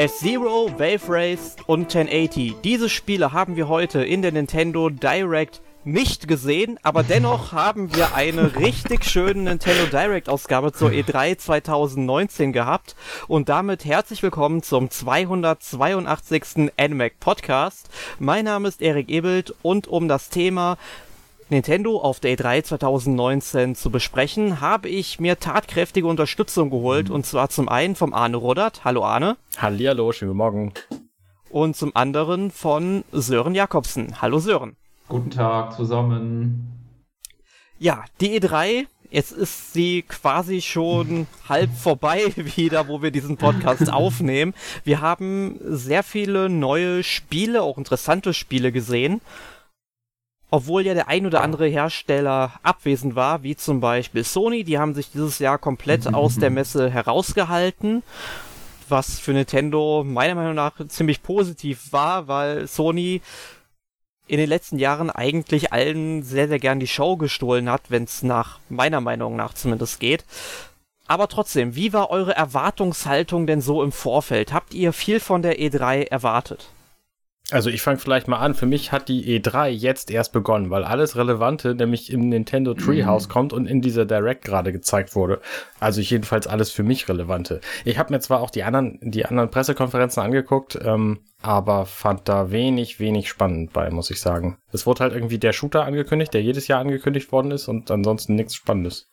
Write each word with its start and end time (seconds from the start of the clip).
F-Zero, 0.00 0.70
Wave 0.78 1.02
Race 1.10 1.56
und 1.66 1.94
1080. 1.94 2.62
Diese 2.64 2.88
Spiele 2.88 3.34
haben 3.34 3.56
wir 3.56 3.68
heute 3.68 4.02
in 4.02 4.22
der 4.22 4.32
Nintendo 4.32 4.88
Direct 4.88 5.60
nicht 5.84 6.26
gesehen, 6.26 6.78
aber 6.82 7.02
dennoch 7.02 7.52
haben 7.52 7.94
wir 7.94 8.14
eine 8.14 8.56
richtig 8.56 9.04
schöne 9.04 9.42
Nintendo 9.42 9.84
Direct 9.84 10.30
Ausgabe 10.30 10.72
zur 10.72 10.88
E3 10.88 11.36
2019 11.36 12.54
gehabt 12.54 12.96
und 13.28 13.50
damit 13.50 13.84
herzlich 13.84 14.22
willkommen 14.22 14.62
zum 14.62 14.88
282. 14.88 16.70
NMAC 16.80 17.20
Podcast. 17.20 17.90
Mein 18.18 18.46
Name 18.46 18.68
ist 18.68 18.80
Erik 18.80 19.10
Ebelt 19.10 19.54
und 19.60 19.86
um 19.86 20.08
das 20.08 20.30
Thema 20.30 20.78
Nintendo 21.50 22.00
auf 22.00 22.20
der 22.20 22.38
E3 22.38 22.62
2019 22.62 23.74
zu 23.74 23.90
besprechen, 23.90 24.60
habe 24.60 24.88
ich 24.88 25.18
mir 25.18 25.40
tatkräftige 25.40 26.06
Unterstützung 26.06 26.70
geholt 26.70 27.10
und 27.10 27.26
zwar 27.26 27.48
zum 27.48 27.68
einen 27.68 27.96
vom 27.96 28.14
Arne 28.14 28.36
Rodert. 28.36 28.84
Hallo 28.84 29.04
Arne. 29.04 29.36
Hallihallo, 29.58 30.12
schönen 30.12 30.36
Morgen. 30.36 30.72
Und 31.50 31.74
zum 31.74 31.90
anderen 31.96 32.52
von 32.52 33.02
Sören 33.10 33.56
Jakobsen. 33.56 34.22
Hallo 34.22 34.38
Sören. 34.38 34.76
Guten 35.08 35.30
Tag 35.30 35.74
zusammen. 35.74 36.70
Ja, 37.80 38.04
die 38.20 38.40
E3, 38.40 38.86
jetzt 39.10 39.32
ist 39.32 39.72
sie 39.72 40.02
quasi 40.02 40.60
schon 40.62 41.26
halb 41.48 41.70
vorbei 41.76 42.32
wieder, 42.36 42.86
wo 42.86 43.02
wir 43.02 43.10
diesen 43.10 43.36
Podcast 43.36 43.92
aufnehmen. 43.92 44.54
Wir 44.84 45.00
haben 45.00 45.58
sehr 45.64 46.04
viele 46.04 46.48
neue 46.48 47.02
Spiele, 47.02 47.62
auch 47.62 47.76
interessante 47.76 48.34
Spiele 48.34 48.70
gesehen. 48.70 49.20
Obwohl 50.50 50.84
ja 50.84 50.94
der 50.94 51.08
ein 51.08 51.26
oder 51.26 51.42
andere 51.42 51.66
Hersteller 51.66 52.52
abwesend 52.62 53.14
war, 53.14 53.42
wie 53.42 53.56
zum 53.56 53.80
Beispiel 53.80 54.24
Sony, 54.24 54.64
die 54.64 54.78
haben 54.78 54.94
sich 54.94 55.10
dieses 55.12 55.38
Jahr 55.38 55.58
komplett 55.58 56.12
aus 56.12 56.36
der 56.36 56.50
Messe 56.50 56.90
herausgehalten 56.90 58.02
was 58.90 59.18
für 59.18 59.32
Nintendo 59.32 60.04
meiner 60.04 60.34
Meinung 60.34 60.54
nach 60.54 60.72
ziemlich 60.88 61.22
positiv 61.22 61.92
war, 61.92 62.28
weil 62.28 62.66
Sony 62.66 63.22
in 64.26 64.38
den 64.38 64.48
letzten 64.48 64.78
Jahren 64.78 65.10
eigentlich 65.10 65.72
allen 65.72 66.22
sehr, 66.22 66.48
sehr 66.48 66.58
gern 66.58 66.80
die 66.80 66.86
Show 66.86 67.16
gestohlen 67.16 67.68
hat, 67.68 67.82
wenn 67.88 68.04
es 68.04 68.22
nach 68.22 68.60
meiner 68.68 69.00
Meinung 69.00 69.36
nach 69.36 69.54
zumindest 69.54 69.98
geht. 69.98 70.24
Aber 71.06 71.26
trotzdem, 71.26 71.74
wie 71.74 71.92
war 71.92 72.10
eure 72.10 72.36
Erwartungshaltung 72.36 73.46
denn 73.48 73.60
so 73.60 73.82
im 73.82 73.90
Vorfeld? 73.90 74.52
Habt 74.52 74.72
ihr 74.74 74.92
viel 74.92 75.18
von 75.18 75.42
der 75.42 75.58
E3 75.58 76.06
erwartet? 76.06 76.68
Also 77.52 77.70
ich 77.70 77.82
fange 77.82 77.98
vielleicht 77.98 78.28
mal 78.28 78.38
an. 78.38 78.54
Für 78.54 78.66
mich 78.66 78.92
hat 78.92 79.08
die 79.08 79.40
E3 79.40 79.68
jetzt 79.68 80.10
erst 80.10 80.32
begonnen, 80.32 80.70
weil 80.70 80.84
alles 80.84 81.16
Relevante 81.16 81.74
nämlich 81.74 82.12
im 82.12 82.28
Nintendo 82.28 82.74
Treehouse 82.74 83.26
mhm. 83.26 83.32
kommt 83.32 83.52
und 83.52 83.66
in 83.66 83.80
dieser 83.80 84.04
Direct 84.04 84.44
gerade 84.44 84.72
gezeigt 84.72 85.16
wurde. 85.16 85.40
Also 85.80 86.00
jedenfalls 86.00 86.46
alles 86.46 86.70
für 86.70 86.82
mich 86.82 87.08
Relevante. 87.08 87.60
Ich 87.84 87.98
habe 87.98 88.12
mir 88.12 88.20
zwar 88.20 88.40
auch 88.40 88.50
die 88.50 88.62
anderen, 88.62 88.98
die 89.02 89.26
anderen 89.26 89.50
Pressekonferenzen 89.50 90.22
angeguckt, 90.22 90.78
ähm, 90.82 91.20
aber 91.42 91.86
fand 91.86 92.28
da 92.28 92.50
wenig, 92.50 93.00
wenig 93.00 93.28
spannend 93.28 93.72
bei, 93.72 93.90
muss 93.90 94.10
ich 94.10 94.20
sagen. 94.20 94.58
Es 94.72 94.86
wurde 94.86 95.00
halt 95.00 95.14
irgendwie 95.14 95.38
der 95.38 95.52
Shooter 95.52 95.84
angekündigt, 95.84 96.32
der 96.34 96.42
jedes 96.42 96.68
Jahr 96.68 96.80
angekündigt 96.80 97.32
worden 97.32 97.50
ist 97.50 97.68
und 97.68 97.90
ansonsten 97.90 98.34
nichts 98.34 98.54
Spannendes. 98.54 99.10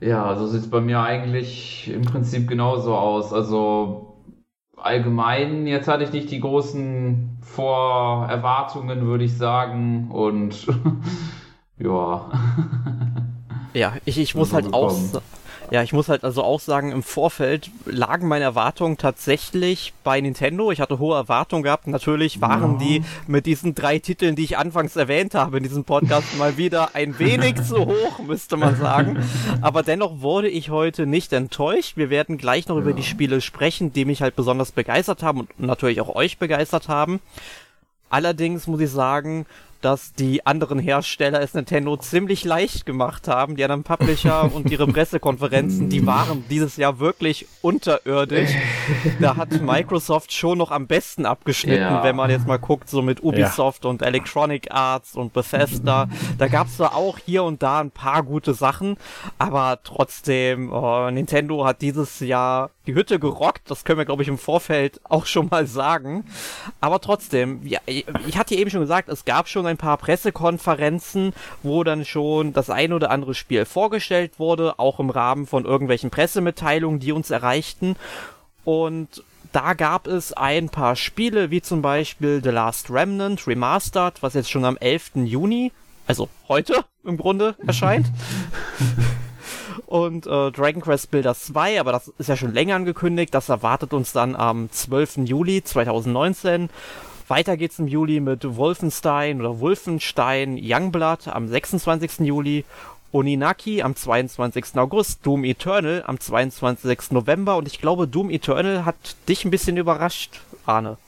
Ja, 0.00 0.34
so 0.36 0.46
sieht's 0.46 0.70
bei 0.70 0.80
mir 0.80 1.00
eigentlich 1.00 1.90
im 1.92 2.02
Prinzip 2.02 2.48
genauso 2.48 2.94
aus. 2.94 3.32
Also 3.32 4.13
allgemein, 4.84 5.66
jetzt 5.66 5.88
hatte 5.88 6.04
ich 6.04 6.12
nicht 6.12 6.30
die 6.30 6.40
großen 6.40 7.38
Vorerwartungen, 7.40 9.06
würde 9.06 9.24
ich 9.24 9.36
sagen. 9.36 10.10
Und 10.10 10.66
ja. 11.78 12.30
Ja, 13.72 13.94
ich, 14.04 14.18
ich 14.18 14.34
muss 14.34 14.52
halt 14.52 14.72
auch. 14.72 14.94
Ja, 15.70 15.82
ich 15.82 15.92
muss 15.92 16.08
halt 16.08 16.24
also 16.24 16.42
auch 16.42 16.60
sagen, 16.60 16.92
im 16.92 17.02
Vorfeld 17.02 17.70
lagen 17.86 18.28
meine 18.28 18.44
Erwartungen 18.44 18.98
tatsächlich 18.98 19.92
bei 20.04 20.20
Nintendo. 20.20 20.70
Ich 20.70 20.80
hatte 20.80 20.98
hohe 20.98 21.16
Erwartungen 21.16 21.62
gehabt. 21.62 21.86
Natürlich 21.86 22.40
waren 22.40 22.72
ja. 22.72 22.78
die 22.78 23.04
mit 23.26 23.46
diesen 23.46 23.74
drei 23.74 23.98
Titeln, 23.98 24.36
die 24.36 24.44
ich 24.44 24.58
anfangs 24.58 24.96
erwähnt 24.96 25.34
habe 25.34 25.56
in 25.56 25.62
diesem 25.62 25.84
Podcast, 25.84 26.36
mal 26.38 26.56
wieder 26.56 26.94
ein 26.94 27.18
wenig 27.18 27.62
zu 27.62 27.86
hoch, 27.86 28.18
müsste 28.18 28.56
man 28.56 28.76
sagen. 28.76 29.18
Aber 29.62 29.82
dennoch 29.82 30.20
wurde 30.20 30.48
ich 30.48 30.70
heute 30.70 31.06
nicht 31.06 31.32
enttäuscht. 31.32 31.96
Wir 31.96 32.10
werden 32.10 32.38
gleich 32.38 32.68
noch 32.68 32.76
ja. 32.76 32.82
über 32.82 32.92
die 32.92 33.02
Spiele 33.02 33.40
sprechen, 33.40 33.92
die 33.92 34.04
mich 34.04 34.22
halt 34.22 34.36
besonders 34.36 34.72
begeistert 34.72 35.22
haben 35.22 35.40
und 35.40 35.60
natürlich 35.60 36.00
auch 36.00 36.14
euch 36.14 36.38
begeistert 36.38 36.88
haben. 36.88 37.20
Allerdings 38.10 38.66
muss 38.66 38.80
ich 38.80 38.90
sagen, 38.90 39.46
dass 39.84 40.14
die 40.14 40.46
anderen 40.46 40.78
Hersteller 40.78 41.42
es 41.42 41.52
Nintendo 41.52 41.98
ziemlich 41.98 42.44
leicht 42.44 42.86
gemacht 42.86 43.28
haben. 43.28 43.54
Die 43.54 43.64
anderen 43.64 43.82
Publisher 43.82 44.50
und 44.54 44.70
ihre 44.70 44.86
Pressekonferenzen, 44.86 45.90
die 45.90 46.06
waren 46.06 46.44
dieses 46.48 46.76
Jahr 46.76 46.98
wirklich 47.00 47.46
unterirdisch. 47.60 48.50
Da 49.20 49.36
hat 49.36 49.60
Microsoft 49.60 50.32
schon 50.32 50.58
noch 50.58 50.70
am 50.70 50.86
besten 50.86 51.24
abgeschnitten, 51.26 51.82
ja. 51.82 52.02
wenn 52.02 52.16
man 52.16 52.30
jetzt 52.30 52.46
mal 52.46 52.58
guckt, 52.58 52.88
so 52.88 53.00
mit 53.00 53.22
Ubisoft 53.22 53.84
ja. 53.84 53.90
und 53.90 54.02
Electronic 54.02 54.70
Arts 54.70 55.14
und 55.14 55.32
Bethesda. 55.32 56.08
Da 56.38 56.48
gab 56.48 56.66
es 56.66 56.76
zwar 56.76 56.94
auch 56.94 57.18
hier 57.18 57.44
und 57.44 57.62
da 57.62 57.80
ein 57.80 57.90
paar 57.90 58.22
gute 58.22 58.54
Sachen, 58.54 58.96
aber 59.38 59.78
trotzdem, 59.84 60.72
oh, 60.72 61.10
Nintendo 61.10 61.64
hat 61.64 61.82
dieses 61.82 62.20
Jahr 62.20 62.70
die 62.86 62.94
Hütte 62.94 63.18
gerockt. 63.18 63.70
Das 63.70 63.84
können 63.84 63.98
wir, 63.98 64.04
glaube 64.04 64.22
ich, 64.22 64.28
im 64.28 64.38
Vorfeld 64.38 65.00
auch 65.04 65.26
schon 65.26 65.48
mal 65.50 65.66
sagen. 65.66 66.24
Aber 66.80 67.00
trotzdem, 67.00 67.60
ja, 67.66 67.80
ich 67.86 68.06
hatte 68.36 68.54
eben 68.54 68.70
schon 68.70 68.80
gesagt, 68.80 69.08
es 69.08 69.24
gab 69.24 69.48
schon 69.48 69.66
ein 69.66 69.73
paar 69.76 69.96
Pressekonferenzen, 69.96 71.32
wo 71.62 71.84
dann 71.84 72.04
schon 72.04 72.52
das 72.52 72.70
ein 72.70 72.92
oder 72.92 73.10
andere 73.10 73.34
Spiel 73.34 73.64
vorgestellt 73.64 74.38
wurde, 74.38 74.78
auch 74.78 75.00
im 75.00 75.10
Rahmen 75.10 75.46
von 75.46 75.64
irgendwelchen 75.64 76.10
Pressemitteilungen, 76.10 77.00
die 77.00 77.12
uns 77.12 77.30
erreichten. 77.30 77.96
Und 78.64 79.22
da 79.52 79.74
gab 79.74 80.06
es 80.06 80.32
ein 80.32 80.68
paar 80.68 80.96
Spiele, 80.96 81.50
wie 81.50 81.62
zum 81.62 81.80
Beispiel 81.80 82.40
The 82.42 82.50
Last 82.50 82.90
Remnant 82.90 83.46
Remastered, 83.46 84.22
was 84.22 84.34
jetzt 84.34 84.50
schon 84.50 84.64
am 84.64 84.76
11. 84.76 85.12
Juni, 85.14 85.70
also 86.06 86.28
heute 86.48 86.84
im 87.04 87.16
Grunde 87.16 87.54
erscheint. 87.66 88.10
und 89.86 90.26
äh, 90.26 90.50
Dragon 90.50 90.82
Quest 90.82 91.12
Builders 91.12 91.44
2, 91.44 91.78
aber 91.78 91.92
das 91.92 92.08
ist 92.18 92.28
ja 92.28 92.36
schon 92.36 92.52
länger 92.52 92.74
angekündigt. 92.74 93.32
Das 93.32 93.48
erwartet 93.48 93.92
uns 93.92 94.12
dann 94.12 94.34
am 94.34 94.70
12. 94.70 95.18
Juli 95.18 95.62
2019. 95.62 96.68
Weiter 97.28 97.56
geht's 97.56 97.78
im 97.78 97.88
Juli 97.88 98.20
mit 98.20 98.56
Wolfenstein 98.56 99.40
oder 99.40 99.58
Wolfenstein 99.60 100.58
Youngblood 100.60 101.28
am 101.28 101.48
26. 101.48 102.20
Juli. 102.20 102.64
Oninaki 103.12 103.80
am 103.80 103.94
22. 103.94 104.76
August, 104.76 105.24
Doom 105.24 105.44
Eternal 105.44 106.02
am 106.04 106.18
22. 106.18 107.12
November 107.12 107.56
und 107.56 107.68
ich 107.68 107.80
glaube, 107.80 108.08
Doom 108.08 108.28
Eternal 108.28 108.84
hat 108.84 108.96
dich 109.28 109.44
ein 109.44 109.52
bisschen 109.52 109.76
überrascht, 109.76 110.40
Arne. 110.66 110.98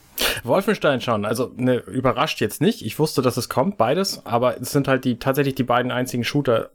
Wolfenstein 0.43 1.01
schon, 1.01 1.25
also 1.25 1.51
ne, 1.57 1.75
überrascht 1.79 2.39
jetzt 2.39 2.61
nicht. 2.61 2.81
Ich 2.85 2.97
wusste, 2.97 3.21
dass 3.21 3.35
es 3.35 3.49
kommt, 3.49 3.77
beides, 3.77 4.25
aber 4.25 4.59
es 4.59 4.71
sind 4.71 4.87
halt 4.87 5.03
die 5.03 5.19
tatsächlich 5.19 5.55
die 5.55 5.63
beiden 5.63 5.91
einzigen 5.91 6.23
Shooter 6.23 6.69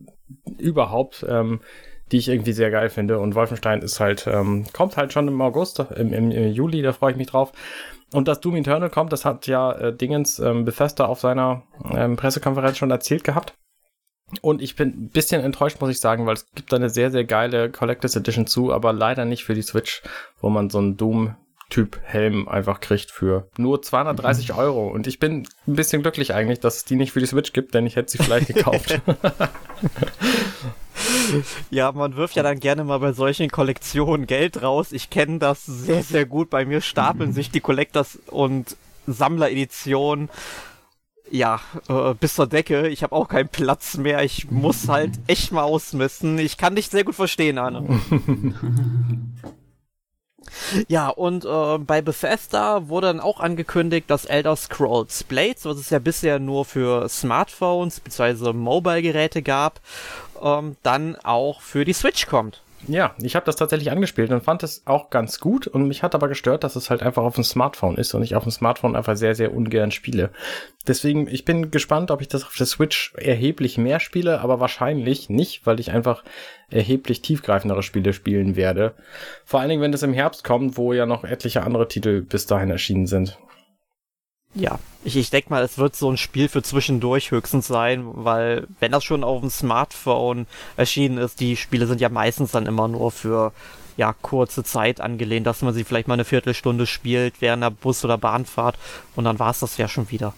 überhaupt, 0.58 1.24
ähm, 1.26 1.60
die 2.12 2.18
ich 2.18 2.28
irgendwie 2.28 2.52
sehr 2.52 2.70
geil 2.70 2.90
finde. 2.90 3.18
Und 3.18 3.34
Wolfenstein 3.34 3.80
ist 3.80 4.00
halt, 4.00 4.26
ähm, 4.26 4.66
kommt 4.74 4.98
halt 4.98 5.14
schon 5.14 5.28
im 5.28 5.40
August, 5.40 5.82
im, 5.96 6.12
im, 6.12 6.30
im 6.30 6.52
Juli, 6.52 6.82
da 6.82 6.92
freue 6.92 7.12
ich 7.12 7.16
mich 7.16 7.28
drauf. 7.28 7.52
Und 8.12 8.28
dass 8.28 8.40
Doom 8.40 8.56
Eternal 8.56 8.90
kommt, 8.90 9.12
das 9.12 9.24
hat 9.24 9.46
ja 9.46 9.72
äh, 9.72 9.96
Dingens 9.96 10.38
ähm, 10.38 10.64
Bethesda 10.64 11.06
auf 11.06 11.20
seiner 11.20 11.62
ähm, 11.92 12.16
Pressekonferenz 12.16 12.76
schon 12.76 12.90
erzählt 12.90 13.24
gehabt. 13.24 13.54
Und 14.40 14.62
ich 14.62 14.76
bin 14.76 14.88
ein 14.88 15.08
bisschen 15.10 15.42
enttäuscht, 15.42 15.80
muss 15.80 15.90
ich 15.90 16.00
sagen, 16.00 16.26
weil 16.26 16.34
es 16.34 16.50
gibt 16.54 16.72
da 16.72 16.76
eine 16.76 16.88
sehr, 16.88 17.10
sehr 17.10 17.24
geile 17.24 17.70
Collectors 17.70 18.16
Edition 18.16 18.46
zu, 18.46 18.72
aber 18.72 18.92
leider 18.92 19.24
nicht 19.24 19.44
für 19.44 19.54
die 19.54 19.62
Switch, 19.62 20.02
wo 20.40 20.48
man 20.48 20.70
so 20.70 20.78
einen 20.78 20.96
Doom-Typ 21.72 22.00
Helm 22.04 22.48
einfach 22.48 22.80
kriegt 22.80 23.10
für 23.10 23.48
nur 23.56 23.82
230 23.82 24.50
mhm. 24.50 24.58
Euro. 24.58 24.88
Und 24.88 25.06
ich 25.06 25.18
bin 25.18 25.46
ein 25.66 25.74
bisschen 25.74 26.02
glücklich 26.02 26.34
eigentlich, 26.34 26.60
dass 26.60 26.78
es 26.78 26.84
die 26.84 26.96
nicht 26.96 27.12
für 27.12 27.20
die 27.20 27.26
Switch 27.26 27.52
gibt, 27.52 27.74
denn 27.74 27.86
ich 27.86 27.96
hätte 27.96 28.12
sie 28.12 28.18
vielleicht 28.18 28.48
gekauft. 28.48 29.00
Ja, 31.70 31.90
man 31.92 32.16
wirft 32.16 32.36
ja 32.36 32.42
dann 32.42 32.60
gerne 32.60 32.84
mal 32.84 32.98
bei 32.98 33.12
solchen 33.12 33.50
Kollektionen 33.50 34.26
Geld 34.26 34.62
raus. 34.62 34.92
Ich 34.92 35.08
kenne 35.08 35.38
das 35.38 35.64
sehr, 35.64 36.02
sehr 36.02 36.26
gut. 36.26 36.50
Bei 36.50 36.64
mir 36.64 36.80
stapeln 36.80 37.32
sich 37.32 37.50
die 37.50 37.60
Collectors 37.60 38.18
und 38.26 38.76
Sammlereditionen 39.06 40.28
ja, 41.30 41.60
äh, 41.88 42.14
bis 42.14 42.34
zur 42.34 42.46
Decke. 42.46 42.88
Ich 42.88 43.02
habe 43.02 43.16
auch 43.16 43.28
keinen 43.28 43.48
Platz 43.48 43.96
mehr. 43.96 44.22
Ich 44.22 44.50
muss 44.50 44.88
halt 44.88 45.12
echt 45.26 45.50
mal 45.52 45.62
ausmissen. 45.62 46.38
Ich 46.38 46.58
kann 46.58 46.76
dich 46.76 46.88
sehr 46.88 47.04
gut 47.04 47.14
verstehen, 47.14 47.58
Arne. 47.58 48.00
Ja, 50.88 51.08
und 51.08 51.44
äh, 51.44 51.78
bei 51.78 52.02
Bethesda 52.02 52.88
wurde 52.88 53.08
dann 53.08 53.20
auch 53.20 53.40
angekündigt, 53.40 54.10
dass 54.10 54.24
Elder 54.24 54.56
Scrolls 54.56 55.24
Blades, 55.24 55.64
was 55.64 55.78
es 55.78 55.90
ja 55.90 55.98
bisher 55.98 56.38
nur 56.38 56.64
für 56.64 57.08
Smartphones 57.08 58.00
bzw. 58.00 58.52
Mobile-Geräte 58.52 59.42
gab, 59.42 59.80
ähm, 60.42 60.76
dann 60.82 61.16
auch 61.16 61.60
für 61.60 61.84
die 61.84 61.92
Switch 61.92 62.26
kommt. 62.26 62.62
Ja, 62.88 63.14
ich 63.22 63.36
habe 63.36 63.46
das 63.46 63.54
tatsächlich 63.54 63.92
angespielt 63.92 64.32
und 64.32 64.42
fand 64.42 64.64
es 64.64 64.82
auch 64.86 65.10
ganz 65.10 65.38
gut 65.38 65.68
und 65.68 65.86
mich 65.86 66.02
hat 66.02 66.16
aber 66.16 66.26
gestört, 66.26 66.64
dass 66.64 66.74
es 66.74 66.90
halt 66.90 67.02
einfach 67.02 67.22
auf 67.22 67.36
dem 67.36 67.44
Smartphone 67.44 67.96
ist 67.96 68.12
und 68.14 68.24
ich 68.24 68.34
auf 68.34 68.42
dem 68.42 68.50
Smartphone 68.50 68.96
einfach 68.96 69.16
sehr, 69.16 69.36
sehr 69.36 69.54
ungern 69.54 69.92
spiele. 69.92 70.30
Deswegen, 70.88 71.28
ich 71.28 71.44
bin 71.44 71.70
gespannt, 71.70 72.10
ob 72.10 72.20
ich 72.20 72.28
das 72.28 72.44
auf 72.44 72.56
der 72.56 72.66
Switch 72.66 73.14
erheblich 73.14 73.78
mehr 73.78 74.00
spiele, 74.00 74.40
aber 74.40 74.58
wahrscheinlich 74.58 75.30
nicht, 75.30 75.64
weil 75.64 75.78
ich 75.78 75.92
einfach 75.92 76.24
erheblich 76.70 77.22
tiefgreifendere 77.22 77.84
Spiele 77.84 78.12
spielen 78.12 78.56
werde. 78.56 78.94
Vor 79.44 79.60
allen 79.60 79.68
Dingen, 79.68 79.82
wenn 79.82 79.92
es 79.92 80.02
im 80.02 80.12
Herbst 80.12 80.42
kommt, 80.42 80.76
wo 80.76 80.92
ja 80.92 81.06
noch 81.06 81.22
etliche 81.22 81.62
andere 81.62 81.86
Titel 81.86 82.22
bis 82.22 82.46
dahin 82.46 82.70
erschienen 82.70 83.06
sind. 83.06 83.38
Ja, 84.54 84.78
ich, 85.04 85.16
ich 85.16 85.30
denke 85.30 85.50
mal, 85.50 85.62
es 85.62 85.78
wird 85.78 85.96
so 85.96 86.10
ein 86.10 86.16
Spiel 86.16 86.48
für 86.48 86.62
zwischendurch 86.62 87.30
höchstens 87.30 87.66
sein, 87.66 88.04
weil 88.12 88.66
wenn 88.80 88.92
das 88.92 89.04
schon 89.04 89.24
auf 89.24 89.40
dem 89.40 89.50
Smartphone 89.50 90.46
erschienen 90.76 91.18
ist, 91.18 91.40
die 91.40 91.56
Spiele 91.56 91.86
sind 91.86 92.00
ja 92.00 92.08
meistens 92.08 92.52
dann 92.52 92.66
immer 92.66 92.88
nur 92.88 93.10
für 93.10 93.52
ja, 93.96 94.14
kurze 94.20 94.64
Zeit 94.64 95.00
angelehnt, 95.00 95.46
dass 95.46 95.62
man 95.62 95.74
sie 95.74 95.84
vielleicht 95.84 96.08
mal 96.08 96.14
eine 96.14 96.24
Viertelstunde 96.24 96.86
spielt 96.86 97.40
während 97.40 97.62
der 97.62 97.70
Bus- 97.70 98.04
oder 98.04 98.18
Bahnfahrt 98.18 98.76
und 99.16 99.24
dann 99.24 99.38
war 99.38 99.50
es 99.50 99.60
das 99.60 99.76
ja 99.76 99.88
schon 99.88 100.10
wieder. 100.10 100.34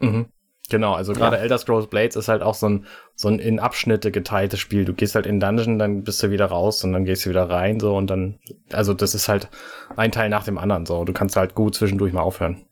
Mhm. 0.00 0.26
Genau, 0.70 0.94
also 0.94 1.12
gerade 1.12 1.36
ja. 1.36 1.42
Elder 1.42 1.58
Scrolls 1.58 1.88
Blades 1.88 2.16
ist 2.16 2.28
halt 2.28 2.42
auch 2.42 2.54
so 2.54 2.66
ein, 2.66 2.86
so 3.14 3.28
ein 3.28 3.38
in 3.38 3.60
Abschnitte 3.60 4.10
geteiltes 4.10 4.60
Spiel. 4.60 4.86
Du 4.86 4.94
gehst 4.94 5.14
halt 5.14 5.26
in 5.26 5.38
Dungeon, 5.38 5.78
dann 5.78 6.04
bist 6.04 6.22
du 6.22 6.30
wieder 6.30 6.46
raus 6.46 6.82
und 6.84 6.94
dann 6.94 7.04
gehst 7.04 7.26
du 7.26 7.30
wieder 7.30 7.50
rein, 7.50 7.80
so 7.80 7.94
und 7.94 8.08
dann, 8.08 8.38
also 8.72 8.94
das 8.94 9.14
ist 9.14 9.28
halt 9.28 9.48
ein 9.96 10.10
Teil 10.10 10.30
nach 10.30 10.44
dem 10.44 10.56
anderen, 10.56 10.86
so. 10.86 11.04
Du 11.04 11.12
kannst 11.12 11.36
halt 11.36 11.54
gut 11.54 11.74
zwischendurch 11.74 12.14
mal 12.14 12.22
aufhören. 12.22 12.64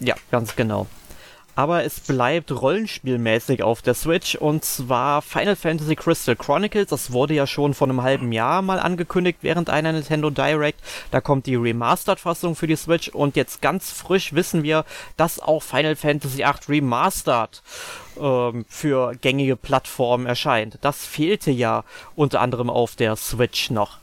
Ja, 0.00 0.14
ganz 0.30 0.56
genau. 0.56 0.86
Aber 1.56 1.84
es 1.84 2.00
bleibt 2.00 2.52
rollenspielmäßig 2.52 3.62
auf 3.62 3.80
der 3.80 3.94
Switch 3.94 4.34
und 4.34 4.62
zwar 4.62 5.22
Final 5.22 5.56
Fantasy 5.56 5.96
Crystal 5.96 6.36
Chronicles. 6.36 6.88
Das 6.88 7.12
wurde 7.12 7.32
ja 7.32 7.46
schon 7.46 7.72
vor 7.72 7.88
einem 7.88 8.02
halben 8.02 8.30
Jahr 8.30 8.60
mal 8.60 8.78
angekündigt 8.78 9.38
während 9.40 9.70
einer 9.70 9.90
Nintendo 9.92 10.28
Direct. 10.28 10.78
Da 11.10 11.22
kommt 11.22 11.46
die 11.46 11.56
Remastered-Fassung 11.56 12.56
für 12.56 12.66
die 12.66 12.76
Switch 12.76 13.08
und 13.08 13.36
jetzt 13.36 13.62
ganz 13.62 13.90
frisch 13.90 14.34
wissen 14.34 14.64
wir, 14.64 14.84
dass 15.16 15.40
auch 15.40 15.62
Final 15.62 15.96
Fantasy 15.96 16.38
VIII 16.40 16.52
Remastered 16.68 17.62
ähm, 18.20 18.66
für 18.68 19.14
gängige 19.14 19.56
Plattformen 19.56 20.26
erscheint. 20.26 20.76
Das 20.82 21.06
fehlte 21.06 21.50
ja 21.50 21.84
unter 22.16 22.42
anderem 22.42 22.68
auf 22.68 22.96
der 22.96 23.16
Switch 23.16 23.70
noch. 23.70 23.96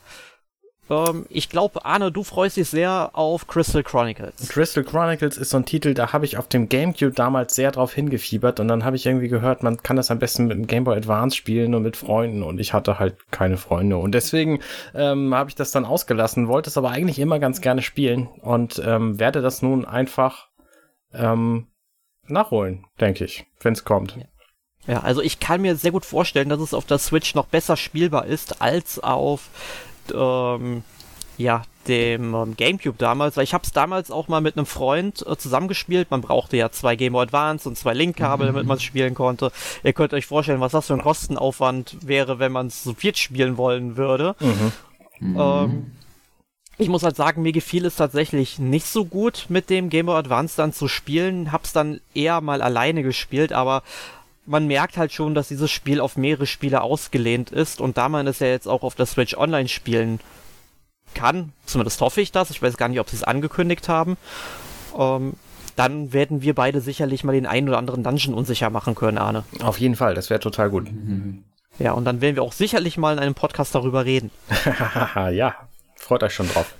Ähm, 0.89 1.25
ich 1.29 1.49
glaube, 1.49 1.85
Arne, 1.85 2.11
du 2.11 2.23
freust 2.23 2.57
dich 2.57 2.69
sehr 2.69 3.11
auf 3.13 3.47
Crystal 3.47 3.83
Chronicles. 3.83 4.49
Crystal 4.49 4.83
Chronicles 4.83 5.37
ist 5.37 5.51
so 5.51 5.57
ein 5.57 5.65
Titel, 5.65 5.93
da 5.93 6.13
habe 6.13 6.25
ich 6.25 6.37
auf 6.37 6.47
dem 6.47 6.69
GameCube 6.69 7.13
damals 7.13 7.55
sehr 7.55 7.71
drauf 7.71 7.93
hingefiebert 7.93 8.59
und 8.59 8.67
dann 8.67 8.83
habe 8.83 8.95
ich 8.95 9.05
irgendwie 9.05 9.29
gehört, 9.29 9.63
man 9.63 9.77
kann 9.77 9.95
das 9.95 10.11
am 10.11 10.19
besten 10.19 10.47
mit 10.47 10.57
dem 10.57 10.67
Game 10.67 10.83
Boy 10.83 10.97
Advance 10.97 11.35
spielen 11.35 11.73
und 11.73 11.83
mit 11.83 11.97
Freunden 11.97 12.43
und 12.43 12.59
ich 12.59 12.73
hatte 12.73 12.99
halt 12.99 13.31
keine 13.31 13.57
Freunde 13.57 13.97
und 13.97 14.13
deswegen 14.13 14.59
ähm, 14.93 15.33
habe 15.33 15.49
ich 15.49 15.55
das 15.55 15.71
dann 15.71 15.85
ausgelassen, 15.85 16.47
wollte 16.47 16.69
es 16.69 16.77
aber 16.77 16.91
eigentlich 16.91 17.19
immer 17.19 17.39
ganz 17.39 17.61
gerne 17.61 17.81
spielen 17.81 18.27
und 18.41 18.81
ähm, 18.85 19.19
werde 19.19 19.41
das 19.41 19.61
nun 19.61 19.85
einfach 19.85 20.49
ähm, 21.13 21.67
nachholen, 22.27 22.85
denke 22.99 23.25
ich, 23.25 23.45
wenn 23.61 23.73
es 23.73 23.85
kommt. 23.85 24.15
Ja. 24.17 24.23
Ja, 24.85 24.99
also 24.99 25.21
ich 25.21 25.39
kann 25.39 25.61
mir 25.61 25.77
sehr 25.77 25.91
gut 25.91 26.03
vorstellen, 26.03 26.49
dass 26.49 26.59
es 26.59 26.73
auf 26.73 26.85
der 26.85 26.97
Switch 26.97 27.35
noch 27.35 27.45
besser 27.45 27.77
spielbar 27.77 28.25
ist 28.25 28.61
als 28.61 28.99
auf 28.99 29.47
ähm, 30.11 30.83
ja, 31.37 31.63
dem 31.87 32.33
ähm, 32.33 32.55
GameCube 32.55 32.97
damals, 32.97 33.37
weil 33.37 33.43
ich 33.43 33.53
habe 33.53 33.63
es 33.65 33.71
damals 33.71 34.11
auch 34.11 34.27
mal 34.27 34.41
mit 34.41 34.57
einem 34.57 34.65
Freund 34.65 35.25
äh, 35.27 35.37
zusammengespielt. 35.37 36.11
Man 36.11 36.21
brauchte 36.21 36.57
ja 36.57 36.71
zwei 36.71 36.95
Game 36.95 37.13
Boy 37.13 37.23
Advance 37.23 37.67
und 37.67 37.77
zwei 37.77 37.93
Link-Kabel, 37.93 38.47
damit 38.47 38.65
man 38.65 38.77
es 38.77 38.83
spielen 38.83 39.15
konnte. 39.15 39.51
Ihr 39.83 39.93
könnt 39.93 40.13
euch 40.13 40.25
vorstellen, 40.25 40.61
was 40.61 40.71
das 40.71 40.87
für 40.87 40.93
ein 40.93 41.01
Kostenaufwand 41.01 41.97
wäre, 42.05 42.39
wenn 42.39 42.51
man 42.51 42.67
es 42.67 42.83
so 42.83 42.93
viert 42.93 43.17
spielen 43.17 43.57
wollen 43.57 43.97
würde. 43.97 44.35
Mhm. 44.39 45.37
Ähm, 45.39 45.91
ich 46.77 46.89
muss 46.89 47.03
halt 47.03 47.15
sagen, 47.15 47.41
mir 47.43 47.51
gefiel 47.51 47.85
es 47.85 47.97
tatsächlich 47.97 48.59
nicht 48.59 48.87
so 48.87 49.05
gut, 49.05 49.45
mit 49.49 49.69
dem 49.69 49.89
Game 49.89 50.07
Boy 50.07 50.17
Advance 50.17 50.55
dann 50.57 50.73
zu 50.73 50.87
spielen. 50.87 51.51
Hab's 51.51 51.73
dann 51.73 51.99
eher 52.13 52.41
mal 52.41 52.61
alleine 52.61 53.03
gespielt, 53.03 53.53
aber 53.53 53.83
man 54.45 54.67
merkt 54.67 54.97
halt 54.97 55.11
schon, 55.13 55.33
dass 55.33 55.47
dieses 55.47 55.71
Spiel 55.71 55.99
auf 56.01 56.17
mehrere 56.17 56.45
Spiele 56.45 56.81
ausgelehnt 56.81 57.49
ist 57.51 57.81
und 57.81 57.97
da 57.97 58.09
man 58.09 58.27
es 58.27 58.39
ja 58.39 58.47
jetzt 58.47 58.67
auch 58.67 58.83
auf 58.83 58.95
der 58.95 59.05
Switch 59.05 59.37
Online 59.37 59.69
spielen 59.69 60.19
kann, 61.13 61.53
zumindest 61.65 62.01
hoffe 62.01 62.21
ich 62.21 62.31
das, 62.31 62.49
ich 62.49 62.61
weiß 62.61 62.77
gar 62.77 62.89
nicht, 62.89 62.99
ob 62.99 63.09
sie 63.09 63.15
es 63.15 63.23
angekündigt 63.23 63.87
haben, 63.87 64.17
ähm, 64.97 65.33
dann 65.75 66.13
werden 66.13 66.41
wir 66.41 66.53
beide 66.53 66.81
sicherlich 66.81 67.23
mal 67.23 67.33
den 67.33 67.45
einen 67.45 67.67
oder 67.67 67.77
anderen 67.77 68.03
Dungeon 68.03 68.33
unsicher 68.33 68.69
machen 68.69 68.95
können, 68.95 69.17
Arne. 69.17 69.43
Auf 69.61 69.79
jeden 69.79 69.95
Fall, 69.95 70.13
das 70.13 70.29
wäre 70.29 70.39
total 70.39 70.69
gut. 70.69 70.87
Ja, 71.79 71.93
und 71.93 72.05
dann 72.05 72.21
werden 72.21 72.35
wir 72.35 72.43
auch 72.43 72.53
sicherlich 72.53 72.97
mal 72.97 73.13
in 73.13 73.19
einem 73.19 73.33
Podcast 73.33 73.73
darüber 73.73 74.05
reden. 74.05 74.29
ja, 75.31 75.55
freut 75.95 76.21
euch 76.21 76.33
schon 76.33 76.47
drauf. 76.47 76.75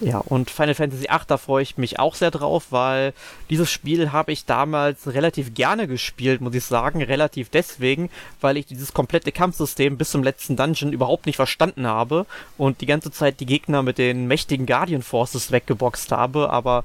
Ja, 0.00 0.18
und 0.18 0.50
Final 0.50 0.74
Fantasy 0.74 1.04
VIII, 1.04 1.20
da 1.26 1.36
freue 1.38 1.62
ich 1.62 1.78
mich 1.78 1.98
auch 1.98 2.14
sehr 2.14 2.30
drauf, 2.30 2.66
weil 2.70 3.14
dieses 3.48 3.70
Spiel 3.70 4.12
habe 4.12 4.32
ich 4.32 4.44
damals 4.44 5.06
relativ 5.06 5.54
gerne 5.54 5.86
gespielt, 5.86 6.40
muss 6.40 6.54
ich 6.54 6.64
sagen. 6.64 7.02
Relativ 7.02 7.48
deswegen, 7.48 8.10
weil 8.40 8.56
ich 8.56 8.66
dieses 8.66 8.92
komplette 8.92 9.32
Kampfsystem 9.32 9.96
bis 9.96 10.10
zum 10.10 10.22
letzten 10.22 10.56
Dungeon 10.56 10.92
überhaupt 10.92 11.26
nicht 11.26 11.36
verstanden 11.36 11.86
habe 11.86 12.26
und 12.58 12.80
die 12.80 12.86
ganze 12.86 13.10
Zeit 13.10 13.40
die 13.40 13.46
Gegner 13.46 13.82
mit 13.82 13.98
den 13.98 14.26
mächtigen 14.26 14.66
Guardian 14.66 15.02
Forces 15.02 15.50
weggeboxt 15.50 16.12
habe, 16.12 16.50
aber 16.50 16.84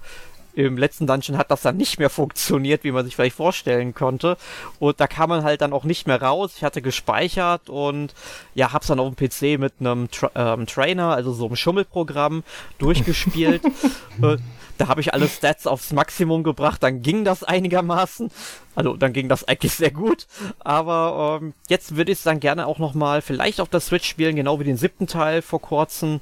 im 0.54 0.78
letzten 0.78 1.08
Dungeon 1.08 1.38
hat 1.38 1.52
das 1.52 1.62
dann 1.62 1.78
nicht 1.78 2.00
mehr 2.00 2.10
funktioniert, 2.10 2.84
wie 2.84 2.92
man 2.92 3.06
sich 3.06 3.16
vielleicht 3.16 3.36
vorstellen 3.36 3.94
konnte. 3.94 4.38
Und 4.80 5.00
da 5.00 5.08
kam 5.08 5.30
man 5.30 5.44
halt 5.44 5.62
dann 5.62 5.74
auch 5.74 5.84
nicht 5.84 6.08
mehr 6.08 6.22
raus. 6.22 6.54
Ich 6.58 6.64
hatte 6.64 6.82
gespeichert 6.82 7.70
und 7.70 8.14
ja, 8.56 8.74
hab's 8.74 8.88
dann 8.88 9.00
auf 9.00 9.14
dem 9.14 9.30
PC 9.30 9.60
mit 9.60 9.74
einem 9.80 10.10
Tra 10.12 10.32
ähm, 10.36 10.66
Trainer, 10.66 11.16
also 11.16 11.34
so 11.34 11.46
einem 11.46 11.56
Schummelprogramm, 11.56 12.44
durchgespielt. 12.80 13.64
äh, 14.22 14.38
da 14.78 14.88
habe 14.88 15.02
ich 15.02 15.14
alle 15.14 15.28
Stats 15.28 15.68
aufs 15.68 15.94
Maximum 15.94 16.44
gebracht, 16.44 16.82
dann 16.82 17.04
ging 17.04 17.24
das 17.24 17.44
einigermaßen. 17.44 18.32
Also 18.74 18.96
dann 18.96 19.14
ging 19.14 19.30
das 19.30 19.48
eigentlich 19.48 19.74
sehr 19.74 19.92
gut. 19.92 20.26
Aber 20.60 21.40
ähm, 21.40 21.54
jetzt 21.70 21.96
würde 21.96 22.12
ich 22.12 22.18
es 22.18 22.24
dann 22.24 22.40
gerne 22.40 22.66
auch 22.66 22.80
nochmal 22.80 23.22
vielleicht 23.22 23.62
auf 23.62 23.70
der 23.70 23.80
Switch 23.80 24.10
spielen, 24.10 24.36
genau 24.36 24.60
wie 24.60 24.64
den 24.64 24.78
siebten 24.78 25.06
Teil 25.06 25.44
vor 25.44 25.62
kurzem 25.62 26.20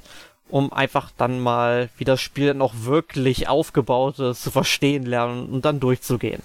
um 0.50 0.72
einfach 0.72 1.10
dann 1.16 1.40
mal, 1.40 1.88
wie 1.96 2.04
das 2.04 2.20
Spiel 2.20 2.54
noch 2.54 2.74
wirklich 2.84 3.48
aufgebaut 3.48 4.18
ist, 4.18 4.42
zu 4.42 4.50
verstehen 4.50 5.04
lernen 5.04 5.48
und 5.48 5.64
dann 5.64 5.80
durchzugehen. 5.80 6.42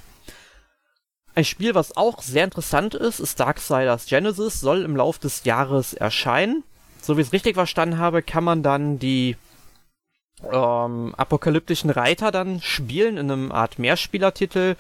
Ein 1.36 1.46
Spiel, 1.46 1.76
was 1.76 1.98
auch 1.98 2.22
sehr 2.22 2.46
interessant 2.46 2.96
ist, 2.96 3.20
ist 3.20 3.40
Darksiders 3.40 4.06
Genesis, 4.06 4.62
soll 4.62 4.84
im 4.84 4.96
Laufe 4.96 5.20
des 5.20 5.44
Jahres 5.44 5.94
erscheinen. 5.94 6.64
So 7.02 7.18
wie 7.18 7.22
ich 7.22 7.28
es 7.28 7.34
richtig 7.34 7.56
verstanden 7.56 7.98
habe, 7.98 8.24
kann 8.24 8.46
man 8.46 8.64
dann 8.64 9.00
die 9.00 9.36
ähm, 10.50 11.14
apokalyptischen 11.16 11.90
Reiter 11.90 12.32
dann 12.32 12.62
spielen 12.62 13.18
in 13.18 13.30
einem 13.30 13.52
Art 13.52 13.80
Mehrspielertitel. 13.80 14.76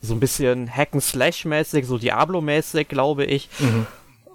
So 0.00 0.14
ein 0.14 0.20
bisschen 0.20 0.68
Hack-and-Slash-mäßig, 0.68 1.86
so 1.86 1.96
Diablo-mäßig, 1.96 2.88
glaube 2.88 3.24
ich. 3.24 3.48
Mhm. 3.60 3.86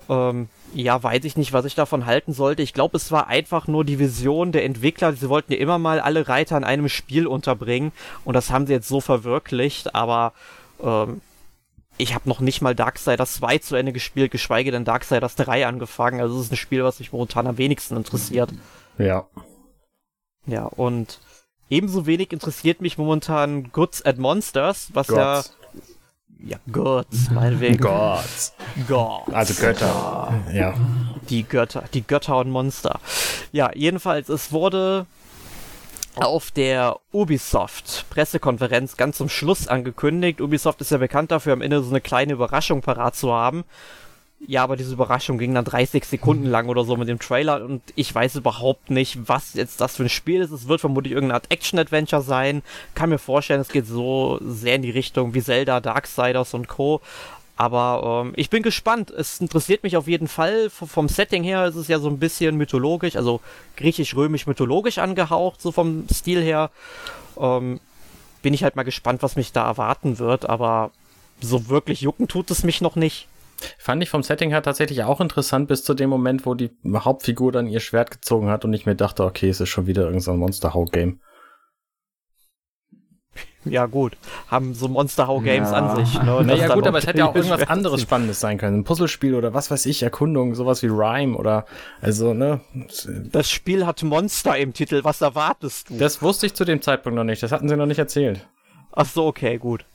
Ähm, 0.09 0.49
ja, 0.73 1.01
weiß 1.01 1.23
ich 1.25 1.37
nicht, 1.37 1.53
was 1.53 1.65
ich 1.65 1.75
davon 1.75 2.05
halten 2.05 2.33
sollte. 2.33 2.61
Ich 2.61 2.73
glaube, 2.73 2.97
es 2.97 3.11
war 3.11 3.27
einfach 3.27 3.67
nur 3.67 3.83
die 3.83 3.99
Vision 3.99 4.51
der 4.51 4.63
Entwickler. 4.63 5.13
Sie 5.13 5.29
wollten 5.29 5.51
ja 5.53 5.59
immer 5.59 5.77
mal 5.77 5.99
alle 5.99 6.27
Reiter 6.27 6.57
in 6.57 6.63
einem 6.63 6.89
Spiel 6.89 7.27
unterbringen 7.27 7.91
und 8.23 8.33
das 8.33 8.51
haben 8.51 8.67
sie 8.67 8.73
jetzt 8.73 8.87
so 8.87 9.01
verwirklicht, 9.01 9.95
aber 9.95 10.33
ähm, 10.81 11.21
ich 11.97 12.15
habe 12.15 12.29
noch 12.29 12.39
nicht 12.39 12.61
mal 12.61 12.73
Darksiders 12.73 13.35
2 13.35 13.57
zu 13.59 13.75
Ende 13.75 13.93
gespielt, 13.93 14.31
geschweige 14.31 14.71
denn 14.71 14.85
Darksiders 14.85 15.35
3 15.35 15.67
angefangen. 15.67 16.21
Also 16.21 16.39
es 16.39 16.45
ist 16.45 16.53
ein 16.53 16.57
Spiel, 16.57 16.83
was 16.83 16.99
mich 16.99 17.11
momentan 17.11 17.47
am 17.47 17.57
wenigsten 17.57 17.97
interessiert. 17.97 18.51
Ja. 18.97 19.27
Ja, 20.47 20.65
und 20.65 21.19
ebenso 21.69 22.05
wenig 22.07 22.31
interessiert 22.31 22.81
mich 22.81 22.97
momentan 22.97 23.71
Goods 23.71 24.01
and 24.01 24.17
Monsters, 24.17 24.89
was 24.93 25.07
Gods. 25.07 25.17
ja 25.17 25.60
ja, 26.45 26.57
Gods, 26.71 27.29
meinetwegen. 27.31 27.77
Gods. 27.77 28.53
Gods. 28.87 29.33
Also 29.33 29.53
Götter. 29.61 30.33
Ja. 30.53 30.73
Die 31.29 31.43
Götter, 31.43 31.83
die 31.93 32.05
Götter 32.05 32.37
und 32.37 32.49
Monster. 32.49 32.99
Ja, 33.51 33.71
jedenfalls, 33.73 34.29
es 34.29 34.51
wurde 34.51 35.05
auf 36.15 36.51
der 36.51 36.97
Ubisoft 37.13 38.05
Pressekonferenz 38.09 38.97
ganz 38.97 39.17
zum 39.17 39.29
Schluss 39.29 39.67
angekündigt. 39.67 40.41
Ubisoft 40.41 40.81
ist 40.81 40.91
ja 40.91 40.97
bekannt 40.97 41.31
dafür, 41.31 41.53
am 41.53 41.61
Ende 41.61 41.81
so 41.81 41.89
eine 41.89 42.01
kleine 42.01 42.33
Überraschung 42.33 42.81
parat 42.81 43.15
zu 43.15 43.31
haben. 43.31 43.63
Ja, 44.47 44.63
aber 44.63 44.75
diese 44.75 44.93
Überraschung 44.93 45.37
ging 45.37 45.53
dann 45.53 45.65
30 45.65 46.03
Sekunden 46.03 46.45
lang 46.45 46.67
oder 46.67 46.83
so 46.83 46.97
mit 46.97 47.07
dem 47.07 47.19
Trailer 47.19 47.63
und 47.63 47.81
ich 47.95 48.13
weiß 48.13 48.35
überhaupt 48.35 48.89
nicht, 48.89 49.27
was 49.27 49.53
jetzt 49.53 49.79
das 49.81 49.97
für 49.97 50.03
ein 50.03 50.09
Spiel 50.09 50.41
ist. 50.41 50.51
Es 50.51 50.67
wird 50.67 50.81
vermutlich 50.81 51.13
irgendeine 51.13 51.35
Art 51.35 51.51
Action-Adventure 51.51 52.23
sein. 52.23 52.63
Kann 52.95 53.09
mir 53.09 53.19
vorstellen, 53.19 53.61
es 53.61 53.69
geht 53.69 53.85
so 53.85 54.39
sehr 54.41 54.75
in 54.75 54.81
die 54.81 54.89
Richtung 54.89 55.35
wie 55.35 55.43
Zelda, 55.43 55.79
Darksiders 55.79 56.55
und 56.55 56.67
Co. 56.67 57.01
Aber 57.55 58.23
ähm, 58.25 58.33
ich 58.35 58.49
bin 58.49 58.63
gespannt. 58.63 59.11
Es 59.11 59.39
interessiert 59.39 59.83
mich 59.83 59.95
auf 59.95 60.07
jeden 60.07 60.27
Fall. 60.27 60.71
V 60.71 60.87
vom 60.87 61.07
Setting 61.07 61.43
her 61.43 61.67
ist 61.67 61.75
es 61.75 61.87
ja 61.87 61.99
so 61.99 62.09
ein 62.09 62.17
bisschen 62.17 62.57
mythologisch, 62.57 63.15
also 63.15 63.41
griechisch-römisch-mythologisch 63.77 64.97
angehaucht, 64.97 65.61
so 65.61 65.71
vom 65.71 66.07
Stil 66.11 66.41
her. 66.41 66.71
Ähm, 67.39 67.79
bin 68.41 68.55
ich 68.55 68.63
halt 68.63 68.75
mal 68.75 68.81
gespannt, 68.83 69.21
was 69.21 69.35
mich 69.35 69.51
da 69.51 69.67
erwarten 69.67 70.17
wird. 70.17 70.49
Aber 70.49 70.89
so 71.41 71.69
wirklich 71.69 72.01
jucken 72.01 72.27
tut 72.27 72.49
es 72.49 72.63
mich 72.63 72.81
noch 72.81 72.95
nicht. 72.95 73.27
Fand 73.77 74.03
ich 74.03 74.09
vom 74.09 74.23
Setting 74.23 74.49
her 74.49 74.61
tatsächlich 74.61 75.03
auch 75.03 75.21
interessant, 75.21 75.67
bis 75.67 75.83
zu 75.83 75.93
dem 75.93 76.09
Moment, 76.09 76.45
wo 76.45 76.53
die 76.53 76.71
Hauptfigur 76.93 77.51
dann 77.51 77.67
ihr 77.67 77.79
Schwert 77.79 78.11
gezogen 78.11 78.49
hat 78.49 78.65
und 78.65 78.73
ich 78.73 78.85
mir 78.85 78.95
dachte, 78.95 79.23
okay, 79.23 79.49
es 79.49 79.61
ist 79.61 79.69
schon 79.69 79.87
wieder 79.87 80.03
irgendein 80.03 80.21
so 80.21 80.33
Monster-Hau-Game. 80.33 81.19
Ja, 83.63 83.85
gut. 83.85 84.17
Haben 84.47 84.73
so 84.73 84.87
Monster-Hau-Games 84.87 85.69
ja. 85.69 85.77
an 85.77 85.95
sich. 85.95 86.21
Ne? 86.21 86.43
Naja, 86.43 86.73
gut, 86.73 86.87
aber 86.87 86.97
es 86.97 87.05
hätte 87.05 87.19
ja 87.19 87.29
auch 87.29 87.35
irgendwas 87.35 87.61
anderes 87.69 88.01
Spannendes 88.01 88.39
sein 88.39 88.57
können. 88.57 88.79
Ein 88.79 88.83
Puzzlespiel 88.83 89.35
oder 89.35 89.53
was 89.53 89.69
weiß 89.69 89.85
ich, 89.85 90.01
Erkundung, 90.01 90.55
sowas 90.55 90.81
wie 90.81 90.87
Rhyme 90.87 91.35
oder, 91.35 91.65
also, 92.01 92.33
ne. 92.33 92.61
Das 93.31 93.51
Spiel 93.51 93.85
hat 93.85 94.01
Monster 94.01 94.57
im 94.57 94.73
Titel. 94.73 95.03
Was 95.03 95.21
erwartest 95.21 95.91
du? 95.91 95.97
Das 95.97 96.21
wusste 96.23 96.47
ich 96.47 96.55
zu 96.55 96.65
dem 96.65 96.81
Zeitpunkt 96.81 97.15
noch 97.15 97.23
nicht. 97.23 97.43
Das 97.43 97.51
hatten 97.51 97.69
sie 97.69 97.77
noch 97.77 97.85
nicht 97.85 97.99
erzählt. 97.99 98.47
Ach 98.93 99.05
so, 99.05 99.27
okay, 99.27 99.57
gut. 99.57 99.85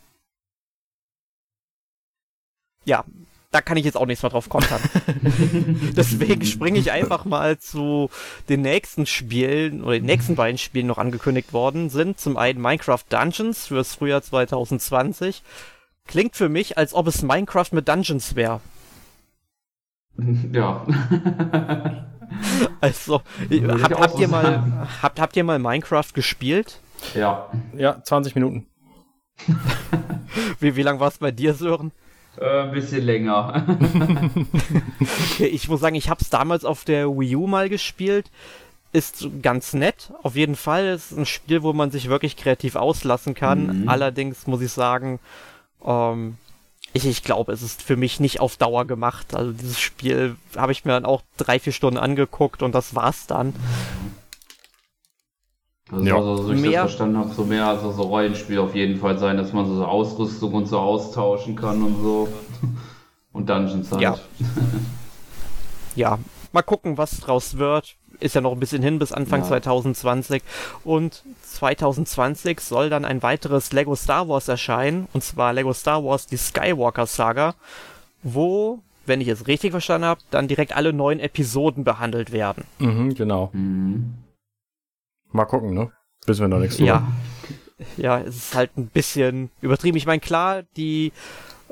Ja, 2.84 3.04
da 3.50 3.60
kann 3.60 3.76
ich 3.76 3.84
jetzt 3.84 3.96
auch 3.96 4.06
nichts 4.06 4.22
mehr 4.22 4.30
drauf 4.30 4.48
kontern. 4.48 4.80
Deswegen 5.96 6.44
springe 6.44 6.78
ich 6.78 6.92
einfach 6.92 7.24
mal 7.24 7.58
zu 7.58 8.10
den 8.48 8.62
nächsten 8.62 9.06
Spielen 9.06 9.82
oder 9.82 9.94
den 9.94 10.04
nächsten 10.04 10.34
beiden 10.34 10.58
Spielen 10.58 10.86
noch 10.86 10.98
angekündigt 10.98 11.52
worden 11.52 11.90
sind. 11.90 12.18
Zum 12.18 12.36
einen 12.36 12.60
Minecraft 12.60 13.04
Dungeons 13.08 13.66
fürs 13.66 13.94
Frühjahr 13.94 14.22
2020. 14.22 15.42
Klingt 16.06 16.36
für 16.36 16.48
mich, 16.48 16.78
als 16.78 16.94
ob 16.94 17.06
es 17.06 17.22
Minecraft 17.22 17.68
mit 17.72 17.88
Dungeons 17.88 18.36
wäre. 18.36 18.60
Ja. 20.52 20.86
also, 22.80 23.22
hab, 23.50 24.00
habt, 24.00 24.18
ihr 24.18 24.28
mal, 24.28 24.88
habt, 25.02 25.20
habt 25.20 25.36
ihr 25.36 25.44
mal 25.44 25.58
Minecraft 25.58 26.12
gespielt? 26.14 26.80
Ja. 27.14 27.50
Ja, 27.76 28.02
20 28.02 28.34
Minuten. 28.34 28.66
wie 30.60 30.76
wie 30.76 30.82
lang 30.82 30.98
war 30.98 31.08
es 31.08 31.18
bei 31.18 31.30
dir, 31.30 31.52
Sören? 31.54 31.92
Äh, 32.40 32.62
ein 32.62 32.72
bisschen 32.72 33.04
länger. 33.04 33.66
okay, 35.32 35.46
ich 35.46 35.68
muss 35.68 35.80
sagen, 35.80 35.96
ich 35.96 36.10
habe 36.10 36.20
es 36.20 36.30
damals 36.30 36.64
auf 36.64 36.84
der 36.84 37.08
Wii 37.08 37.36
U 37.36 37.46
mal 37.46 37.68
gespielt. 37.68 38.30
Ist 38.92 39.28
ganz 39.42 39.74
nett, 39.74 40.12
auf 40.22 40.36
jeden 40.36 40.56
Fall. 40.56 40.86
Ist 40.86 41.12
ein 41.12 41.26
Spiel, 41.26 41.62
wo 41.62 41.72
man 41.72 41.90
sich 41.90 42.08
wirklich 42.08 42.36
kreativ 42.36 42.76
auslassen 42.76 43.34
kann. 43.34 43.82
Mhm. 43.82 43.88
Allerdings 43.88 44.46
muss 44.46 44.62
ich 44.62 44.72
sagen, 44.72 45.18
ähm, 45.84 46.36
ich, 46.92 47.06
ich 47.06 47.22
glaube, 47.22 47.52
es 47.52 47.62
ist 47.62 47.82
für 47.82 47.96
mich 47.96 48.20
nicht 48.20 48.40
auf 48.40 48.56
Dauer 48.56 48.86
gemacht. 48.86 49.34
Also 49.34 49.52
dieses 49.52 49.78
Spiel 49.78 50.36
habe 50.56 50.72
ich 50.72 50.84
mir 50.84 50.92
dann 50.92 51.04
auch 51.04 51.22
drei, 51.36 51.58
vier 51.58 51.72
Stunden 51.72 51.98
angeguckt 51.98 52.62
und 52.62 52.74
das 52.74 52.94
war's 52.94 53.26
dann. 53.26 53.54
Also, 55.92 56.04
ja. 56.04 56.16
also 56.16 56.36
so 56.36 56.52
ich 56.52 56.60
mehr, 56.60 56.82
das 56.82 56.90
verstanden 56.90 57.18
habe, 57.18 57.32
so 57.32 57.44
mehr 57.44 57.66
also 57.66 57.92
so 57.92 58.02
Rollenspiel 58.02 58.58
auf 58.58 58.74
jeden 58.74 58.98
Fall 58.98 59.18
sein, 59.18 59.36
dass 59.36 59.52
man 59.52 59.66
so 59.66 59.84
Ausrüstung 59.84 60.52
und 60.52 60.66
so 60.66 60.78
austauschen 60.78 61.54
kann 61.54 61.82
und 61.82 62.02
so. 62.02 62.28
Und 63.32 63.50
Dungeons 63.50 63.92
halt. 63.92 64.00
Ja. 64.00 64.18
ja, 65.94 66.18
mal 66.52 66.62
gucken, 66.62 66.96
was 66.96 67.20
draus 67.20 67.58
wird. 67.58 67.96
Ist 68.18 68.34
ja 68.34 68.40
noch 68.40 68.52
ein 68.52 68.60
bisschen 68.60 68.82
hin 68.82 68.98
bis 68.98 69.12
Anfang 69.12 69.42
ja. 69.42 69.48
2020. 69.48 70.42
Und 70.84 71.22
2020 71.42 72.60
soll 72.60 72.88
dann 72.88 73.04
ein 73.04 73.22
weiteres 73.22 73.72
Lego 73.72 73.94
Star 73.94 74.26
Wars 74.26 74.48
erscheinen. 74.48 75.06
Und 75.12 75.22
zwar 75.22 75.52
Lego 75.52 75.74
Star 75.74 76.02
Wars, 76.02 76.26
die 76.26 76.38
Skywalker 76.38 77.04
Saga. 77.04 77.54
Wo, 78.22 78.78
wenn 79.04 79.20
ich 79.20 79.28
es 79.28 79.46
richtig 79.46 79.72
verstanden 79.72 80.06
habe, 80.06 80.22
dann 80.30 80.48
direkt 80.48 80.74
alle 80.74 80.94
neuen 80.94 81.20
Episoden 81.20 81.84
behandelt 81.84 82.32
werden. 82.32 82.64
Mhm, 82.78 83.14
genau. 83.14 83.50
Mhm. 83.52 84.14
Mal 85.36 85.44
gucken, 85.44 85.74
ne? 85.74 85.92
Wissen 86.24 86.42
wir 86.42 86.48
noch 86.48 86.58
nichts 86.58 86.78
Ja. 86.78 87.06
Ja, 87.98 88.20
es 88.20 88.36
ist 88.36 88.54
halt 88.54 88.76
ein 88.78 88.86
bisschen 88.86 89.50
übertrieben. 89.60 89.98
Ich 89.98 90.06
meine, 90.06 90.20
klar, 90.20 90.62
die 90.78 91.12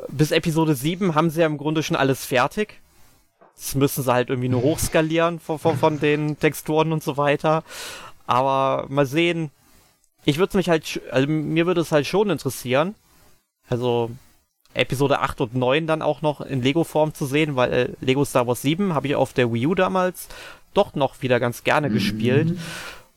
bis 0.09 0.33
Episode 0.33 0.75
7 0.75 1.15
haben 1.15 1.31
sie 1.31 1.41
ja 1.41 1.47
im 1.47 1.57
Grunde 1.57 1.83
schon 1.83 1.97
alles 1.97 2.27
fertig. 2.27 2.81
Das 3.57 3.75
müssen 3.75 4.05
sie 4.05 4.13
halt 4.13 4.29
irgendwie 4.29 4.51
nur 4.51 4.63
hochskalieren 4.63 5.41
von, 5.41 5.59
von, 5.59 5.79
von 5.79 6.01
den 6.01 6.39
Texturen 6.39 6.93
und 6.93 7.03
so 7.03 7.17
weiter. 7.17 7.65
Aber 8.27 8.87
mal 8.89 9.07
sehen. 9.07 9.51
Ich 10.27 10.39
würde 10.39 10.57
mich 10.59 10.69
halt, 10.69 11.01
also 11.11 11.27
mir 11.27 11.67
würde 11.67 11.81
es 11.81 11.93
halt 11.93 12.07
schon 12.07 12.29
interessieren. 12.29 12.95
Also 13.69 14.11
Episode 14.75 15.21
8 15.21 15.41
und 15.41 15.55
9 15.55 15.87
dann 15.87 16.03
auch 16.03 16.21
noch 16.21 16.41
in 16.43 16.63
Lego-Form 16.63 17.15
zu 17.15 17.25
sehen, 17.25 17.57
weil 17.57 17.73
äh, 17.73 17.89
Lego 18.01 18.25
Star 18.25 18.47
Wars 18.47 18.61
7 18.61 18.95
habe 18.95 19.07
ich 19.07 19.15
auf 19.15 19.33
der 19.33 19.53
Wii 19.53 19.69
U 19.69 19.75
damals 19.75 20.29
doch 20.75 20.95
noch 20.95 21.23
wieder 21.23 21.41
ganz 21.41 21.65
gerne 21.65 21.89
mhm. 21.89 21.95
gespielt. 21.95 22.59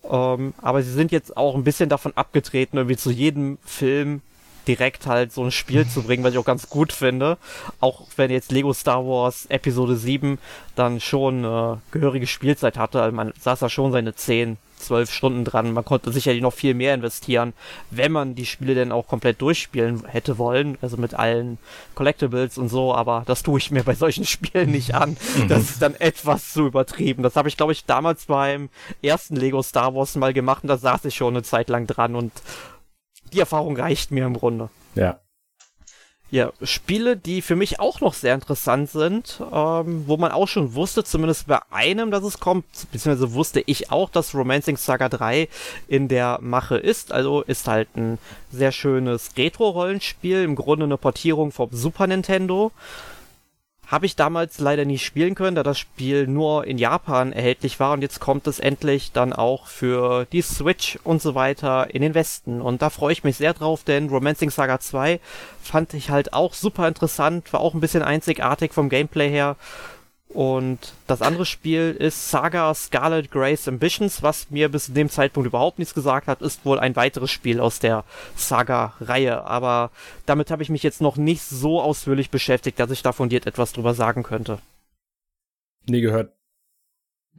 Ähm, 0.10 0.54
aber 0.62 0.82
sie 0.84 0.92
sind 0.92 1.12
jetzt 1.12 1.36
auch 1.36 1.56
ein 1.56 1.64
bisschen 1.64 1.90
davon 1.90 2.14
abgetreten, 2.16 2.78
irgendwie 2.78 2.98
zu 2.98 3.12
jedem 3.12 3.58
Film 3.66 4.22
direkt 4.68 5.08
halt 5.08 5.32
so 5.32 5.44
ein 5.44 5.52
Spiel 5.52 5.88
zu 5.88 6.04
bringen, 6.04 6.24
was 6.24 6.34
ich 6.34 6.40
auch 6.40 6.46
ganz 6.46 6.70
gut 6.70 6.92
finde. 6.92 7.38
Auch 7.80 8.08
wenn 8.18 8.32
jetzt 8.32 8.52
Lego 8.52 8.74
Star 8.74 9.06
Wars 9.06 9.46
Episode 9.48 9.96
7 9.96 10.38
dann 10.76 11.00
schon 11.00 11.44
äh, 11.44 11.78
gehörige 11.92 12.28
Spielzeit 12.28 12.78
hatte. 12.78 13.02
Also 13.02 13.16
man 13.16 13.34
saß 13.40 13.60
da 13.60 13.70
schon 13.70 13.92
seine 13.92 14.14
10, 14.14 14.58
zwölf 14.77 15.12
Stunden 15.12 15.43
dran. 15.43 15.74
Man 15.74 15.86
konnte 15.86 16.12
sicherlich 16.12 16.41
noch 16.41 16.53
viel 16.53 16.74
mehr 16.74 16.93
investieren, 16.93 17.53
wenn 17.91 18.12
man 18.12 18.36
die 18.36 18.46
Spiele 18.46 18.75
denn 18.75 18.91
auch 18.91 19.07
komplett 19.07 19.41
durchspielen 19.41 20.05
hätte 20.05 20.38
wollen, 20.38 20.77
also 20.81 20.98
mit 20.98 21.13
allen 21.13 21.57
Collectibles 21.96 22.57
und 22.57 22.69
so, 22.69 22.93
aber 22.93 23.24
das 23.25 23.43
tue 23.43 23.60
ich 23.60 23.72
mir 23.72 23.84
bei 23.84 23.96
solchen 23.96 24.25
Spielen 24.27 24.72
nicht 24.72 24.96
an. 24.96 25.17
Mhm. 25.36 25.48
Das 25.48 25.69
ist 25.69 25.81
dann 25.81 25.96
etwas 25.96 26.53
zu 26.53 26.67
übertrieben. 26.67 27.24
Das 27.24 27.36
habe 27.36 27.50
ich, 27.50 27.57
glaube 27.57 27.72
ich, 27.72 27.86
damals 27.86 28.25
beim 28.25 28.69
ersten 29.01 29.36
Lego 29.36 29.62
Star 29.62 29.93
Wars 29.96 30.15
mal 30.15 30.34
gemacht 30.34 30.63
und 30.63 30.69
da 30.69 30.77
saß 30.77 31.05
ich 31.05 31.15
schon 31.15 31.36
eine 31.36 31.43
Zeit 31.43 31.69
lang 31.69 31.88
dran 31.88 32.15
und 32.15 32.31
die 33.34 33.39
Erfahrung 33.39 33.77
reicht 33.77 34.12
mir 34.12 34.25
im 34.25 34.34
Grunde. 34.34 34.69
Ja. 34.96 35.19
Ja, 36.29 36.51
Spiele, 36.62 37.15
die 37.15 37.41
für 37.41 37.55
mich 37.55 37.79
auch 37.79 38.01
noch 38.01 38.13
sehr 38.13 38.36
interessant 38.36 38.89
sind, 38.89 39.41
ähm, 39.53 40.03
wo 40.07 40.17
man 40.17 40.34
auch 40.34 40.50
schon 40.50 40.75
wusste, 40.75 41.05
zumindest 41.05 41.48
bei 41.48 41.60
einem, 41.72 42.12
dass 42.12 42.24
es 42.25 42.41
kommt, 42.41 42.65
beziehungsweise 42.91 43.34
wusste 43.34 43.63
ich 43.65 43.91
auch, 43.91 44.10
dass 44.10 44.36
Romancing 44.36 44.75
Saga 44.75 45.07
3 45.07 45.48
in 45.88 46.10
der 46.10 46.39
Mache 46.41 46.77
ist. 46.77 47.13
Also 47.13 47.43
ist 47.43 47.69
halt 47.69 47.96
ein 47.96 48.17
sehr 48.51 48.74
schönes 48.74 49.38
Retro-Rollenspiel, 49.38 50.43
im 50.43 50.55
Grunde 50.55 50.84
eine 50.84 50.98
Portierung 50.98 51.53
vom 51.53 51.69
Super 51.72 52.07
Nintendo. 52.07 52.74
Habe 53.88 54.06
ich 54.06 54.17
damals 54.17 54.60
leider 54.60 54.84
nie 54.84 54.98
spielen 54.98 55.34
können, 55.34 55.56
da 55.56 55.63
das 55.63 55.79
Spiel 55.79 56.27
nur 56.27 56.67
in 56.67 56.77
Japan 56.77 57.32
erhältlich 57.32 57.79
war 57.79 57.94
und 57.94 58.01
jetzt 58.01 58.20
kommt 58.20 58.46
es 58.46 58.60
endlich 58.60 59.13
dann 59.13 59.32
auch 59.32 59.67
für 59.67 60.25
die 60.34 60.41
Switch 60.41 61.00
und 61.06 61.22
so 61.22 61.36
weiter 61.36 61.94
in 61.96 62.01
den 62.01 62.13
Westen. 62.13 62.62
Und 62.62 62.82
da 62.82 62.89
freue 62.89 63.13
ich 63.13 63.24
mich 63.24 63.38
sehr 63.38 63.53
drauf, 63.53 63.86
denn 63.86 64.10
Romancing 64.10 64.50
Saga 64.50 64.82
2 64.82 65.22
fand 65.62 65.94
ich 65.94 66.10
halt 66.10 66.34
auch 66.34 66.53
super 66.53 66.86
interessant, 66.86 67.53
war 67.53 67.62
auch 67.62 67.74
ein 67.74 67.79
bisschen 67.79 68.03
einzigartig 68.03 68.74
vom 68.74 68.89
Gameplay 68.89 69.29
her 69.29 69.56
und 70.29 70.93
das 71.07 71.22
andere 71.22 71.46
Spiel 71.46 71.96
ist 71.98 72.29
Saga 72.29 72.74
Scarlet 72.74 73.31
Grace 73.31 73.67
Ambitions, 73.67 74.22
was 74.22 74.51
mir 74.51 74.69
bis 74.69 74.86
zu 74.86 74.91
dem 74.91 75.10
Zeitpunkt 75.10 75.48
überhaupt 75.48 75.79
nichts 75.79 75.93
gesagt 75.93 76.27
hat, 76.27 76.41
ist 76.41 76.65
wohl 76.65 76.79
ein 76.79 76.96
weiteres 76.96 77.31
Spiel 77.31 77.60
aus 77.60 77.79
der 77.79 78.03
Saga-Reihe. 78.36 79.46
Aber 79.46 79.89
damit 80.25 80.51
habe 80.51 80.63
ich 80.63 80.69
mich 80.69 80.84
jetzt 80.84 81.01
noch 81.01 81.15
nicht 81.15 81.43
so 81.43 81.81
ausführlich 81.81 82.29
beschäftigt, 82.29 82.79
dass 82.79 82.91
ich 82.91 83.03
da 83.03 83.13
fundiert 83.13 83.48
etwas 83.48 83.72
drüber 83.72 83.93
sagen 83.93 84.24
könnte. 84.24 84.60
Nie 85.88 86.01
gehört. 86.01 86.34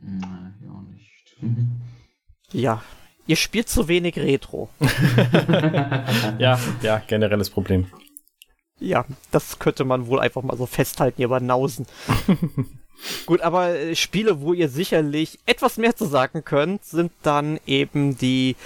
Nein, 0.00 0.54
ich 0.61 0.68
auch 0.71 0.83
nicht. 0.83 1.37
ja, 2.52 2.83
ihr 3.26 3.37
spielt 3.37 3.68
zu 3.68 3.88
wenig 3.88 4.16
Retro. 4.16 4.71
ja, 6.38 6.59
ja, 6.80 7.02
generelles 7.07 7.50
Problem. 7.50 7.90
Ja, 8.80 9.04
das 9.30 9.58
könnte 9.58 9.85
man 9.85 10.06
wohl 10.06 10.20
einfach 10.20 10.42
mal 10.42 10.56
so 10.56 10.66
festhalten, 10.66 11.20
ihr 11.20 11.28
Banausen. 11.28 11.87
Gut, 13.26 13.40
aber 13.42 13.70
äh, 13.70 13.97
Spiele, 13.97 14.40
wo 14.40 14.52
ihr 14.52 14.68
sicherlich 14.68 15.38
etwas 15.47 15.76
mehr 15.76 15.94
zu 15.97 16.06
sagen 16.06 16.44
könnt, 16.44 16.85
sind 16.85 17.12
dann 17.23 17.61
eben 17.66 18.18
die 18.18 18.56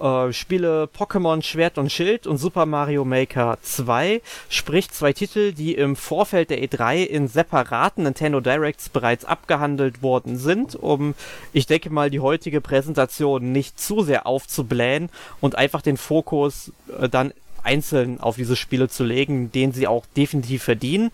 äh, 0.00 0.32
Spiele 0.32 0.88
Pokémon 0.96 1.42
Schwert 1.42 1.78
und 1.78 1.90
Schild 1.90 2.26
und 2.26 2.38
Super 2.38 2.66
Mario 2.66 3.04
Maker 3.04 3.58
2, 3.62 4.20
sprich 4.48 4.90
zwei 4.90 5.12
Titel, 5.12 5.52
die 5.52 5.74
im 5.74 5.96
Vorfeld 5.96 6.50
der 6.50 6.62
E3 6.62 7.04
in 7.04 7.28
separaten 7.28 8.04
Nintendo 8.04 8.40
Directs 8.40 8.88
bereits 8.88 9.24
abgehandelt 9.24 10.02
worden 10.02 10.36
sind, 10.38 10.74
um, 10.74 11.14
ich 11.52 11.66
denke 11.66 11.90
mal, 11.90 12.10
die 12.10 12.20
heutige 12.20 12.60
Präsentation 12.60 13.52
nicht 13.52 13.80
zu 13.80 14.02
sehr 14.02 14.26
aufzublähen 14.26 15.10
und 15.40 15.56
einfach 15.56 15.82
den 15.82 15.96
Fokus 15.96 16.72
äh, 17.00 17.08
dann 17.08 17.32
einzeln 17.68 18.18
auf 18.18 18.36
diese 18.36 18.56
Spiele 18.56 18.88
zu 18.88 19.04
legen, 19.04 19.52
den 19.52 19.72
sie 19.72 19.86
auch 19.86 20.06
definitiv 20.16 20.62
verdienen. 20.62 21.10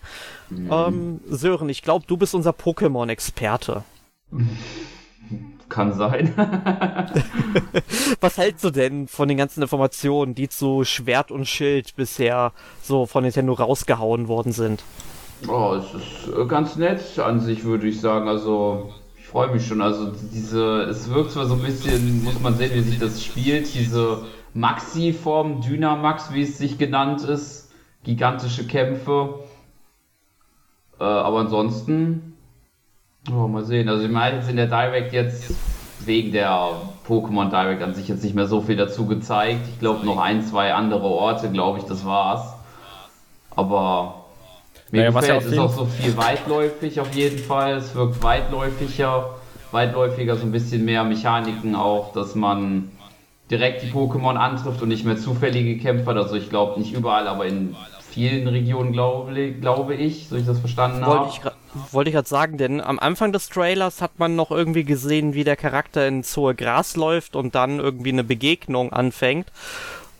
Mhm. 0.49 0.69
Ähm, 0.71 1.19
Sören, 1.29 1.67
ich 1.67 1.81
glaube, 1.81 2.05
du 2.07 2.15
bist 2.15 2.33
unser 2.33 2.51
Pokémon-Experte. 2.51 3.83
Kann 5.67 5.93
sein. 5.93 6.33
Was 8.21 8.37
hältst 8.37 8.63
du 8.63 8.69
denn 8.69 9.07
von 9.07 9.27
den 9.27 9.37
ganzen 9.37 9.61
Informationen, 9.61 10.33
die 10.33 10.47
zu 10.47 10.85
Schwert 10.85 11.29
und 11.31 11.45
Schild 11.45 11.95
bisher 11.95 12.53
so 12.81 13.05
von 13.05 13.23
Nintendo 13.23 13.53
rausgehauen 13.53 14.29
worden 14.29 14.53
sind? 14.53 14.83
Oh, 15.49 15.75
es 15.75 15.85
ist 15.93 16.33
äh, 16.33 16.45
ganz 16.45 16.77
nett 16.77 17.19
an 17.19 17.41
sich, 17.41 17.65
würde 17.65 17.87
ich 17.87 17.99
sagen. 17.99 18.29
Also, 18.29 18.93
ich 19.19 19.25
freue 19.25 19.51
mich 19.51 19.67
schon. 19.67 19.81
Also, 19.81 20.13
diese, 20.31 20.83
es 20.83 21.09
wirkt 21.09 21.31
zwar 21.31 21.47
so 21.47 21.55
ein 21.55 21.63
bisschen, 21.63 22.23
muss 22.23 22.39
man 22.39 22.55
sehen, 22.55 22.71
wie 22.73 22.81
sich 22.81 22.99
das 22.99 23.23
spielt, 23.23 23.73
diese 23.73 24.23
Maxi-Form, 24.55 25.59
Dynamax, 25.61 26.33
wie 26.33 26.43
es 26.43 26.57
sich 26.57 26.77
genannt 26.77 27.21
ist, 27.23 27.71
gigantische 28.03 28.65
Kämpfe. 28.65 29.41
Äh, 30.97 31.03
aber 31.03 31.39
ansonsten, 31.39 32.37
oh, 33.29 33.47
mal 33.49 33.65
sehen. 33.65 33.89
Also 33.89 34.05
ich 34.05 34.11
meine, 34.11 34.47
in 34.49 34.55
der 34.55 34.67
Direct 34.67 35.11
jetzt 35.11 35.53
wegen 36.05 36.31
der 36.31 36.71
Pokémon 37.05 37.49
Direct 37.49 37.83
an 37.83 37.93
sich 37.93 38.07
jetzt 38.07 38.23
nicht 38.23 38.33
mehr 38.33 38.47
so 38.47 38.61
viel 38.61 38.77
dazu 38.77 39.05
gezeigt. 39.07 39.67
Ich 39.73 39.79
glaube 39.79 40.05
noch 40.05 40.19
ein, 40.19 40.41
zwei 40.41 40.73
andere 40.73 41.03
Orte, 41.03 41.51
glaube 41.51 41.79
ich, 41.79 41.85
das 41.85 42.05
war's. 42.05 42.53
Aber 43.51 44.25
mir 44.91 45.09
naja, 45.09 45.19
gefällt 45.19 45.41
es 45.41 45.51
ist 45.51 45.59
auch 45.59 45.73
so 45.73 45.85
viel 45.85 46.15
weitläufig 46.15 47.01
auf 47.01 47.13
jeden 47.13 47.39
Fall. 47.39 47.73
Es 47.73 47.93
wirkt 47.93 48.23
weitläufiger, 48.23 49.35
weitläufiger, 49.71 50.37
so 50.37 50.43
ein 50.43 50.53
bisschen 50.53 50.85
mehr 50.85 51.03
Mechaniken 51.03 51.75
auch, 51.75 52.13
dass 52.13 52.35
man 52.35 52.91
direkt 53.51 53.83
die 53.83 53.91
Pokémon 53.91 54.35
antrifft 54.35 54.81
und 54.81 54.89
nicht 54.89 55.05
mehr 55.05 55.17
zufällige 55.17 55.77
Kämpfer. 55.77 56.15
Also 56.15 56.35
ich 56.35 56.49
glaube 56.49 56.79
nicht 56.79 56.93
überall, 56.93 57.27
aber 57.27 57.45
in 57.45 57.75
vielen 58.09 58.47
Regionen 58.47 58.93
glaube, 58.93 59.51
glaube 59.59 59.93
ich, 59.93 60.29
so 60.29 60.37
ich 60.37 60.45
das 60.45 60.59
verstanden 60.59 61.05
habe. 61.05 61.29
Wollte 61.91 62.09
ich 62.09 62.15
gerade 62.15 62.27
sagen, 62.27 62.57
denn 62.57 62.79
am 62.79 62.97
Anfang 62.97 63.33
des 63.33 63.49
Trailers 63.49 64.01
hat 64.01 64.19
man 64.19 64.37
noch 64.37 64.51
irgendwie 64.51 64.85
gesehen, 64.85 65.33
wie 65.33 65.43
der 65.43 65.57
Charakter 65.57 66.07
ins 66.07 66.35
hohe 66.37 66.55
Gras 66.55 66.95
läuft 66.95 67.35
und 67.35 67.55
dann 67.55 67.79
irgendwie 67.79 68.13
eine 68.13 68.23
Begegnung 68.23 68.93
anfängt. 68.93 69.47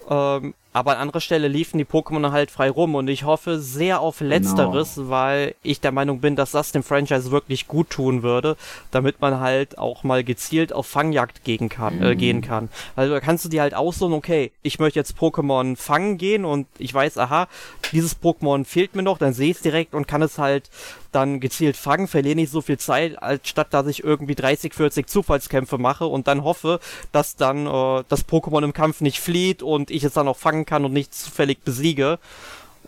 Ähm, 0.09 0.53
aber 0.75 0.91
an 0.91 0.97
anderer 0.97 1.21
Stelle 1.21 1.47
liefen 1.47 1.77
die 1.77 1.85
Pokémon 1.85 2.33
halt 2.33 2.51
frei 2.51 2.69
rum 2.69 2.95
und 2.95 3.07
ich 3.07 3.23
hoffe 3.23 3.61
sehr 3.61 4.01
auf 4.01 4.19
Letzteres, 4.19 4.95
genau. 4.95 5.09
weil 5.09 5.55
ich 5.63 5.79
der 5.79 5.93
Meinung 5.93 6.19
bin, 6.19 6.35
dass 6.35 6.51
das 6.51 6.73
dem 6.73 6.83
Franchise 6.83 7.31
wirklich 7.31 7.69
gut 7.69 7.89
tun 7.89 8.23
würde, 8.23 8.57
damit 8.91 9.21
man 9.21 9.39
halt 9.39 9.77
auch 9.77 10.03
mal 10.03 10.25
gezielt 10.25 10.73
auf 10.73 10.85
Fangjagd 10.85 11.45
gehen 11.45 11.69
kann, 11.69 12.01
äh, 12.01 12.07
mhm. 12.07 12.11
äh, 12.11 12.15
gehen 12.17 12.41
kann. 12.41 12.67
Also 12.97 13.13
da 13.13 13.21
kannst 13.21 13.45
du 13.45 13.49
dir 13.49 13.61
halt 13.61 13.73
aussuchen, 13.73 14.11
okay, 14.11 14.51
ich 14.63 14.77
möchte 14.77 14.99
jetzt 14.99 15.17
Pokémon 15.17 15.77
fangen 15.77 16.17
gehen 16.17 16.43
und 16.43 16.67
ich 16.77 16.93
weiß, 16.93 17.19
aha, 17.19 17.47
dieses 17.93 18.21
Pokémon 18.21 18.65
fehlt 18.65 18.95
mir 18.95 19.03
noch, 19.03 19.17
dann 19.17 19.31
sehe 19.31 19.51
ich 19.51 19.55
es 19.55 19.63
direkt 19.63 19.93
und 19.93 20.09
kann 20.09 20.23
es 20.23 20.37
halt 20.37 20.69
dann 21.15 21.39
gezielt 21.39 21.77
fangen, 21.77 22.07
verliere 22.07 22.35
nicht 22.35 22.51
so 22.51 22.61
viel 22.61 22.77
Zeit, 22.77 23.21
als 23.21 23.47
statt 23.47 23.67
dass 23.71 23.87
ich 23.87 24.03
irgendwie 24.03 24.35
30, 24.35 24.73
40 24.73 25.07
Zufallskämpfe 25.07 25.77
mache 25.77 26.05
und 26.05 26.27
dann 26.27 26.43
hoffe, 26.43 26.79
dass 27.11 27.35
dann 27.35 27.65
äh, 27.65 28.03
das 28.09 28.27
Pokémon 28.27 28.63
im 28.63 28.73
Kampf 28.73 29.01
nicht 29.01 29.19
flieht 29.19 29.63
und 29.63 29.91
ich 29.91 30.03
es 30.03 30.13
dann 30.13 30.27
auch 30.27 30.37
fangen 30.37 30.65
kann 30.65 30.85
und 30.85 30.93
nicht 30.93 31.13
zufällig 31.13 31.59
besiege. 31.63 32.19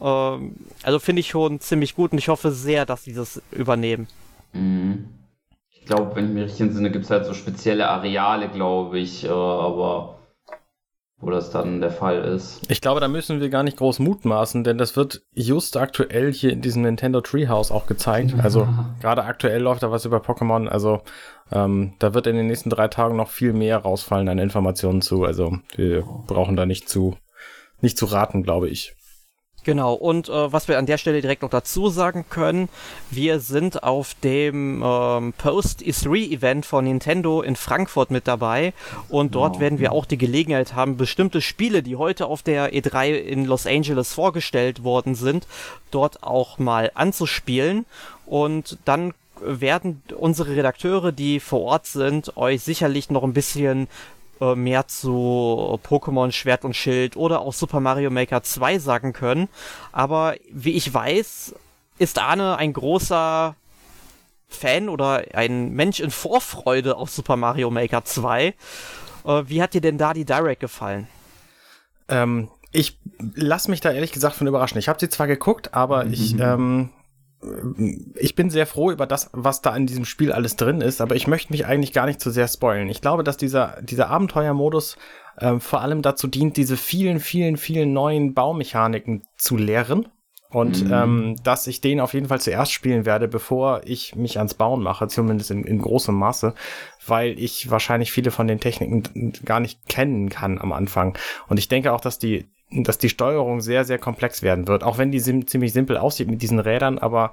Ähm, 0.01 0.55
also 0.83 0.99
finde 0.99 1.21
ich 1.21 1.29
schon 1.29 1.59
ziemlich 1.59 1.95
gut 1.95 2.11
und 2.11 2.17
ich 2.17 2.27
hoffe 2.27 2.51
sehr, 2.51 2.85
dass 2.85 3.03
sie 3.03 3.13
das 3.13 3.41
übernehmen. 3.51 4.07
Mhm. 4.53 5.07
Ich 5.71 5.85
glaube, 5.85 6.15
wenn 6.15 6.25
ich 6.25 6.31
mich 6.31 6.43
richtig 6.43 6.61
entsinne, 6.61 6.91
gibt 6.91 7.05
es 7.05 7.11
halt 7.11 7.25
so 7.25 7.33
spezielle 7.33 7.87
Areale, 7.87 8.49
glaube 8.49 8.99
ich, 8.99 9.23
äh, 9.23 9.29
aber 9.29 10.16
wo 11.19 11.31
das 11.31 11.49
dann 11.49 11.81
der 11.81 11.91
Fall 11.91 12.23
ist. 12.23 12.61
Ich 12.69 12.79
glaube, 12.79 12.99
da 12.99 13.07
müssen 13.07 13.41
wir 13.41 13.49
gar 13.49 13.63
nicht 13.63 13.77
groß 13.77 13.99
mutmaßen, 13.99 14.63
denn 14.63 14.77
das 14.77 14.95
wird 14.95 15.23
just 15.33 15.75
aktuell 15.75 16.31
hier 16.31 16.51
in 16.51 16.61
diesem 16.61 16.83
Nintendo 16.83 17.21
Treehouse 17.21 17.71
auch 17.71 17.87
gezeigt. 17.87 18.35
Also 18.43 18.67
gerade 19.01 19.23
aktuell 19.23 19.61
läuft 19.61 19.81
da 19.81 19.91
was 19.91 20.05
über 20.05 20.17
Pokémon. 20.17 20.67
Also 20.67 21.01
ähm, 21.51 21.93
da 21.99 22.13
wird 22.13 22.27
in 22.27 22.35
den 22.35 22.47
nächsten 22.47 22.69
drei 22.69 22.87
Tagen 22.87 23.15
noch 23.15 23.29
viel 23.29 23.53
mehr 23.53 23.77
rausfallen 23.77 24.29
an 24.29 24.37
Informationen 24.37 25.01
zu. 25.01 25.23
Also 25.23 25.57
wir 25.75 26.03
brauchen 26.27 26.55
da 26.55 26.65
nicht 26.65 26.87
zu 26.87 27.17
nicht 27.81 27.97
zu 27.97 28.05
raten, 28.05 28.43
glaube 28.43 28.69
ich. 28.69 28.95
Genau, 29.63 29.93
und 29.93 30.29
äh, 30.29 30.53
was 30.53 30.69
wir 30.69 30.77
an 30.77 30.85
der 30.85 30.97
Stelle 30.97 31.21
direkt 31.21 31.41
noch 31.41 31.49
dazu 31.49 31.89
sagen 31.89 32.23
können, 32.29 32.69
wir 33.11 33.41
sind 33.41 33.83
auf 33.83 34.13
dem 34.23 34.81
ähm, 34.81 35.33
Post-E3-Event 35.37 36.65
von 36.65 36.85
Nintendo 36.85 37.41
in 37.41 37.57
Frankfurt 37.57 38.09
mit 38.09 38.27
dabei 38.27 38.73
und 39.09 39.35
dort 39.35 39.57
oh. 39.57 39.59
werden 39.59 39.79
wir 39.79 39.91
auch 39.91 40.05
die 40.05 40.17
Gelegenheit 40.17 40.73
haben, 40.73 40.95
bestimmte 40.95 41.41
Spiele, 41.41 41.83
die 41.83 41.97
heute 41.97 42.27
auf 42.27 42.43
der 42.43 42.73
E3 42.73 43.15
in 43.15 43.43
Los 43.43 43.67
Angeles 43.67 44.13
vorgestellt 44.13 44.85
worden 44.85 45.15
sind, 45.15 45.47
dort 45.91 46.23
auch 46.23 46.59
mal 46.59 46.91
anzuspielen 46.93 47.85
und 48.25 48.77
dann 48.85 49.13
werden 49.41 50.01
unsere 50.17 50.55
Redakteure, 50.55 51.11
die 51.11 51.39
vor 51.39 51.61
Ort 51.61 51.85
sind, 51.87 52.37
euch 52.37 52.63
sicherlich 52.63 53.09
noch 53.09 53.23
ein 53.23 53.33
bisschen 53.33 53.87
äh, 54.41 54.55
mehr 54.55 54.87
zu 54.87 55.79
Pokémon 55.83 56.31
Schwert 56.31 56.65
und 56.65 56.75
Schild 56.75 57.15
oder 57.15 57.41
auch 57.41 57.53
Super 57.53 57.79
Mario 57.79 58.09
Maker 58.09 58.43
2 58.43 58.79
sagen 58.79 59.13
können. 59.13 59.49
Aber 59.91 60.35
wie 60.51 60.73
ich 60.73 60.93
weiß, 60.93 61.55
ist 61.99 62.19
Arne 62.19 62.57
ein 62.57 62.73
großer 62.73 63.55
Fan 64.47 64.89
oder 64.89 65.23
ein 65.33 65.71
Mensch 65.73 65.99
in 65.99 66.11
Vorfreude 66.11 66.95
auf 66.95 67.09
Super 67.09 67.35
Mario 67.35 67.69
Maker 67.69 68.05
2. 68.05 68.45
Äh, 68.45 68.53
wie 69.45 69.61
hat 69.61 69.73
dir 69.73 69.81
denn 69.81 69.97
da 69.97 70.13
die 70.13 70.25
Direct 70.25 70.61
gefallen? 70.61 71.07
Ähm, 72.07 72.49
ich 72.71 72.97
lass 73.35 73.67
mich 73.67 73.81
da 73.81 73.91
ehrlich 73.91 74.11
gesagt 74.11 74.35
von 74.35 74.47
überraschen. 74.47 74.77
Ich 74.77 74.87
habe 74.87 74.99
sie 74.99 75.09
zwar 75.09 75.27
geguckt, 75.27 75.73
aber 75.73 76.05
mhm. 76.05 76.13
ich 76.13 76.33
ähm, 76.39 76.89
ich 78.15 78.35
bin 78.35 78.49
sehr 78.49 78.67
froh 78.67 78.91
über 78.91 79.05
das, 79.05 79.29
was 79.33 79.61
da 79.61 79.75
in 79.75 79.87
diesem 79.87 80.05
Spiel 80.05 80.31
alles 80.31 80.55
drin 80.55 80.81
ist, 80.81 81.01
aber 81.01 81.15
ich 81.15 81.27
möchte 81.27 81.51
mich 81.51 81.65
eigentlich 81.65 81.93
gar 81.93 82.05
nicht 82.05 82.19
zu 82.19 82.31
sehr 82.31 82.47
spoilen. 82.47 82.89
Ich 82.89 83.01
glaube, 83.01 83.23
dass 83.23 83.37
dieser, 83.37 83.81
dieser 83.81 84.09
Abenteuermodus 84.09 84.97
äh, 85.37 85.59
vor 85.59 85.81
allem 85.81 86.01
dazu 86.01 86.27
dient, 86.27 86.57
diese 86.57 86.77
vielen, 86.77 87.19
vielen, 87.19 87.57
vielen 87.57 87.93
neuen 87.93 88.33
Baumechaniken 88.33 89.23
zu 89.37 89.57
lehren. 89.57 90.07
Und 90.49 90.85
mhm. 90.85 90.93
ähm, 90.93 91.35
dass 91.43 91.67
ich 91.67 91.81
den 91.81 91.99
auf 91.99 92.13
jeden 92.13 92.29
Fall 92.29 92.39
zuerst 92.39 92.71
spielen 92.71 93.05
werde, 93.05 93.27
bevor 93.27 93.81
ich 93.83 94.15
mich 94.15 94.37
ans 94.37 94.53
Bauen 94.53 94.81
mache, 94.81 95.09
zumindest 95.09 95.51
in, 95.51 95.65
in 95.65 95.81
großem 95.81 96.15
Maße, 96.15 96.53
weil 97.05 97.37
ich 97.37 97.69
wahrscheinlich 97.69 98.13
viele 98.13 98.31
von 98.31 98.47
den 98.47 98.61
Techniken 98.61 99.33
gar 99.43 99.59
nicht 99.59 99.89
kennen 99.89 100.29
kann 100.29 100.57
am 100.57 100.71
Anfang. 100.71 101.17
Und 101.49 101.57
ich 101.57 101.67
denke 101.67 101.91
auch, 101.91 101.99
dass 101.99 102.17
die, 102.17 102.49
dass 102.69 102.97
die 102.97 103.09
Steuerung 103.09 103.61
sehr, 103.61 103.85
sehr 103.85 103.97
komplex 103.97 104.41
werden 104.41 104.67
wird. 104.67 104.83
Auch 104.83 104.97
wenn 104.97 105.11
die 105.11 105.19
sim 105.19 105.47
ziemlich 105.47 105.73
simpel 105.73 105.97
aussieht 105.97 106.29
mit 106.29 106.41
diesen 106.41 106.59
Rädern, 106.59 106.97
aber 106.97 107.31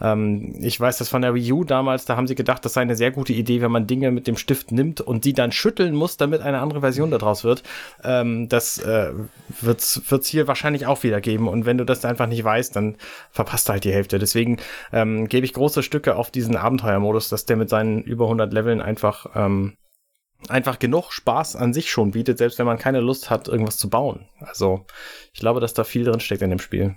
ähm, 0.00 0.54
ich 0.60 0.78
weiß 0.78 0.98
das 0.98 1.08
von 1.08 1.22
der 1.22 1.34
Wii 1.34 1.52
U 1.52 1.64
damals, 1.64 2.04
da 2.04 2.16
haben 2.16 2.26
sie 2.26 2.34
gedacht, 2.34 2.64
das 2.64 2.74
sei 2.74 2.82
eine 2.82 2.96
sehr 2.96 3.10
gute 3.10 3.32
Idee, 3.32 3.60
wenn 3.60 3.70
man 3.70 3.86
Dinge 3.86 4.10
mit 4.10 4.26
dem 4.26 4.36
Stift 4.36 4.72
nimmt 4.72 5.00
und 5.00 5.24
die 5.24 5.32
dann 5.32 5.52
schütteln 5.52 5.94
muss, 5.94 6.16
damit 6.16 6.42
eine 6.42 6.58
andere 6.60 6.80
Version 6.80 7.10
daraus 7.10 7.44
wird. 7.44 7.62
Ähm, 8.02 8.48
das 8.48 8.78
äh, 8.78 9.12
wird 9.60 9.80
es 9.80 10.26
hier 10.26 10.48
wahrscheinlich 10.48 10.86
auch 10.86 11.02
wieder 11.02 11.20
geben. 11.20 11.48
Und 11.48 11.64
wenn 11.64 11.78
du 11.78 11.84
das 11.84 12.04
einfach 12.04 12.26
nicht 12.26 12.44
weißt, 12.44 12.74
dann 12.76 12.96
verpasst 13.30 13.68
du 13.68 13.72
halt 13.72 13.84
die 13.84 13.92
Hälfte. 13.92 14.18
Deswegen 14.18 14.58
ähm, 14.92 15.28
gebe 15.28 15.46
ich 15.46 15.52
große 15.54 15.82
Stücke 15.82 16.16
auf 16.16 16.30
diesen 16.30 16.56
Abenteuermodus, 16.56 17.28
dass 17.28 17.46
der 17.46 17.56
mit 17.56 17.68
seinen 17.68 18.02
über 18.02 18.24
100 18.24 18.52
Leveln 18.52 18.80
einfach 18.80 19.26
ähm, 19.34 19.74
einfach 20.48 20.78
genug 20.78 21.12
Spaß 21.12 21.56
an 21.56 21.72
sich 21.72 21.90
schon 21.90 22.12
bietet, 22.12 22.38
selbst 22.38 22.58
wenn 22.58 22.66
man 22.66 22.78
keine 22.78 23.00
Lust 23.00 23.30
hat, 23.30 23.48
irgendwas 23.48 23.76
zu 23.76 23.88
bauen. 23.88 24.26
Also 24.40 24.86
ich 25.32 25.40
glaube, 25.40 25.60
dass 25.60 25.74
da 25.74 25.84
viel 25.84 26.04
drin 26.04 26.20
steckt 26.20 26.42
in 26.42 26.50
dem 26.50 26.58
Spiel. 26.58 26.96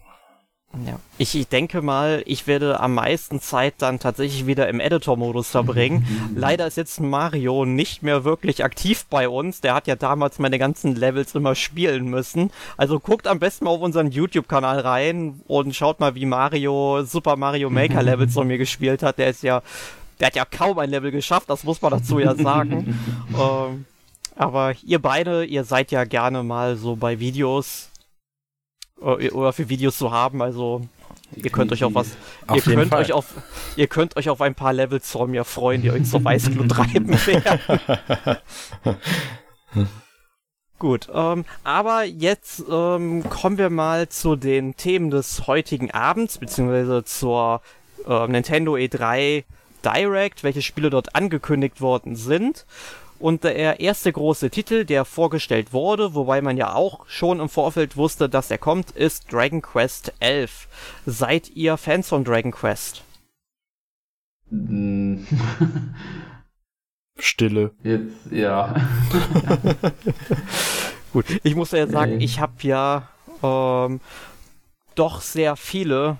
Ja. 0.85 0.99
Ich, 1.17 1.33
ich 1.33 1.47
denke 1.47 1.81
mal, 1.81 2.21
ich 2.25 2.45
werde 2.45 2.79
am 2.79 2.93
meisten 2.93 3.39
Zeit 3.39 3.75
dann 3.79 3.99
tatsächlich 3.99 4.45
wieder 4.45 4.67
im 4.67 4.79
Editor-Modus 4.79 5.49
verbringen. 5.49 6.05
Leider 6.35 6.67
ist 6.67 6.77
jetzt 6.77 6.99
Mario 6.99 7.65
nicht 7.65 8.03
mehr 8.03 8.25
wirklich 8.25 8.63
aktiv 8.63 9.05
bei 9.09 9.29
uns. 9.29 9.61
Der 9.61 9.73
hat 9.73 9.87
ja 9.87 9.95
damals 9.95 10.39
meine 10.39 10.59
ganzen 10.59 10.95
Levels 10.95 11.33
immer 11.33 11.55
spielen 11.55 12.09
müssen. 12.09 12.51
Also 12.75 12.99
guckt 12.99 13.27
am 13.27 13.39
besten 13.39 13.65
mal 13.65 13.71
auf 13.71 13.81
unseren 13.81 14.11
YouTube-Kanal 14.11 14.79
rein 14.81 15.41
und 15.47 15.75
schaut 15.75 15.99
mal, 15.99 16.15
wie 16.15 16.25
Mario 16.25 17.03
Super 17.03 17.37
Mario 17.37 17.69
Maker 17.69 18.03
Levels 18.03 18.33
von 18.33 18.47
mir 18.47 18.57
gespielt 18.57 19.01
hat. 19.01 19.17
Der 19.17 19.29
ist 19.29 19.43
ja 19.43 19.63
der 20.19 20.27
hat 20.27 20.35
ja 20.35 20.45
kaum 20.45 20.79
ein 20.79 20.89
Level 20.89 21.11
geschafft, 21.11 21.49
das 21.49 21.63
muss 21.63 21.81
man 21.81 21.91
dazu 21.91 22.19
ja 22.19 22.35
sagen. 22.35 22.97
ähm, 23.39 23.85
aber 24.35 24.75
ihr 24.83 24.99
beide, 24.99 25.45
ihr 25.45 25.63
seid 25.63 25.91
ja 25.91 26.03
gerne 26.03 26.43
mal 26.43 26.75
so 26.77 26.95
bei 26.95 27.19
Videos 27.19 27.89
äh, 29.01 29.29
oder 29.29 29.53
für 29.53 29.69
Videos 29.69 29.97
zu 29.97 30.11
haben, 30.11 30.41
also 30.41 30.81
ihr 31.35 31.49
könnt 31.49 31.71
euch 31.71 31.83
auf 31.83 31.93
was, 31.95 32.09
auf 32.47 32.55
ihr 32.55 32.75
könnt 32.75 32.89
Fall. 32.89 33.01
euch 33.01 33.13
auf, 33.13 33.33
ihr 33.75 33.87
könnt 33.87 34.15
euch 34.15 34.29
auf 34.29 34.41
ein 34.41 34.55
paar 34.55 34.73
Levels 34.73 35.11
von 35.11 35.31
mir 35.31 35.43
freuen, 35.43 35.81
die 35.81 35.91
euch 35.91 36.05
zur 36.05 36.23
Weißglut 36.23 36.69
treiben 36.69 37.09
werden. 37.09 38.37
Gut, 40.79 41.09
ähm, 41.11 41.43
aber 41.63 42.03
jetzt 42.03 42.63
ähm, 42.69 43.27
kommen 43.27 43.57
wir 43.57 43.71
mal 43.71 44.09
zu 44.09 44.35
den 44.35 44.77
Themen 44.77 45.09
des 45.09 45.47
heutigen 45.47 45.89
Abends, 45.89 46.37
beziehungsweise 46.37 47.03
zur 47.03 47.61
äh, 48.07 48.27
Nintendo 48.27 48.75
E3 48.75 49.43
Direct, 49.87 50.43
welche 50.43 50.61
Spiele 50.61 50.89
dort 50.89 51.15
angekündigt 51.15 51.79
worden 51.79 52.15
sind. 52.15 52.65
Und 53.19 53.43
der 53.43 53.79
erste 53.79 54.11
große 54.11 54.49
Titel, 54.51 54.85
der 54.85 55.03
vorgestellt 55.03 55.73
wurde, 55.73 56.13
wobei 56.13 56.41
man 56.41 56.55
ja 56.55 56.73
auch 56.73 57.07
schon 57.07 57.39
im 57.39 57.49
Vorfeld 57.49 57.97
wusste, 57.97 58.29
dass 58.29 58.51
er 58.51 58.59
kommt, 58.59 58.91
ist 58.91 59.31
Dragon 59.31 59.61
Quest 59.61 60.13
11. 60.19 60.67
Seid 61.05 61.49
ihr 61.49 61.77
Fans 61.77 62.09
von 62.09 62.23
Dragon 62.23 62.51
Quest? 62.51 63.03
Stille. 67.19 67.71
Jetzt, 67.83 68.31
ja. 68.31 68.75
Gut, 71.13 71.25
ich 71.43 71.55
muss 71.55 71.71
ja 71.71 71.87
sagen, 71.87 72.21
ich 72.21 72.39
habe 72.39 72.53
ja 72.61 73.09
ähm, 73.41 73.99
doch 74.93 75.21
sehr 75.21 75.55
viele 75.55 76.17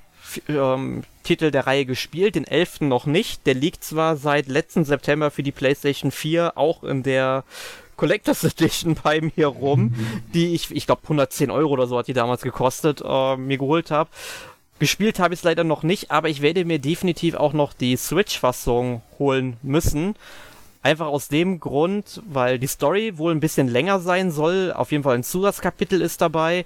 ähm, 0.48 1.04
Titel 1.24 1.52
der 1.52 1.68
Reihe 1.68 1.86
gespielt, 1.86 2.36
den 2.36 2.46
11. 2.46 2.82
noch 2.82 3.06
nicht. 3.06 3.46
Der 3.46 3.54
liegt 3.54 3.84
zwar 3.84 4.16
seit 4.16 4.48
letzten 4.48 4.86
September 4.86 5.32
für 5.32 5.44
die 5.44 5.52
PlayStation 5.52 6.12
4 6.12 6.58
auch 6.58 6.84
in 6.84 7.04
der 7.04 7.44
Collectors 7.98 8.44
Edition 8.44 8.96
bei 9.04 9.22
mir 9.36 9.48
rum, 9.48 9.94
die 10.34 10.54
ich, 10.54 10.72
ich 10.72 10.86
glaube 10.86 11.02
110 11.04 11.52
Euro 11.52 11.74
oder 11.74 11.88
so 11.88 11.98
hat 11.98 12.08
die 12.08 12.14
damals 12.14 12.44
gekostet, 12.44 13.02
äh, 13.04 13.36
mir 13.36 13.58
geholt 13.58 13.92
habe. 13.92 14.10
gespielt 14.80 15.20
habe 15.20 15.34
ich 15.34 15.42
es 15.42 15.44
leider 15.44 15.64
noch 15.64 15.84
nicht, 15.84 16.12
aber 16.12 16.30
ich 16.30 16.42
werde 16.42 16.64
mir 16.64 16.80
definitiv 16.80 17.36
auch 17.36 17.54
noch 17.54 17.74
die 17.74 17.98
Switch-Fassung 17.98 19.02
holen 19.20 19.58
müssen. 19.64 20.16
Einfach 20.84 21.08
aus 21.08 21.28
dem 21.28 21.60
Grund, 21.60 22.22
weil 22.28 22.60
die 22.60 22.68
Story 22.68 23.18
wohl 23.18 23.34
ein 23.34 23.42
bisschen 23.42 23.68
länger 23.68 24.00
sein 24.00 24.32
soll. 24.32 24.72
Auf 24.74 24.92
jeden 24.92 25.04
Fall 25.04 25.16
ein 25.16 25.24
Zusatzkapitel 25.24 26.02
ist 26.02 26.22
dabei. 26.22 26.66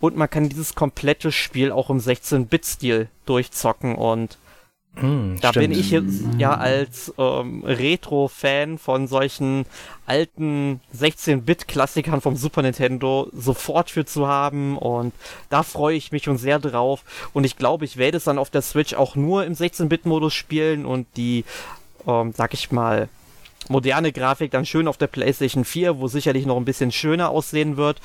Und 0.00 0.16
man 0.16 0.30
kann 0.30 0.48
dieses 0.48 0.74
komplette 0.74 1.32
Spiel 1.32 1.72
auch 1.72 1.90
im 1.90 1.98
16-Bit-Stil 1.98 3.08
durchzocken. 3.26 3.94
Und 3.96 4.38
hm, 4.94 5.38
da 5.40 5.50
stimmt. 5.50 5.68
bin 5.68 5.78
ich 5.78 5.90
jetzt 5.90 6.22
ja 6.38 6.54
als 6.54 7.12
ähm, 7.18 7.62
Retro-Fan 7.64 8.78
von 8.78 9.06
solchen 9.06 9.66
alten 10.06 10.80
16-Bit-Klassikern 10.96 12.20
vom 12.20 12.36
Super 12.36 12.62
Nintendo 12.62 13.28
sofort 13.32 13.90
für 13.90 14.04
zu 14.04 14.26
haben. 14.26 14.78
Und 14.78 15.12
da 15.50 15.62
freue 15.62 15.96
ich 15.96 16.12
mich 16.12 16.24
schon 16.24 16.38
sehr 16.38 16.58
drauf. 16.58 17.04
Und 17.32 17.44
ich 17.44 17.56
glaube, 17.56 17.84
ich 17.84 17.96
werde 17.96 18.16
es 18.16 18.24
dann 18.24 18.38
auf 18.38 18.50
der 18.50 18.62
Switch 18.62 18.94
auch 18.94 19.16
nur 19.16 19.44
im 19.44 19.54
16-Bit-Modus 19.54 20.34
spielen 20.34 20.86
und 20.86 21.06
die, 21.16 21.44
ähm, 22.06 22.32
sag 22.36 22.54
ich 22.54 22.70
mal, 22.70 23.08
moderne 23.68 24.12
Grafik 24.12 24.50
dann 24.50 24.66
schön 24.66 24.88
auf 24.88 24.96
der 24.96 25.08
PlayStation 25.08 25.64
4, 25.64 25.98
wo 25.98 26.08
sicherlich 26.08 26.46
noch 26.46 26.56
ein 26.56 26.64
bisschen 26.64 26.92
schöner 26.92 27.30
aussehen 27.30 27.76
wird, 27.76 28.00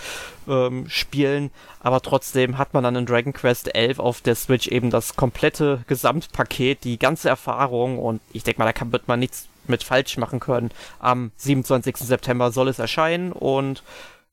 ähm, 0.47 0.89
spielen. 0.89 1.51
Aber 1.79 2.01
trotzdem 2.01 2.57
hat 2.57 2.73
man 2.73 2.83
dann 2.83 2.95
in 2.95 3.05
Dragon 3.05 3.33
Quest 3.33 3.73
11 3.73 3.99
auf 3.99 4.21
der 4.21 4.35
Switch 4.35 4.67
eben 4.67 4.89
das 4.89 5.15
komplette 5.15 5.83
Gesamtpaket, 5.87 6.83
die 6.83 6.99
ganze 6.99 7.29
Erfahrung 7.29 7.99
und 7.99 8.21
ich 8.31 8.43
denke 8.43 8.59
mal, 8.59 8.65
da 8.65 8.73
kann, 8.73 8.91
wird 8.91 9.07
man 9.07 9.19
nichts 9.19 9.47
mit 9.67 9.83
falsch 9.83 10.17
machen 10.17 10.39
können. 10.39 10.71
Am 10.99 11.31
27. 11.37 11.97
September 11.97 12.51
soll 12.51 12.67
es 12.67 12.79
erscheinen 12.79 13.31
und 13.31 13.83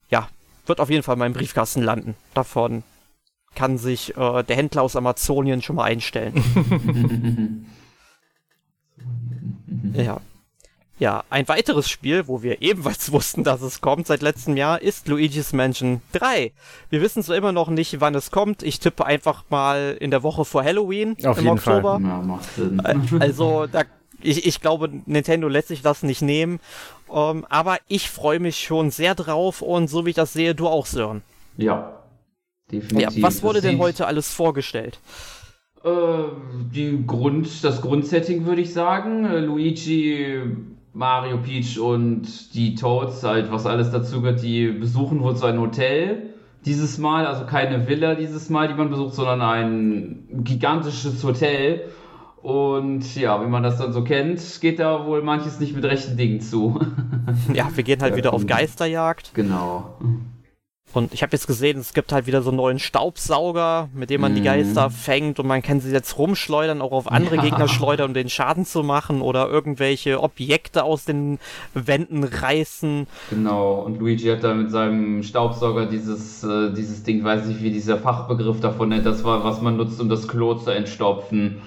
ja, 0.09 0.27
wird 0.65 0.79
auf 0.79 0.89
jeden 0.89 1.03
Fall 1.03 1.13
in 1.13 1.19
meinem 1.19 1.33
Briefkasten 1.33 1.81
landen. 1.81 2.15
Davon 2.33 2.83
kann 3.55 3.77
sich 3.77 4.15
äh, 4.17 4.43
der 4.43 4.55
Händler 4.55 4.81
aus 4.81 4.95
Amazonien 4.95 5.61
schon 5.61 5.75
mal 5.75 5.85
einstellen. 5.85 7.65
ja. 9.93 10.19
Ja, 11.01 11.23
ein 11.31 11.47
weiteres 11.47 11.89
Spiel, 11.89 12.27
wo 12.27 12.43
wir 12.43 12.61
ebenfalls 12.61 13.11
wussten, 13.11 13.43
dass 13.43 13.63
es 13.63 13.81
kommt 13.81 14.05
seit 14.05 14.21
letztem 14.21 14.55
Jahr, 14.55 14.79
ist 14.83 15.07
Luigi's 15.07 15.51
Mansion 15.51 15.99
3. 16.13 16.51
Wir 16.91 17.01
wissen 17.01 17.23
so 17.23 17.33
immer 17.33 17.51
noch 17.51 17.69
nicht, 17.69 17.99
wann 18.01 18.13
es 18.13 18.29
kommt. 18.29 18.61
Ich 18.61 18.79
tippe 18.79 19.03
einfach 19.03 19.43
mal 19.49 19.97
in 19.99 20.11
der 20.11 20.21
Woche 20.21 20.45
vor 20.45 20.63
Halloween 20.63 21.17
Auf 21.25 21.39
im 21.39 21.45
jeden 21.45 21.57
Oktober. 21.57 21.93
Fall. 21.99 22.03
Ja, 22.03 22.21
macht 22.21 22.53
Sinn. 22.53 22.79
Äh, 22.85 22.95
Also 23.19 23.65
da 23.65 23.81
ich, 24.21 24.45
ich 24.45 24.61
glaube, 24.61 24.91
Nintendo 25.07 25.47
lässt 25.47 25.69
sich 25.69 25.81
das 25.81 26.03
nicht 26.03 26.21
nehmen. 26.21 26.59
Ähm, 27.11 27.47
aber 27.49 27.79
ich 27.87 28.11
freue 28.11 28.39
mich 28.39 28.59
schon 28.59 28.91
sehr 28.91 29.15
drauf 29.15 29.63
und 29.63 29.87
so 29.89 30.05
wie 30.05 30.11
ich 30.11 30.15
das 30.15 30.33
sehe, 30.33 30.53
du 30.53 30.67
auch, 30.67 30.85
Sören. 30.85 31.23
Ja, 31.57 32.03
Ja, 32.71 32.79
definitiv. 32.79 33.23
was 33.23 33.41
wurde 33.41 33.59
Das 33.61 33.71
denn 33.71 33.79
heute 33.79 34.05
alles 34.05 34.31
vorgestellt? 34.31 34.99
Äh, 35.83 35.89
die 36.71 37.03
Grund, 37.07 37.63
das 37.63 37.81
Grundsetting 37.81 38.45
würde 38.45 38.61
ich 38.61 38.71
sagen. 38.71 39.25
Äh, 39.25 39.39
Luigi, 39.39 40.39
Mario, 40.93 41.37
Peach 41.37 41.79
und 41.79 42.53
die 42.53 42.75
Toads, 42.75 43.23
halt, 43.23 43.51
was 43.51 43.65
alles 43.65 43.91
dazu 43.91 44.21
gehört, 44.21 44.41
die 44.43 44.67
besuchen 44.67 45.21
wohl 45.21 45.35
so 45.35 45.45
ein 45.45 45.59
Hotel 45.59 46.33
dieses 46.65 46.97
Mal, 46.97 47.25
also 47.25 47.45
keine 47.45 47.87
Villa 47.87 48.13
dieses 48.15 48.49
Mal, 48.49 48.67
die 48.67 48.73
man 48.75 48.89
besucht, 48.89 49.15
sondern 49.15 49.41
ein 49.41 50.25
gigantisches 50.43 51.23
Hotel. 51.23 51.81
Und 52.41 53.15
ja, 53.15 53.41
wie 53.43 53.47
man 53.49 53.63
das 53.63 53.77
dann 53.77 53.93
so 53.93 54.03
kennt, 54.03 54.41
geht 54.61 54.79
da 54.79 55.05
wohl 55.05 55.21
manches 55.21 55.59
nicht 55.59 55.75
mit 55.75 55.83
rechten 55.85 56.17
Dingen 56.17 56.41
zu. 56.41 56.79
Ja, 57.53 57.69
wir 57.73 57.83
gehen 57.83 58.01
halt 58.01 58.11
Ja, 58.11 58.17
wieder 58.17 58.33
auf 58.33 58.41
und- 58.41 58.47
Geisterjagd. 58.47 59.31
genau. 59.33 59.95
Und 60.93 61.13
ich 61.13 61.23
habe 61.23 61.31
jetzt 61.31 61.47
gesehen, 61.47 61.79
es 61.79 61.93
gibt 61.93 62.11
halt 62.11 62.27
wieder 62.27 62.41
so 62.41 62.49
einen 62.49 62.57
neuen 62.57 62.79
Staubsauger, 62.79 63.89
mit 63.93 64.09
dem 64.09 64.21
man 64.21 64.35
die 64.35 64.41
Mhm. 64.41 64.45
Geister 64.45 64.89
fängt 64.89 65.39
und 65.39 65.47
man 65.47 65.61
kann 65.61 65.79
sie 65.79 65.91
jetzt 65.91 66.17
rumschleudern, 66.17 66.81
auch 66.81 66.91
auf 66.91 67.09
andere 67.11 67.37
Ja. 67.37 67.41
Gegner 67.43 67.67
schleudern, 67.67 68.09
um 68.09 68.13
den 68.13 68.29
Schaden 68.29 68.65
zu 68.65 68.83
machen 68.83 69.21
oder 69.21 69.47
irgendwelche 69.49 70.21
Objekte 70.21 70.83
aus 70.83 71.05
den 71.05 71.39
Wänden 71.73 72.23
reißen. 72.23 73.07
Genau, 73.29 73.75
und 73.81 73.99
Luigi 73.99 74.27
hat 74.27 74.43
da 74.43 74.53
mit 74.53 74.69
seinem 74.71 75.23
Staubsauger 75.23 75.85
dieses, 75.85 76.43
äh, 76.43 76.73
dieses 76.73 77.03
Ding, 77.03 77.23
weiß 77.23 77.45
nicht, 77.45 77.61
wie 77.63 77.71
dieser 77.71 77.97
Fachbegriff 77.97 78.59
davon 78.59 78.89
nennt, 78.89 79.05
das 79.05 79.23
war, 79.23 79.43
was 79.43 79.61
man 79.61 79.77
nutzt, 79.77 79.99
um 80.01 80.09
das 80.09 80.27
Klo 80.27 80.55
zu 80.55 80.71
entstopfen. 80.71 81.61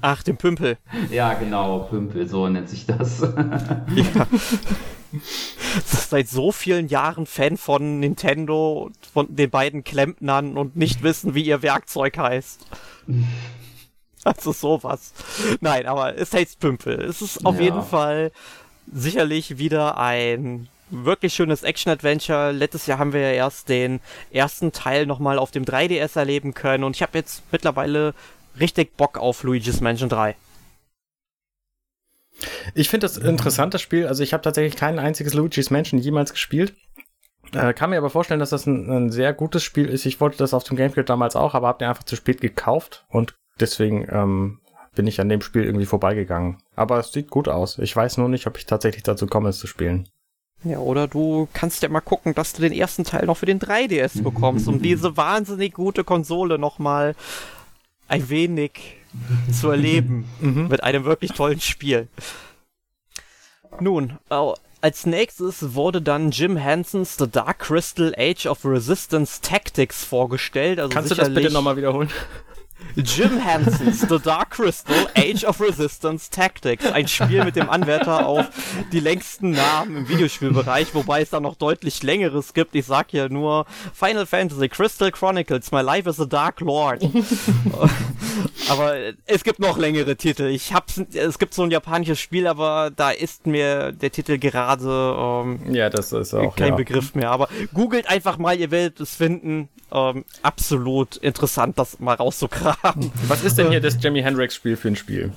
Ach, 0.00 0.22
den 0.22 0.36
Pümpel. 0.36 0.78
Ja, 1.10 1.34
genau, 1.34 1.80
Pümpel, 1.90 2.28
so 2.28 2.48
nennt 2.48 2.68
sich 2.68 2.86
das. 2.86 3.20
Ja. 3.22 4.26
Seit 5.86 6.28
so 6.28 6.52
vielen 6.52 6.88
Jahren 6.88 7.26
Fan 7.26 7.56
von 7.56 8.00
Nintendo, 8.00 8.90
von 9.12 9.34
den 9.34 9.50
beiden 9.50 9.84
Klempnern 9.84 10.56
und 10.56 10.76
nicht 10.76 11.02
wissen, 11.02 11.34
wie 11.34 11.42
ihr 11.44 11.62
Werkzeug 11.62 12.18
heißt. 12.18 12.66
Also 14.24 14.52
sowas. 14.52 15.12
Nein, 15.60 15.86
aber 15.86 16.16
es 16.16 16.32
heißt 16.32 16.60
Pümpel. 16.60 17.00
Es 17.02 17.22
ist 17.22 17.44
auf 17.44 17.56
Ja. 17.56 17.62
jeden 17.62 17.82
Fall 17.82 18.30
sicherlich 18.92 19.58
wieder 19.58 19.98
ein 19.98 20.68
wirklich 20.90 21.34
schönes 21.34 21.62
Action-Adventure. 21.62 22.52
Letztes 22.52 22.86
Jahr 22.86 22.98
haben 22.98 23.12
wir 23.12 23.20
ja 23.20 23.32
erst 23.32 23.68
den 23.68 24.00
ersten 24.30 24.72
Teil 24.72 25.06
nochmal 25.06 25.38
auf 25.38 25.50
dem 25.50 25.64
3DS 25.64 26.16
erleben 26.18 26.54
können 26.54 26.84
und 26.84 26.94
ich 26.96 27.02
habe 27.02 27.16
jetzt 27.18 27.42
mittlerweile 27.50 28.14
richtig 28.60 28.96
Bock 28.96 29.16
auf 29.18 29.42
Luigi's 29.42 29.80
Mansion 29.80 30.08
3. 30.10 30.36
Ich 32.74 32.88
finde 32.88 33.06
das 33.06 33.18
ein 33.18 33.26
interessantes 33.26 33.80
Spiel. 33.80 34.06
Also 34.06 34.22
ich 34.22 34.32
habe 34.32 34.42
tatsächlich 34.42 34.76
kein 34.76 34.98
einziges 34.98 35.34
Luigi's 35.34 35.70
Mansion 35.70 36.00
jemals 36.00 36.32
gespielt. 36.32 36.74
Äh, 37.54 37.74
kann 37.74 37.90
mir 37.90 37.98
aber 37.98 38.10
vorstellen, 38.10 38.40
dass 38.40 38.50
das 38.50 38.66
ein, 38.66 38.90
ein 38.90 39.10
sehr 39.10 39.32
gutes 39.32 39.62
Spiel 39.62 39.86
ist. 39.86 40.06
Ich 40.06 40.20
wollte 40.20 40.38
das 40.38 40.54
auf 40.54 40.64
dem 40.64 40.76
Gamecube 40.76 41.04
damals 41.04 41.36
auch, 41.36 41.54
aber 41.54 41.68
habe 41.68 41.78
den 41.78 41.88
einfach 41.88 42.04
zu 42.04 42.16
spät 42.16 42.40
gekauft 42.40 43.04
und 43.08 43.34
deswegen 43.60 44.06
ähm, 44.10 44.60
bin 44.94 45.06
ich 45.06 45.20
an 45.20 45.28
dem 45.28 45.42
Spiel 45.42 45.64
irgendwie 45.64 45.86
vorbeigegangen. 45.86 46.58
Aber 46.76 46.98
es 46.98 47.12
sieht 47.12 47.30
gut 47.30 47.48
aus. 47.48 47.78
Ich 47.78 47.94
weiß 47.94 48.18
nur 48.18 48.28
nicht, 48.28 48.46
ob 48.46 48.56
ich 48.56 48.66
tatsächlich 48.66 49.02
dazu 49.02 49.26
komme, 49.26 49.50
es 49.50 49.58
zu 49.58 49.66
spielen. 49.66 50.08
Ja, 50.64 50.78
oder 50.78 51.08
du 51.08 51.48
kannst 51.52 51.82
ja 51.82 51.88
mal 51.88 52.00
gucken, 52.00 52.34
dass 52.34 52.52
du 52.52 52.62
den 52.62 52.72
ersten 52.72 53.04
Teil 53.04 53.26
noch 53.26 53.36
für 53.36 53.46
den 53.46 53.58
3DS 53.58 54.22
bekommst, 54.22 54.68
um 54.68 54.80
diese 54.82 55.16
wahnsinnig 55.16 55.74
gute 55.74 56.04
Konsole 56.04 56.58
nochmal 56.58 57.14
ein 58.12 58.28
wenig 58.28 58.96
zu 59.50 59.70
erleben 59.70 60.28
mit 60.40 60.82
einem 60.82 61.04
wirklich 61.04 61.32
tollen 61.32 61.60
Spiel. 61.60 62.08
Nun, 63.80 64.18
als 64.82 65.06
nächstes 65.06 65.74
wurde 65.74 66.02
dann 66.02 66.30
Jim 66.30 66.56
Hensons 66.56 67.16
The 67.16 67.30
Dark 67.30 67.60
Crystal 67.60 68.14
Age 68.18 68.46
of 68.46 68.64
Resistance 68.64 69.40
Tactics 69.40 70.04
vorgestellt. 70.04 70.78
Also 70.78 70.92
Kannst 70.92 71.10
du 71.10 71.14
das 71.14 71.32
bitte 71.32 71.50
nochmal 71.50 71.76
wiederholen? 71.76 72.10
Jim 72.96 73.38
Henson's 73.38 74.00
The 74.00 74.18
Dark 74.18 74.50
Crystal 74.50 75.08
Age 75.16 75.44
of 75.44 75.60
Resistance 75.60 76.30
Tactics. 76.30 76.84
Ein 76.86 77.08
Spiel 77.08 77.44
mit 77.44 77.56
dem 77.56 77.70
Anwärter 77.70 78.26
auf 78.26 78.46
die 78.92 79.00
längsten 79.00 79.52
Namen 79.52 79.96
im 79.96 80.08
Videospielbereich, 80.08 80.94
wobei 80.94 81.22
es 81.22 81.30
da 81.30 81.40
noch 81.40 81.56
deutlich 81.56 82.02
längeres 82.02 82.54
gibt. 82.54 82.74
Ich 82.74 82.86
sag 82.86 83.10
hier 83.10 83.28
nur 83.28 83.66
Final 83.92 84.26
Fantasy 84.26 84.68
Crystal 84.68 85.10
Chronicles, 85.10 85.72
My 85.72 85.80
Life 85.80 86.08
as 86.08 86.20
a 86.20 86.26
Dark 86.26 86.60
Lord. 86.60 87.02
aber 88.68 88.94
es 89.26 89.44
gibt 89.44 89.58
noch 89.58 89.78
längere 89.78 90.16
Titel. 90.16 90.44
Ich 90.44 90.72
hab's, 90.72 91.00
es 91.14 91.38
gibt 91.38 91.54
so 91.54 91.62
ein 91.62 91.70
japanisches 91.70 92.20
Spiel, 92.20 92.46
aber 92.46 92.90
da 92.94 93.10
ist 93.10 93.46
mir 93.46 93.92
der 93.92 94.10
Titel 94.12 94.38
gerade 94.38 95.16
ähm, 95.18 95.72
Ja, 95.72 95.90
das 95.90 96.12
ist 96.12 96.34
auch 96.34 96.56
kein 96.56 96.70
ja. 96.70 96.74
Begriff 96.76 97.14
mehr. 97.14 97.30
Aber 97.30 97.48
googelt 97.72 98.08
einfach 98.08 98.38
mal, 98.38 98.58
ihr 98.58 98.70
werdet 98.70 99.00
es 99.00 99.14
finden. 99.14 99.68
Ähm, 99.90 100.24
absolut 100.42 101.16
interessant, 101.16 101.78
das 101.78 102.00
mal 102.00 102.14
rauszugraben. 102.72 103.12
Was 103.28 103.42
ist 103.44 103.58
denn 103.58 103.70
hier 103.70 103.80
das 103.80 104.02
Jimi 104.02 104.22
Hendrix 104.22 104.54
Spiel 104.54 104.76
für 104.76 104.88
ein 104.88 104.96
Spiel? 104.96 105.32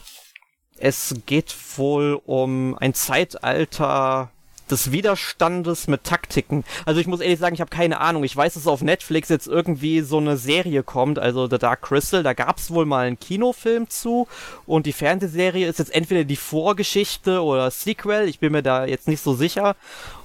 Es 0.77 1.15
geht 1.25 1.55
wohl 1.77 2.19
um 2.25 2.77
ein 2.77 2.93
Zeitalter 2.93 4.29
des 4.69 4.91
Widerstandes 4.91 5.87
mit 5.87 6.03
Taktiken. 6.03 6.63
Also 6.85 6.99
ich 6.99 7.05
muss 7.05 7.21
ehrlich 7.21 7.39
sagen, 7.39 7.53
ich 7.53 7.61
habe 7.61 7.69
keine 7.69 8.01
Ahnung. 8.01 8.23
Ich 8.23 8.35
weiß, 8.35 8.55
dass 8.55 8.65
auf 8.65 8.81
Netflix 8.81 9.29
jetzt 9.29 9.47
irgendwie 9.47 10.01
so 10.01 10.17
eine 10.17 10.37
Serie 10.37 10.81
kommt, 10.81 11.19
also 11.19 11.47
The 11.47 11.59
Dark 11.59 11.83
Crystal. 11.83 12.23
Da 12.23 12.33
gab 12.33 12.57
es 12.57 12.71
wohl 12.71 12.85
mal 12.85 13.05
einen 13.05 13.19
Kinofilm 13.19 13.89
zu 13.89 14.27
und 14.65 14.87
die 14.87 14.91
Fernsehserie 14.91 15.67
ist 15.67 15.79
jetzt 15.79 15.93
entweder 15.93 16.23
die 16.23 16.35
Vorgeschichte 16.35 17.43
oder 17.43 17.69
Sequel. 17.69 18.27
Ich 18.27 18.39
bin 18.39 18.51
mir 18.51 18.63
da 18.63 18.85
jetzt 18.85 19.07
nicht 19.07 19.21
so 19.21 19.35
sicher. 19.35 19.75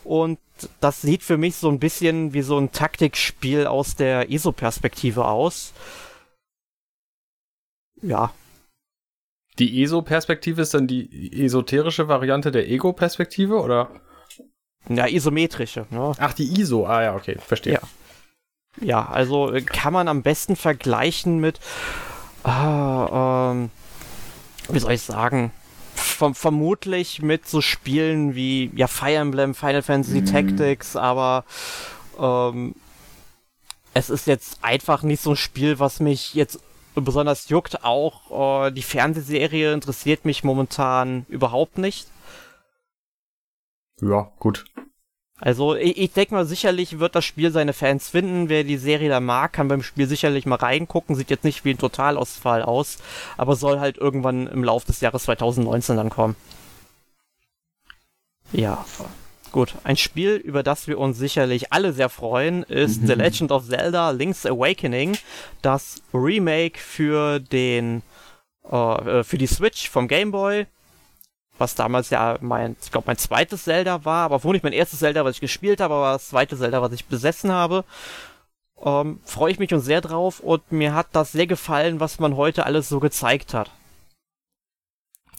Und 0.05 0.39
das 0.81 1.03
sieht 1.03 1.23
für 1.23 1.37
mich 1.37 1.57
so 1.57 1.69
ein 1.69 1.79
bisschen 1.79 2.33
wie 2.33 2.43
so 2.43 2.59
ein 2.59 2.73
Taktikspiel 2.73 3.67
aus 3.67 3.95
der 3.95 4.31
ESO-Perspektive 4.33 5.27
aus. 5.27 5.73
Ja, 8.03 8.33
Die 9.59 9.83
ESO-Perspektive 9.83 10.63
ist 10.63 10.73
dann 10.75 10.87
die 10.87 11.45
esoterische 11.45 12.09
Variante 12.09 12.51
der 12.51 12.69
Ego-Perspektive, 12.69 13.61
oder? 13.61 13.91
ja, 14.89 15.07
isometrische. 15.07 15.87
Ne? 15.91 16.13
Ach, 16.19 16.33
die 16.33 16.61
ISO. 16.61 16.87
Ah 16.87 17.03
ja, 17.03 17.15
okay, 17.15 17.37
verstehe. 17.39 17.75
Ja. 17.75 17.81
Ja, 18.81 19.07
also 19.09 19.53
äh, 19.53 19.61
kann 19.63 19.93
man 19.93 20.09
am 20.09 20.23
besten 20.23 20.55
vergleichen 20.57 21.39
mit, 21.41 21.59
ah, 22.45 23.51
ähm, 23.53 23.71
wie 24.71 24.79
soll 24.79 24.93
ich 24.93 25.03
sagen, 25.03 25.53
Verm 25.95 26.35
vermutlich 26.35 27.21
mit 27.21 27.47
so 27.49 27.61
Spielen 27.61 28.35
wie 28.37 28.71
ja 28.75 28.87
Fire 28.87 29.17
Emblem, 29.17 29.55
Final 29.55 29.83
Fantasy 29.83 30.21
Mhm. 30.23 30.27
Tactics, 30.27 30.97
aber 30.97 31.45
ähm, 32.19 32.75
es 33.93 34.09
ist 34.09 34.27
jetzt 34.29 34.59
einfach 34.63 35.03
nicht 35.03 35.21
so 35.21 35.31
ein 35.31 35.37
Spiel, 35.37 35.79
was 35.81 35.99
mich 36.01 36.33
jetzt 36.35 36.61
besonders 36.95 37.49
juckt 37.49 37.85
auch, 37.85 38.67
äh, 38.67 38.71
die 38.73 38.83
Fernsehserie 38.83 39.73
interessiert 39.73 40.25
mich 40.25 40.45
momentan 40.45 41.27
überhaupt 41.29 41.79
nicht. 41.79 42.09
Ja, 44.01 44.31
gut. 44.39 44.65
Also 45.41 45.75
ich, 45.75 45.97
ich 45.97 46.13
denke 46.13 46.35
mal, 46.35 46.45
sicherlich 46.45 46.99
wird 46.99 47.15
das 47.15 47.25
Spiel 47.25 47.51
seine 47.51 47.73
Fans 47.73 48.11
finden. 48.11 48.49
Wer 48.49 48.65
die 48.65 48.77
Serie 48.77 49.09
da 49.09 49.21
mag, 49.21 49.53
kann 49.55 49.69
beim 49.69 49.83
Spiel 49.83 50.07
sicherlich 50.07 50.45
mal 50.45 50.57
reingucken. 50.57 51.17
Sieht 51.17 51.31
jetzt 51.31 51.45
nicht 51.45 51.65
wie 51.65 51.71
ein 51.71 51.79
Totalausfall 51.79 52.63
aus, 52.63 52.99
aber 53.37 53.57
soll 53.57 53.81
halt 53.81 53.97
irgendwann 53.97 54.47
im 54.47 54.65
Laufe 54.65 54.87
des 54.87 55.01
Jahres 55.01 55.25
2019 55.25 55.97
dann 55.97 56.11
kommen. 56.11 56.37
Ja, 58.53 58.85
gut. 59.53 59.75
Ein 59.85 59.97
Spiel, 59.97 60.37
über 60.37 60.63
das 60.63 60.87
wir 60.87 60.99
uns 60.99 61.19
sicherlich 61.19 61.73
alle 61.73 61.93
sehr 61.93 62.09
freuen, 62.09 62.63
ist 62.65 63.03
mhm. 63.03 63.07
The 63.07 63.13
Legend 63.15 63.53
of 63.53 63.67
Zelda 63.67 64.11
Link's 64.11 64.47
Awakening, 64.47 65.17
das 65.63 66.03
Remake 66.13 66.79
für 66.79 67.41
den 67.41 68.03
äh, 68.71 69.23
für 69.25 69.39
die 69.39 69.47
Switch 69.47 69.89
vom 69.89 70.09
Game 70.09 70.31
Boy 70.31 70.67
was 71.61 71.75
damals 71.75 72.11
ja 72.11 72.39
mein, 72.41 72.77
ich 72.83 72.91
glaube, 72.91 73.07
mein 73.07 73.19
zweites 73.19 73.65
Zelda 73.65 74.05
war, 74.05 74.25
aber 74.25 74.43
wohl 74.43 74.55
nicht 74.55 74.65
mein 74.65 74.73
erstes 74.73 75.01
Zelda, 75.01 75.25
was 75.25 75.37
ich 75.37 75.41
gespielt 75.41 75.81
habe, 75.81 75.95
aber 75.95 76.13
das 76.13 76.29
zweite 76.29 76.57
Zelda, 76.57 76.81
was 76.81 76.93
ich 76.93 77.05
besessen 77.05 77.53
habe. 77.53 77.85
Ähm, 78.83 79.21
Freue 79.25 79.53
ich 79.53 79.59
mich 79.59 79.71
schon 79.71 79.81
sehr 79.81 80.01
drauf 80.01 80.41
und 80.41 80.73
mir 80.73 80.95
hat 80.95 81.09
das 81.13 81.33
sehr 81.33 81.47
gefallen, 81.47 82.01
was 82.01 82.19
man 82.19 82.37
heute 82.37 82.65
alles 82.65 82.89
so 82.89 82.99
gezeigt 82.99 83.53
hat. 83.53 83.71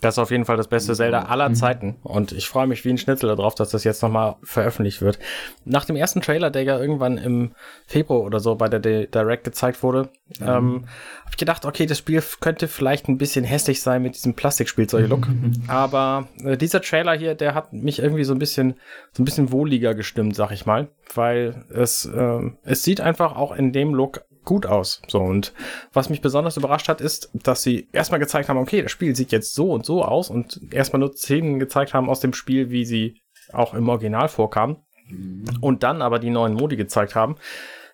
Das 0.02 0.16
ist 0.16 0.20
auf 0.20 0.32
jeden 0.32 0.46
Fall 0.46 0.58
das 0.58 0.68
beste 0.68 0.96
Zelda 0.96 1.24
aller 1.24 1.50
mhm. 1.50 1.56
Zeiten. 1.56 1.96
Und 2.02 2.32
ich 2.32 2.50
freue 2.50 2.66
mich 2.66 2.84
wie 2.84 2.90
ein 2.90 2.98
Schnitzel 2.98 3.28
darauf, 3.28 3.54
dass 3.54 3.70
das 3.70 3.84
jetzt 3.84 4.02
nochmal 4.02 4.36
veröffentlicht 4.42 5.02
wird. 5.02 5.20
Nach 5.64 5.86
dem 5.86 5.96
ersten 5.96 6.22
Trailer, 6.22 6.50
der 6.50 6.64
ja 6.64 6.80
irgendwann 6.80 7.20
im 7.20 7.52
Februar 7.86 8.22
oder 8.22 8.40
so 8.40 8.56
bei 8.56 8.68
der 8.68 8.80
Direct 8.80 9.44
gezeigt 9.44 9.84
wurde, 9.84 10.10
mhm. 10.40 10.48
ähm, 10.48 10.74
habe 11.20 11.30
ich 11.30 11.38
gedacht, 11.38 11.66
okay, 11.66 11.86
das 11.86 12.00
Spiel 12.00 12.22
könnte 12.40 12.68
vielleicht 12.68 13.10
ein 13.10 13.20
bisschen 13.20 13.46
hässlich 13.46 13.82
sein 13.84 14.02
mit 14.02 14.16
diesem 14.16 14.34
Plastikspielzeug-Look. 14.34 15.28
Mhm. 15.28 15.64
Aber 15.68 16.28
äh, 16.44 16.58
dieser 16.58 16.82
Trailer 16.82 17.16
hier, 17.16 17.36
der 17.36 17.54
hat 17.54 17.72
mich 17.72 18.00
irgendwie 18.00 18.24
so 18.24 18.34
ein 18.34 18.40
bisschen, 18.40 18.74
so 19.14 19.22
ein 19.22 19.26
bisschen 19.26 19.52
wohliger 19.52 19.94
gestimmt, 19.94 20.36
sag 20.36 20.52
ich 20.52 20.66
mal. 20.66 20.90
Weil 21.14 21.66
es, 21.70 22.06
äh, 22.06 22.40
es 22.64 22.82
sieht 22.82 23.02
einfach 23.02 23.36
auch 23.36 23.52
in 23.52 23.72
dem 23.72 23.94
Look 23.94 24.22
gut 24.44 24.66
aus. 24.66 25.02
So, 25.08 25.20
und 25.20 25.54
was 25.94 26.10
mich 26.10 26.22
besonders 26.22 26.58
überrascht 26.58 26.90
hat, 26.90 27.02
ist, 27.02 27.30
dass 27.34 27.64
sie 27.64 27.90
erstmal 27.92 28.20
gezeigt 28.20 28.50
haben, 28.50 28.58
okay, 28.58 28.82
das 28.82 28.92
Spiel 28.92 29.16
sieht 29.16 29.32
jetzt 29.32 29.54
so 29.54 29.72
und 29.72 29.86
so 29.86 30.04
aus 30.04 30.30
und 30.30 30.62
erstmal 30.72 31.00
nur 31.00 31.14
Szenen 31.14 31.60
gezeigt 31.60 31.94
haben 31.94 32.10
aus 32.10 32.20
dem 32.20 32.34
Spiel, 32.34 32.72
wie 32.72 32.86
sie 32.86 33.22
auch 33.54 33.74
im 33.74 33.90
Original 33.90 34.30
vorkamen. 34.30 34.78
Mhm. 35.08 35.46
Und 35.62 35.84
dann 35.84 36.02
aber 36.02 36.20
die 36.20 36.30
neuen 36.30 36.54
Modi 36.54 36.76
gezeigt 36.76 37.16
haben. 37.16 37.36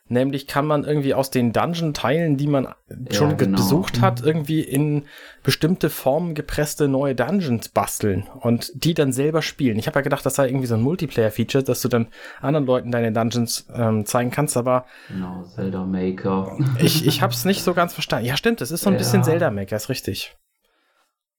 Nämlich 0.10 0.48
kann 0.48 0.66
man 0.66 0.86
irgendwie 0.86 1.14
aus 1.14 1.32
den 1.32 1.52
Dungeon-Teilen, 1.52 2.38
die 2.38 2.48
man 2.48 2.74
schon 3.12 3.32
ja, 3.32 3.36
genau. 3.36 3.58
besucht 3.58 4.00
hat, 4.00 4.22
mhm. 4.22 4.28
irgendwie 4.28 4.62
in 4.62 5.04
bestimmte 5.44 5.90
Formen 5.90 6.34
gepresste 6.34 6.88
neue 6.88 7.14
Dungeons 7.14 7.70
basteln 7.70 8.28
und 8.40 8.72
die 8.74 8.94
dann 8.94 9.12
selber 9.12 9.42
spielen. 9.42 9.78
Ich 9.78 9.88
habe 9.88 10.00
ja 10.00 10.04
gedacht, 10.04 10.26
das 10.26 10.36
sei 10.36 10.48
irgendwie 10.48 10.68
so 10.68 10.76
ein 10.76 10.82
Multiplayer-Feature, 10.82 11.64
dass 11.64 11.82
du 11.82 11.90
dann 11.90 12.08
anderen 12.42 12.66
Leuten 12.66 12.92
deine 12.92 13.12
Dungeons 13.12 13.68
ähm, 13.74 14.06
zeigen 14.06 14.32
kannst, 14.32 14.56
aber 14.56 14.86
genau, 15.10 15.44
Zelda 15.44 15.84
Maker. 15.84 16.58
ich, 16.80 17.06
ich 17.06 17.22
habe 17.22 17.34
es 17.34 17.44
nicht 17.44 17.64
so 17.64 17.74
ganz 17.74 17.94
verstanden. 17.94 18.26
Ja, 18.26 18.38
stimmt, 18.38 18.62
es 18.62 18.72
ist 18.72 18.82
so 18.82 18.90
ein 18.90 18.94
ja. 18.94 19.00
bisschen 19.00 19.24
Zelda 19.24 19.52
Maker, 19.52 19.76
ist 19.76 19.90
richtig. 19.90 20.38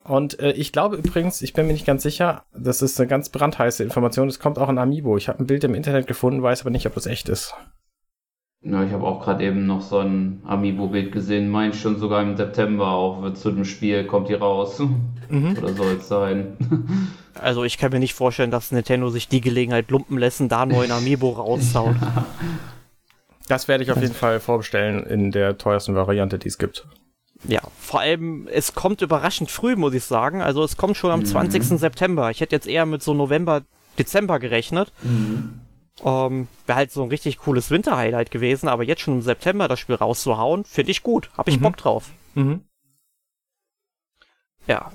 Und 0.04 0.40
äh, 0.40 0.52
ich 0.52 0.72
glaube 0.72 0.96
übrigens, 0.96 1.42
ich 1.42 1.52
bin 1.52 1.66
mir 1.66 1.74
nicht 1.74 1.86
ganz 1.86 2.02
sicher, 2.02 2.44
das 2.54 2.82
ist 2.82 2.98
eine 2.98 3.08
ganz 3.08 3.28
brandheiße 3.28 3.84
Information, 3.84 4.28
es 4.28 4.40
kommt 4.40 4.58
auch 4.58 4.68
in 4.68 4.78
Amiibo. 4.78 5.16
Ich 5.16 5.28
habe 5.28 5.42
ein 5.42 5.46
Bild 5.46 5.64
im 5.64 5.74
Internet 5.74 6.06
gefunden, 6.06 6.42
weiß 6.42 6.62
aber 6.62 6.70
nicht, 6.70 6.86
ob 6.86 6.94
das 6.94 7.06
echt 7.06 7.28
ist. 7.28 7.54
Ja, 8.62 8.82
ich 8.82 8.92
habe 8.92 9.04
auch 9.06 9.22
gerade 9.22 9.44
eben 9.44 9.66
noch 9.66 9.82
so 9.82 9.98
ein 9.98 10.42
Amiibo-Bild 10.44 11.12
gesehen. 11.12 11.48
Meint 11.48 11.76
schon 11.76 11.98
sogar 11.98 12.22
im 12.22 12.36
September 12.36 12.88
auch 12.88 13.22
wird 13.22 13.38
zu 13.38 13.52
dem 13.52 13.64
Spiel 13.64 14.04
kommt 14.04 14.28
die 14.28 14.34
raus. 14.34 14.82
Mhm. 15.30 15.58
Oder 15.58 15.74
soll 15.74 15.96
es 15.98 16.08
sein? 16.08 16.56
Also 17.34 17.62
ich 17.62 17.76
kann 17.76 17.92
mir 17.92 18.00
nicht 18.00 18.14
vorstellen, 18.14 18.50
dass 18.50 18.72
Nintendo 18.72 19.10
sich 19.10 19.28
die 19.28 19.42
Gelegenheit 19.42 19.90
lumpen 19.90 20.18
lassen, 20.18 20.48
da 20.48 20.62
einen 20.62 20.72
neuen 20.72 20.90
Amiibo 20.90 21.30
raushaut. 21.32 21.94
Das 23.46 23.68
werde 23.68 23.84
ich 23.84 23.92
auf 23.92 24.00
jeden 24.00 24.14
Fall 24.14 24.40
vorbestellen 24.40 25.04
in 25.04 25.30
der 25.30 25.56
teuersten 25.56 25.94
Variante, 25.94 26.38
die 26.38 26.48
es 26.48 26.56
gibt. 26.56 26.88
Ja, 27.46 27.60
vor 27.78 28.00
allem, 28.00 28.48
es 28.50 28.74
kommt 28.74 29.02
überraschend 29.02 29.50
früh, 29.50 29.76
muss 29.76 29.94
ich 29.94 30.02
sagen. 30.02 30.40
Also 30.40 30.64
es 30.64 30.76
kommt 30.76 30.96
schon 30.96 31.10
am 31.10 31.20
mhm. 31.20 31.26
20. 31.26 31.62
September. 31.78 32.30
Ich 32.30 32.40
hätte 32.40 32.56
jetzt 32.56 32.66
eher 32.66 32.86
mit 32.86 33.02
so 33.02 33.14
November, 33.14 33.62
Dezember 33.98 34.40
gerechnet. 34.40 34.92
Mhm. 35.02 35.60
Ähm, 36.04 36.48
Wäre 36.66 36.76
halt 36.76 36.92
so 36.92 37.02
ein 37.02 37.08
richtig 37.08 37.38
cooles 37.38 37.70
Winter-Highlight 37.70 38.30
gewesen, 38.30 38.68
aber 38.68 38.84
jetzt 38.84 39.02
schon 39.02 39.14
im 39.14 39.22
September 39.22 39.68
das 39.68 39.80
Spiel 39.80 39.96
rauszuhauen, 39.96 40.64
finde 40.64 40.90
ich 40.90 41.02
gut. 41.02 41.30
Hab 41.36 41.48
ich 41.48 41.58
mhm. 41.58 41.62
Bock 41.62 41.76
drauf. 41.76 42.10
Mhm. 42.34 42.62
Ja. 44.66 44.92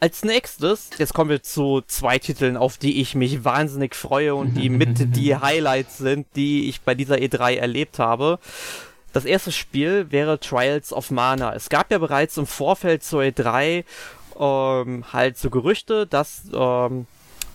Als 0.00 0.24
nächstes, 0.24 0.90
jetzt 0.98 1.12
kommen 1.12 1.28
wir 1.28 1.42
zu 1.42 1.82
zwei 1.86 2.18
Titeln, 2.18 2.56
auf 2.56 2.78
die 2.78 3.02
ich 3.02 3.14
mich 3.14 3.44
wahnsinnig 3.44 3.94
freue 3.94 4.34
und 4.34 4.54
die 4.54 4.70
mit 4.70 4.96
die 5.16 5.36
Highlights 5.36 5.98
sind, 5.98 6.26
die 6.36 6.70
ich 6.70 6.80
bei 6.80 6.94
dieser 6.94 7.16
E3 7.16 7.56
erlebt 7.56 7.98
habe. 7.98 8.38
Das 9.12 9.24
erste 9.26 9.52
Spiel 9.52 10.10
wäre 10.10 10.40
Trials 10.40 10.92
of 10.92 11.10
Mana. 11.10 11.54
Es 11.54 11.68
gab 11.68 11.90
ja 11.90 11.98
bereits 11.98 12.36
im 12.38 12.46
Vorfeld 12.46 13.02
zur 13.02 13.22
E3 13.22 13.84
ähm, 14.38 15.04
halt 15.12 15.36
so 15.36 15.50
Gerüchte, 15.50 16.06
dass 16.06 16.44
ähm, 16.54 17.06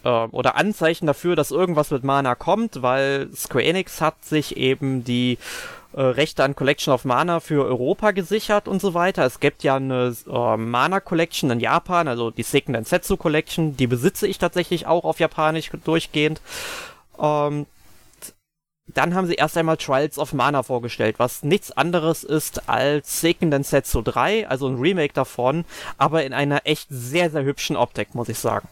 äh, 0.06 0.10
oder 0.10 0.56
Anzeichen 0.56 1.08
dafür, 1.08 1.36
dass 1.36 1.52
irgendwas 1.52 1.92
mit 1.92 2.04
Mana 2.04 2.36
kommt, 2.36 2.82
weil 2.82 3.30
Square 3.36 3.66
Enix 3.66 4.00
hat 4.00 4.24
sich 4.24 4.56
eben 4.56 5.04
die 5.04 5.38
äh, 5.94 6.02
Rechte 6.02 6.44
an 6.44 6.56
Collection 6.56 6.94
of 6.94 7.04
Mana 7.04 7.40
für 7.40 7.66
Europa 7.66 8.12
gesichert 8.12 8.68
und 8.68 8.82
so 8.82 8.94
weiter. 8.94 9.26
Es 9.26 9.40
gibt 9.40 9.64
ja 9.64 9.76
eine 9.76 10.16
äh, 10.28 10.58
Mana 10.58 11.00
Collection 11.00 11.50
in 11.52 11.60
Japan, 11.60 12.08
also 12.08 12.32
die 12.32 12.44
Seiken 12.44 12.74
Densetsu 12.74 13.18
Collection, 13.18 13.76
die 13.76 13.88
besitze 13.88 14.28
ich 14.28 14.38
tatsächlich 14.38 14.88
auch 14.88 15.04
auf 15.04 15.20
Japanisch 15.20 15.72
durchgehend. 15.84 16.40
Ähm, 17.20 17.66
dann 18.88 19.16
haben 19.16 19.26
sie 19.26 19.34
erst 19.34 19.58
einmal 19.58 19.78
Trials 19.78 20.20
of 20.20 20.34
Mana 20.34 20.62
vorgestellt, 20.62 21.16
was 21.18 21.42
nichts 21.42 21.72
anderes 21.72 22.24
ist 22.24 22.70
als 22.70 23.20
Seiken 23.20 23.50
Densetsu 23.50 24.04
3, 24.04 24.48
also 24.48 24.68
ein 24.68 24.80
Remake 24.80 25.14
davon, 25.14 25.66
aber 25.98 26.24
in 26.24 26.34
einer 26.34 26.62
echt 26.66 26.88
sehr, 26.92 27.32
sehr 27.32 27.44
hübschen 27.44 27.78
Optik, 27.78 28.14
muss 28.14 28.30
ich 28.30 28.38
sagen. 28.38 28.68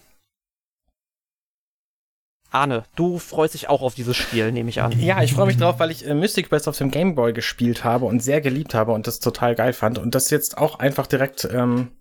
Arne, 2.54 2.84
du 2.96 3.18
freust 3.18 3.56
dich 3.56 3.68
auch 3.68 3.82
auf 3.82 3.96
dieses 3.96 4.16
Spiel, 4.16 4.52
nehme 4.52 4.70
ich 4.70 4.82
an. 4.82 4.94
Ja, 5.00 5.24
ich 5.24 5.34
freue 5.34 5.48
mich 5.48 5.58
drauf, 5.58 5.80
weil 5.80 5.92
ich 5.92 6.08
äh, 6.08 6.14
Mystic 6.14 6.50
Quest 6.50 6.68
auf 6.68 6.78
dem 6.78 6.92
Game 6.92 7.16
Boy 7.16 7.34
gespielt 7.34 7.84
habe 7.84 8.06
und 8.06 8.22
sehr 8.22 8.42
geliebt 8.42 8.74
habe 8.74 8.92
und 8.92 9.08
das 9.08 9.20
total 9.20 9.56
geil 9.56 9.74
fand 9.74 9.98
und 9.98 10.16
das 10.16 10.30
jetzt 10.30 10.58
auch 10.58 10.80
einfach 10.80 11.08
direkt 11.08 11.48
ähm, 11.52 11.92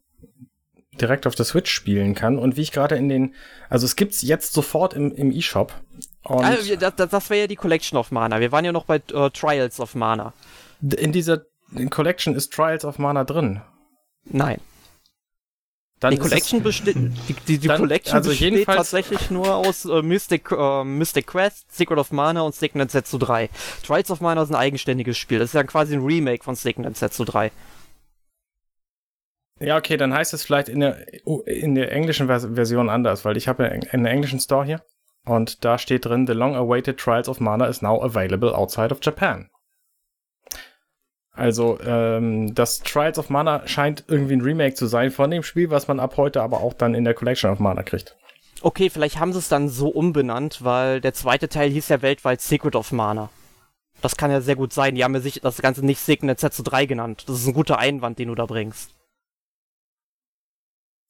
direkt 1.00 1.26
auf 1.26 1.34
der 1.34 1.46
Switch 1.46 1.70
spielen 1.70 2.14
kann 2.14 2.38
und 2.38 2.56
wie 2.56 2.60
ich 2.60 2.70
gerade 2.72 2.96
in 2.96 3.08
den, 3.08 3.34
also 3.70 3.86
es 3.86 3.96
gibt's 3.96 4.20
jetzt 4.22 4.52
sofort 4.52 4.92
im, 4.94 5.14
im 5.14 5.32
eShop. 5.32 5.72
Also, 6.24 6.76
das, 6.76 6.94
das 6.96 7.30
wäre 7.30 7.40
ja 7.42 7.46
die 7.46 7.56
Collection 7.56 7.98
of 7.98 8.10
Mana. 8.10 8.40
Wir 8.40 8.52
waren 8.52 8.64
ja 8.64 8.72
noch 8.72 8.84
bei 8.84 9.00
uh, 9.12 9.28
Trials 9.30 9.80
of 9.80 9.94
Mana. 9.94 10.34
In 10.80 11.12
dieser 11.12 11.42
Collection 11.90 12.36
ist 12.36 12.52
Trials 12.52 12.84
of 12.84 12.98
Mana 12.98 13.24
drin. 13.24 13.62
Nein. 14.24 14.60
Dann 16.02 16.10
die 16.10 16.18
Collection 16.18 16.62
besteht, 16.64 16.96
die, 16.96 17.34
die, 17.46 17.58
die 17.58 17.68
dann, 17.68 17.78
Collection 17.78 18.16
also 18.16 18.30
besteht 18.30 18.66
tatsächlich 18.66 19.30
nur 19.30 19.54
aus 19.54 19.84
äh, 19.84 20.02
Mystic, 20.02 20.50
äh, 20.50 20.82
Mystic 20.82 21.28
Quest, 21.28 21.72
Secret 21.72 21.98
of 21.98 22.10
Mana 22.10 22.42
und 22.42 22.56
Signet 22.56 22.90
Setsu 22.90 23.18
3. 23.18 23.48
Trials 23.86 24.10
of 24.10 24.20
Mana 24.20 24.42
ist 24.42 24.50
ein 24.50 24.56
eigenständiges 24.56 25.16
Spiel. 25.16 25.38
Das 25.38 25.50
ist 25.50 25.54
ja 25.54 25.62
quasi 25.62 25.94
ein 25.94 26.04
Remake 26.04 26.42
von 26.42 26.56
Signet 26.56 26.96
Setsu 26.96 27.24
3. 27.24 27.52
Ja, 29.60 29.76
okay, 29.76 29.96
dann 29.96 30.12
heißt 30.12 30.34
es 30.34 30.42
vielleicht 30.42 30.68
in 30.68 30.80
der, 30.80 31.06
in 31.46 31.76
der 31.76 31.92
englischen 31.92 32.26
Version 32.26 32.90
anders, 32.90 33.24
weil 33.24 33.36
ich 33.36 33.46
habe 33.46 33.70
einen 33.70 34.06
englischen 34.06 34.40
Store 34.40 34.64
hier 34.64 34.82
und 35.24 35.64
da 35.64 35.78
steht 35.78 36.04
drin, 36.04 36.26
The 36.26 36.32
long-awaited 36.32 36.98
Trials 36.98 37.28
of 37.28 37.38
Mana 37.38 37.66
is 37.66 37.80
now 37.80 38.02
available 38.02 38.52
outside 38.56 38.90
of 38.90 38.98
Japan. 39.00 39.51
Also 41.34 41.80
ähm, 41.80 42.54
das 42.54 42.80
Trials 42.80 43.18
of 43.18 43.30
Mana 43.30 43.66
scheint 43.66 44.04
irgendwie 44.08 44.34
ein 44.34 44.42
Remake 44.42 44.74
zu 44.74 44.86
sein 44.86 45.10
von 45.10 45.30
dem 45.30 45.42
Spiel, 45.42 45.70
was 45.70 45.88
man 45.88 45.98
ab 45.98 46.16
heute 46.16 46.42
aber 46.42 46.60
auch 46.60 46.74
dann 46.74 46.94
in 46.94 47.04
der 47.04 47.14
Collection 47.14 47.50
of 47.50 47.58
Mana 47.58 47.82
kriegt. 47.82 48.16
Okay, 48.60 48.90
vielleicht 48.90 49.18
haben 49.18 49.32
sie 49.32 49.38
es 49.38 49.48
dann 49.48 49.68
so 49.68 49.88
umbenannt, 49.88 50.62
weil 50.62 51.00
der 51.00 51.14
zweite 51.14 51.48
Teil 51.48 51.70
hieß 51.70 51.88
ja 51.88 52.02
weltweit 52.02 52.40
Secret 52.40 52.76
of 52.76 52.92
Mana. 52.92 53.30
Das 54.02 54.16
kann 54.16 54.30
ja 54.30 54.40
sehr 54.40 54.56
gut 54.56 54.72
sein. 54.72 54.94
Die 54.94 55.04
haben 55.04 55.14
ja 55.14 55.20
sich 55.20 55.40
das 55.40 55.62
Ganze 55.62 55.84
nicht 55.84 56.00
Signet 56.00 56.38
Z3 56.38 56.86
genannt. 56.86 57.24
Das 57.26 57.38
ist 57.38 57.46
ein 57.46 57.54
guter 57.54 57.78
Einwand, 57.78 58.18
den 58.18 58.28
du 58.28 58.34
da 58.34 58.46
bringst. 58.46 58.94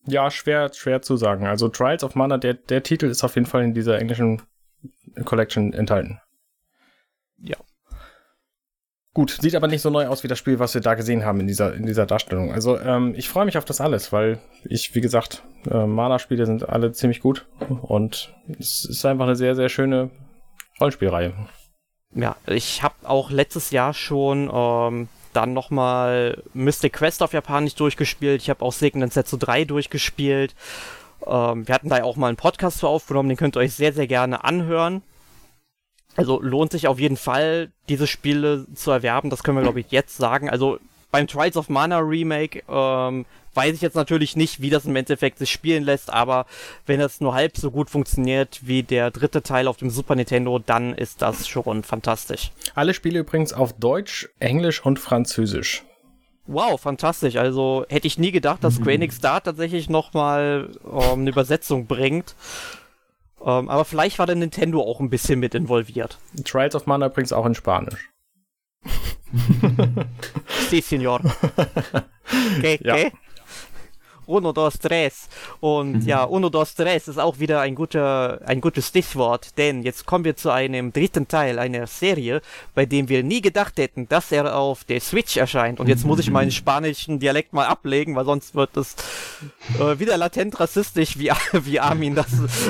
Ja, 0.07 0.31
schwer, 0.31 0.73
schwer 0.73 1.03
zu 1.03 1.17
sagen. 1.17 1.47
Also 1.47 1.69
Trials 1.69 2.05
of 2.05 2.15
Mana, 2.15 2.39
der, 2.39 2.55
der 2.55 2.83
Titel 2.83 3.07
ist 3.07 3.25
auf 3.25 3.35
jeden 3.35 3.47
Fall 3.47 3.65
in 3.65 3.75
dieser 3.75 3.99
englischen 3.99 4.43
Collection 5.25 5.73
enthalten. 5.73 6.21
Ja. 7.39 7.57
Gut, 9.14 9.37
sieht 9.42 9.55
aber 9.55 9.68
nicht 9.68 9.83
so 9.83 9.90
neu 9.90 10.07
aus 10.07 10.22
wie 10.22 10.29
das 10.29 10.38
Spiel, 10.38 10.59
was 10.59 10.72
wir 10.72 10.81
da 10.81 10.94
gesehen 10.94 11.25
haben 11.25 11.40
in 11.40 11.46
dieser, 11.46 11.75
in 11.75 11.85
dieser 11.85 12.07
Darstellung. 12.07 12.51
Also 12.51 12.79
ähm, 12.79 13.14
ich 13.14 13.29
freue 13.29 13.44
mich 13.44 13.59
auf 13.59 13.66
das 13.66 13.83
alles, 13.83 14.11
weil 14.11 14.38
ich, 14.64 14.94
wie 14.94 15.03
gesagt, 15.03 15.42
äh, 15.70 15.85
Mana-Spiele 15.85 16.46
sind 16.46 16.66
alle 16.66 16.92
ziemlich 16.92 17.20
gut 17.20 17.46
und 17.83 18.35
es 18.59 18.87
ist 18.87 19.05
einfach 19.05 19.27
eine 19.27 19.37
sehr, 19.37 19.55
sehr 19.55 19.68
schöne 19.68 20.11
Rollenspielreihe. 20.81 21.35
Ja, 22.14 22.37
ich 22.46 22.83
habe 22.83 22.94
auch 23.05 23.31
letztes 23.31 23.70
Jahr 23.70 23.92
schon 23.92 24.51
ähm, 24.53 25.09
dann 25.35 25.53
nochmal 25.53 26.42
Mystic 26.55 26.94
Quest 26.94 27.22
auf 27.22 27.35
Japanisch 27.35 27.75
durchgespielt. 27.75 28.40
Ich 28.40 28.48
habe 28.48 28.64
auch 28.64 28.72
Segen 28.72 29.07
Setsu 29.11 29.37
3 29.37 29.66
durchgespielt. 29.66 30.55
Ähm, 31.27 31.68
wir 31.68 31.75
hatten 31.75 31.90
da 31.90 31.98
ja 31.98 32.05
auch 32.05 32.16
mal 32.16 32.29
einen 32.29 32.37
Podcast 32.38 32.79
zu 32.79 32.88
aufgenommen, 32.88 33.29
den 33.29 33.37
könnt 33.38 33.57
ihr 33.57 33.61
euch 33.61 33.75
sehr, 33.75 33.92
sehr 33.92 34.07
gerne 34.07 34.44
anhören. 34.44 35.03
Also 36.16 36.40
lohnt 36.40 36.72
sich 36.72 36.88
auf 36.88 36.98
jeden 36.98 37.16
Fall, 37.16 37.70
diese 37.88 38.07
Spiele 38.07 38.66
zu 38.75 38.90
erwerben. 38.90 39.31
Das 39.31 39.42
können 39.42 39.57
wir, 39.57 39.62
glaube 39.62 39.81
ich, 39.81 39.90
jetzt 39.90 40.16
sagen. 40.16 40.51
Also 40.51 40.79
beim 41.11 41.27
Trials 41.27 41.57
of 41.57 41.68
Mana 41.68 41.98
Remake 41.98 42.62
ähm, 42.68 43.25
weiß 43.55 43.75
ich 43.75 43.83
jetzt 43.83 43.96
natürlich 43.96 44.37
nicht, 44.37 44.61
wie 44.61 44.70
das 44.70 44.87
im 44.87 44.96
Endeffekt 44.96 45.38
sich 45.38 45.51
spielen 45.51 45.85
lässt, 45.85 46.12
aber 46.12 46.46
wenn 46.87 47.01
es 47.01 47.20
nur 47.20 47.35
halb 47.35 47.57
so 47.57 47.70
gut 47.70 47.90
funktioniert 47.90 48.61
wie 48.62 48.83
der 48.83 49.11
dritte 49.11 49.42
Teil 49.42 49.68
auf 49.68 49.77
dem 49.77 49.90
Super 49.90 50.14
Nintendo, 50.14 50.59
dann 50.59 50.94
ist 50.94 51.22
das 51.22 51.46
schon 51.46 51.83
fantastisch. 51.83 52.51
Alle 52.75 52.94
Spiele 52.94 53.20
übrigens 53.20 53.53
auf 53.53 53.75
Deutsch, 53.75 54.29
Englisch 54.38 54.85
und 54.85 54.98
Französisch. 54.98 55.85
Wow, 56.46 56.81
fantastisch. 56.81 57.37
Also 57.37 57.85
hätte 57.88 58.07
ich 58.07 58.18
nie 58.18 58.33
gedacht, 58.33 58.64
dass 58.64 58.75
Square 58.77 58.94
Enix 58.94 59.20
da 59.20 59.40
tatsächlich 59.40 59.88
nochmal 59.88 60.70
ähm, 60.85 61.20
eine 61.20 61.31
Übersetzung 61.31 61.87
bringt. 61.87 62.35
Ähm, 63.45 63.69
aber 63.69 63.85
vielleicht 63.85 64.19
war 64.19 64.27
der 64.27 64.37
Nintendo 64.37 64.81
auch 64.83 65.01
ein 65.01 65.11
bisschen 65.11 65.41
mit 65.41 65.55
involviert. 65.55 66.19
Trials 66.45 66.75
of 66.75 66.87
Mana 66.87 67.07
übrigens 67.07 67.33
auch 67.33 67.47
in 67.47 67.55
Spanisch. 67.55 68.11
sí, 70.71 70.83
señor. 70.83 71.21
¿Qué, 72.61 72.79
ja. 72.83 72.95
qué? 72.97 73.13
Uno, 74.27 74.53
dos, 74.53 74.79
tres. 74.79 75.29
Und 75.61 76.03
mhm. 76.03 76.09
ja, 76.09 76.25
Uno, 76.25 76.49
dos, 76.49 76.75
tres 76.75 77.09
ist 77.09 77.19
auch 77.19 77.39
wieder 77.39 77.61
ein, 77.61 77.75
guter, 77.75 78.41
ein 78.47 78.61
gutes 78.61 78.89
Stichwort, 78.89 79.59
denn 79.59 79.83
jetzt 79.83 80.07
kommen 80.07 80.25
wir 80.25 80.37
zu 80.37 80.51
einem 80.51 80.93
dritten 80.93 81.29
Teil 81.29 81.59
einer 81.59 81.87
Serie, 81.87 82.41
bei 82.75 82.87
dem 82.87 83.09
wir 83.09 83.23
nie 83.23 83.41
gedacht 83.41 83.79
hätten, 83.79 84.09
dass 84.09 84.33
er 84.33 84.57
auf 84.57 84.85
der 84.85 85.01
Switch 85.01 85.37
erscheint. 85.37 85.81
Und 85.81 85.89
jetzt 85.89 86.05
muss 86.05 86.21
ich 86.21 86.31
meinen 86.31 86.51
spanischen 86.51 87.19
Dialekt 87.19 87.53
mal 87.53 87.67
ablegen, 87.67 88.17
weil 88.17 88.25
sonst 88.25 88.55
wird 88.55 88.77
es 88.77 88.95
äh, 89.79 89.99
wieder 89.99 90.17
latent 90.17 90.59
rassistisch, 90.59 91.19
wie, 91.19 91.31
wie 91.53 91.81
Armin 91.81 92.15
das 92.15 92.29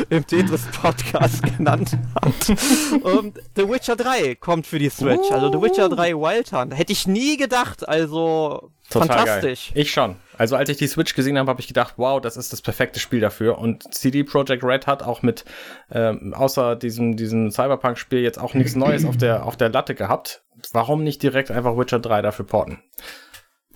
im 0.09 0.27
Tetris-Podcast 0.27 1.43
genannt 1.57 1.97
hat. 2.15 3.03
Und 3.03 3.41
The 3.57 3.69
Witcher 3.69 3.97
3 3.97 4.37
kommt 4.37 4.67
für 4.67 4.79
die 4.79 4.91
Switch. 4.91 5.31
Also 5.31 5.51
The 5.51 5.61
Witcher 5.61 5.88
3 5.88 6.15
Wild 6.15 6.53
Hunt. 6.53 6.77
Hätte 6.77 6.93
ich 6.93 7.07
nie 7.07 7.37
gedacht. 7.37 7.88
Also 7.88 8.71
Total 8.93 9.09
Fantastisch. 9.09 9.73
Geil. 9.73 9.83
Ich 9.83 9.91
schon. 9.91 10.17
Also 10.38 10.57
als 10.57 10.68
ich 10.68 10.77
die 10.77 10.87
Switch 10.87 11.14
gesehen 11.14 11.38
habe, 11.38 11.49
habe 11.49 11.61
ich 11.61 11.68
gedacht, 11.68 11.95
wow, 11.97 12.21
das 12.21 12.37
ist 12.37 12.53
das 12.53 12.62
perfekte 12.62 13.01
Spiel 13.01 13.21
dafür. 13.21 13.59
Und 13.59 13.95
CD 13.95 14.25
Projekt 14.25 14.64
Red 14.64 14.87
hat 14.87 15.03
auch 15.03 15.23
mit, 15.23 15.45
ähm, 15.90 16.35
außer 16.35 16.77
diesem, 16.77 17.16
diesem 17.16 17.51
Cyberpunk-Spiel 17.51 18.21
jetzt 18.21 18.38
auch 18.38 18.55
nichts 18.55 18.75
Neues 18.75 19.05
auf 19.05 19.16
der, 19.16 19.45
auf 19.45 19.57
der 19.57 19.68
Latte 19.68 19.95
gehabt. 19.95 20.42
Warum 20.73 21.05
nicht 21.05 21.23
direkt 21.23 21.51
einfach 21.51 21.77
Witcher 21.77 21.99
3 21.99 22.23
dafür 22.23 22.47
porten? 22.47 22.83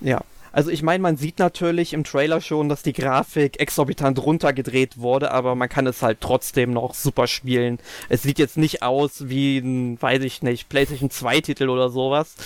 Ja, 0.00 0.20
also 0.56 0.70
ich 0.70 0.82
meine, 0.82 1.02
man 1.02 1.18
sieht 1.18 1.38
natürlich 1.38 1.92
im 1.92 2.02
Trailer 2.02 2.40
schon, 2.40 2.70
dass 2.70 2.82
die 2.82 2.94
Grafik 2.94 3.60
exorbitant 3.60 4.18
runtergedreht 4.24 4.96
wurde, 4.96 5.30
aber 5.30 5.54
man 5.54 5.68
kann 5.68 5.86
es 5.86 6.00
halt 6.00 6.22
trotzdem 6.22 6.70
noch 6.70 6.94
super 6.94 7.26
spielen. 7.26 7.78
Es 8.08 8.22
sieht 8.22 8.38
jetzt 8.38 8.56
nicht 8.56 8.82
aus 8.82 9.28
wie 9.28 9.58
ein, 9.58 10.00
weiß 10.00 10.22
ich 10.22 10.40
nicht, 10.40 10.70
PlayStation 10.70 11.10
2 11.10 11.42
Titel 11.42 11.68
oder 11.68 11.90
sowas. 11.90 12.36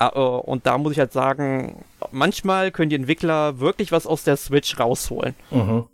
Äh, 0.00 0.08
und 0.18 0.64
da 0.64 0.78
muss 0.78 0.92
ich 0.92 0.98
halt 0.98 1.12
sagen, 1.12 1.84
manchmal 2.10 2.70
können 2.70 2.88
die 2.88 2.96
Entwickler 2.96 3.60
wirklich 3.60 3.92
was 3.92 4.06
aus 4.06 4.24
der 4.24 4.38
Switch 4.38 4.80
rausholen. 4.80 5.34
Mhm. 5.50 5.88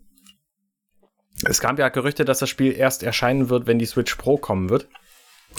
Es 1.44 1.58
gab 1.60 1.76
ja 1.80 1.88
Gerüchte, 1.88 2.24
dass 2.24 2.38
das 2.38 2.50
Spiel 2.50 2.72
erst 2.72 3.02
erscheinen 3.02 3.48
wird, 3.50 3.66
wenn 3.66 3.80
die 3.80 3.86
Switch 3.86 4.14
Pro 4.14 4.36
kommen 4.36 4.70
wird. 4.70 4.86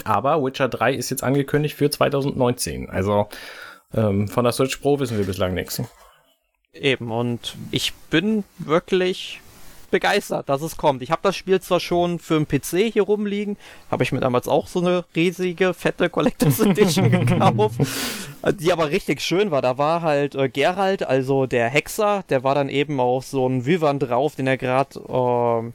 Aber 0.04 0.42
Witcher 0.42 0.70
3 0.70 0.94
ist 0.94 1.10
jetzt 1.10 1.22
angekündigt 1.22 1.76
für 1.76 1.90
2019. 1.90 2.88
Also 2.88 3.28
ähm, 3.92 4.28
von 4.28 4.44
der 4.44 4.54
Switch 4.54 4.78
Pro 4.78 4.98
wissen 4.98 5.18
wir 5.18 5.26
bislang 5.26 5.52
nichts. 5.52 5.82
Eben, 6.80 7.10
und 7.10 7.56
ich 7.70 7.92
bin 8.10 8.44
wirklich 8.58 9.40
begeistert, 9.90 10.48
dass 10.48 10.62
es 10.62 10.76
kommt. 10.76 11.02
Ich 11.02 11.10
habe 11.10 11.22
das 11.22 11.36
Spiel 11.36 11.60
zwar 11.60 11.80
schon 11.80 12.18
für 12.18 12.36
einen 12.36 12.46
PC 12.46 12.92
hier 12.92 13.02
rumliegen, 13.02 13.56
habe 13.90 14.02
ich 14.02 14.12
mir 14.12 14.20
damals 14.20 14.48
auch 14.48 14.66
so 14.66 14.80
eine 14.80 15.04
riesige, 15.14 15.74
fette 15.74 16.10
Collectors 16.10 16.60
Edition 16.60 17.10
gekauft, 17.10 17.78
die 18.60 18.72
aber 18.72 18.90
richtig 18.90 19.20
schön 19.20 19.50
war. 19.50 19.62
Da 19.62 19.78
war 19.78 20.02
halt 20.02 20.34
äh, 20.34 20.48
Geralt, 20.48 21.02
also 21.02 21.46
der 21.46 21.68
Hexer, 21.68 22.24
der 22.28 22.44
war 22.44 22.54
dann 22.54 22.68
eben 22.68 23.00
auf 23.00 23.26
so 23.26 23.46
einen 23.46 23.64
Wyvern 23.64 23.98
drauf, 23.98 24.34
den 24.34 24.46
er 24.46 24.56
gerade 24.56 24.98
äh, 24.98 25.72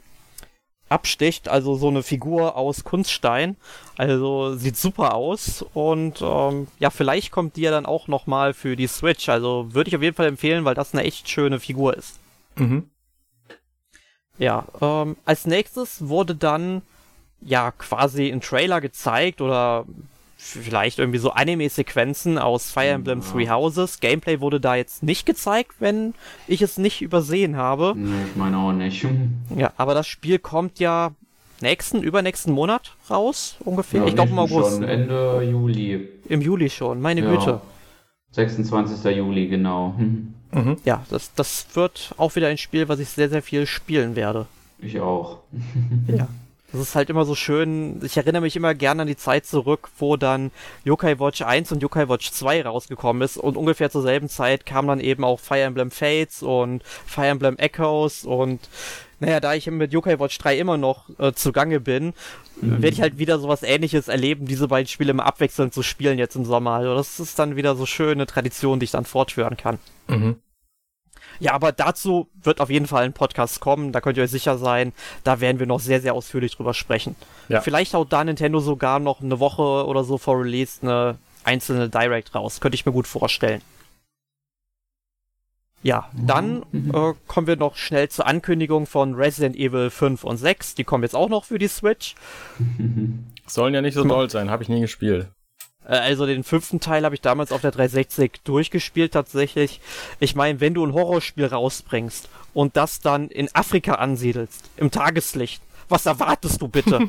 absticht, 0.91 1.49
also 1.49 1.75
so 1.75 1.87
eine 1.87 2.03
Figur 2.03 2.55
aus 2.55 2.83
Kunststein. 2.83 3.55
Also 3.97 4.55
sieht 4.55 4.77
super 4.77 5.13
aus 5.13 5.65
und 5.73 6.21
ähm, 6.21 6.67
ja, 6.79 6.89
vielleicht 6.89 7.31
kommt 7.31 7.55
die 7.55 7.61
ja 7.61 7.71
dann 7.71 7.85
auch 7.85 8.07
nochmal 8.07 8.53
für 8.53 8.75
die 8.75 8.87
Switch. 8.87 9.29
Also 9.29 9.73
würde 9.73 9.89
ich 9.89 9.95
auf 9.95 10.01
jeden 10.01 10.15
Fall 10.15 10.27
empfehlen, 10.27 10.65
weil 10.65 10.75
das 10.75 10.93
eine 10.93 11.03
echt 11.03 11.29
schöne 11.29 11.59
Figur 11.59 11.95
ist. 11.95 12.19
Mhm. 12.55 12.89
Ja, 14.37 14.65
ähm, 14.81 15.17
als 15.25 15.45
nächstes 15.45 16.07
wurde 16.07 16.35
dann 16.35 16.81
ja 17.41 17.71
quasi 17.71 18.29
ein 18.29 18.41
Trailer 18.41 18.81
gezeigt 18.81 19.41
oder 19.41 19.85
vielleicht 20.41 20.99
irgendwie 20.99 21.19
so 21.19 21.31
Anime-Sequenzen 21.31 22.37
aus 22.37 22.71
Fire 22.71 22.87
Emblem 22.87 23.21
ja. 23.21 23.25
Three 23.31 23.49
Houses. 23.49 23.99
Gameplay 23.99 24.41
wurde 24.41 24.59
da 24.59 24.75
jetzt 24.75 25.03
nicht 25.03 25.25
gezeigt, 25.25 25.75
wenn 25.79 26.13
ich 26.47 26.61
es 26.61 26.77
nicht 26.77 27.01
übersehen 27.01 27.55
habe. 27.55 27.93
Nee, 27.95 28.09
ich 28.29 28.35
meine 28.35 28.57
auch 28.57 28.73
nicht. 28.73 29.05
Ja, 29.55 29.73
aber 29.77 29.93
das 29.93 30.07
Spiel 30.07 30.39
kommt 30.39 30.79
ja 30.79 31.11
nächsten, 31.61 32.01
übernächsten 32.01 32.53
Monat 32.53 32.95
raus, 33.09 33.57
ungefähr. 33.59 34.01
Ja, 34.01 34.07
ich 34.07 34.15
glaube 34.15 34.31
im 34.31 34.39
August. 34.39 34.77
Schon 34.77 34.83
Ende 34.83 35.41
Juli. 35.43 36.09
Im 36.27 36.41
Juli 36.41 36.69
schon, 36.69 37.01
meine 37.01 37.21
ja. 37.21 37.29
Güte. 37.29 37.61
26. 38.31 39.15
Juli, 39.15 39.47
genau. 39.47 39.95
Mhm. 39.97 40.33
Mhm. 40.53 40.75
Ja, 40.83 41.05
das, 41.09 41.33
das 41.33 41.65
wird 41.75 42.13
auch 42.17 42.35
wieder 42.35 42.49
ein 42.49 42.57
Spiel, 42.57 42.89
was 42.89 42.99
ich 42.99 43.07
sehr, 43.07 43.29
sehr 43.29 43.41
viel 43.41 43.65
spielen 43.65 44.17
werde. 44.17 44.47
Ich 44.79 44.99
auch. 44.99 45.37
ja. 46.07 46.27
Das 46.71 46.81
ist 46.81 46.95
halt 46.95 47.09
immer 47.09 47.25
so 47.25 47.35
schön. 47.35 47.99
Ich 48.03 48.17
erinnere 48.17 48.41
mich 48.41 48.55
immer 48.55 48.73
gerne 48.73 49.01
an 49.01 49.07
die 49.07 49.17
Zeit 49.17 49.45
zurück, 49.45 49.89
wo 49.97 50.15
dann 50.15 50.51
Yokai 50.85 51.19
Watch 51.19 51.41
1 51.41 51.71
und 51.71 51.81
Yokai 51.81 52.07
Watch 52.07 52.31
2 52.31 52.63
rausgekommen 52.63 53.21
ist 53.21 53.37
und 53.37 53.57
ungefähr 53.57 53.89
zur 53.89 54.01
selben 54.01 54.29
Zeit 54.29 54.65
kam 54.65 54.87
dann 54.87 54.99
eben 54.99 55.23
auch 55.23 55.39
Fire 55.39 55.61
Emblem 55.61 55.91
Fates 55.91 56.43
und 56.43 56.83
Fire 56.83 57.27
Emblem 57.27 57.57
Echoes 57.57 58.23
und 58.23 58.69
naja, 59.19 59.39
da 59.39 59.53
ich 59.53 59.67
mit 59.67 59.93
Yokai 59.93 60.19
Watch 60.19 60.37
3 60.39 60.57
immer 60.57 60.77
noch 60.77 61.07
äh, 61.19 61.33
zugange 61.33 61.79
bin, 61.79 62.13
mhm. 62.59 62.81
werde 62.81 62.89
ich 62.89 63.01
halt 63.01 63.19
wieder 63.19 63.37
sowas 63.37 63.61
ähnliches 63.61 64.07
erleben, 64.07 64.45
diese 64.45 64.67
beiden 64.67 64.87
Spiele 64.87 65.11
immer 65.11 65.25
abwechselnd 65.25 65.73
zu 65.73 65.83
spielen 65.83 66.17
jetzt 66.17 66.35
im 66.35 66.45
Sommer. 66.45 66.71
Also 66.71 66.95
das 66.95 67.19
ist 67.19 67.37
dann 67.37 67.55
wieder 67.55 67.75
so 67.75 67.85
schöne 67.85 68.25
Tradition, 68.25 68.79
die 68.79 68.85
ich 68.85 68.91
dann 68.91 69.05
fortführen 69.05 69.57
kann. 69.57 69.77
Mhm. 70.07 70.37
Ja, 71.41 71.53
aber 71.53 71.71
dazu 71.71 72.29
wird 72.43 72.61
auf 72.61 72.69
jeden 72.69 72.85
Fall 72.85 73.03
ein 73.03 73.13
Podcast 73.13 73.61
kommen, 73.61 73.91
da 73.91 73.99
könnt 73.99 74.15
ihr 74.15 74.23
euch 74.23 74.29
sicher 74.29 74.59
sein. 74.59 74.93
Da 75.23 75.41
werden 75.41 75.57
wir 75.57 75.65
noch 75.65 75.79
sehr, 75.79 75.99
sehr 75.99 76.13
ausführlich 76.13 76.55
drüber 76.55 76.75
sprechen. 76.75 77.15
Ja. 77.49 77.61
Vielleicht 77.61 77.95
haut 77.95 78.13
da 78.13 78.23
Nintendo 78.23 78.59
sogar 78.59 78.99
noch 78.99 79.21
eine 79.21 79.39
Woche 79.39 79.87
oder 79.87 80.03
so 80.03 80.19
vor 80.19 80.39
Release 80.39 80.79
eine 80.83 81.17
einzelne 81.43 81.89
Direct 81.89 82.35
raus. 82.35 82.61
Könnte 82.61 82.75
ich 82.75 82.85
mir 82.85 82.91
gut 82.91 83.07
vorstellen. 83.07 83.63
Ja, 85.81 86.11
dann 86.13 86.63
mhm. 86.71 86.91
äh, 86.93 87.13
kommen 87.25 87.47
wir 87.47 87.55
noch 87.55 87.75
schnell 87.75 88.07
zur 88.09 88.27
Ankündigung 88.27 88.85
von 88.85 89.15
Resident 89.15 89.55
Evil 89.55 89.89
5 89.89 90.23
und 90.23 90.37
6. 90.37 90.75
Die 90.75 90.83
kommen 90.83 91.03
jetzt 91.03 91.15
auch 91.15 91.29
noch 91.29 91.45
für 91.45 91.57
die 91.57 91.67
Switch. 91.67 92.13
Sollen 93.47 93.73
ja 93.73 93.81
nicht 93.81 93.95
so 93.95 94.03
doll 94.03 94.29
sein, 94.29 94.51
habe 94.51 94.61
ich 94.61 94.69
nie 94.69 94.79
gespielt. 94.79 95.27
Äh, 95.85 95.93
also 95.93 96.25
den 96.25 96.43
fünften 96.43 96.79
Teil 96.79 97.05
habe 97.05 97.15
ich 97.15 97.21
damals 97.21 97.51
auf 97.51 97.61
der 97.61 97.71
360 97.71 98.41
durchgespielt 98.43 99.13
tatsächlich. 99.13 99.81
Ich 100.19 100.35
meine, 100.35 100.59
wenn 100.59 100.73
du 100.73 100.85
ein 100.85 100.93
Horrorspiel 100.93 101.45
rausbringst 101.45 102.29
und 102.53 102.77
das 102.77 102.99
dann 102.99 103.29
in 103.29 103.49
Afrika 103.53 103.95
ansiedelst, 103.95 104.69
im 104.77 104.91
Tageslicht, 104.91 105.61
was 105.91 106.05
erwartest 106.05 106.61
du 106.61 106.67
bitte? 106.67 106.99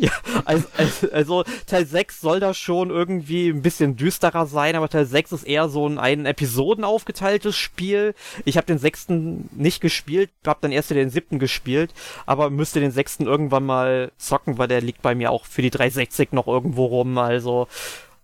ja, 0.00 0.10
also, 0.44 0.66
also, 1.12 1.44
Teil 1.66 1.86
6 1.86 2.20
soll 2.20 2.40
da 2.40 2.54
schon 2.54 2.90
irgendwie 2.90 3.48
ein 3.48 3.62
bisschen 3.62 3.96
düsterer 3.96 4.46
sein, 4.46 4.74
aber 4.74 4.88
Teil 4.88 5.06
6 5.06 5.32
ist 5.32 5.44
eher 5.44 5.68
so 5.68 5.86
ein, 5.86 5.98
ein 5.98 6.26
Episoden 6.26 6.84
aufgeteiltes 6.84 7.56
Spiel. 7.56 8.14
Ich 8.44 8.56
habe 8.56 8.66
den 8.66 8.78
sechsten 8.78 9.48
nicht 9.52 9.80
gespielt, 9.80 10.30
habe 10.46 10.60
dann 10.62 10.72
erst 10.72 10.90
den 10.90 11.10
siebten 11.10 11.38
gespielt, 11.38 11.92
aber 12.26 12.50
müsste 12.50 12.80
den 12.80 12.90
sechsten 12.90 13.26
irgendwann 13.26 13.66
mal 13.66 14.12
zocken, 14.16 14.58
weil 14.58 14.68
der 14.68 14.80
liegt 14.80 15.02
bei 15.02 15.14
mir 15.14 15.30
auch 15.30 15.44
für 15.44 15.62
die 15.62 15.70
360 15.70 16.32
noch 16.32 16.46
irgendwo 16.46 16.86
rum. 16.86 17.18
Also 17.18 17.68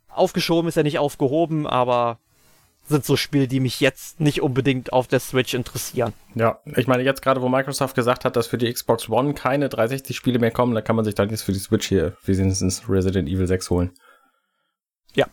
aufgeschoben 0.09 0.69
ist 0.69 0.77
er 0.77 0.83
nicht 0.83 0.99
aufgehoben, 0.99 1.67
aber 1.67 2.19
sind 2.89 3.05
so 3.05 3.17
Spiele, 3.17 3.49
die 3.49 3.61
mich 3.61 3.81
jetzt 3.81 4.21
nicht 4.21 4.43
unbedingt 4.43 4.93
auf 4.93 5.09
der 5.09 5.21
Switch 5.21 5.55
interessieren. 5.55 6.13
Ja, 6.35 6.61
ich 6.77 6.87
meine, 6.87 7.03
jetzt 7.03 7.23
gerade, 7.23 7.43
wo 7.43 7.49
Microsoft 7.49 7.95
gesagt 7.95 8.25
hat, 8.25 8.37
dass 8.37 8.47
für 8.47 8.59
die 8.59 8.73
Xbox 8.73 9.09
One 9.09 9.35
keine 9.35 9.69
360-Spiele 9.69 10.39
mehr 10.39 10.51
kommen, 10.51 10.75
da 10.75 10.81
kann 10.81 10.97
man 10.97 11.05
sich 11.05 11.15
dann 11.15 11.31
jetzt 11.31 11.43
für 11.43 11.53
die 11.53 11.59
Switch 11.59 11.89
hier 11.89 12.17
wenigstens 12.25 12.89
Resident 12.89 13.29
Evil 13.29 13.47
6 13.47 13.71
holen. 13.71 13.91
Ja. 15.15 15.27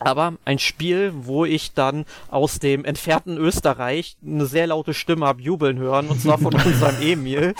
aber 0.00 0.34
ein 0.44 0.58
Spiel, 0.58 1.12
wo 1.14 1.44
ich 1.44 1.72
dann 1.72 2.04
aus 2.28 2.60
dem 2.60 2.84
entfernten 2.84 3.36
Österreich 3.36 4.16
eine 4.24 4.46
sehr 4.46 4.68
laute 4.68 4.94
Stimme 4.94 5.26
hab 5.26 5.40
jubeln 5.40 5.78
hören, 5.78 6.08
und 6.08 6.20
zwar 6.20 6.38
von 6.38 6.54
unserem 6.64 7.02
Emil, 7.02 7.54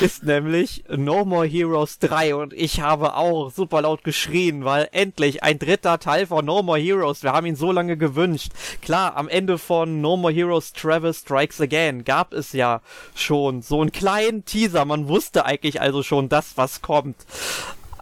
ist 0.00 0.24
nämlich 0.24 0.84
No 0.88 1.24
More 1.24 1.46
Heroes 1.46 1.98
3 1.98 2.34
und 2.34 2.52
ich 2.52 2.80
habe 2.80 3.14
auch 3.14 3.50
super 3.50 3.82
laut 3.82 4.04
geschrien, 4.04 4.64
weil 4.64 4.88
endlich 4.92 5.42
ein 5.42 5.58
dritter 5.58 5.98
Teil 5.98 6.26
von 6.26 6.44
No 6.44 6.62
More 6.62 6.78
Heroes, 6.78 7.22
wir 7.22 7.32
haben 7.32 7.46
ihn 7.46 7.56
so 7.56 7.72
lange 7.72 7.96
gewünscht. 7.96 8.52
Klar, 8.82 9.16
am 9.16 9.28
Ende 9.28 9.58
von 9.58 10.00
No 10.00 10.16
More 10.16 10.32
Heroes 10.32 10.72
Travis 10.72 11.20
Strikes 11.20 11.60
Again 11.60 12.04
gab 12.04 12.32
es 12.32 12.52
ja 12.52 12.80
schon 13.14 13.62
so 13.62 13.80
einen 13.80 13.92
kleinen 13.92 14.44
Teaser, 14.44 14.84
man 14.84 15.08
wusste 15.08 15.44
eigentlich 15.44 15.80
also 15.80 16.02
schon 16.02 16.28
das, 16.28 16.56
was 16.56 16.82
kommt. 16.82 17.16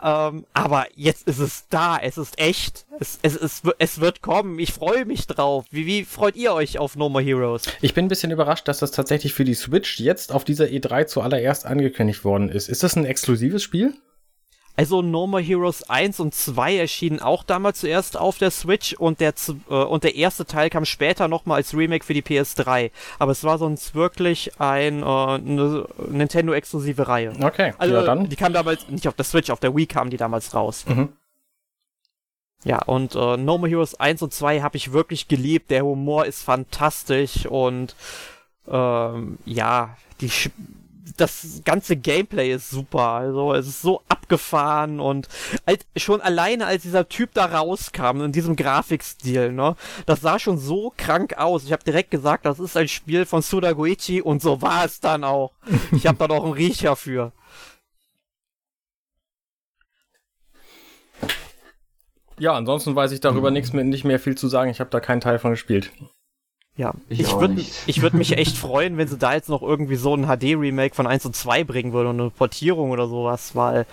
Ähm, 0.02 0.46
aber 0.52 0.86
jetzt 0.96 1.28
ist 1.28 1.38
es 1.38 1.68
da, 1.68 1.96
es 1.96 2.18
ist 2.18 2.38
echt, 2.40 2.86
es, 2.98 3.20
es, 3.22 3.36
es, 3.36 3.62
es 3.78 4.00
wird 4.00 4.20
kommen, 4.20 4.58
ich 4.58 4.72
freue 4.72 5.04
mich 5.04 5.26
drauf. 5.26 5.64
Wie, 5.70 5.86
wie 5.86 6.04
freut 6.04 6.34
ihr 6.34 6.52
euch 6.52 6.78
auf 6.78 6.96
No 6.96 7.08
More 7.08 7.22
Heroes? 7.22 7.62
Ich 7.80 7.94
bin 7.94 8.06
ein 8.06 8.08
bisschen 8.08 8.32
überrascht, 8.32 8.66
dass 8.66 8.78
das 8.78 8.90
tatsächlich 8.90 9.32
für 9.32 9.44
die 9.44 9.54
Switch 9.54 10.00
jetzt 10.00 10.32
auf 10.32 10.44
dieser 10.44 10.64
E3 10.64 11.06
zuallererst 11.06 11.66
angekündigt 11.66 12.24
worden 12.24 12.48
ist. 12.48 12.68
Ist 12.68 12.82
das 12.82 12.96
ein 12.96 13.04
exklusives 13.04 13.62
Spiel? 13.62 13.94
Also 14.74 15.02
No 15.02 15.26
More 15.26 15.42
Heroes 15.42 15.88
1 15.88 16.18
und 16.20 16.34
2 16.34 16.78
erschienen 16.78 17.20
auch 17.20 17.44
damals 17.44 17.80
zuerst 17.80 18.16
auf 18.16 18.38
der 18.38 18.50
Switch 18.50 18.94
und 18.94 19.20
der, 19.20 19.34
äh, 19.68 19.74
und 19.74 20.04
der 20.04 20.14
erste 20.14 20.46
Teil 20.46 20.70
kam 20.70 20.86
später 20.86 21.28
nochmal 21.28 21.58
als 21.58 21.76
Remake 21.76 22.04
für 22.04 22.14
die 22.14 22.22
PS3. 22.22 22.90
Aber 23.18 23.32
es 23.32 23.44
war 23.44 23.58
sonst 23.58 23.94
wirklich 23.94 24.58
ein, 24.60 25.02
äh, 25.02 25.04
eine 25.04 25.86
Nintendo-exklusive 26.08 27.06
Reihe. 27.06 27.34
Okay, 27.40 27.74
also, 27.76 27.94
ja 27.94 28.02
dann. 28.02 28.28
Die 28.28 28.36
kam 28.36 28.54
damals 28.54 28.88
nicht 28.88 29.06
auf 29.06 29.14
der 29.14 29.26
Switch, 29.26 29.50
auf 29.50 29.60
der 29.60 29.76
Wii 29.76 29.86
kamen 29.86 30.10
die 30.10 30.16
damals 30.16 30.54
raus. 30.54 30.84
Mhm. 30.86 31.10
Ja, 32.64 32.80
und 32.82 33.14
äh, 33.14 33.36
No 33.36 33.58
More 33.58 33.68
Heroes 33.68 33.94
1 33.96 34.22
und 34.22 34.32
2 34.32 34.62
habe 34.62 34.76
ich 34.76 34.92
wirklich 34.92 35.28
geliebt. 35.28 35.70
Der 35.70 35.84
Humor 35.84 36.26
ist 36.26 36.42
fantastisch 36.42 37.44
und 37.44 37.94
ähm, 38.68 39.38
ja, 39.44 39.96
die 40.20 40.30
das 41.16 41.62
ganze 41.64 41.96
Gameplay 41.96 42.52
ist 42.52 42.70
super. 42.70 43.02
Also 43.02 43.54
es 43.54 43.66
ist 43.66 43.82
so 43.82 44.02
abgefahren 44.08 45.00
und 45.00 45.28
als, 45.66 45.84
schon 45.96 46.20
alleine 46.20 46.66
als 46.66 46.82
dieser 46.82 47.08
Typ 47.08 47.34
da 47.34 47.46
rauskam 47.46 48.22
in 48.22 48.32
diesem 48.32 48.56
Grafikstil, 48.56 49.52
ne, 49.52 49.76
das 50.06 50.20
sah 50.20 50.38
schon 50.38 50.58
so 50.58 50.92
krank 50.96 51.38
aus. 51.38 51.64
Ich 51.64 51.72
habe 51.72 51.84
direkt 51.84 52.10
gesagt, 52.10 52.46
das 52.46 52.60
ist 52.60 52.76
ein 52.76 52.88
Spiel 52.88 53.26
von 53.26 53.42
Suda 53.42 53.72
Goichi 53.72 54.22
und 54.22 54.42
so 54.42 54.62
war 54.62 54.84
es 54.84 55.00
dann 55.00 55.24
auch. 55.24 55.52
Ich 55.92 56.06
habe 56.06 56.18
da 56.18 56.28
noch 56.28 56.44
einen 56.44 56.52
Riecher 56.52 56.96
für. 56.96 57.32
Ja, 62.38 62.54
ansonsten 62.54 62.96
weiß 62.96 63.12
ich 63.12 63.20
darüber 63.20 63.50
nichts 63.50 63.72
mehr, 63.72 63.84
nicht 63.84 64.04
mehr 64.04 64.18
viel 64.18 64.36
zu 64.36 64.48
sagen. 64.48 64.70
Ich 64.70 64.80
habe 64.80 64.90
da 64.90 65.00
keinen 65.00 65.20
Teil 65.20 65.38
von 65.38 65.52
gespielt. 65.52 65.92
Ja, 66.74 66.94
ich, 67.10 67.20
ich 67.20 67.32
würde 67.32 67.62
ich 67.86 68.00
würd 68.00 68.14
mich 68.14 68.32
echt 68.32 68.56
freuen, 68.56 68.96
wenn 68.96 69.06
sie 69.06 69.18
da 69.18 69.34
jetzt 69.34 69.50
noch 69.50 69.60
irgendwie 69.60 69.96
so 69.96 70.14
ein 70.14 70.26
HD-Remake 70.26 70.94
von 70.94 71.06
1 71.06 71.26
und 71.26 71.36
2 71.36 71.64
bringen 71.64 71.92
würden 71.92 72.08
und 72.08 72.20
eine 72.20 72.30
Portierung 72.30 72.90
oder 72.92 73.08
sowas, 73.08 73.54
weil 73.54 73.84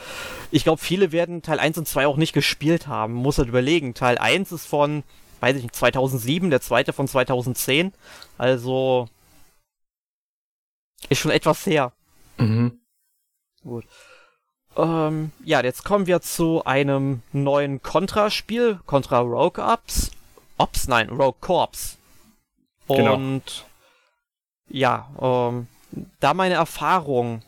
ich 0.49 0.63
glaube, 0.63 0.81
viele 0.81 1.11
werden 1.11 1.41
Teil 1.41 1.59
1 1.59 1.77
und 1.77 1.87
2 1.89 2.07
auch 2.07 2.15
nicht 2.15 2.31
gespielt 2.31 2.87
haben. 2.87 3.13
Muss 3.13 3.37
halt 3.37 3.49
überlegen. 3.49 3.95
Teil 3.95 4.17
1 4.17 4.53
ist 4.53 4.65
von, 4.65 5.03
weiß 5.41 5.57
ich 5.57 5.63
nicht, 5.63 5.75
2007, 5.75 6.49
der 6.49 6.61
zweite 6.61 6.93
von 6.93 7.07
2010. 7.07 7.91
Also 8.37 9.09
ist 11.09 11.19
schon 11.19 11.31
etwas 11.31 11.65
her. 11.65 11.91
Mhm. 12.37 12.79
Gut. 13.61 13.85
Ähm, 14.77 15.31
ja, 15.43 15.61
jetzt 15.61 15.83
kommen 15.83 16.07
wir 16.07 16.21
zu 16.21 16.63
einem 16.63 17.23
neuen 17.33 17.81
Contra-Spiel, 17.81 18.79
Contra 18.85 19.19
Rogue 19.19 19.61
Ops. 19.61 20.11
Ops, 20.57 20.87
nein, 20.87 21.09
Rogue 21.09 21.39
Corps. 21.41 21.98
Genau. 22.97 23.15
Und 23.15 23.65
ja, 24.69 25.09
ähm, 25.21 25.67
da 26.19 26.33
meine 26.33 26.55
Erfahrung 26.55 27.41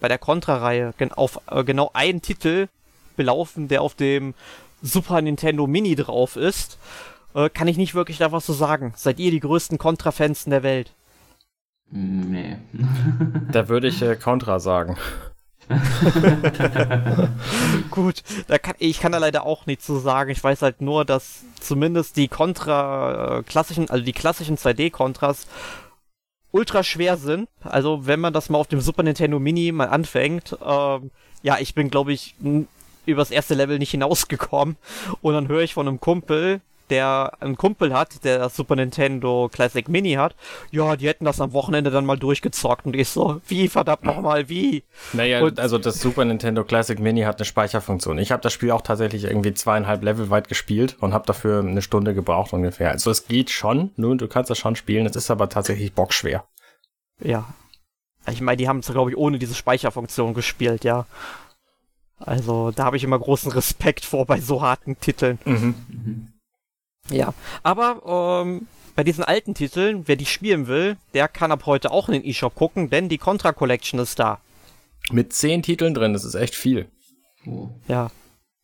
bei 0.00 0.08
der 0.08 0.18
Contra-Reihe 0.18 0.94
gen 0.98 1.12
auf 1.12 1.40
äh, 1.50 1.64
genau 1.64 1.90
einen 1.94 2.22
Titel 2.22 2.68
belaufen, 3.16 3.68
der 3.68 3.82
auf 3.82 3.94
dem 3.94 4.34
Super 4.82 5.22
Nintendo 5.22 5.66
Mini 5.66 5.94
drauf 5.94 6.36
ist, 6.36 6.78
äh, 7.34 7.48
kann 7.48 7.68
ich 7.68 7.76
nicht 7.76 7.94
wirklich 7.94 8.18
da 8.18 8.32
was 8.32 8.44
zu 8.44 8.52
sagen. 8.52 8.92
Seid 8.96 9.18
ihr 9.18 9.30
die 9.30 9.40
größten 9.40 9.78
Contra-Fans 9.78 10.44
in 10.44 10.50
der 10.50 10.62
Welt? 10.62 10.92
Nee. 11.90 12.56
da 13.52 13.68
würde 13.68 13.88
ich 13.88 14.02
äh, 14.02 14.16
Contra 14.16 14.58
sagen. 14.58 14.96
Gut, 17.90 18.22
da 18.46 18.58
kann, 18.58 18.74
ich 18.78 19.00
kann 19.00 19.12
da 19.12 19.18
leider 19.18 19.44
auch 19.46 19.66
nichts 19.66 19.86
zu 19.86 19.98
sagen. 19.98 20.30
Ich 20.30 20.42
weiß 20.42 20.62
halt 20.62 20.80
nur, 20.80 21.04
dass 21.04 21.44
zumindest 21.60 22.16
die 22.16 22.28
Contra 22.28 23.38
äh, 23.38 23.42
klassischen, 23.42 23.90
also 23.90 24.04
die 24.04 24.12
klassischen 24.12 24.56
2D-Kontras 24.56 25.46
ultra 26.50 26.82
schwer 26.82 27.16
sind. 27.16 27.48
Also 27.62 28.06
wenn 28.06 28.20
man 28.20 28.32
das 28.32 28.48
mal 28.48 28.58
auf 28.58 28.68
dem 28.68 28.80
Super 28.80 29.02
Nintendo 29.02 29.38
Mini 29.38 29.72
mal 29.72 29.88
anfängt, 29.88 30.56
ähm, 30.64 31.10
ja, 31.42 31.58
ich 31.58 31.74
bin 31.74 31.90
glaube 31.90 32.12
ich 32.12 32.36
übers 33.06 33.30
erste 33.30 33.54
Level 33.54 33.78
nicht 33.78 33.90
hinausgekommen 33.90 34.76
und 35.20 35.34
dann 35.34 35.48
höre 35.48 35.62
ich 35.62 35.74
von 35.74 35.88
einem 35.88 36.00
Kumpel, 36.00 36.60
der 36.90 37.32
einen 37.40 37.56
Kumpel 37.56 37.92
hat, 37.94 38.24
der 38.24 38.38
das 38.38 38.56
Super 38.56 38.76
Nintendo 38.76 39.48
Classic 39.52 39.88
Mini 39.88 40.14
hat, 40.14 40.34
ja, 40.70 40.96
die 40.96 41.08
hätten 41.08 41.24
das 41.24 41.40
am 41.40 41.52
Wochenende 41.52 41.90
dann 41.90 42.04
mal 42.04 42.18
durchgezockt 42.18 42.86
und 42.86 42.94
ich 42.94 43.08
so, 43.08 43.40
wie 43.48 43.68
verdammt 43.68 44.04
nochmal, 44.04 44.48
wie? 44.48 44.84
Naja, 45.12 45.42
und 45.42 45.58
also 45.58 45.78
das 45.78 46.00
Super 46.00 46.24
Nintendo 46.24 46.64
Classic 46.64 46.98
Mini 46.98 47.22
hat 47.22 47.36
eine 47.36 47.44
Speicherfunktion. 47.44 48.18
Ich 48.18 48.32
habe 48.32 48.42
das 48.42 48.52
Spiel 48.52 48.70
auch 48.70 48.82
tatsächlich 48.82 49.24
irgendwie 49.24 49.54
zweieinhalb 49.54 50.02
Level 50.02 50.30
weit 50.30 50.48
gespielt 50.48 50.96
und 51.00 51.14
habe 51.14 51.26
dafür 51.26 51.60
eine 51.60 51.82
Stunde 51.82 52.14
gebraucht 52.14 52.52
ungefähr. 52.52 52.90
Also 52.90 53.10
es 53.10 53.26
geht 53.26 53.50
schon, 53.50 53.90
nun, 53.96 54.18
du 54.18 54.28
kannst 54.28 54.50
das 54.50 54.58
schon 54.58 54.76
spielen, 54.76 55.06
es 55.06 55.16
ist 55.16 55.30
aber 55.30 55.48
tatsächlich 55.48 55.92
bockschwer. 55.94 56.44
Ja. 57.20 57.44
Ich 58.30 58.40
meine, 58.40 58.56
die 58.56 58.68
haben 58.68 58.78
es, 58.78 58.86
glaube 58.86 59.10
ich, 59.10 59.16
ohne 59.16 59.38
diese 59.38 59.54
Speicherfunktion 59.54 60.32
gespielt, 60.34 60.84
ja. 60.84 61.06
Also, 62.18 62.70
da 62.70 62.84
habe 62.84 62.96
ich 62.96 63.04
immer 63.04 63.18
großen 63.18 63.52
Respekt 63.52 64.04
vor 64.04 64.24
bei 64.24 64.40
so 64.40 64.62
harten 64.62 64.98
Titeln. 64.98 65.38
Mhm. 65.44 65.74
mhm. 65.88 66.33
Ja, 67.10 67.34
aber 67.62 68.42
ähm, 68.44 68.66
bei 68.94 69.04
diesen 69.04 69.24
alten 69.24 69.54
Titeln, 69.54 70.06
wer 70.06 70.16
die 70.16 70.26
spielen 70.26 70.66
will, 70.66 70.96
der 71.12 71.28
kann 71.28 71.52
ab 71.52 71.66
heute 71.66 71.90
auch 71.90 72.08
in 72.08 72.14
den 72.14 72.24
eShop 72.24 72.54
gucken, 72.54 72.90
denn 72.90 73.08
die 73.08 73.18
Contra 73.18 73.52
Collection 73.52 74.00
ist 74.00 74.18
da. 74.18 74.40
Mit 75.10 75.32
zehn 75.32 75.62
Titeln 75.62 75.94
drin, 75.94 76.12
das 76.12 76.24
ist 76.24 76.34
echt 76.34 76.54
viel. 76.54 76.88
Oh. 77.46 77.68
Ja. 77.88 78.10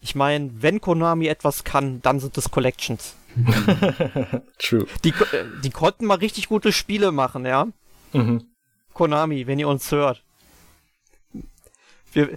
Ich 0.01 0.15
meine, 0.15 0.51
wenn 0.63 0.81
Konami 0.81 1.27
etwas 1.27 1.65
kann, 1.65 2.01
dann 2.01 2.21
sind 2.21 2.39
es 2.39 2.51
Collections. 2.51 3.15
True. 4.59 4.87
Die, 5.05 5.11
äh, 5.11 5.45
die 5.63 5.71
konnten 5.71 6.07
mal 6.07 6.15
richtig 6.15 6.49
gute 6.49 6.73
Spiele 6.73 7.13
machen, 7.13 7.45
ja. 7.45 7.69
Mhm. 8.13 8.47
Konami, 8.95 9.47
wenn 9.47 9.59
ihr 9.59 9.69
uns 9.69 9.91
hört. 9.93 10.23
Wir, 12.13 12.37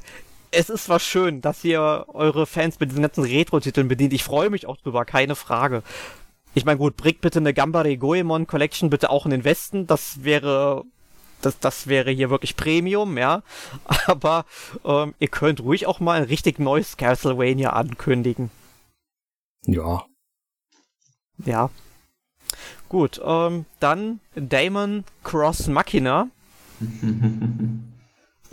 es 0.53 0.69
ist 0.69 0.85
zwar 0.85 0.99
schön, 0.99 1.41
dass 1.41 1.63
ihr 1.63 2.05
eure 2.07 2.45
Fans 2.45 2.79
mit 2.79 2.91
diesen 2.91 3.01
ganzen 3.01 3.23
Retro-Titeln 3.23 3.87
bedient. 3.87 4.13
Ich 4.13 4.23
freue 4.23 4.49
mich 4.49 4.67
auch 4.67 4.77
drüber, 4.77 5.05
keine 5.05 5.35
Frage. 5.35 5.83
Ich 6.53 6.65
meine, 6.65 6.77
gut, 6.77 6.95
bringt 6.95 7.21
bitte 7.21 7.39
eine 7.39 7.53
Gambare 7.53 7.97
Goemon 7.97 8.45
Collection 8.45 8.89
bitte 8.89 9.09
auch 9.09 9.25
in 9.25 9.31
den 9.31 9.43
Westen. 9.43 9.87
Das 9.87 10.23
wäre, 10.23 10.83
das, 11.41 11.59
das 11.59 11.87
wäre 11.87 12.11
hier 12.11 12.29
wirklich 12.29 12.55
Premium, 12.55 13.17
ja. 13.17 13.41
Aber 14.05 14.45
ähm, 14.85 15.15
ihr 15.19 15.29
könnt 15.29 15.61
ruhig 15.61 15.87
auch 15.87 15.99
mal 15.99 16.21
ein 16.21 16.27
richtig 16.27 16.59
neues 16.59 16.97
Castlevania 16.97 17.71
ankündigen. 17.71 18.51
Ja. 19.65 20.05
Ja. 21.43 21.71
Gut, 22.89 23.19
ähm, 23.25 23.65
dann 23.79 24.19
Damon 24.35 25.03
Cross 25.23 25.67
Machina. 25.67 26.27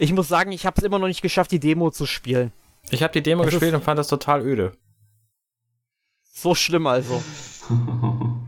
Ich 0.01 0.15
muss 0.15 0.29
sagen, 0.29 0.51
ich 0.51 0.65
habe 0.65 0.77
es 0.79 0.83
immer 0.83 0.99
noch 0.99 1.09
nicht 1.09 1.21
geschafft, 1.21 1.53
die 1.53 1.61
Demo 1.61 1.91
zu 1.91 2.07
spielen. 2.07 2.53
Ich 2.89 3.03
habe 3.03 3.13
die 3.13 3.23
Demo 3.23 3.43
es 3.43 3.51
gespielt 3.51 3.75
und 3.75 3.85
fand 3.85 3.99
das 3.99 4.09
total 4.09 4.41
öde. 4.41 4.73
So 6.33 6.55
schlimm 6.55 6.87
also. 6.87 7.23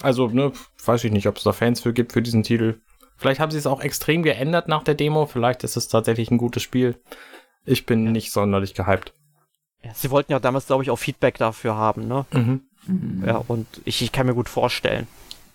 Also, 0.00 0.26
ne, 0.26 0.52
weiß 0.84 1.04
ich 1.04 1.12
nicht, 1.12 1.28
ob 1.28 1.36
es 1.36 1.44
da 1.44 1.52
Fans 1.52 1.80
für 1.80 1.92
gibt 1.92 2.12
für 2.12 2.20
diesen 2.20 2.42
Titel. 2.42 2.80
Vielleicht 3.16 3.38
haben 3.38 3.52
sie 3.52 3.58
es 3.58 3.66
auch 3.66 3.80
extrem 3.80 4.24
geändert 4.24 4.66
nach 4.66 4.82
der 4.82 4.94
Demo. 4.94 5.26
Vielleicht 5.26 5.62
ist 5.62 5.76
es 5.76 5.86
tatsächlich 5.86 6.32
ein 6.32 6.36
gutes 6.36 6.64
Spiel. 6.64 7.00
Ich 7.64 7.86
bin 7.86 8.04
ja. 8.04 8.10
nicht 8.10 8.32
sonderlich 8.32 8.74
gehypt. 8.74 9.14
Ja, 9.84 9.94
sie 9.94 10.10
wollten 10.10 10.32
ja 10.32 10.40
damals, 10.40 10.66
glaube 10.66 10.82
ich, 10.82 10.90
auch 10.90 10.98
Feedback 10.98 11.38
dafür 11.38 11.76
haben, 11.76 12.08
ne? 12.08 12.26
Mhm. 12.32 13.22
Ja, 13.24 13.44
und 13.46 13.68
ich, 13.84 14.02
ich 14.02 14.10
kann 14.10 14.26
mir 14.26 14.34
gut 14.34 14.48
vorstellen 14.48 15.06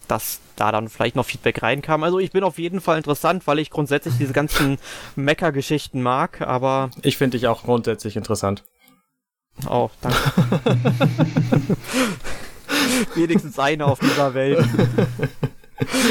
dass 0.09 0.39
da 0.55 0.71
dann 0.71 0.89
vielleicht 0.89 1.15
noch 1.15 1.25
Feedback 1.25 1.61
reinkam. 1.63 2.03
Also 2.03 2.19
ich 2.19 2.31
bin 2.31 2.43
auf 2.43 2.59
jeden 2.59 2.81
Fall 2.81 2.97
interessant, 2.97 3.47
weil 3.47 3.59
ich 3.59 3.69
grundsätzlich 3.69 4.15
diese 4.17 4.33
ganzen 4.33 4.77
Mecker-Geschichten 5.15 6.01
mag, 6.01 6.41
aber. 6.41 6.91
Ich 7.01 7.17
finde 7.17 7.37
dich 7.37 7.47
auch 7.47 7.63
grundsätzlich 7.63 8.17
interessant. 8.17 8.63
Oh, 9.69 9.89
danke. 10.01 10.19
Wenigstens 13.15 13.59
einer 13.59 13.87
auf 13.87 13.99
dieser 13.99 14.33
Welt. 14.33 14.65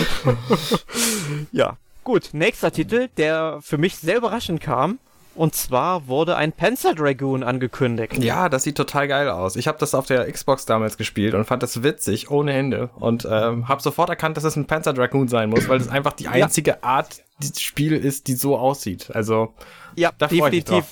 ja, 1.52 1.76
gut. 2.04 2.30
Nächster 2.32 2.72
Titel, 2.72 3.08
der 3.16 3.58
für 3.62 3.78
mich 3.78 3.96
sehr 3.96 4.16
überraschend 4.16 4.60
kam 4.60 4.98
Und 5.38 5.54
zwar 5.54 6.08
wurde 6.08 6.34
ein 6.34 6.50
Panzer 6.50 6.96
Dragoon 6.96 7.44
angekündigt. 7.44 8.18
Ja, 8.18 8.48
das 8.48 8.64
sieht 8.64 8.76
total 8.76 9.06
geil 9.06 9.28
aus. 9.28 9.54
Ich 9.54 9.68
habe 9.68 9.78
das 9.78 9.94
auf 9.94 10.04
der 10.04 10.30
Xbox 10.30 10.66
damals 10.66 10.96
gespielt 10.96 11.34
und 11.34 11.44
fand 11.44 11.62
das 11.62 11.84
witzig, 11.84 12.28
ohne 12.28 12.52
Hände. 12.52 12.90
Und 12.96 13.24
ähm, 13.30 13.68
habe 13.68 13.80
sofort 13.80 14.08
erkannt, 14.08 14.36
dass 14.36 14.42
es 14.42 14.56
ein 14.56 14.66
Panzer 14.66 14.94
Dragoon 14.94 15.28
sein 15.28 15.48
muss, 15.48 15.68
weil 15.68 15.78
das 15.78 15.88
einfach 15.90 16.14
die 16.14 16.26
einzige 16.26 16.72
ja. 16.72 16.78
Art 16.82 17.22
des 17.40 17.60
Spiel 17.60 17.92
ist, 17.92 18.26
die 18.26 18.34
so 18.34 18.58
aussieht. 18.58 19.12
Also, 19.14 19.54
ja, 19.94 20.10
da 20.18 20.26
definitiv. 20.26 20.84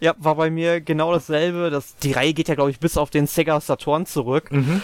Ja, 0.00 0.16
war 0.18 0.34
bei 0.34 0.50
mir 0.50 0.80
genau 0.80 1.12
dasselbe. 1.12 1.70
Das, 1.70 1.94
die 1.98 2.10
Reihe 2.10 2.34
geht 2.34 2.48
ja, 2.48 2.56
glaube 2.56 2.72
ich, 2.72 2.80
bis 2.80 2.96
auf 2.96 3.10
den 3.10 3.28
Sega 3.28 3.60
Saturn 3.60 4.04
zurück. 4.04 4.50
Mhm. 4.50 4.82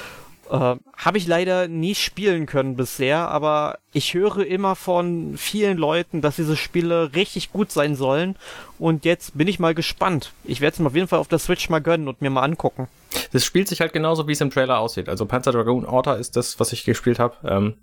Äh, 0.50 0.76
Habe 0.96 1.18
ich 1.18 1.26
leider 1.26 1.68
nie 1.68 1.94
spielen 1.94 2.46
können 2.46 2.76
bisher, 2.76 3.28
aber 3.28 3.78
ich 3.92 4.14
höre 4.14 4.46
immer 4.46 4.76
von 4.76 5.36
vielen 5.36 5.76
Leuten, 5.76 6.20
dass 6.20 6.36
diese 6.36 6.56
Spiele 6.56 7.14
richtig 7.14 7.52
gut 7.52 7.72
sein 7.72 7.96
sollen. 7.96 8.36
Und 8.78 9.04
jetzt 9.04 9.36
bin 9.36 9.48
ich 9.48 9.58
mal 9.58 9.74
gespannt. 9.74 10.32
Ich 10.44 10.60
werde 10.60 10.74
es 10.74 10.78
mir 10.78 10.86
auf 10.88 10.94
jeden 10.94 11.08
Fall 11.08 11.18
auf 11.18 11.28
der 11.28 11.38
Switch 11.38 11.68
mal 11.68 11.80
gönnen 11.80 12.08
und 12.08 12.22
mir 12.22 12.30
mal 12.30 12.42
angucken. 12.42 12.88
Das 13.32 13.44
spielt 13.44 13.68
sich 13.68 13.80
halt 13.80 13.92
genauso, 13.92 14.28
wie 14.28 14.32
es 14.32 14.40
im 14.40 14.50
Trailer 14.50 14.78
aussieht. 14.78 15.08
Also 15.08 15.26
Panzer 15.26 15.52
Dragoon 15.52 15.84
Order 15.86 16.18
ist 16.18 16.36
das, 16.36 16.60
was 16.60 16.72
ich 16.72 16.84
gespielt 16.84 17.18
habe. 17.18 17.36
Ähm, 17.44 17.78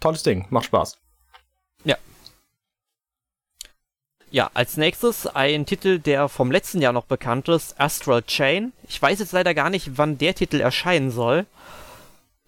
tolles 0.00 0.22
Ding, 0.22 0.46
macht 0.50 0.66
Spaß. 0.66 0.98
Ja. 1.84 1.96
Ja, 4.30 4.50
als 4.54 4.76
nächstes 4.76 5.26
ein 5.26 5.66
Titel, 5.66 5.98
der 5.98 6.28
vom 6.28 6.50
letzten 6.50 6.82
Jahr 6.82 6.92
noch 6.92 7.06
bekannt 7.06 7.48
ist, 7.48 7.80
Astral 7.80 8.22
Chain. 8.22 8.72
Ich 8.86 9.00
weiß 9.00 9.18
jetzt 9.20 9.32
leider 9.32 9.54
gar 9.54 9.70
nicht, 9.70 9.96
wann 9.96 10.18
der 10.18 10.34
Titel 10.34 10.60
erscheinen 10.60 11.10
soll. 11.10 11.46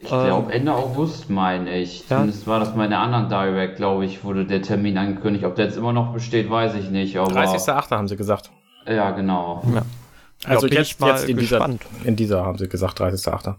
Ich 0.03 0.09
glaube, 0.09 0.51
ähm, 0.51 0.61
Ende 0.61 0.75
August 0.75 1.29
meine 1.29 1.79
ich. 1.79 2.09
Ja. 2.09 2.17
Zumindest 2.17 2.47
war 2.47 2.59
das 2.59 2.75
meine 2.75 2.99
anderen 2.99 3.29
Direct, 3.29 3.77
glaube 3.77 4.07
ich, 4.07 4.25
wurde 4.25 4.47
der 4.47 4.63
Termin 4.63 4.97
angekündigt. 4.97 5.45
Ob 5.45 5.57
der 5.57 5.67
jetzt 5.67 5.77
immer 5.77 5.93
noch 5.93 6.15
besteht, 6.15 6.51
weiß 6.51 6.75
ich 6.75 6.91
nicht. 6.91 7.19
30.08. 7.19 7.91
haben 7.91 8.09
sie 8.09 8.17
gesagt. 8.17 8.51
Ja, 8.87 9.11
genau. 9.11 9.63
Ja. 9.75 9.83
Also 10.47 10.69
ja, 10.69 10.75
jetzt, 10.75 10.99
jetzt 11.01 11.29
in, 11.29 11.37
dieser, 11.37 11.69
in 12.05 12.17
dieser 12.17 12.47
haben 12.47 12.57
sie 12.57 12.67
gesagt, 12.67 12.99
30.08. 12.99 13.57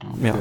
Okay. 0.00 0.26
Ja. 0.26 0.34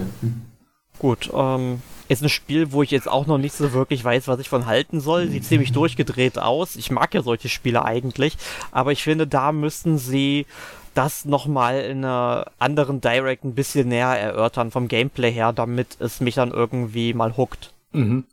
Gut, 1.00 1.32
ähm, 1.34 1.82
ist 2.10 2.22
ein 2.22 2.30
Spiel, 2.30 2.74
wo 2.74 2.84
ich 2.84 2.92
jetzt 2.92 3.08
auch 3.08 3.26
noch 3.26 3.38
nicht 3.38 3.56
so 3.56 3.72
wirklich 3.72 4.04
weiß, 4.04 4.28
was 4.28 4.40
ich 4.40 4.50
von 4.50 4.66
halten 4.66 5.00
soll. 5.00 5.30
Sieht 5.30 5.46
ziemlich 5.46 5.72
durchgedreht 5.72 6.38
aus. 6.38 6.76
Ich 6.76 6.92
mag 6.92 7.14
ja 7.14 7.22
solche 7.22 7.48
Spiele 7.48 7.86
eigentlich, 7.86 8.38
aber 8.72 8.92
ich 8.92 9.02
finde, 9.02 9.26
da 9.26 9.54
müssten 9.54 9.98
sie 9.98 10.46
das 10.94 11.26
nochmal 11.26 11.82
in 11.82 12.06
einer 12.06 12.52
anderen 12.60 13.02
Direct 13.02 13.44
ein 13.44 13.56
bisschen 13.56 13.90
näher 13.90 14.18
erörtern 14.18 14.72
vom 14.72 14.88
Gameplay 14.88 15.32
her, 15.32 15.54
damit 15.54 16.00
es 16.00 16.20
mich 16.20 16.36
dann 16.36 16.52
irgendwie 16.52 17.14
mal 17.14 17.38
hookt. 17.38 17.74
Mhm. 17.92 18.26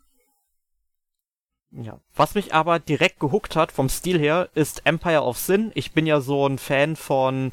Ja. 1.71 1.99
Was 2.15 2.35
mich 2.35 2.55
aber 2.55 2.79
direkt 2.79 3.21
gehuckt 3.21 3.55
hat 3.55 3.73
vom 3.73 3.89
Stil 3.89 4.19
her, 4.19 4.49
ist 4.55 4.87
Empire 4.87 5.23
of 5.23 5.37
Sin. 5.37 5.71
Ich 5.75 5.93
bin 5.93 6.07
ja 6.07 6.21
so 6.21 6.47
ein 6.47 6.59
Fan 6.59 6.97
von 6.97 7.53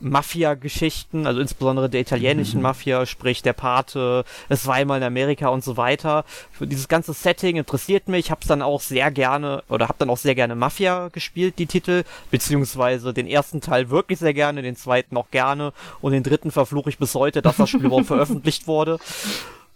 Mafia-Geschichten, 0.00 1.26
also 1.26 1.40
insbesondere 1.40 1.88
der 1.88 2.00
italienischen 2.00 2.58
mhm. 2.58 2.64
Mafia, 2.64 3.06
sprich 3.06 3.42
der 3.42 3.52
Pate, 3.52 4.24
es 4.48 4.66
war 4.66 4.74
einmal 4.74 4.98
in 4.98 5.04
Amerika 5.04 5.48
und 5.48 5.64
so 5.64 5.76
weiter. 5.76 6.24
Für 6.52 6.66
dieses 6.66 6.88
ganze 6.88 7.12
Setting 7.12 7.56
interessiert 7.56 8.08
mich. 8.08 8.26
Ich 8.26 8.30
habe 8.30 8.46
dann 8.46 8.62
auch 8.62 8.80
sehr 8.80 9.10
gerne 9.10 9.62
oder 9.68 9.88
habe 9.88 9.98
dann 9.98 10.10
auch 10.10 10.18
sehr 10.18 10.34
gerne 10.34 10.54
Mafia 10.54 11.08
gespielt, 11.08 11.58
die 11.58 11.66
Titel, 11.66 12.04
beziehungsweise 12.30 13.14
den 13.14 13.26
ersten 13.26 13.60
Teil 13.60 13.90
wirklich 13.90 14.18
sehr 14.18 14.34
gerne, 14.34 14.62
den 14.62 14.76
zweiten 14.76 15.16
auch 15.16 15.30
gerne 15.30 15.72
und 16.00 16.12
den 16.12 16.22
dritten 16.22 16.50
verfluche 16.50 16.90
ich 16.90 16.98
bis 16.98 17.14
heute, 17.14 17.40
dass 17.42 17.56
das 17.56 17.70
Spiel 17.70 17.84
überhaupt 17.86 18.06
veröffentlicht 18.06 18.66
wurde. 18.66 18.98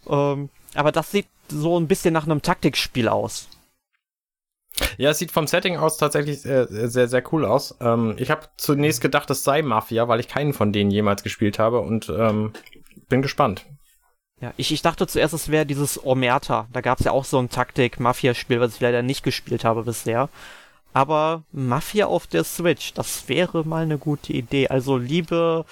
Ähm, 0.08 0.48
aber 0.74 0.92
das 0.92 1.10
sieht 1.10 1.26
so 1.48 1.78
ein 1.78 1.88
bisschen 1.88 2.12
nach 2.12 2.24
einem 2.24 2.42
Taktikspiel 2.42 3.08
aus. 3.08 3.48
Ja, 4.96 5.10
es 5.10 5.18
sieht 5.18 5.30
vom 5.30 5.46
Setting 5.46 5.76
aus 5.76 5.96
tatsächlich 5.96 6.42
sehr, 6.42 6.66
sehr, 6.66 7.08
sehr 7.08 7.22
cool 7.32 7.44
aus. 7.44 7.76
Ähm, 7.80 8.14
ich 8.18 8.30
habe 8.30 8.48
zunächst 8.56 9.00
gedacht, 9.00 9.30
es 9.30 9.44
sei 9.44 9.62
Mafia, 9.62 10.08
weil 10.08 10.20
ich 10.20 10.28
keinen 10.28 10.52
von 10.52 10.72
denen 10.72 10.90
jemals 10.90 11.22
gespielt 11.22 11.58
habe 11.58 11.80
und 11.80 12.08
ähm, 12.08 12.52
bin 13.08 13.22
gespannt. 13.22 13.66
Ja, 14.40 14.52
ich, 14.56 14.72
ich 14.72 14.82
dachte 14.82 15.06
zuerst, 15.06 15.34
es 15.34 15.48
wäre 15.48 15.66
dieses 15.66 16.04
Omerta. 16.04 16.68
Da 16.72 16.80
gab 16.80 16.98
es 16.98 17.04
ja 17.04 17.12
auch 17.12 17.24
so 17.24 17.38
ein 17.38 17.50
Taktik-Mafia-Spiel, 17.50 18.60
was 18.60 18.74
ich 18.74 18.80
leider 18.80 19.02
nicht 19.02 19.24
gespielt 19.24 19.64
habe 19.64 19.82
bisher. 19.82 20.28
Aber 20.92 21.42
Mafia 21.52 22.06
auf 22.06 22.26
der 22.26 22.44
Switch, 22.44 22.94
das 22.94 23.28
wäre 23.28 23.64
mal 23.64 23.82
eine 23.82 23.98
gute 23.98 24.32
Idee. 24.32 24.68
Also 24.68 24.96
liebe 24.96 25.64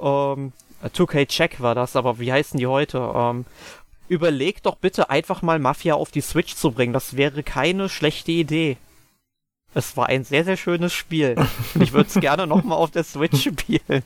ähm, 0.00 0.52
2K 0.84 1.26
Check 1.26 1.60
war 1.60 1.74
das, 1.74 1.96
aber 1.96 2.18
wie 2.18 2.32
heißen 2.32 2.58
die 2.58 2.66
heute? 2.66 2.98
Ähm, 3.14 3.44
überleg 4.10 4.62
doch 4.64 4.74
bitte 4.74 5.08
einfach 5.08 5.40
mal 5.40 5.60
Mafia 5.60 5.94
auf 5.94 6.10
die 6.10 6.20
Switch 6.20 6.56
zu 6.56 6.72
bringen. 6.72 6.92
Das 6.92 7.16
wäre 7.16 7.44
keine 7.44 7.88
schlechte 7.88 8.32
Idee. 8.32 8.76
Es 9.72 9.96
war 9.96 10.06
ein 10.06 10.24
sehr, 10.24 10.44
sehr 10.44 10.56
schönes 10.56 10.92
Spiel. 10.92 11.36
ich 11.78 11.92
würde 11.92 12.08
es 12.08 12.14
gerne 12.20 12.48
nochmal 12.48 12.76
auf 12.76 12.90
der 12.90 13.04
Switch 13.04 13.40
spielen. 13.40 14.02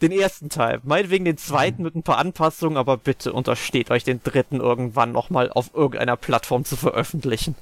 Den 0.00 0.10
ersten 0.10 0.48
Teil. 0.48 0.80
Meinetwegen 0.84 1.26
den 1.26 1.36
zweiten 1.36 1.82
mit 1.82 1.94
ein 1.94 2.02
paar 2.02 2.16
Anpassungen, 2.16 2.78
aber 2.78 2.96
bitte 2.96 3.34
untersteht 3.34 3.90
euch 3.90 4.04
den 4.04 4.22
dritten 4.22 4.60
irgendwann 4.60 5.12
nochmal 5.12 5.52
auf 5.52 5.74
irgendeiner 5.74 6.16
Plattform 6.16 6.64
zu 6.64 6.76
veröffentlichen. 6.76 7.56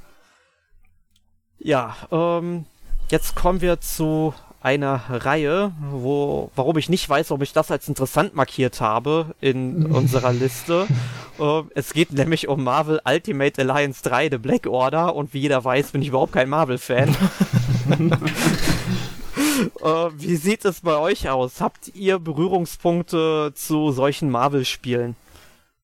Ja, 1.59 1.97
ähm, 2.13 2.67
jetzt 3.11 3.35
kommen 3.35 3.61
wir 3.61 3.81
zu 3.81 4.33
einer 4.65 5.03
Reihe, 5.11 5.73
wo, 5.91 6.51
warum 6.57 6.79
ich 6.79 6.89
nicht 6.89 7.07
weiß, 7.09 7.31
ob 7.33 7.43
ich 7.43 7.53
das 7.53 7.71
als 7.71 7.87
interessant 7.87 8.35
markiert 8.35 8.81
habe 8.81 9.35
in 9.41 9.87
unserer 9.93 10.33
Liste. 10.33 10.87
Äh, 11.39 11.63
es 11.75 11.93
geht 11.93 12.13
nämlich 12.13 12.49
um 12.49 12.65
Marvel 12.65 13.01
Ultimate 13.05 13.61
Alliance 13.61 14.03
3, 14.03 14.31
The 14.31 14.39
Black 14.39 14.67
Order, 14.67 15.15
und 15.15 15.35
wie 15.35 15.41
jeder 15.41 15.63
weiß, 15.63 15.93
bin 15.93 16.01
ich 16.01 16.09
überhaupt 16.09 16.33
kein 16.33 16.49
Marvel-Fan. 16.49 17.11
äh, 19.83 20.11
wie 20.17 20.37
sieht 20.37 20.65
es 20.65 20.81
bei 20.81 20.97
euch 20.97 21.29
aus? 21.29 21.61
Habt 21.61 21.95
ihr 21.95 22.19
Berührungspunkte 22.19 23.53
zu 23.55 23.93
solchen 23.93 24.31
Marvel-Spielen? 24.31 25.15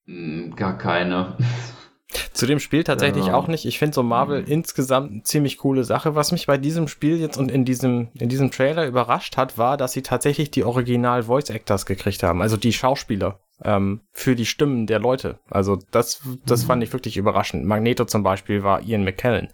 Hm, 0.06 0.56
gar 0.56 0.78
keine. 0.78 1.36
Zu 2.32 2.46
dem 2.46 2.58
Spiel 2.58 2.84
tatsächlich 2.84 3.26
ja. 3.26 3.34
auch 3.34 3.46
nicht. 3.46 3.64
Ich 3.64 3.78
finde 3.78 3.94
so 3.94 4.02
Marvel 4.02 4.42
mhm. 4.42 4.48
insgesamt 4.48 5.10
eine 5.10 5.22
ziemlich 5.22 5.58
coole 5.58 5.84
Sache. 5.84 6.14
Was 6.14 6.32
mich 6.32 6.46
bei 6.46 6.58
diesem 6.58 6.88
Spiel 6.88 7.18
jetzt 7.18 7.36
und 7.36 7.50
in 7.50 7.64
diesem, 7.64 8.08
in 8.14 8.28
diesem 8.28 8.50
Trailer 8.50 8.86
überrascht 8.86 9.36
hat, 9.36 9.58
war, 9.58 9.76
dass 9.76 9.92
sie 9.92 10.02
tatsächlich 10.02 10.50
die 10.50 10.64
Original 10.64 11.24
Voice 11.24 11.50
Actors 11.50 11.86
gekriegt 11.86 12.22
haben, 12.22 12.42
also 12.42 12.56
die 12.56 12.72
Schauspieler 12.72 13.38
ähm, 13.62 14.00
für 14.12 14.34
die 14.34 14.46
Stimmen 14.46 14.86
der 14.86 14.98
Leute. 14.98 15.38
Also 15.50 15.78
das, 15.90 16.22
das 16.46 16.62
mhm. 16.62 16.66
fand 16.66 16.82
ich 16.82 16.92
wirklich 16.92 17.16
überraschend. 17.16 17.64
Magneto 17.64 18.04
zum 18.04 18.22
Beispiel 18.22 18.62
war 18.62 18.82
Ian 18.82 19.04
McKellen. 19.04 19.48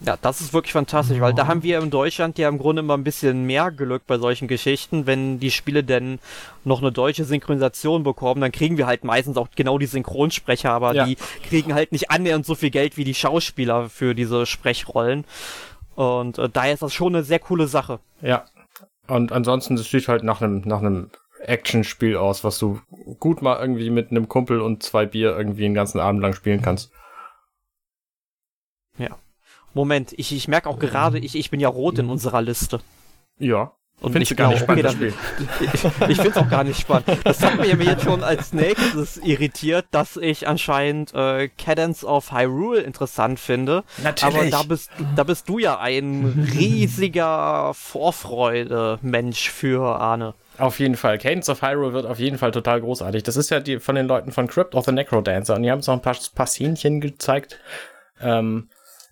Ja, 0.00 0.16
das 0.20 0.40
ist 0.40 0.52
wirklich 0.52 0.72
fantastisch, 0.72 1.18
weil 1.18 1.34
da 1.34 1.48
haben 1.48 1.64
wir 1.64 1.80
in 1.80 1.90
Deutschland 1.90 2.38
ja 2.38 2.48
im 2.48 2.58
Grunde 2.58 2.80
immer 2.80 2.96
ein 2.96 3.02
bisschen 3.02 3.44
mehr 3.46 3.72
Glück 3.72 4.06
bei 4.06 4.18
solchen 4.18 4.46
Geschichten. 4.46 5.06
Wenn 5.06 5.40
die 5.40 5.50
Spiele 5.50 5.82
denn 5.82 6.20
noch 6.64 6.80
eine 6.80 6.92
deutsche 6.92 7.24
Synchronisation 7.24 8.04
bekommen, 8.04 8.40
dann 8.40 8.52
kriegen 8.52 8.78
wir 8.78 8.86
halt 8.86 9.02
meistens 9.02 9.36
auch 9.36 9.48
genau 9.56 9.76
die 9.76 9.86
Synchronsprecher, 9.86 10.70
aber 10.70 10.94
ja. 10.94 11.04
die 11.04 11.16
kriegen 11.42 11.74
halt 11.74 11.90
nicht 11.90 12.12
annähernd 12.12 12.46
so 12.46 12.54
viel 12.54 12.70
Geld 12.70 12.96
wie 12.96 13.02
die 13.02 13.14
Schauspieler 13.14 13.88
für 13.88 14.14
diese 14.14 14.46
Sprechrollen. 14.46 15.24
Und 15.96 16.38
äh, 16.38 16.48
daher 16.48 16.74
ist 16.74 16.82
das 16.82 16.94
schon 16.94 17.16
eine 17.16 17.24
sehr 17.24 17.40
coole 17.40 17.66
Sache. 17.66 17.98
Ja. 18.20 18.44
Und 19.08 19.32
ansonsten, 19.32 19.74
das 19.74 19.90
sieht 19.90 20.06
halt 20.06 20.22
nach 20.22 20.40
einem, 20.40 20.60
nach 20.60 20.78
einem 20.78 21.10
Actionspiel 21.40 22.16
aus, 22.16 22.44
was 22.44 22.58
du 22.58 22.80
gut 23.18 23.42
mal 23.42 23.58
irgendwie 23.60 23.90
mit 23.90 24.12
einem 24.12 24.28
Kumpel 24.28 24.60
und 24.60 24.84
zwei 24.84 25.06
Bier 25.06 25.36
irgendwie 25.36 25.62
den 25.62 25.74
ganzen 25.74 25.98
Abend 25.98 26.20
lang 26.20 26.34
spielen 26.34 26.62
kannst. 26.62 26.92
Ja. 28.96 29.18
Moment, 29.74 30.12
ich, 30.16 30.32
ich 30.32 30.48
merke 30.48 30.68
auch 30.68 30.78
gerade, 30.78 31.18
ich, 31.18 31.36
ich 31.36 31.50
bin 31.50 31.60
ja 31.60 31.68
rot 31.68 31.98
in 31.98 32.06
mhm. 32.06 32.12
unserer 32.12 32.42
Liste. 32.42 32.80
Ja. 33.38 33.72
Und 34.00 34.12
finde 34.12 34.30
ich 34.30 34.36
gar 34.36 34.50
nicht 34.50 34.60
spannend. 34.60 34.86
Okay, 34.86 35.12
ich 35.72 35.84
ich 35.84 36.16
finde 36.16 36.28
es 36.28 36.36
auch 36.36 36.48
gar 36.48 36.62
nicht 36.62 36.80
spannend. 36.80 37.08
Das 37.24 37.42
hat 37.42 37.56
mir 37.56 37.66
jetzt 37.84 38.04
schon 38.04 38.22
als 38.22 38.52
nächstes 38.52 39.16
irritiert, 39.16 39.86
dass 39.90 40.16
ich 40.16 40.46
anscheinend 40.46 41.12
äh, 41.14 41.48
Cadence 41.48 42.04
of 42.04 42.30
Hyrule 42.30 42.80
interessant 42.80 43.40
finde. 43.40 43.82
Natürlich. 44.04 44.36
Aber 44.36 44.50
da 44.50 44.62
bist, 44.62 44.90
da 45.16 45.24
bist 45.24 45.48
du 45.48 45.58
ja 45.58 45.80
ein 45.80 46.48
riesiger 46.54 47.74
Vorfreude-Mensch 47.74 49.50
für 49.50 49.82
Arne. 50.00 50.34
Auf 50.58 50.78
jeden 50.78 50.96
Fall. 50.96 51.18
Cadence 51.18 51.48
of 51.48 51.62
Hyrule 51.62 51.92
wird 51.92 52.06
auf 52.06 52.20
jeden 52.20 52.38
Fall 52.38 52.52
total 52.52 52.80
großartig. 52.80 53.24
Das 53.24 53.36
ist 53.36 53.50
ja 53.50 53.58
die 53.58 53.80
von 53.80 53.96
den 53.96 54.06
Leuten 54.06 54.30
von 54.30 54.46
Crypt 54.46 54.76
of 54.76 54.84
the 54.84 54.92
Necrodancer 54.92 55.56
und 55.56 55.64
die 55.64 55.72
haben 55.72 55.78
uns 55.78 55.88
noch 55.88 55.94
ein 55.94 56.02
paar, 56.02 56.46
Szenchen 56.46 57.00
gezeigt. 57.00 57.58
Ähm, 58.20 58.68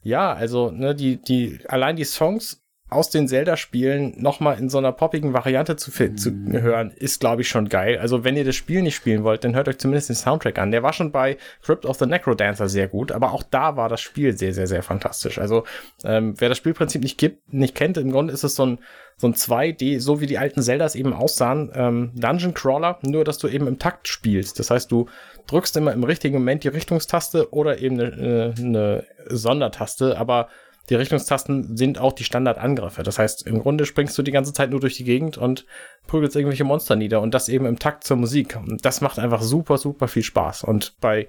ja, 0.07 0.33
also, 0.33 0.71
ne, 0.71 0.95
die, 0.95 1.17
die, 1.17 1.59
allein 1.69 1.97
die 1.97 2.05
Songs 2.05 2.63
aus 2.89 3.11
den 3.11 3.27
Zelda-Spielen 3.27 4.15
nochmal 4.17 4.59
in 4.61 4.69
so 4.69 4.79
einer 4.79 4.93
poppigen 4.93 5.33
Variante 5.33 5.75
zu, 5.75 5.91
mhm. 5.91 6.17
zu 6.17 6.33
hören, 6.53 6.93
ist, 6.93 7.19
glaube 7.19 7.43
ich, 7.43 7.49
schon 7.49 7.69
geil. 7.69 7.99
Also, 7.99 8.23
wenn 8.23 8.37
ihr 8.37 8.45
das 8.45 8.55
Spiel 8.55 8.83
nicht 8.83 8.95
spielen 8.95 9.25
wollt, 9.25 9.43
dann 9.43 9.57
hört 9.57 9.67
euch 9.69 9.79
zumindest 9.79 10.09
den 10.09 10.15
Soundtrack 10.15 10.59
an. 10.59 10.71
Der 10.71 10.85
war 10.85 10.93
schon 10.93 11.11
bei 11.11 11.37
Crypt 11.63 11.85
of 11.85 11.99
the 11.99 12.07
Necrodancer 12.07 12.69
sehr 12.69 12.87
gut, 12.87 13.11
aber 13.11 13.33
auch 13.33 13.43
da 13.43 13.77
war 13.77 13.89
das 13.89 14.01
Spiel 14.01 14.39
sehr, 14.39 14.55
sehr, 14.55 14.69
sehr 14.69 14.85
fantastisch. 14.85 15.39
Also, 15.39 15.65
ähm, 16.05 16.35
wer 16.39 16.49
das 16.49 16.59
Spielprinzip 16.59 17.03
nicht 17.03 17.19
gibt, 17.19 17.53
nicht 17.53 17.75
kennt, 17.75 17.97
im 17.97 18.13
Grunde 18.13 18.33
ist 18.33 18.45
es 18.45 18.55
so 18.55 18.65
ein, 18.65 18.79
so 19.17 19.27
ein 19.27 19.35
2D, 19.35 19.99
so 19.99 20.21
wie 20.21 20.27
die 20.27 20.39
alten 20.39 20.63
Zeldas 20.63 20.95
eben 20.95 21.13
aussahen, 21.13 21.73
ähm, 21.75 22.13
Dungeon 22.15 22.55
Crawler, 22.55 22.99
nur 23.03 23.25
dass 23.25 23.39
du 23.39 23.49
eben 23.49 23.67
im 23.67 23.81
Takt 23.81 24.07
spielst. 24.07 24.61
Das 24.61 24.71
heißt, 24.71 24.93
du 24.93 25.07
drückst 25.49 25.77
immer 25.77 25.93
im 25.93 26.05
richtigen 26.05 26.35
Moment 26.35 26.63
die 26.63 26.69
Richtungstaste 26.69 27.53
oder 27.53 27.81
eben 27.81 28.01
eine, 28.01 28.55
eine 28.59 29.05
Sondertaste, 29.29 30.19
aber 30.19 30.49
die 30.89 30.95
Richtungstasten 30.95 31.77
sind 31.77 31.99
auch 31.99 32.13
die 32.13 32.25
Standardangriffe. 32.25 33.03
Das 33.03 33.19
heißt, 33.19 33.47
im 33.47 33.61
Grunde 33.61 33.87
springst 33.87 34.17
du 34.17 34.23
die 34.23 34.31
ganze 34.31 34.53
Zeit 34.53 34.71
nur 34.71 34.81
durch 34.81 34.97
die 34.97 35.05
Gegend 35.05 35.37
und 35.39 35.67
prügelst 36.07 36.37
irgendwelche 36.37 36.65
Monster 36.65 36.97
nieder 36.97 37.21
und 37.21 37.35
das 37.35 37.49
eben 37.49 37.67
im 37.67 37.79
Takt 37.79 38.05
zur 38.05 38.17
Musik. 38.17 38.57
Und 38.57 38.85
das 38.85 39.01
macht 39.01 39.19
einfach 39.19 39.43
super, 39.43 39.79
super 39.79 40.09
viel 40.09 40.23
Spaß. 40.23 40.65
Und 40.65 41.01
bei 41.01 41.29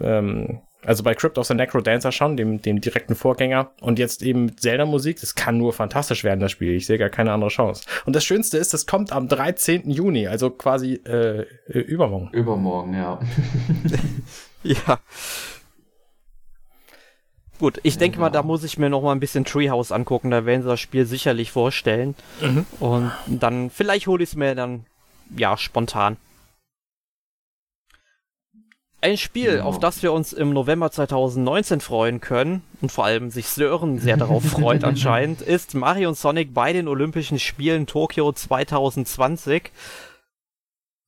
ähm, 0.00 0.60
also 0.86 1.02
bei 1.02 1.14
Crypt 1.14 1.36
of 1.36 1.46
the 1.46 1.54
Necro 1.54 1.80
Dancer 1.80 2.12
schon, 2.12 2.36
dem, 2.36 2.62
dem 2.62 2.80
direkten 2.80 3.16
Vorgänger. 3.16 3.72
Und 3.80 3.98
jetzt 3.98 4.22
eben 4.22 4.56
Zelda-Musik. 4.56 5.20
Das 5.20 5.34
kann 5.34 5.58
nur 5.58 5.72
fantastisch 5.72 6.22
werden, 6.22 6.38
das 6.40 6.52
Spiel. 6.52 6.74
Ich 6.74 6.86
sehe 6.86 6.96
gar 6.96 7.08
keine 7.08 7.32
andere 7.32 7.50
Chance. 7.50 7.84
Und 8.04 8.14
das 8.14 8.24
Schönste 8.24 8.56
ist, 8.58 8.72
es 8.72 8.86
kommt 8.86 9.12
am 9.12 9.26
13. 9.26 9.90
Juni, 9.90 10.28
also 10.28 10.50
quasi 10.50 10.94
äh, 11.04 11.40
äh, 11.40 11.78
übermorgen. 11.78 12.30
Übermorgen, 12.32 12.94
ja. 12.94 13.18
ja. 14.62 15.00
Gut, 17.58 17.80
ich 17.82 17.96
denke 17.96 18.20
mal, 18.20 18.30
da 18.30 18.42
muss 18.42 18.64
ich 18.64 18.76
mir 18.76 18.90
noch 18.90 19.02
mal 19.02 19.12
ein 19.12 19.20
bisschen 19.20 19.44
Treehouse 19.44 19.90
angucken. 19.90 20.30
Da 20.30 20.44
werden 20.44 20.62
sie 20.62 20.68
das 20.68 20.80
Spiel 20.80 21.06
sicherlich 21.06 21.50
vorstellen. 21.50 22.14
Mhm. 22.40 22.66
Und 22.80 23.12
dann, 23.26 23.70
vielleicht 23.70 24.06
hole 24.06 24.22
ich 24.22 24.30
es 24.30 24.36
mir 24.36 24.54
dann, 24.54 24.84
ja, 25.34 25.56
spontan. 25.56 26.18
Ein 29.00 29.18
Spiel, 29.18 29.52
genau. 29.52 29.66
auf 29.66 29.78
das 29.78 30.02
wir 30.02 30.12
uns 30.12 30.32
im 30.32 30.52
November 30.52 30.90
2019 30.90 31.80
freuen 31.80 32.20
können 32.20 32.62
und 32.80 32.90
vor 32.90 33.04
allem 33.04 33.30
sich 33.30 33.46
Sören 33.46 34.00
sehr 34.00 34.16
darauf 34.16 34.44
freut 34.50 34.84
anscheinend, 34.84 35.42
ist 35.42 35.74
Mario 35.74 36.08
und 36.08 36.16
Sonic 36.16 36.52
bei 36.52 36.72
den 36.72 36.88
Olympischen 36.88 37.38
Spielen 37.38 37.86
Tokio 37.86 38.32
2020. 38.32 39.70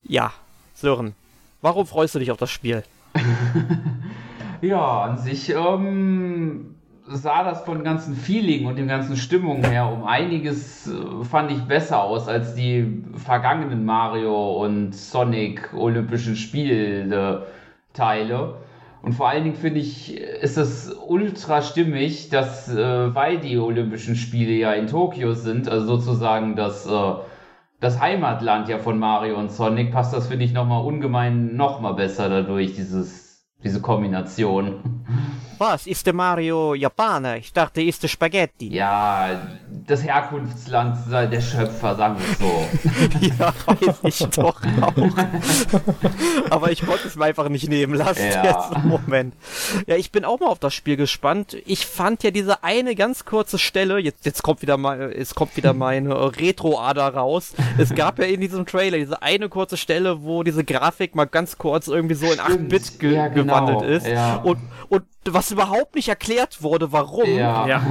Ja, 0.06 0.32
Sören, 0.74 1.14
warum 1.60 1.86
freust 1.86 2.14
du 2.14 2.18
dich 2.20 2.30
auf 2.30 2.38
das 2.38 2.50
Spiel? 2.50 2.84
ja, 4.60 5.02
an 5.02 5.18
sich 5.18 5.50
ähm, 5.50 6.76
sah 7.06 7.44
das 7.44 7.62
von 7.62 7.84
ganzen 7.84 8.14
Feeling 8.14 8.66
und 8.66 8.76
den 8.76 8.88
ganzen 8.88 9.16
Stimmungen 9.16 9.64
her 9.64 9.90
um 9.90 10.04
einiges, 10.04 10.86
äh, 10.86 11.24
fand 11.24 11.50
ich, 11.50 11.62
besser 11.64 12.02
aus 12.02 12.28
als 12.28 12.54
die 12.54 13.04
vergangenen 13.14 13.84
Mario 13.84 14.64
und 14.64 14.94
Sonic 14.94 15.72
Olympischen 15.74 16.36
Spiele 16.36 17.46
Teile. 17.92 18.58
Und 19.02 19.12
vor 19.14 19.28
allen 19.28 19.44
Dingen 19.44 19.56
finde 19.56 19.80
ich, 19.80 20.16
ist 20.18 20.58
es 20.58 20.94
ultra 21.06 21.62
stimmig, 21.62 22.30
dass, 22.30 22.68
äh, 22.68 23.14
weil 23.14 23.38
die 23.38 23.56
Olympischen 23.58 24.16
Spiele 24.16 24.52
ja 24.52 24.72
in 24.72 24.86
Tokio 24.88 25.32
sind, 25.34 25.68
also 25.68 25.86
sozusagen 25.86 26.56
das, 26.56 26.86
äh, 26.86 27.14
das 27.80 28.00
Heimatland 28.00 28.68
ja 28.68 28.78
von 28.78 28.98
Mario 28.98 29.38
und 29.38 29.50
Sonic, 29.52 29.92
passt 29.92 30.14
das, 30.14 30.26
finde 30.28 30.44
ich, 30.44 30.52
nochmal 30.52 30.84
ungemein 30.84 31.54
nochmal 31.56 31.94
besser 31.94 32.28
dadurch, 32.28 32.74
dieses, 32.74 33.27
diese 33.62 33.80
Kombination. 33.80 35.04
Was? 35.58 35.88
Ist 35.88 36.06
der 36.06 36.12
Mario 36.12 36.74
Japaner? 36.74 37.38
Ich 37.38 37.52
dachte, 37.52 37.82
ist 37.82 38.04
der 38.04 38.08
Spaghetti. 38.08 38.72
Ja, 38.72 39.40
das 39.86 40.04
Herkunftsland 40.04 40.96
der 41.10 41.40
Schöpfer, 41.40 41.96
sagen 41.96 42.16
wir 42.18 42.30
es 42.30 42.38
so. 42.38 43.26
ja, 43.38 43.52
weiß 43.66 43.98
ich 44.04 44.18
doch 44.30 44.54
auch. 44.54 44.60
Aber 46.50 46.70
ich 46.70 46.86
konnte 46.86 47.08
es 47.08 47.16
mir 47.16 47.24
einfach 47.24 47.48
nicht 47.48 47.68
nehmen 47.68 47.94
lassen 47.94 48.30
ja. 48.30 48.44
jetzt 48.44 48.76
im 48.76 48.88
Moment. 48.88 49.34
Ja, 49.88 49.96
ich 49.96 50.12
bin 50.12 50.24
auch 50.24 50.38
mal 50.38 50.46
auf 50.46 50.60
das 50.60 50.74
Spiel 50.74 50.96
gespannt. 50.96 51.56
Ich 51.66 51.86
fand 51.86 52.22
ja 52.22 52.30
diese 52.30 52.62
eine 52.62 52.94
ganz 52.94 53.24
kurze 53.24 53.58
Stelle, 53.58 53.98
jetzt, 53.98 54.24
jetzt 54.26 54.44
kommt 54.44 54.62
wieder 54.62 54.76
mal, 54.76 55.12
es 55.12 55.34
kommt 55.34 55.56
wieder 55.56 55.72
meine 55.72 56.36
Retro-Ader 56.38 57.14
raus. 57.14 57.54
Es 57.78 57.92
gab 57.96 58.20
ja 58.20 58.26
in 58.26 58.40
diesem 58.40 58.66
Trailer 58.66 58.98
diese 58.98 59.22
eine 59.22 59.48
kurze 59.48 59.76
Stelle, 59.76 60.22
wo 60.22 60.44
diese 60.44 60.62
Grafik 60.62 61.16
mal 61.16 61.24
ganz 61.24 61.58
kurz 61.58 61.88
irgendwie 61.88 62.14
so 62.14 62.26
in 62.26 62.38
8-Bit 62.38 63.00
ge 63.00 63.14
ja, 63.14 63.26
genau. 63.26 63.47
Gewandelt 63.48 63.82
ist. 63.82 64.06
Ja. 64.06 64.36
Und, 64.36 64.58
und 64.88 65.04
was 65.28 65.50
überhaupt 65.50 65.94
nicht 65.94 66.08
erklärt 66.08 66.62
wurde, 66.62 66.92
warum. 66.92 67.28
Ja. 67.28 67.66
ja. 67.66 67.82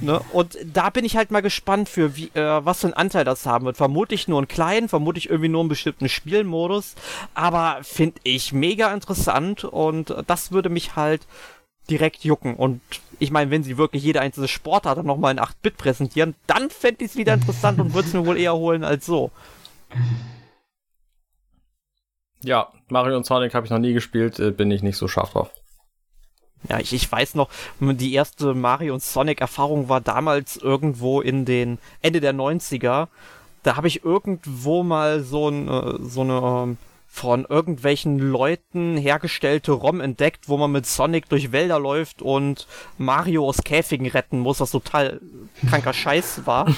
Ne? 0.00 0.20
Und 0.32 0.56
da 0.72 0.90
bin 0.90 1.04
ich 1.04 1.16
halt 1.16 1.30
mal 1.30 1.42
gespannt 1.42 1.88
für, 1.88 2.16
wie, 2.16 2.30
äh, 2.34 2.64
was 2.64 2.80
für 2.80 2.86
einen 2.86 2.94
Anteil 2.94 3.24
das 3.24 3.46
haben 3.46 3.66
wird. 3.66 3.76
Vermutlich 3.76 4.28
nur 4.28 4.38
einen 4.38 4.48
kleinen, 4.48 4.88
vermutlich 4.88 5.28
irgendwie 5.28 5.48
nur 5.48 5.60
einen 5.60 5.68
bestimmten 5.68 6.08
Spielmodus. 6.08 6.94
Aber 7.34 7.78
finde 7.82 8.20
ich 8.22 8.52
mega 8.52 8.92
interessant 8.92 9.64
und 9.64 10.14
das 10.26 10.52
würde 10.52 10.68
mich 10.68 10.96
halt 10.96 11.26
direkt 11.90 12.24
jucken. 12.24 12.54
Und 12.54 12.80
ich 13.18 13.30
meine, 13.30 13.50
wenn 13.50 13.62
sie 13.62 13.78
wirklich 13.78 14.02
jede 14.02 14.20
einzelne 14.20 14.48
Sportart 14.48 14.98
dann 14.98 15.06
nochmal 15.06 15.32
in 15.32 15.40
8-Bit 15.40 15.76
präsentieren, 15.76 16.34
dann 16.46 16.70
fände 16.70 17.04
ich 17.04 17.12
es 17.12 17.16
wieder 17.16 17.34
interessant 17.34 17.80
und 17.80 17.94
würde 17.94 18.08
es 18.08 18.14
mir 18.14 18.26
wohl 18.26 18.38
eher 18.38 18.54
holen 18.54 18.84
als 18.84 19.06
so. 19.06 19.30
Ja, 22.46 22.68
Mario 22.88 23.16
und 23.16 23.26
Sonic 23.26 23.54
habe 23.54 23.66
ich 23.66 23.70
noch 23.70 23.80
nie 23.80 23.92
gespielt, 23.92 24.38
äh, 24.38 24.52
bin 24.52 24.70
ich 24.70 24.82
nicht 24.82 24.96
so 24.96 25.08
scharf 25.08 25.32
drauf. 25.32 25.50
Ja, 26.68 26.78
ich, 26.78 26.92
ich 26.92 27.10
weiß 27.10 27.34
noch, 27.34 27.48
die 27.80 28.14
erste 28.14 28.54
Mario 28.54 28.94
und 28.94 29.02
Sonic 29.02 29.40
Erfahrung 29.40 29.88
war 29.88 30.00
damals 30.00 30.56
irgendwo 30.56 31.20
in 31.20 31.44
den 31.44 31.78
Ende 32.02 32.20
der 32.20 32.34
90er. 32.34 33.08
Da 33.64 33.76
habe 33.76 33.88
ich 33.88 34.04
irgendwo 34.04 34.84
mal 34.84 35.22
so, 35.22 35.48
ein, 35.48 35.68
äh, 35.68 35.98
so 36.00 36.20
eine 36.20 36.62
ähm, 36.62 36.78
von 37.08 37.46
irgendwelchen 37.46 38.18
Leuten 38.18 38.96
hergestellte 38.96 39.72
ROM 39.72 40.00
entdeckt, 40.00 40.48
wo 40.48 40.56
man 40.56 40.70
mit 40.70 40.86
Sonic 40.86 41.28
durch 41.28 41.50
Wälder 41.50 41.80
läuft 41.80 42.22
und 42.22 42.68
Mario 42.96 43.48
aus 43.48 43.64
Käfigen 43.64 44.06
retten 44.06 44.38
muss, 44.38 44.60
was 44.60 44.70
total 44.70 45.20
kranker 45.68 45.92
Scheiß 45.94 46.46
war. 46.46 46.68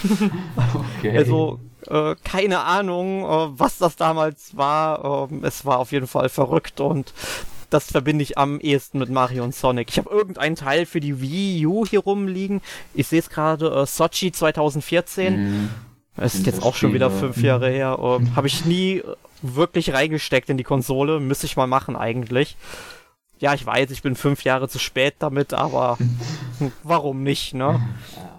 Okay. 0.99 1.17
Also 1.17 1.61
äh, 1.87 2.15
keine 2.25 2.61
Ahnung, 2.61 3.23
äh, 3.25 3.59
was 3.59 3.79
das 3.79 3.97
damals 3.97 4.57
war. 4.57 5.29
Ähm, 5.31 5.45
es 5.45 5.65
war 5.65 5.79
auf 5.79 5.93
jeden 5.93 6.07
Fall 6.07 6.29
verrückt 6.29 6.81
und 6.81 7.13
das 7.71 7.91
verbinde 7.91 8.23
ich 8.23 8.39
am 8.39 8.61
ehesten 8.61 8.99
mit 8.99 9.11
Mario 9.11 9.45
und 9.45 9.55
Sonic. 9.55 9.91
Ich 9.91 9.99
habe 9.99 10.11
irgendeinen 10.11 10.57
Teil 10.57 10.87
für 10.87 11.01
die 11.01 11.21
Wii 11.21 11.67
U 11.67 11.87
hier 11.87 12.01
rumliegen. 12.01 12.61
Ich 12.95 13.09
sehe 13.09 13.19
es 13.19 13.29
gerade, 13.29 13.71
äh, 13.71 13.87
Sochi 13.87 14.33
2014. 14.33 15.37
Mhm. 15.37 15.71
Das 16.17 16.35
ist 16.35 16.47
jetzt 16.47 16.63
auch 16.65 16.75
schon 16.75 16.95
wieder 16.95 17.11
fünf 17.11 17.41
Jahre 17.43 17.71
her. 17.71 17.99
Ähm, 18.03 18.35
habe 18.35 18.49
ich 18.49 18.65
nie 18.65 19.03
wirklich 19.41 19.93
reingesteckt 19.93 20.49
in 20.51 20.57
die 20.57 20.65
Konsole. 20.65 21.21
Müsste 21.21 21.47
ich 21.47 21.57
mal 21.57 21.69
machen 21.69 21.95
eigentlich. 21.95 22.57
Ja, 23.39 23.55
ich 23.55 23.65
weiß, 23.65 23.91
ich 23.93 24.03
bin 24.03 24.17
fünf 24.17 24.43
Jahre 24.43 24.69
zu 24.69 24.81
spät 24.81 25.15
damit, 25.21 25.55
aber 25.55 25.97
warum 26.83 27.23
nicht, 27.23 27.55
ne? 27.55 27.81
Ja, 28.17 28.38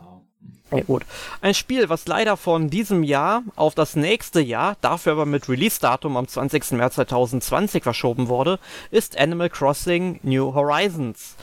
gut. 0.70 1.06
Ein 1.42 1.54
Spiel, 1.54 1.90
was 1.90 2.08
leider 2.08 2.38
von 2.38 2.70
diesem 2.70 3.04
Jahr 3.04 3.44
auf 3.56 3.76
das 3.76 3.96
nächste 3.96 4.42
Jahr, 4.42 4.78
dafür 4.82 5.14
aber 5.14 5.26
mit 5.26 5.50
Release-Datum 5.50 6.18
am 6.18 6.28
20. 6.28 6.72
März 6.72 6.96
2020 6.96 7.84
verschoben 7.84 8.28
wurde, 8.28 8.60
ist 8.92 9.18
Animal 9.20 9.50
Crossing 9.50 10.20
New 10.24 10.54
Horizons. 10.54 11.36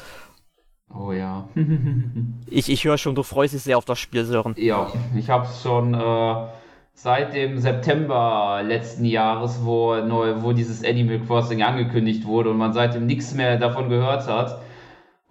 Oh 0.95 1.13
ja. 1.13 1.49
ich 2.47 2.71
ich 2.71 2.85
höre 2.85 2.99
schon, 2.99 3.15
du 3.15 3.23
freust 3.23 3.55
dich 3.55 3.63
sehr 3.63 3.79
auf 3.79 3.85
das 3.85 3.99
Spiel, 3.99 4.25
Sören. 4.25 4.55
Ja, 4.57 4.93
ich 5.17 5.29
habe 5.29 5.47
es 5.47 5.63
schon 5.63 5.95
äh, 5.95 6.47
seit 6.95 7.35
dem 7.35 7.59
September 7.59 8.63
letzten 8.65 9.05
Jahres, 9.05 9.61
wo, 9.65 9.97
neu, 9.97 10.43
wo 10.43 10.53
dieses 10.53 10.85
Animal 10.85 11.21
Crossing 11.27 11.63
angekündigt 11.63 12.25
wurde 12.25 12.51
und 12.51 12.59
man 12.59 12.73
seitdem 12.73 13.07
nichts 13.07 13.35
mehr 13.35 13.59
davon 13.59 13.89
gehört 13.89 14.29
hat, 14.29 14.61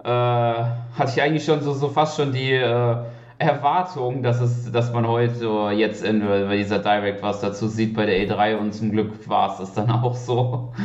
äh, 0.04 0.10
hatte 0.10 1.12
ich 1.14 1.22
eigentlich 1.22 1.46
schon 1.46 1.62
so, 1.62 1.74
so 1.74 1.90
fast 1.90 2.18
schon 2.18 2.34
die... 2.34 2.52
Äh, 2.52 2.98
Erwartung, 3.38 4.24
dass 4.24 4.40
es, 4.40 4.72
dass 4.72 4.94
man 4.94 5.08
heute 5.08 5.72
jetzt 5.76 6.04
in 6.04 6.22
bei 6.26 6.58
dieser 6.58 6.80
Direct 6.80 7.22
was 7.22 7.42
dazu 7.42 7.68
sieht 7.68 7.94
bei 7.94 8.06
der 8.06 8.16
E3 8.26 8.58
und 8.58 8.74
zum 8.74 8.92
Glück 8.92 9.28
war 9.28 9.52
es 9.52 9.58
das 9.58 9.74
dann 9.74 9.90
auch 9.92 10.16
so. 10.16 10.74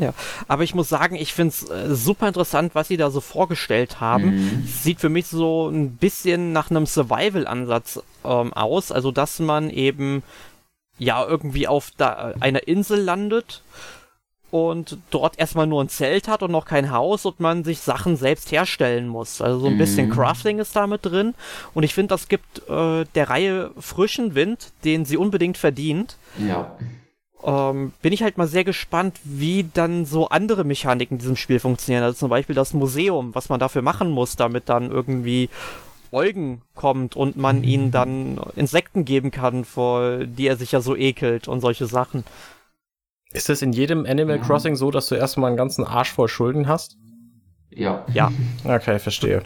Ja, 0.00 0.12
aber 0.48 0.64
ich 0.64 0.74
muss 0.74 0.88
sagen, 0.88 1.14
ich 1.14 1.32
finde 1.32 1.50
es 1.50 1.70
äh, 1.70 1.94
super 1.94 2.26
interessant, 2.26 2.74
was 2.74 2.88
sie 2.88 2.96
da 2.96 3.10
so 3.10 3.20
vorgestellt 3.20 4.00
haben. 4.00 4.24
Mhm. 4.24 4.66
Sieht 4.66 4.98
für 4.98 5.08
mich 5.08 5.28
so 5.28 5.68
ein 5.68 5.92
bisschen 5.92 6.52
nach 6.52 6.68
einem 6.68 6.84
Survival-Ansatz 6.84 8.02
ähm, 8.24 8.52
aus, 8.54 8.90
also 8.90 9.12
dass 9.12 9.38
man 9.38 9.70
eben 9.70 10.24
ja 10.98 11.24
irgendwie 11.24 11.68
auf 11.68 11.92
da, 11.96 12.34
einer 12.40 12.66
Insel 12.66 13.00
landet 13.02 13.62
und 14.54 14.98
dort 15.10 15.36
erstmal 15.36 15.66
nur 15.66 15.82
ein 15.82 15.88
Zelt 15.88 16.28
hat 16.28 16.44
und 16.44 16.52
noch 16.52 16.64
kein 16.64 16.92
Haus 16.92 17.26
und 17.26 17.40
man 17.40 17.64
sich 17.64 17.80
Sachen 17.80 18.14
selbst 18.14 18.52
herstellen 18.52 19.08
muss. 19.08 19.40
Also 19.40 19.58
so 19.58 19.66
ein 19.66 19.74
mhm. 19.74 19.78
bisschen 19.78 20.10
Crafting 20.10 20.60
ist 20.60 20.76
da 20.76 20.86
mit 20.86 21.04
drin 21.04 21.34
und 21.74 21.82
ich 21.82 21.92
finde, 21.92 22.14
das 22.14 22.28
gibt 22.28 22.68
äh, 22.68 23.04
der 23.16 23.30
Reihe 23.30 23.72
frischen 23.80 24.36
Wind, 24.36 24.70
den 24.84 25.06
sie 25.06 25.16
unbedingt 25.16 25.58
verdient. 25.58 26.18
Ja. 26.38 26.70
Ähm, 27.42 27.94
bin 28.00 28.12
ich 28.12 28.22
halt 28.22 28.38
mal 28.38 28.46
sehr 28.46 28.62
gespannt, 28.62 29.18
wie 29.24 29.68
dann 29.74 30.04
so 30.04 30.28
andere 30.28 30.62
Mechaniken 30.62 31.16
in 31.16 31.18
diesem 31.18 31.36
Spiel 31.36 31.58
funktionieren. 31.58 32.04
Also 32.04 32.20
zum 32.20 32.30
Beispiel 32.30 32.54
das 32.54 32.74
Museum, 32.74 33.34
was 33.34 33.48
man 33.48 33.58
dafür 33.58 33.82
machen 33.82 34.08
muss, 34.08 34.36
damit 34.36 34.68
dann 34.68 34.88
irgendwie 34.88 35.50
Eugen 36.12 36.62
kommt 36.76 37.16
und 37.16 37.36
man 37.36 37.58
mhm. 37.58 37.64
ihnen 37.64 37.90
dann 37.90 38.38
Insekten 38.54 39.04
geben 39.04 39.32
kann, 39.32 39.64
vor 39.64 40.18
die 40.18 40.46
er 40.46 40.56
sich 40.56 40.70
ja 40.70 40.80
so 40.80 40.94
ekelt 40.94 41.48
und 41.48 41.60
solche 41.60 41.86
Sachen. 41.86 42.22
Ist 43.34 43.50
es 43.50 43.62
in 43.62 43.72
jedem 43.72 44.06
Animal 44.06 44.38
Crossing 44.38 44.76
so, 44.76 44.92
dass 44.92 45.08
du 45.08 45.16
erstmal 45.16 45.48
einen 45.48 45.56
ganzen 45.56 45.84
Arsch 45.84 46.12
voll 46.12 46.28
Schulden 46.28 46.68
hast? 46.68 46.96
Ja. 47.70 48.04
Ja. 48.14 48.30
Okay, 48.62 49.00
verstehe. 49.00 49.42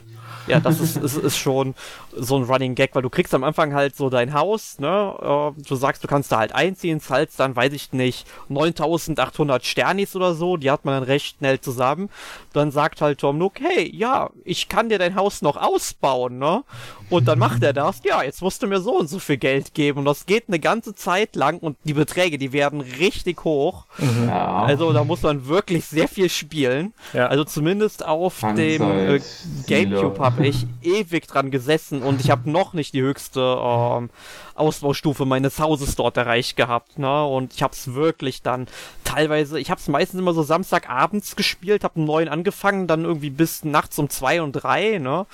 Ja, 0.49 0.61
das 0.61 0.80
ist, 0.80 0.96
ist, 0.96 1.16
ist 1.16 1.36
schon 1.36 1.74
so 2.16 2.36
ein 2.36 2.44
Running 2.44 2.74
Gag, 2.74 2.94
weil 2.94 3.03
du 3.03 3.11
kriegst 3.11 3.34
am 3.34 3.44
Anfang 3.44 3.74
halt 3.74 3.96
so 3.96 4.11
dein 4.11 4.32
Haus, 4.34 4.78
ne? 4.78 5.55
Äh, 5.59 5.62
du 5.62 5.74
sagst, 5.76 6.03
du 6.03 6.09
kannst 6.09 6.32
da 6.32 6.38
halt 6.38 6.55
einziehen, 6.55 7.01
zahlst 7.01 7.38
dann, 7.40 7.57
weiß 7.57 7.72
ich 7.72 7.92
nicht, 7.92 8.26
9800 8.49 9.64
Sternis 9.64 10.16
oder 10.16 10.34
so, 10.34 10.57
die 10.57 10.70
hat 10.70 10.84
man 10.84 10.94
dann 10.94 11.03
recht 11.05 11.38
schnell 11.38 11.61
zusammen. 11.61 12.09
Dann 12.53 12.70
sagt 12.70 13.01
halt 13.01 13.20
Tom 13.20 13.38
Nook, 13.38 13.61
hey, 13.61 13.94
ja, 13.94 14.30
ich 14.44 14.68
kann 14.68 14.88
dir 14.88 14.99
dein 14.99 15.14
Haus 15.14 15.42
noch 15.42 15.57
ausbauen, 15.57 16.38
ne? 16.38 16.64
Und 17.11 17.26
dann 17.26 17.38
macht 17.38 17.62
er 17.62 17.72
das, 17.72 18.01
ja, 18.05 18.22
jetzt 18.22 18.42
musst 18.42 18.62
du 18.62 18.66
mir 18.66 18.80
so 18.80 18.99
und 18.99 19.09
so 19.09 19.18
viel 19.18 19.38
Geld 19.38 19.74
geben. 19.74 20.01
Und 20.01 20.05
das 20.05 20.26
geht 20.26 20.44
eine 20.49 20.59
ganze 20.59 20.94
Zeit 20.94 21.36
lang 21.36 21.59
und 21.59 21.76
die 21.84 21.94
Beträge, 21.94 22.38
die 22.38 22.53
werden 22.53 22.80
richtig 22.80 23.44
hoch. 23.44 23.86
Mhm. 23.99 24.28
Ja. 24.28 24.62
Also 24.64 24.92
da 24.92 25.05
muss 25.05 25.22
man 25.22 25.46
wirklich 25.46 25.86
sehr 25.86 26.09
viel 26.09 26.28
spielen. 26.28 26.92
Ja. 27.12 27.26
Also 27.28 27.44
zumindest 27.44 28.05
auf 28.05 28.34
Fangzeit, 28.34 28.80
dem 28.80 28.82
äh, 28.82 29.20
Gamecube 29.66 30.18
habe 30.22 30.38
ich 30.45 30.66
ewig 30.82 31.26
dran 31.26 31.51
gesessen 31.51 32.03
und 32.03 32.20
ich 32.20 32.30
habe 32.30 32.51
noch 32.51 32.72
nicht 32.72 32.95
die 32.95 33.03
höchste 33.03 33.41
ähm, 33.41 34.11
Ausbaustufe 34.55 35.24
meines 35.24 35.59
Hauses 35.59 35.97
dort 35.97 36.16
erreicht 36.16 36.57
gehabt. 36.57 36.99
Ne? 36.99 37.24
Und 37.24 37.55
ich 37.55 37.62
habe 37.62 37.72
es 37.72 37.95
wirklich 37.95 38.43
dann 38.43 38.66
teilweise, 39.05 39.59
ich 39.59 39.70
habe 39.70 39.80
es 39.80 39.89
meistens 39.89 40.20
immer 40.20 40.34
so 40.34 40.43
Samstagabends 40.43 41.36
gespielt, 41.36 41.84
habe 41.84 41.97
einen 41.97 42.07
neuen 42.07 42.28
angefangen, 42.28 42.86
dann 42.86 43.05
irgendwie 43.05 43.30
bis 43.30 43.64
nachts 43.64 43.99
um 43.99 44.11
zwei 44.11 44.43
und 44.43 44.53
drei. 44.53 44.99
Ne? 44.99 45.26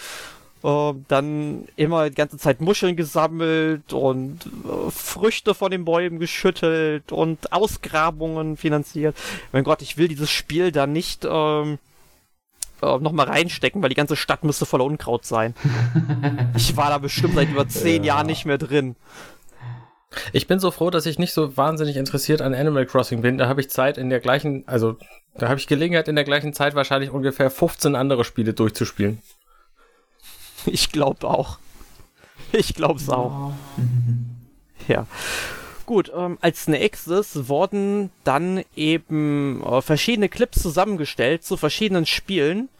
äh, 0.64 0.94
dann 1.08 1.68
immer 1.76 2.08
die 2.08 2.16
ganze 2.16 2.38
Zeit 2.38 2.60
Muscheln 2.60 2.96
gesammelt 2.96 3.92
und 3.92 4.46
äh, 4.46 4.90
Früchte 4.90 5.54
von 5.54 5.70
den 5.70 5.84
Bäumen 5.84 6.18
geschüttelt 6.18 7.12
und 7.12 7.52
Ausgrabungen 7.52 8.56
finanziert. 8.56 9.16
Mein 9.52 9.64
Gott, 9.64 9.82
ich 9.82 9.98
will 9.98 10.08
dieses 10.08 10.30
Spiel 10.30 10.72
da 10.72 10.86
nicht 10.86 11.26
ähm, 11.28 11.78
äh, 12.84 12.98
nochmal 12.98 13.26
reinstecken, 13.26 13.82
weil 13.82 13.88
die 13.88 13.94
ganze 13.94 14.16
Stadt 14.16 14.44
müsste 14.44 14.66
voller 14.66 14.84
Unkraut 14.84 15.24
sein. 15.24 15.54
ich 16.56 16.76
war 16.76 16.90
da 16.90 16.98
bestimmt 16.98 17.34
seit 17.34 17.50
über 17.50 17.68
zehn 17.68 18.04
ja. 18.04 18.14
Jahren 18.14 18.26
nicht 18.26 18.44
mehr 18.44 18.58
drin. 18.58 18.96
Ich 20.32 20.46
bin 20.46 20.60
so 20.60 20.70
froh, 20.70 20.90
dass 20.90 21.06
ich 21.06 21.18
nicht 21.18 21.32
so 21.32 21.56
wahnsinnig 21.56 21.96
interessiert 21.96 22.40
an 22.40 22.54
Animal 22.54 22.86
Crossing 22.86 23.22
bin. 23.22 23.38
Da 23.38 23.48
habe 23.48 23.60
ich 23.60 23.70
Zeit 23.70 23.98
in 23.98 24.10
der 24.10 24.20
gleichen, 24.20 24.62
also 24.66 24.96
da 25.34 25.48
habe 25.48 25.58
ich 25.58 25.66
Gelegenheit 25.66 26.08
in 26.08 26.14
der 26.14 26.24
gleichen 26.24 26.52
Zeit 26.52 26.74
wahrscheinlich 26.74 27.10
ungefähr 27.10 27.50
15 27.50 27.96
andere 27.96 28.24
Spiele 28.24 28.54
durchzuspielen. 28.54 29.20
Ich 30.66 30.92
glaube 30.92 31.26
auch. 31.26 31.58
Ich 32.52 32.74
glaube 32.74 33.00
es 33.00 33.08
auch. 33.10 33.52
ja. 34.88 35.06
Gut, 35.86 36.10
ähm, 36.16 36.38
als 36.40 36.66
nächstes 36.66 37.48
wurden 37.48 38.10
dann 38.24 38.64
eben 38.74 39.62
äh, 39.62 39.82
verschiedene 39.82 40.30
Clips 40.30 40.62
zusammengestellt 40.62 41.44
zu 41.44 41.56
verschiedenen 41.56 42.06
Spielen. 42.06 42.70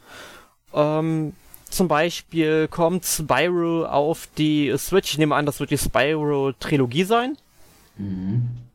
Ähm, 0.75 1.33
zum 1.69 1.87
Beispiel 1.87 2.67
kommt 2.67 3.05
Spyro 3.05 3.85
auf 3.85 4.27
die 4.37 4.73
Switch. 4.77 5.13
Ich 5.13 5.17
nehme 5.17 5.35
an, 5.35 5.45
das 5.45 5.59
wird 5.59 5.71
die 5.71 5.77
Spyro-Trilogie 5.77 7.03
sein. 7.03 7.37
Mhm 7.97 8.65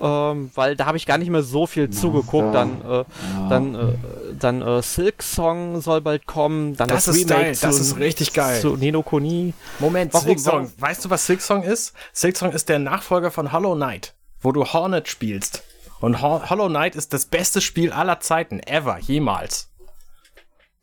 ähm, 0.00 0.50
weil 0.54 0.76
da 0.76 0.86
habe 0.86 0.96
ich 0.96 1.06
gar 1.06 1.18
nicht 1.18 1.30
mehr 1.30 1.42
so 1.42 1.66
viel 1.66 1.86
Master. 1.88 2.00
zugeguckt. 2.00 2.54
Dann, 2.54 2.82
äh, 2.82 2.88
ja. 2.88 3.04
dann, 3.48 3.74
äh, 3.74 3.92
dann 4.38 4.62
äh, 4.62 4.82
Silk 4.82 5.22
Song 5.22 5.80
soll 5.80 6.00
bald 6.00 6.26
kommen. 6.26 6.76
Dann 6.76 6.88
das, 6.88 7.04
das 7.04 7.16
ist 7.16 7.30
Remake 7.30 7.44
geil. 7.44 7.54
Zu, 7.54 7.66
das 7.66 7.80
ist 7.80 7.98
richtig 7.98 8.32
geil. 8.32 8.60
Zu 8.60 8.76
Nino 8.76 9.02
Kuni. 9.02 9.52
Moment, 9.78 10.14
warum, 10.14 10.26
Silk 10.26 10.40
Song. 10.40 10.72
Weißt 10.78 11.04
du, 11.04 11.10
was 11.10 11.26
Silk 11.26 11.40
Song 11.40 11.62
ist? 11.62 11.94
Silk 12.12 12.36
Song 12.36 12.52
ist 12.52 12.68
der 12.68 12.78
Nachfolger 12.78 13.30
von 13.30 13.52
Hollow 13.52 13.74
Knight, 13.74 14.14
wo 14.40 14.52
du 14.52 14.64
Hornet 14.64 15.08
spielst. 15.08 15.64
Und 16.00 16.22
Ho 16.22 16.48
Hollow 16.48 16.68
Knight 16.68 16.96
ist 16.96 17.12
das 17.12 17.26
beste 17.26 17.60
Spiel 17.60 17.92
aller 17.92 18.20
Zeiten, 18.20 18.60
ever, 18.60 18.98
jemals. 19.00 19.69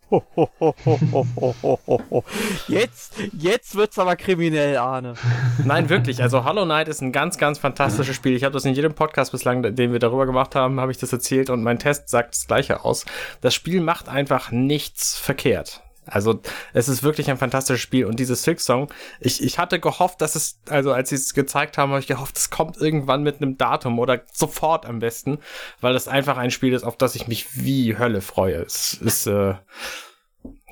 Jetzt, 2.68 3.14
jetzt 3.38 3.76
wird's 3.76 4.00
aber 4.00 4.16
kriminell, 4.16 4.78
Arne. 4.78 5.16
Nein, 5.64 5.90
wirklich. 5.90 6.22
Also 6.22 6.46
Hollow 6.46 6.66
Knight 6.66 6.88
ist 6.88 7.02
ein 7.02 7.12
ganz, 7.12 7.38
ganz 7.38 7.60
fantastisches 7.60 8.16
Spiel. 8.16 8.36
Ich 8.36 8.44
habe 8.44 8.54
das 8.54 8.66
in 8.66 8.74
jedem 8.74 8.94
Podcast 8.94 9.32
bislang, 9.32 9.64
den 9.64 9.92
wir 9.92 10.00
darüber 10.00 10.26
gemacht 10.26 10.56
haben, 10.56 10.80
habe 10.80 10.92
ich 10.92 10.98
das 10.98 11.12
erzählt 11.12 11.50
und 11.50 11.64
mein 11.64 11.80
Test 11.80 12.10
sagt 12.10 12.36
das 12.36 12.48
Gleiche 12.48 12.86
aus. 12.86 13.06
Das 13.42 13.54
Spiel 13.54 13.82
macht 13.82 14.08
einfach 14.08 14.52
nichts 14.52 15.18
verkehrt. 15.18 15.82
Also 16.08 16.40
es 16.74 16.88
ist 16.88 17.04
wirklich 17.04 17.30
ein 17.30 17.38
fantastisches 17.38 17.82
Spiel 17.82 18.06
und 18.06 18.20
dieses 18.20 18.44
Silk 18.44 18.60
Song, 18.60 18.92
ich, 19.20 19.44
ich 19.44 19.60
hatte 19.60 19.80
gehofft, 19.80 20.22
dass 20.22 20.36
es, 20.36 20.60
also 20.70 20.94
als 20.94 21.10
sie 21.10 21.16
es 21.16 21.34
gezeigt 21.34 21.78
haben, 21.78 21.92
habe 21.92 22.00
ich 22.00 22.08
gehofft, 22.08 22.38
es 22.38 22.50
kommt 22.50 22.78
irgendwann 22.78 23.24
mit 23.24 23.42
einem 23.42 23.58
Datum 23.58 24.00
oder 24.00 24.22
sofort 24.32 24.86
am 24.86 25.00
besten, 25.00 25.40
weil 25.82 25.96
es 25.96 26.08
einfach 26.08 26.38
ein 26.38 26.52
Spiel 26.52 26.74
ist, 26.74 26.84
auf 26.84 26.98
das 26.98 27.16
ich 27.16 27.28
mich 27.28 27.64
wie 27.64 27.98
Hölle 27.98 28.22
freue. 28.22 28.62
Es 28.62 28.94
ist, 28.94 29.28
äh, 29.28 29.56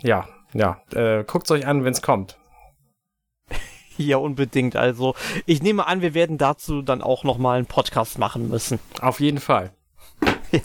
ja, 0.02 0.28
ja, 0.54 0.82
äh, 0.94 1.24
guckt 1.26 1.52
euch 1.52 1.68
an, 1.68 1.84
wenn 1.84 1.94
es 1.94 2.02
kommt. 2.02 2.38
Ja, 3.98 4.18
unbedingt. 4.18 4.76
Also, 4.76 5.16
ich 5.46 5.64
nehme 5.64 5.88
an, 5.88 6.02
wir 6.02 6.14
werden 6.14 6.38
dazu 6.38 6.82
dann 6.82 7.02
auch 7.02 7.24
nochmal 7.24 7.56
einen 7.56 7.66
Podcast 7.66 8.20
machen 8.20 8.50
müssen. 8.50 8.78
Auf 9.00 9.22
jeden 9.22 9.40
Fall. 9.40 9.72
ja, 10.52 10.60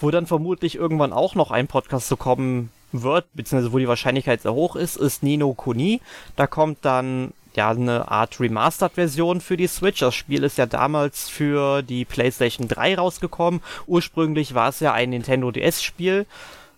wo 0.00 0.12
dann 0.12 0.28
vermutlich 0.28 0.76
irgendwann 0.76 1.12
auch 1.12 1.34
noch 1.34 1.50
ein 1.50 1.66
Podcast 1.66 2.06
zu 2.06 2.16
kommen 2.16 2.70
wird, 2.92 3.26
beziehungsweise 3.34 3.72
wo 3.72 3.78
die 3.78 3.88
Wahrscheinlichkeit 3.88 4.42
sehr 4.42 4.54
hoch 4.54 4.76
ist, 4.76 4.96
ist 4.96 5.22
Nino 5.22 5.52
Kuni. 5.54 6.00
Da 6.36 6.46
kommt 6.46 6.78
dann 6.82 7.32
ja 7.54 7.70
eine 7.70 8.10
Art 8.10 8.40
Remastered-Version 8.40 9.40
für 9.40 9.56
die 9.56 9.66
Switch. 9.66 10.00
Das 10.00 10.14
Spiel 10.14 10.42
ist 10.44 10.58
ja 10.58 10.66
damals 10.66 11.28
für 11.28 11.82
die 11.82 12.04
PlayStation 12.04 12.68
3 12.68 12.96
rausgekommen. 12.96 13.60
Ursprünglich 13.86 14.54
war 14.54 14.70
es 14.70 14.80
ja 14.80 14.92
ein 14.92 15.10
Nintendo 15.10 15.50
DS-Spiel 15.50 16.26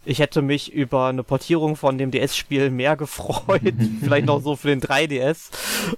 ich 0.05 0.19
hätte 0.19 0.43
mich 0.43 0.73
über 0.73 1.07
eine 1.07 1.23
Portierung 1.23 1.77
von 1.77 1.99
dem 1.99 2.11
DS-Spiel 2.11 2.71
mehr 2.71 2.97
gefreut, 3.05 3.63
vielleicht 4.01 4.27
noch 4.27 4.43
so 4.43 4.57
für 4.57 4.69
den 4.69 4.81
3DS, 4.81 5.51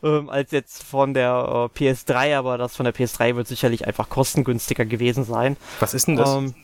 ähm, 0.03 0.31
als 0.31 0.53
jetzt 0.53 0.83
von 0.83 1.15
der 1.15 1.71
äh, 1.77 1.79
PS3, 1.79 2.37
aber 2.37 2.59
das 2.59 2.77
von 2.77 2.85
der 2.85 2.95
PS3 2.95 3.37
wird 3.37 3.49
sicherlich 3.49 3.87
einfach 3.87 4.09
kostengünstiger 4.09 4.85
gewesen 4.85 5.25
sein. 5.25 5.57
Was 5.81 5.95
ist 5.95 6.09
denn 6.09 6.17
das? 6.17 6.35
Ähm, 6.35 6.55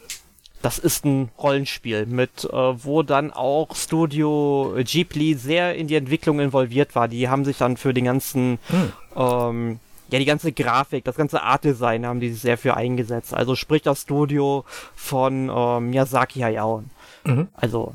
das 0.62 0.78
ist 0.78 1.04
ein 1.04 1.30
Rollenspiel 1.38 2.06
mit, 2.06 2.44
äh, 2.44 2.52
wo 2.52 3.02
dann 3.02 3.32
auch 3.32 3.74
Studio 3.74 4.74
Ghibli 4.78 5.34
sehr 5.34 5.74
in 5.74 5.88
die 5.88 5.96
Entwicklung 5.96 6.40
involviert 6.40 6.94
war. 6.94 7.08
Die 7.08 7.28
haben 7.28 7.44
sich 7.44 7.58
dann 7.58 7.76
für 7.76 7.92
den 7.92 8.04
ganzen, 8.04 8.58
hm. 8.68 8.92
ähm, 9.16 9.80
ja, 10.08 10.18
die 10.18 10.24
ganze 10.24 10.52
Grafik, 10.52 11.04
das 11.04 11.16
ganze 11.16 11.42
Artdesign 11.42 12.06
haben 12.06 12.20
die 12.20 12.30
sich 12.30 12.40
sehr 12.40 12.58
für 12.58 12.76
eingesetzt. 12.76 13.34
Also 13.34 13.56
sprich 13.56 13.82
das 13.82 14.02
Studio 14.02 14.64
von 14.94 15.50
ähm, 15.52 15.90
Miyazaki 15.90 16.40
Hayao. 16.40 16.84
Mhm. 17.24 17.48
Also, 17.54 17.94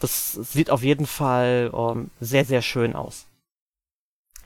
das 0.00 0.32
sieht 0.32 0.70
auf 0.70 0.82
jeden 0.82 1.06
Fall 1.06 1.70
ähm, 1.74 2.10
sehr, 2.20 2.44
sehr 2.44 2.62
schön 2.62 2.94
aus. 2.94 3.27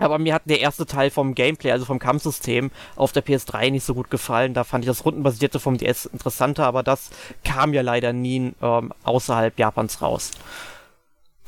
Aber 0.03 0.19
mir 0.19 0.35
hat 0.35 0.43
der 0.47 0.61
erste 0.61 0.87
Teil 0.87 1.11
vom 1.11 1.35
Gameplay, 1.35 1.71
also 1.71 1.85
vom 1.85 1.99
Kampfsystem, 1.99 2.71
auf 2.97 3.13
der 3.13 3.25
PS3 3.25 3.71
nicht 3.71 3.85
so 3.85 3.95
gut 3.95 4.11
gefallen. 4.11 4.55
Da 4.55 4.65
fand 4.65 4.85
ich 4.85 4.89
das 4.89 5.05
rundenbasierte 5.05 5.61
vom 5.61 5.79
DS 5.79 6.07
interessanter, 6.07 6.67
aber 6.67 6.83
das 6.83 7.11
kam 7.45 7.73
ja 7.73 7.83
leider 7.83 8.13
nie 8.13 8.53
ähm, 8.63 8.93
außerhalb 9.05 9.59
Japans 9.59 10.03
raus. 10.03 10.33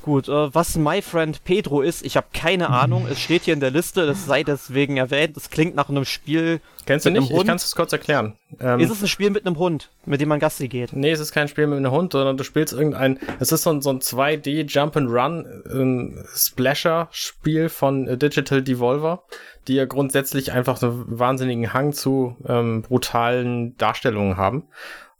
Gut, 0.05 0.29
äh, 0.29 0.55
was 0.55 0.77
My 0.77 1.01
Friend 1.01 1.43
Pedro 1.45 1.81
ist, 1.81 2.05
ich 2.05 2.19
habe 2.19 2.27
keine 2.35 2.69
Ahnung. 2.69 3.07
Es 3.11 3.19
steht 3.19 3.45
hier 3.45 3.55
in 3.55 3.61
der 3.61 3.71
Liste, 3.71 4.03
es 4.03 4.27
sei 4.27 4.43
deswegen 4.43 4.99
erwähnt. 4.99 5.35
Es 5.35 5.49
klingt 5.49 5.75
nach 5.75 5.89
einem 5.89 6.05
Spiel. 6.05 6.61
Kennst 6.85 7.07
du 7.07 7.11
nicht? 7.11 7.31
Ich 7.31 7.47
kann 7.47 7.57
es 7.57 7.75
kurz 7.75 7.91
erklären. 7.95 8.35
Ähm, 8.61 8.81
ist 8.81 8.91
es 8.91 9.01
ein 9.01 9.09
Spiel 9.09 9.31
mit 9.31 9.47
einem 9.47 9.57
Hund, 9.57 9.89
mit 10.05 10.21
dem 10.21 10.29
man 10.29 10.41
Gassi 10.41 10.69
geht? 10.69 10.93
Nee, 10.93 11.13
es 11.13 11.21
ist 11.21 11.33
kein 11.33 11.49
Spiel 11.49 11.67
mit 11.67 11.79
einem 11.79 11.91
Hund, 11.91 12.13
sondern 12.13 12.37
du 12.37 12.45
spielst 12.45 12.75
irgendein. 12.75 13.19
Es 13.41 13.51
ist 13.51 13.63
so 13.63 13.71
ein, 13.71 13.81
so 13.81 13.89
ein 13.89 14.01
2D 14.01 14.67
Jump 14.67 14.95
and 14.99 15.09
Run 15.09 15.47
ähm, 15.73 16.23
Splasher-Spiel 16.37 17.71
von 17.71 18.07
äh, 18.07 18.19
Digital 18.19 18.61
Devolver, 18.61 19.23
die 19.69 19.77
ja 19.77 19.87
grundsätzlich 19.87 20.53
einfach 20.53 20.77
so 20.77 20.89
einen 20.89 21.19
wahnsinnigen 21.19 21.73
Hang 21.73 21.95
zu 21.95 22.37
ähm, 22.47 22.83
brutalen 22.83 23.75
Darstellungen 23.79 24.37
haben. 24.37 24.65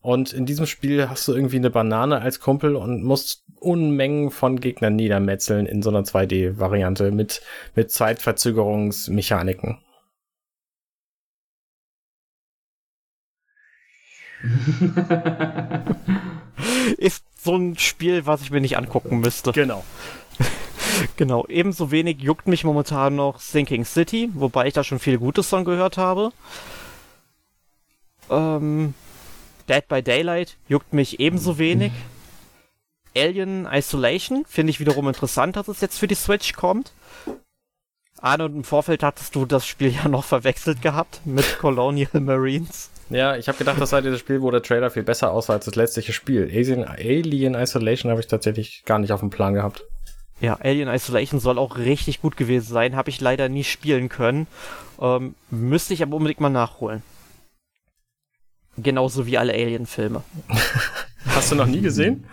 Und 0.05 0.32
in 0.34 0.44
diesem 0.44 0.66
Spiel 0.66 1.09
hast 1.09 1.26
du 1.26 1.32
irgendwie 1.32 1.57
eine 1.57 1.70
Banane 1.70 2.20
als 2.20 2.38
Kumpel 2.38 2.76
und 2.76 3.02
musst 3.02 3.42
Unmengen 3.59 4.30
von 4.30 4.61
Gegnern 4.61 4.96
niedermetzeln 4.96 5.64
in 5.64 5.80
so 5.80 5.88
einer 5.88 6.02
2D-Variante 6.02 7.11
mit, 7.11 7.40
mit 7.74 7.90
Zeitverzögerungsmechaniken. 7.90 9.78
Ist 16.98 17.24
so 17.40 17.57
ein 17.57 17.78
Spiel, 17.78 18.26
was 18.26 18.42
ich 18.42 18.50
mir 18.50 18.61
nicht 18.61 18.76
angucken 18.76 19.20
müsste. 19.20 19.52
Genau. 19.52 19.84
genau. 21.16 21.46
Ebenso 21.48 21.90
wenig 21.90 22.20
juckt 22.20 22.46
mich 22.46 22.64
momentan 22.64 23.16
noch 23.16 23.40
Sinking 23.40 23.86
City, 23.86 24.28
wobei 24.34 24.66
ich 24.66 24.74
da 24.74 24.84
schon 24.84 24.98
viel 24.98 25.16
Gutes 25.16 25.48
von 25.48 25.64
gehört 25.64 25.96
habe. 25.96 26.30
Ähm, 28.28 28.92
Dead 29.68 29.86
by 29.86 30.02
Daylight 30.02 30.56
juckt 30.68 30.92
mich 30.92 31.20
ebenso 31.20 31.58
wenig. 31.58 31.92
Alien 33.16 33.66
Isolation 33.70 34.44
finde 34.46 34.70
ich 34.70 34.80
wiederum 34.80 35.08
interessant, 35.08 35.56
dass 35.56 35.68
es 35.68 35.80
jetzt 35.80 35.98
für 35.98 36.08
die 36.08 36.14
Switch 36.14 36.52
kommt. 36.54 36.92
Arne, 38.20 38.46
im 38.46 38.64
Vorfeld 38.64 39.02
hattest 39.02 39.34
du 39.34 39.44
das 39.44 39.66
Spiel 39.66 39.90
ja 39.90 40.08
noch 40.08 40.24
verwechselt 40.24 40.82
gehabt 40.82 41.20
mit 41.24 41.58
Colonial 41.58 42.08
Marines. 42.20 42.90
Ja, 43.10 43.36
ich 43.36 43.48
habe 43.48 43.58
gedacht, 43.58 43.80
das 43.80 43.90
sei 43.90 44.00
dieses 44.00 44.20
Spiel, 44.20 44.40
wo 44.40 44.50
der 44.50 44.62
Trailer 44.62 44.90
viel 44.90 45.02
besser 45.02 45.30
aussah 45.30 45.52
als 45.54 45.66
das 45.66 45.74
letztliche 45.74 46.12
Spiel. 46.12 46.44
Alien, 46.44 46.84
Alien 46.84 47.54
Isolation 47.54 48.10
habe 48.10 48.20
ich 48.20 48.26
tatsächlich 48.26 48.82
gar 48.86 48.98
nicht 48.98 49.12
auf 49.12 49.20
dem 49.20 49.30
Plan 49.30 49.54
gehabt. 49.54 49.84
Ja, 50.40 50.54
Alien 50.54 50.88
Isolation 50.88 51.38
soll 51.38 51.58
auch 51.58 51.76
richtig 51.76 52.22
gut 52.22 52.36
gewesen 52.36 52.72
sein. 52.72 52.96
Habe 52.96 53.10
ich 53.10 53.20
leider 53.20 53.48
nie 53.48 53.64
spielen 53.64 54.08
können. 54.08 54.46
Ähm, 55.00 55.34
müsste 55.50 55.94
ich 55.94 56.02
aber 56.02 56.16
unbedingt 56.16 56.40
mal 56.40 56.48
nachholen. 56.48 57.02
Genauso 58.76 59.26
wie 59.26 59.38
alle 59.38 59.52
Alien-Filme. 59.52 60.22
Hast 61.26 61.52
du 61.52 61.56
noch 61.56 61.66
nie 61.66 61.80
gesehen? 61.80 62.26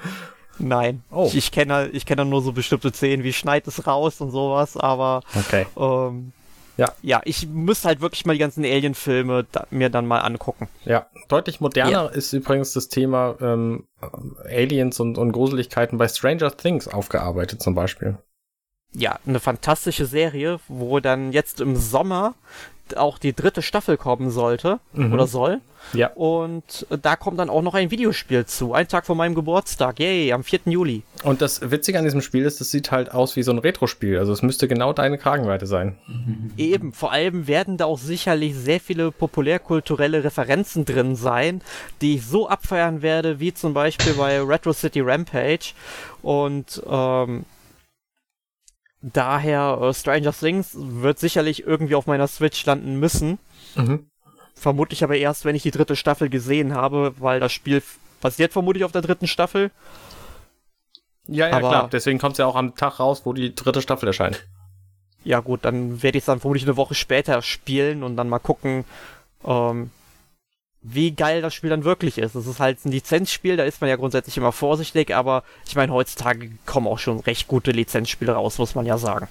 Nein. 0.57 1.03
Oh. 1.11 1.25
Ich, 1.27 1.35
ich 1.35 1.51
kenne 1.51 1.89
ich 1.91 2.05
kenn 2.05 2.29
nur 2.29 2.41
so 2.41 2.51
bestimmte 2.51 2.91
Szenen 2.91 3.23
wie 3.23 3.33
Schneid 3.33 3.67
es 3.67 3.87
raus 3.87 4.21
und 4.21 4.31
sowas, 4.31 4.77
aber 4.77 5.21
okay. 5.35 5.65
ähm, 5.77 6.33
ja. 6.77 6.91
ja, 7.01 7.21
ich 7.25 7.47
müsste 7.47 7.89
halt 7.89 8.01
wirklich 8.01 8.25
mal 8.25 8.33
die 8.33 8.39
ganzen 8.39 8.63
Alien-Filme 8.63 9.45
da, 9.51 9.67
mir 9.69 9.89
dann 9.89 10.07
mal 10.07 10.19
angucken. 10.19 10.67
Ja, 10.85 11.07
deutlich 11.27 11.61
moderner 11.61 11.91
ja. 11.91 12.05
ist 12.07 12.33
übrigens 12.33 12.73
das 12.73 12.89
Thema 12.89 13.35
ähm, 13.41 13.85
Aliens 14.45 14.99
und, 14.99 15.17
und 15.17 15.31
Gruseligkeiten 15.31 15.97
bei 15.97 16.07
Stranger 16.07 16.55
Things 16.55 16.87
aufgearbeitet 16.87 17.61
zum 17.61 17.75
Beispiel. 17.75 18.17
Ja, 18.93 19.19
eine 19.25 19.39
fantastische 19.39 20.05
Serie, 20.05 20.59
wo 20.67 20.99
dann 20.99 21.31
jetzt 21.31 21.61
im 21.61 21.75
Sommer 21.75 22.35
auch 22.97 23.17
die 23.17 23.33
dritte 23.33 23.61
Staffel 23.61 23.97
kommen 23.97 24.31
sollte 24.31 24.79
mhm. 24.93 25.13
oder 25.13 25.27
soll. 25.27 25.61
Ja. 25.93 26.11
Und 26.13 26.85
da 26.89 27.15
kommt 27.15 27.39
dann 27.39 27.49
auch 27.49 27.61
noch 27.61 27.73
ein 27.73 27.89
Videospiel 27.89 28.45
zu. 28.45 28.73
Ein 28.73 28.87
Tag 28.87 29.05
vor 29.05 29.15
meinem 29.15 29.33
Geburtstag. 29.33 29.99
Yay, 29.99 30.31
am 30.31 30.43
4. 30.43 30.59
Juli. 30.65 31.03
Und 31.23 31.41
das 31.41 31.71
Witzige 31.71 31.97
an 31.97 32.03
diesem 32.03 32.21
Spiel 32.21 32.45
ist, 32.45 32.61
es 32.61 32.69
sieht 32.69 32.91
halt 32.91 33.11
aus 33.11 33.35
wie 33.35 33.43
so 33.43 33.51
ein 33.51 33.57
Retro-Spiel. 33.57 34.19
Also 34.19 34.31
es 34.31 34.41
müsste 34.41 34.67
genau 34.67 34.93
deine 34.93 35.17
Kragenweite 35.17 35.65
sein. 35.65 35.97
Eben, 36.57 36.93
vor 36.93 37.11
allem 37.11 37.47
werden 37.47 37.77
da 37.77 37.85
auch 37.85 37.97
sicherlich 37.97 38.55
sehr 38.55 38.79
viele 38.79 39.11
populärkulturelle 39.11 40.23
Referenzen 40.23 40.85
drin 40.85 41.15
sein, 41.15 41.61
die 42.01 42.15
ich 42.15 42.25
so 42.25 42.47
abfeiern 42.47 43.01
werde, 43.01 43.39
wie 43.39 43.53
zum 43.53 43.73
Beispiel 43.73 44.13
bei 44.13 44.39
Retro 44.41 44.73
City 44.73 45.01
Rampage. 45.01 45.73
Und 46.21 46.81
ähm, 46.87 47.45
daher 49.01 49.79
äh, 49.81 49.93
Stranger 49.93 50.33
Things 50.33 50.71
wird 50.75 51.19
sicherlich 51.19 51.65
irgendwie 51.65 51.95
auf 51.95 52.07
meiner 52.07 52.27
Switch 52.27 52.65
landen 52.65 52.99
müssen. 52.99 53.39
Mhm. 53.75 54.07
Vermutlich 54.53 55.03
aber 55.03 55.15
erst, 55.15 55.45
wenn 55.45 55.55
ich 55.55 55.63
die 55.63 55.71
dritte 55.71 55.95
Staffel 55.95 56.29
gesehen 56.29 56.75
habe, 56.75 57.15
weil 57.17 57.39
das 57.39 57.51
Spiel 57.51 57.81
basiert 58.21 58.53
vermutlich 58.53 58.83
auf 58.83 58.91
der 58.91 59.01
dritten 59.01 59.27
Staffel. 59.27 59.71
Ja, 61.27 61.47
ja, 61.47 61.57
aber, 61.57 61.69
klar. 61.69 61.89
Deswegen 61.91 62.19
kommt 62.19 62.33
es 62.33 62.37
ja 62.39 62.45
auch 62.45 62.55
am 62.55 62.75
Tag 62.75 62.99
raus, 62.99 63.21
wo 63.25 63.33
die 63.33 63.55
dritte 63.55 63.81
Staffel 63.81 64.07
erscheint. 64.07 64.45
Ja, 65.23 65.39
gut, 65.39 65.65
dann 65.65 66.01
werde 66.01 66.17
ich 66.17 66.23
es 66.23 66.25
dann 66.25 66.39
vermutlich 66.39 66.63
eine 66.63 66.77
Woche 66.77 66.95
später 66.95 67.41
spielen 67.41 68.03
und 68.03 68.17
dann 68.17 68.27
mal 68.29 68.39
gucken, 68.39 68.85
ähm, 69.45 69.91
wie 70.81 71.11
geil 71.11 71.41
das 71.41 71.53
Spiel 71.53 71.69
dann 71.69 71.83
wirklich 71.83 72.17
ist. 72.17 72.35
Es 72.35 72.47
ist 72.47 72.59
halt 72.59 72.83
ein 72.85 72.91
Lizenzspiel, 72.91 73.55
da 73.55 73.63
ist 73.63 73.81
man 73.81 73.89
ja 73.89 73.95
grundsätzlich 73.95 74.37
immer 74.37 74.51
vorsichtig, 74.51 75.15
aber 75.15 75.43
ich 75.67 75.75
meine, 75.75 75.93
heutzutage 75.93 76.49
kommen 76.65 76.87
auch 76.87 76.99
schon 76.99 77.19
recht 77.19 77.47
gute 77.47 77.71
Lizenzspiele 77.71 78.33
raus, 78.33 78.57
muss 78.57 78.73
man 78.75 78.85
ja 78.85 78.97
sagen. 78.97 79.27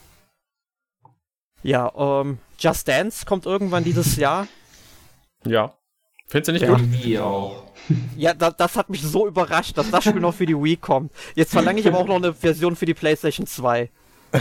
Ja, 1.63 1.93
ähm, 1.97 2.39
Just 2.59 2.89
Dance 2.89 3.27
kommt 3.27 3.47
irgendwann 3.47 3.85
dieses 3.85 4.17
Jahr. 4.21 4.47
Ja. 5.45 5.75
Findest 6.29 6.49
du 6.49 6.53
nicht 6.53 6.63
ja. 6.63 6.71
gut? 6.71 6.81
Wii 6.93 7.19
auch. 7.19 7.65
Ja, 8.17 8.35
da, 8.35 8.53
das 8.53 8.77
hat 8.77 8.89
mich 8.89 9.03
so 9.03 9.27
überrascht, 9.27 9.77
dass 9.77 9.91
das 9.91 10.05
Spiel 10.05 10.21
noch 10.21 10.35
für 10.35 10.47
die 10.47 10.55
Wii 10.55 10.77
kommt. 10.77 11.13
Jetzt 11.35 11.51
verlange 11.51 11.81
ich 11.81 11.89
aber 11.89 11.99
auch 11.99 12.07
noch 12.07 12.17
eine 12.17 12.33
Version 12.33 12.77
für 12.77 12.87
die 12.87 12.95
PlayStation 12.95 13.49
2. 13.49 13.91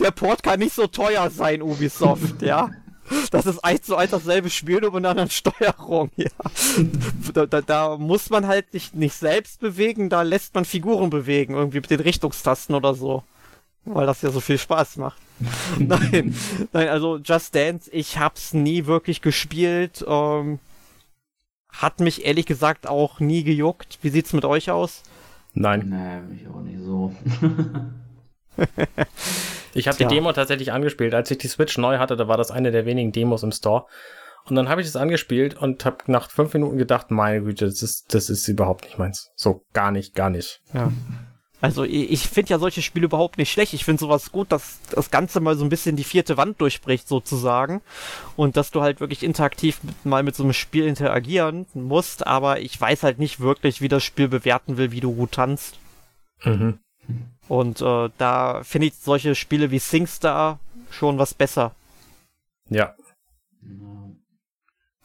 Der 0.00 0.10
Port 0.10 0.42
kann 0.42 0.58
nicht 0.58 0.74
so 0.74 0.88
teuer 0.88 1.30
sein, 1.30 1.62
Ubisoft, 1.62 2.42
ja. 2.42 2.70
Das 3.30 3.46
ist 3.46 3.58
eins 3.60 3.86
zu 3.86 3.96
eins 3.96 4.10
dasselbe 4.10 4.50
Spiel, 4.50 4.80
nur 4.80 4.92
mit 4.92 4.98
einer 4.98 5.10
anderen 5.10 5.30
Steuerung, 5.30 6.10
ja. 6.16 6.30
Da, 7.34 7.46
da, 7.46 7.60
da, 7.60 7.96
muss 7.96 8.30
man 8.30 8.46
halt 8.46 8.72
nicht, 8.72 8.94
nicht 8.94 9.14
selbst 9.14 9.60
bewegen, 9.60 10.08
da 10.08 10.22
lässt 10.22 10.54
man 10.54 10.64
Figuren 10.64 11.10
bewegen, 11.10 11.54
irgendwie 11.54 11.80
mit 11.80 11.90
den 11.90 12.00
Richtungstasten 12.00 12.74
oder 12.74 12.94
so. 12.94 13.22
Weil 13.84 14.06
das 14.06 14.22
ja 14.22 14.30
so 14.30 14.40
viel 14.40 14.58
Spaß 14.58 14.96
macht. 14.96 15.18
nein, 15.78 16.34
nein, 16.72 16.88
also 16.88 17.16
Just 17.16 17.54
Dance, 17.54 17.90
ich 17.90 18.18
hab's 18.18 18.52
nie 18.52 18.86
wirklich 18.86 19.22
gespielt. 19.22 20.04
Ähm, 20.06 20.58
hat 21.70 22.00
mich 22.00 22.24
ehrlich 22.24 22.46
gesagt 22.46 22.86
auch 22.86 23.20
nie 23.20 23.42
gejuckt. 23.42 23.98
Wie 24.02 24.10
sieht's 24.10 24.32
mit 24.32 24.44
euch 24.44 24.70
aus? 24.70 25.02
Nein. 25.54 25.88
Nee, 25.88 26.34
mich 26.34 26.48
auch 26.48 26.60
nicht 26.60 26.80
so. 26.84 27.14
ich 29.74 29.88
habe 29.88 29.98
die 29.98 30.06
Demo 30.06 30.32
tatsächlich 30.32 30.72
angespielt. 30.72 31.14
Als 31.14 31.30
ich 31.30 31.38
die 31.38 31.48
Switch 31.48 31.78
neu 31.78 31.98
hatte, 31.98 32.16
da 32.16 32.28
war 32.28 32.36
das 32.36 32.50
eine 32.50 32.70
der 32.70 32.86
wenigen 32.86 33.12
Demos 33.12 33.42
im 33.42 33.52
Store. 33.52 33.86
Und 34.44 34.56
dann 34.56 34.68
habe 34.68 34.80
ich 34.80 34.86
das 34.86 34.96
angespielt 34.96 35.54
und 35.54 35.84
habe 35.84 35.98
nach 36.06 36.30
fünf 36.30 36.54
Minuten 36.54 36.78
gedacht, 36.78 37.10
meine 37.10 37.42
Güte, 37.42 37.66
das 37.66 37.82
ist, 37.82 38.14
das 38.14 38.30
ist 38.30 38.48
überhaupt 38.48 38.84
nicht 38.84 38.98
meins. 38.98 39.30
So, 39.36 39.64
gar 39.72 39.90
nicht, 39.90 40.14
gar 40.14 40.30
nicht. 40.30 40.60
Ja. 40.72 40.90
Also 41.62 41.84
ich 41.84 42.26
finde 42.26 42.50
ja 42.50 42.58
solche 42.58 42.80
Spiele 42.80 43.04
überhaupt 43.04 43.36
nicht 43.36 43.52
schlecht. 43.52 43.74
Ich 43.74 43.84
finde 43.84 44.00
sowas 44.00 44.32
gut, 44.32 44.50
dass 44.50 44.78
das 44.92 45.10
Ganze 45.10 45.40
mal 45.40 45.56
so 45.56 45.64
ein 45.64 45.68
bisschen 45.68 45.94
die 45.94 46.04
vierte 46.04 46.38
Wand 46.38 46.60
durchbricht 46.60 47.06
sozusagen 47.06 47.82
und 48.36 48.56
dass 48.56 48.70
du 48.70 48.80
halt 48.80 49.00
wirklich 49.00 49.22
interaktiv 49.22 49.80
mit, 49.82 50.06
mal 50.06 50.22
mit 50.22 50.34
so 50.34 50.42
einem 50.42 50.54
Spiel 50.54 50.86
interagieren 50.86 51.66
musst, 51.74 52.26
aber 52.26 52.60
ich 52.60 52.80
weiß 52.80 53.02
halt 53.02 53.18
nicht 53.18 53.40
wirklich, 53.40 53.82
wie 53.82 53.88
das 53.88 54.02
Spiel 54.02 54.28
bewerten 54.28 54.78
will, 54.78 54.90
wie 54.90 55.00
du 55.00 55.14
gut 55.14 55.32
tanzt. 55.32 55.78
Mhm. 56.44 56.78
Und 57.50 57.80
äh, 57.82 58.10
da 58.16 58.62
finde 58.62 58.86
ich 58.86 58.94
solche 58.94 59.34
Spiele 59.34 59.72
wie 59.72 59.80
SingStar 59.80 60.60
schon 60.88 61.18
was 61.18 61.34
besser. 61.34 61.72
Ja, 62.68 62.94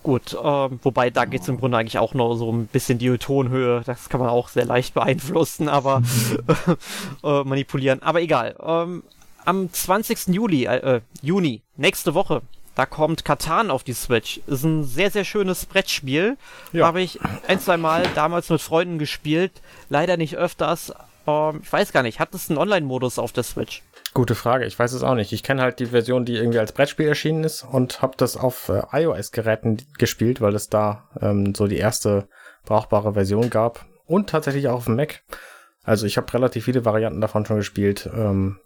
Gut, 0.04 0.38
ähm, 0.40 0.80
wobei 0.84 1.10
da 1.10 1.26
geht 1.26 1.42
es 1.42 1.48
im 1.48 1.58
Grunde 1.58 1.80
eigentlich 1.80 1.98
auch 1.98 2.14
nur 2.14 2.38
so 2.38 2.52
ein 2.52 2.68
bisschen 2.68 3.00
die 3.00 3.18
Tonhöhe. 3.18 3.82
Das 3.88 4.08
kann 4.08 4.20
man 4.20 4.30
auch 4.30 4.50
sehr 4.50 4.66
leicht 4.66 4.94
beeinflussen, 4.94 5.68
aber 5.68 6.04
äh, 7.24 7.44
manipulieren. 7.44 8.04
Aber 8.04 8.22
egal. 8.22 8.56
Ähm, 8.64 9.02
am 9.46 9.74
20. 9.74 10.28
Juli, 10.28 10.66
äh, 10.66 11.02
Juni, 11.24 11.64
nächste 11.76 12.14
Woche, 12.14 12.44
da 12.76 12.86
kommt 12.86 13.26
Katan 13.26 13.72
auf 13.72 13.84
die 13.84 13.94
Switch. 13.94 14.42
Ist 14.46 14.64
ein 14.64 14.84
sehr, 14.84 15.10
sehr 15.10 15.26
schönes 15.26 15.66
Brettspiel. 15.66 16.38
Ja. 16.72 16.86
Habe 16.86 17.02
ich 17.02 17.20
ein, 17.48 17.60
zwei 17.60 17.78
Mal 17.78 18.06
damals 18.14 18.52
mit 18.52 18.62
Freunden 18.62 19.00
gespielt. 19.00 19.54
Leider 19.90 20.18
nicht 20.18 20.38
öfters. 20.38 20.94
Ähm, 21.28 21.60
ich 21.64 21.72
weiß 21.72 21.92
gar 21.92 22.04
nicht. 22.04 22.20
Hat 22.20 22.34
es 22.34 22.50
einen 22.50 22.58
Online-Modus 22.58 23.20
auf 23.20 23.32
der 23.32 23.44
Switch? 23.44 23.84
Gute 24.14 24.36
Frage, 24.36 24.66
ich 24.66 24.80
weiß 24.80 24.94
es 24.94 25.04
auch 25.04 25.16
nicht. 25.16 25.34
Ich 25.34 25.44
kenne 25.44 25.62
halt 25.62 25.80
die 25.80 25.88
Version, 25.88 26.24
die 26.24 26.36
irgendwie 26.36 26.60
als 26.60 26.72
Brettspiel 26.72 27.08
erschienen 27.08 27.44
ist 27.44 27.64
und 27.64 28.02
habe 28.02 28.16
das 28.18 28.38
auf 28.38 28.70
äh, 28.70 28.84
iOS-Geräten 28.92 29.82
gespielt, 29.98 30.40
weil 30.40 30.56
es 30.56 30.70
da 30.70 31.10
ähm, 31.20 31.54
so 31.54 31.68
die 31.68 31.78
erste 31.78 32.30
brauchbare 32.64 33.14
Version 33.14 33.50
gab 33.50 33.86
und 34.06 34.30
tatsächlich 34.30 34.70
auch 34.70 34.76
auf 34.76 34.86
dem 34.86 34.96
Mac. 34.96 35.24
Also 35.84 36.06
ich 36.06 36.18
habe 36.18 36.34
relativ 36.34 36.66
viele 36.66 36.86
Varianten 36.86 37.22
davon 37.22 37.46
schon 37.46 37.58
gespielt. 37.58 38.10
Ähm, 38.14 38.60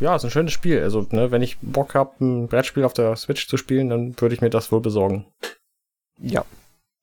ja, 0.00 0.16
ist 0.16 0.24
ein 0.24 0.30
schönes 0.30 0.52
Spiel. 0.52 0.82
Also 0.82 1.06
ne, 1.10 1.30
wenn 1.30 1.42
ich 1.42 1.58
Bock 1.60 1.94
habe, 1.94 2.12
ein 2.20 2.48
Brettspiel 2.48 2.84
auf 2.84 2.94
der 2.94 3.14
Switch 3.16 3.46
zu 3.48 3.56
spielen, 3.56 3.90
dann 3.90 4.20
würde 4.20 4.34
ich 4.34 4.40
mir 4.40 4.50
das 4.50 4.72
wohl 4.72 4.80
besorgen. 4.80 5.26
Ja. 6.18 6.44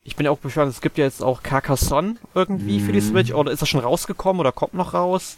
Ich 0.05 0.15
bin 0.15 0.25
ja 0.25 0.31
auch 0.31 0.39
gespannt, 0.39 0.71
es 0.71 0.81
gibt 0.81 0.97
ja 0.97 1.03
jetzt 1.03 1.23
auch 1.23 1.43
Carcassonne 1.43 2.15
irgendwie 2.35 2.79
mm. 2.79 2.85
für 2.85 2.91
die 2.93 3.01
mhm. 3.01 3.09
Switch. 3.09 3.33
Oder 3.33 3.51
ist 3.51 3.61
das 3.61 3.69
schon 3.69 3.81
rausgekommen 3.81 4.39
oder 4.39 4.51
kommt 4.51 4.75
noch 4.75 4.93
raus? 4.93 5.37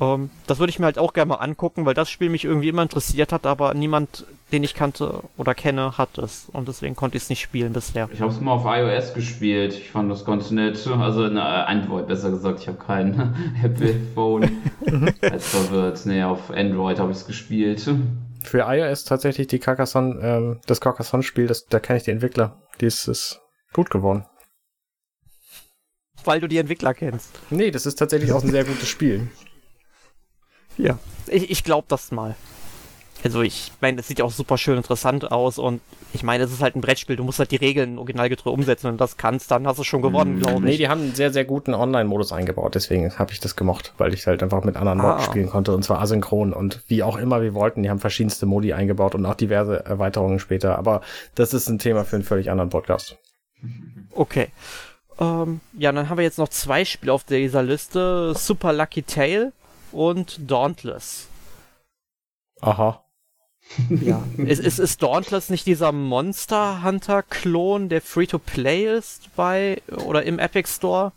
Ähm, 0.00 0.30
das 0.46 0.58
würde 0.58 0.70
ich 0.70 0.78
mir 0.78 0.86
halt 0.86 0.98
auch 0.98 1.12
gerne 1.12 1.30
mal 1.30 1.34
angucken, 1.36 1.84
weil 1.84 1.94
das 1.94 2.08
Spiel 2.08 2.30
mich 2.30 2.44
irgendwie 2.44 2.68
immer 2.68 2.82
interessiert 2.82 3.32
hat, 3.32 3.44
aber 3.44 3.74
niemand, 3.74 4.24
den 4.50 4.64
ich 4.64 4.74
kannte 4.74 5.22
oder 5.36 5.54
kenne, 5.54 5.98
hat 5.98 6.16
es. 6.18 6.48
Und 6.52 6.68
deswegen 6.68 6.96
konnte 6.96 7.16
ich 7.16 7.24
es 7.24 7.28
nicht 7.28 7.40
spielen 7.40 7.72
bisher. 7.72 8.08
Ich 8.12 8.20
habe 8.20 8.30
es 8.30 8.40
mal 8.40 8.52
auf 8.52 8.64
iOS 8.64 9.14
gespielt. 9.14 9.74
Ich 9.74 9.90
fand 9.90 10.10
das 10.10 10.24
ganz 10.24 10.50
nett. 10.50 10.86
Also 10.86 11.24
in 11.24 11.36
Android 11.36 12.06
besser 12.06 12.30
gesagt. 12.30 12.60
Ich 12.60 12.68
habe 12.68 12.78
kein 12.78 13.34
Apple-Phone. 13.62 14.50
Als 15.20 15.48
verwirrt. 15.48 16.00
Nee, 16.06 16.22
auf 16.22 16.50
Android 16.50 16.98
habe 16.98 17.10
ich 17.10 17.18
es 17.18 17.26
gespielt. 17.26 17.88
Für 18.42 18.64
iOS 18.66 19.04
tatsächlich 19.04 19.46
die 19.46 19.58
Carcassonne, 19.58 20.20
ähm, 20.22 20.60
das 20.66 20.80
Carcassonne-Spiel, 20.80 21.52
da 21.68 21.80
kenne 21.80 21.98
ich 21.98 22.04
die 22.04 22.10
Entwickler. 22.10 22.56
Die 22.80 22.86
ist, 22.86 23.06
ist 23.06 23.40
gut 23.72 23.90
geworden. 23.90 24.26
Weil 26.24 26.40
du 26.40 26.48
die 26.48 26.58
Entwickler 26.58 26.94
kennst. 26.94 27.30
Nee, 27.50 27.70
das 27.70 27.86
ist 27.86 27.96
tatsächlich 27.96 28.32
auch 28.32 28.42
ein 28.42 28.50
sehr 28.50 28.64
gutes 28.64 28.88
Spiel. 28.88 29.28
Ja, 30.78 30.98
ich, 31.26 31.50
ich 31.50 31.64
glaube 31.64 31.86
das 31.88 32.12
mal. 32.12 32.36
Also 33.24 33.42
ich 33.42 33.70
meine, 33.80 34.00
es 34.00 34.08
sieht 34.08 34.18
ja 34.18 34.24
auch 34.24 34.32
super 34.32 34.58
schön 34.58 34.76
interessant 34.76 35.30
aus 35.30 35.58
und 35.58 35.80
ich 36.12 36.24
meine, 36.24 36.44
es 36.44 36.52
ist 36.52 36.60
halt 36.60 36.74
ein 36.74 36.80
Brettspiel, 36.80 37.14
du 37.14 37.22
musst 37.22 37.38
halt 37.38 37.52
die 37.52 37.56
Regeln 37.56 37.98
originalgetreu 37.98 38.50
umsetzen 38.50 38.88
und 38.88 39.00
das 39.00 39.16
kannst, 39.16 39.50
dann 39.50 39.66
hast 39.66 39.78
du 39.78 39.84
schon 39.84 40.02
gewonnen, 40.02 40.40
glaube 40.40 40.58
ich. 40.58 40.72
Nee, 40.72 40.76
die 40.76 40.88
haben 40.88 41.02
einen 41.02 41.14
sehr, 41.14 41.32
sehr 41.32 41.44
guten 41.44 41.72
Online-Modus 41.72 42.32
eingebaut, 42.32 42.74
deswegen 42.74 43.16
habe 43.18 43.32
ich 43.32 43.38
das 43.38 43.54
gemocht, 43.54 43.94
weil 43.96 44.12
ich 44.12 44.26
halt 44.26 44.42
einfach 44.42 44.64
mit 44.64 44.76
anderen 44.76 45.00
ah. 45.00 45.12
Mods 45.12 45.24
spielen 45.26 45.48
konnte 45.48 45.72
und 45.72 45.84
zwar 45.84 46.00
asynchron 46.00 46.52
und 46.52 46.82
wie 46.88 47.04
auch 47.04 47.16
immer 47.16 47.42
wir 47.42 47.54
wollten, 47.54 47.84
die 47.84 47.90
haben 47.90 48.00
verschiedenste 48.00 48.46
Modi 48.46 48.72
eingebaut 48.72 49.14
und 49.14 49.24
auch 49.24 49.34
diverse 49.34 49.84
Erweiterungen 49.84 50.40
später, 50.40 50.76
aber 50.76 51.00
das 51.36 51.54
ist 51.54 51.68
ein 51.68 51.78
Thema 51.78 52.04
für 52.04 52.16
einen 52.16 52.24
völlig 52.24 52.50
anderen 52.50 52.70
Podcast. 52.70 53.18
Okay. 54.10 54.48
Ähm, 55.18 55.60
ja, 55.74 55.92
dann 55.92 56.08
haben 56.08 56.18
wir 56.18 56.24
jetzt 56.24 56.38
noch 56.38 56.48
zwei 56.48 56.84
Spiele 56.84 57.12
auf 57.12 57.24
dieser 57.24 57.62
Liste. 57.62 58.34
Super 58.36 58.72
Lucky 58.72 59.02
Tale 59.02 59.52
und 59.92 60.50
Dauntless. 60.50 61.28
Aha. 62.60 63.04
Ja. 63.88 64.22
ist, 64.36 64.58
ist, 64.58 64.78
ist 64.78 65.02
Dauntless 65.02 65.48
nicht 65.48 65.66
dieser 65.66 65.92
Monster 65.92 66.82
Hunter-Klon, 66.82 67.88
der 67.88 68.02
Free-to-Play 68.02 68.98
ist 68.98 69.34
bei 69.36 69.80
oder 70.04 70.24
im 70.24 70.38
Epic 70.38 70.68
Store? 70.68 71.12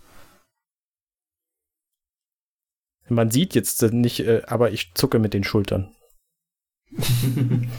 Man 3.10 3.30
sieht 3.30 3.56
jetzt 3.56 3.82
nicht, 3.82 4.22
äh, 4.22 4.44
aber 4.48 4.72
ich 4.72 4.94
zucke 4.94 5.20
mit 5.20 5.34
den 5.34 5.44
Schultern. 5.44 5.94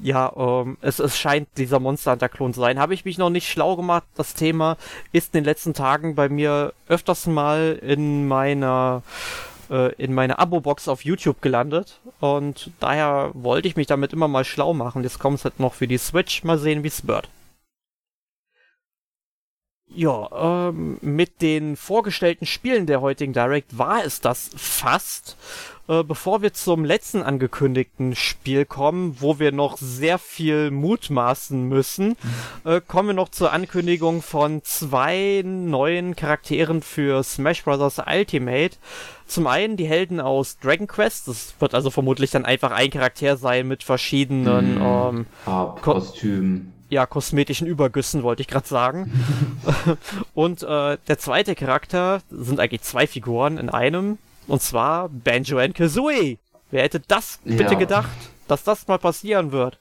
Ja, 0.00 0.32
ähm, 0.36 0.76
es, 0.80 0.98
es 0.98 1.18
scheint 1.18 1.48
dieser 1.56 1.80
Monster 1.80 2.12
Hunter-Klon 2.12 2.54
zu 2.54 2.60
sein. 2.60 2.78
Habe 2.78 2.94
ich 2.94 3.04
mich 3.04 3.18
noch 3.18 3.30
nicht 3.30 3.48
schlau 3.48 3.76
gemacht. 3.76 4.04
Das 4.14 4.34
Thema 4.34 4.76
ist 5.12 5.34
in 5.34 5.40
den 5.40 5.44
letzten 5.44 5.74
Tagen 5.74 6.14
bei 6.14 6.28
mir 6.28 6.72
öfters 6.88 7.26
mal 7.26 7.78
in 7.82 8.28
meiner 8.28 9.02
äh, 9.70 9.92
in 9.94 10.12
meiner 10.14 10.38
Abo-Box 10.38 10.88
auf 10.88 11.04
YouTube 11.04 11.40
gelandet 11.40 12.00
und 12.20 12.70
daher 12.80 13.30
wollte 13.34 13.68
ich 13.68 13.76
mich 13.76 13.86
damit 13.86 14.12
immer 14.12 14.28
mal 14.28 14.44
schlau 14.44 14.74
machen. 14.74 15.02
Jetzt 15.02 15.18
kommt 15.18 15.38
es 15.38 15.44
halt 15.44 15.60
noch 15.60 15.74
für 15.74 15.88
die 15.88 15.98
Switch. 15.98 16.44
Mal 16.44 16.58
sehen, 16.58 16.82
wie 16.82 16.88
es 16.88 17.06
wird. 17.06 17.28
Ja, 19.94 20.68
ähm, 20.68 20.98
mit 21.02 21.42
den 21.42 21.76
vorgestellten 21.76 22.46
Spielen 22.46 22.86
der 22.86 23.00
heutigen 23.00 23.32
Direct 23.32 23.76
war 23.76 24.04
es 24.04 24.20
das 24.20 24.50
fast. 24.56 25.36
Äh, 25.88 26.04
bevor 26.04 26.40
wir 26.40 26.54
zum 26.54 26.84
letzten 26.84 27.22
angekündigten 27.22 28.14
Spiel 28.14 28.64
kommen, 28.64 29.16
wo 29.18 29.38
wir 29.38 29.52
noch 29.52 29.76
sehr 29.76 30.18
viel 30.18 30.70
mutmaßen 30.70 31.68
müssen, 31.68 32.16
äh, 32.64 32.80
kommen 32.80 33.08
wir 33.08 33.14
noch 33.14 33.30
zur 33.30 33.52
Ankündigung 33.52 34.22
von 34.22 34.62
zwei 34.62 35.42
neuen 35.44 36.16
Charakteren 36.16 36.82
für 36.82 37.22
Smash 37.22 37.64
Bros. 37.64 37.98
Ultimate. 37.98 38.76
Zum 39.26 39.46
einen 39.46 39.76
die 39.76 39.86
Helden 39.86 40.20
aus 40.20 40.58
Dragon 40.58 40.86
Quest, 40.86 41.28
das 41.28 41.54
wird 41.58 41.74
also 41.74 41.90
vermutlich 41.90 42.30
dann 42.30 42.44
einfach 42.44 42.70
ein 42.70 42.90
Charakter 42.90 43.36
sein 43.36 43.66
mit 43.66 43.82
verschiedenen 43.82 44.78
mm, 44.78 44.82
ähm, 44.82 45.26
Kostümen 45.82 46.72
ja, 46.92 47.06
kosmetischen 47.06 47.66
Übergüssen, 47.66 48.22
wollte 48.22 48.42
ich 48.42 48.48
gerade 48.48 48.68
sagen. 48.68 49.10
und 50.34 50.62
äh, 50.62 50.98
der 51.08 51.18
zweite 51.18 51.54
Charakter 51.54 52.20
sind 52.30 52.60
eigentlich 52.60 52.82
zwei 52.82 53.06
Figuren 53.06 53.56
in 53.56 53.70
einem. 53.70 54.18
Und 54.46 54.60
zwar 54.60 55.08
Banjo 55.08 55.58
and 55.58 55.74
Kazooie. 55.74 56.36
Wer 56.70 56.82
hätte 56.82 57.00
das 57.00 57.38
bitte 57.44 57.72
ja. 57.72 57.78
gedacht, 57.78 58.10
dass 58.46 58.62
das 58.62 58.86
mal 58.88 58.98
passieren 58.98 59.52
wird? 59.52 59.78